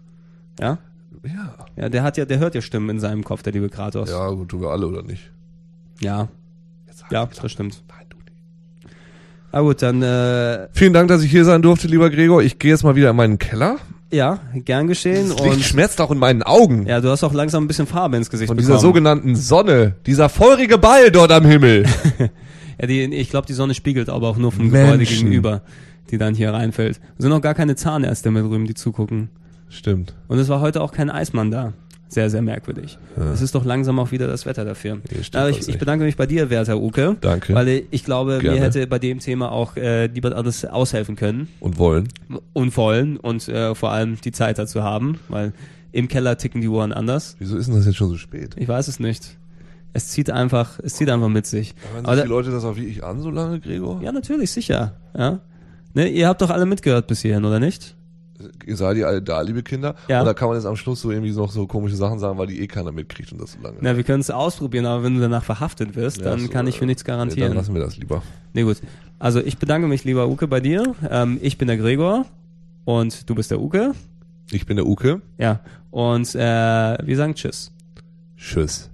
[0.60, 0.80] Ja?
[1.24, 1.56] Ja.
[1.76, 4.10] Ja, der hat ja, der hört ja Stimmen in seinem Kopf, der liebe Kratos.
[4.10, 5.32] Ja, gut, tun wir alle oder nicht?
[6.00, 6.28] Ja,
[7.12, 7.84] ja, das stimmt.
[7.88, 8.96] Nein, du nicht.
[9.52, 12.42] Na gut, dann äh, Vielen Dank, dass ich hier sein durfte, lieber Gregor.
[12.44, 13.78] Ich gehe jetzt mal wieder in meinen Keller.
[14.12, 16.86] ja, gern geschehen Das Licht und schmerzt auch in meinen Augen.
[16.88, 18.74] ja, du hast auch langsam ein bisschen Farbe ins Gesicht Von bekommen.
[18.74, 19.96] dieser sogenannten Sonne.
[20.06, 21.86] Dieser feurige Ball dort am Himmel.
[22.80, 24.92] ja, die, ich glaube, die Sonne spiegelt aber auch nur vom Menschen.
[25.00, 25.62] Gebäude gegenüber,
[26.12, 27.00] die dann hier reinfällt.
[27.18, 29.30] Es sind auch gar keine Zahnärzte mehr drüben, die zugucken.
[29.70, 30.14] Stimmt.
[30.28, 31.74] Und es war heute auch kein Eismann da.
[32.10, 32.98] Sehr, sehr merkwürdig.
[33.34, 35.00] Es ist doch langsam auch wieder das Wetter dafür.
[35.22, 37.18] Stimmt Aber ich, ich bedanke mich bei dir, werter Uke.
[37.20, 37.54] Danke.
[37.54, 38.60] Weil ich glaube, Gerne.
[38.60, 42.08] mir hätte bei dem Thema auch äh, lieber alles aushelfen können Und wollen.
[42.54, 45.52] und wollen und äh, vor allem die Zeit dazu haben, weil
[45.92, 47.36] im Keller ticken die Uhren anders.
[47.40, 48.56] Wieso ist denn das jetzt schon so spät?
[48.58, 49.38] Ich weiß es nicht.
[49.92, 51.76] Es zieht einfach, es zieht einfach mit sich.
[51.94, 54.02] Hören sich die Leute das auch wie ich an so lange, Gregor?
[54.02, 54.94] ja, natürlich, sicher.
[55.18, 55.40] Ja.
[55.94, 57.96] Ne, ihr habt doch alle mitgehört bis hierhin, oder nicht?
[58.66, 59.96] Ihr seid ihr alle da, liebe Kinder?
[60.08, 60.22] Ja.
[60.22, 62.62] Oder kann man jetzt am Schluss so irgendwie noch so komische Sachen sagen, weil die
[62.62, 63.78] eh keiner mitkriegt und das so lange?
[63.82, 66.68] Na, wir können es ausprobieren, aber wenn du danach verhaftet wirst, Ja, dann so, kann
[66.68, 67.54] ich für äh, nichts Nee, dann garantieren.
[67.54, 68.22] lassen wir das lieber.
[68.54, 68.78] Nee, gut.
[69.20, 70.96] Also ich bedanke mich, lieber Uke, bei dir.
[71.10, 72.26] Ähm, ich bin der Gregor
[72.86, 73.94] und du bist der Uke.
[74.52, 75.22] Ich bin der Uke.
[75.40, 75.60] Ja.
[75.90, 77.72] Und äh, wir sagen Tschüss.
[78.38, 78.90] Tschüss.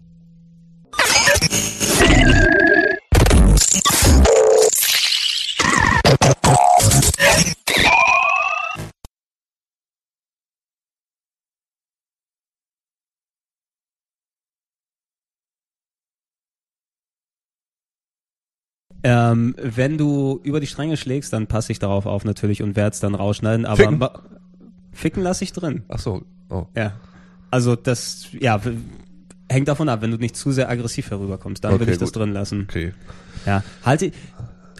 [19.03, 22.93] Ähm, wenn du über die Stränge schlägst, dann passe ich darauf auf natürlich und werde
[22.93, 23.65] es dann rausschneiden.
[23.65, 24.07] Aber Ficken?
[24.93, 25.83] ficken lasse ich drin.
[25.89, 26.23] Ach so.
[26.49, 26.67] Oh.
[26.75, 26.93] Ja.
[27.51, 28.61] Also das, ja,
[29.49, 30.01] hängt davon ab.
[30.01, 32.21] Wenn du nicht zu sehr aggressiv herüberkommst, dann Okay, will ich das gut.
[32.21, 32.61] drin lassen.
[32.69, 32.93] Okay.
[33.45, 33.63] Ja.
[33.83, 34.11] Halte,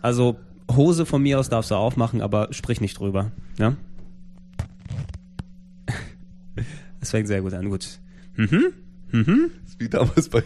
[0.01, 0.37] also
[0.71, 3.31] Hose von mir aus darfst du aufmachen, aber sprich nicht drüber.
[3.57, 3.75] Ja?
[7.01, 7.99] Es fängt sehr gut an, gut.
[8.37, 8.67] Mhm.
[9.11, 9.51] Mhm.
[9.77, 10.41] Wie damals bei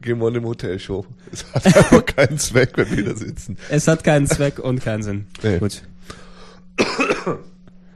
[0.00, 1.06] Game On im Hotel Show.
[1.32, 3.56] Es hat einfach keinen Zweck, wenn wir da sitzen.
[3.68, 5.26] Es hat keinen Zweck und keinen Sinn.
[5.42, 5.58] Nee.
[5.58, 5.82] Gut.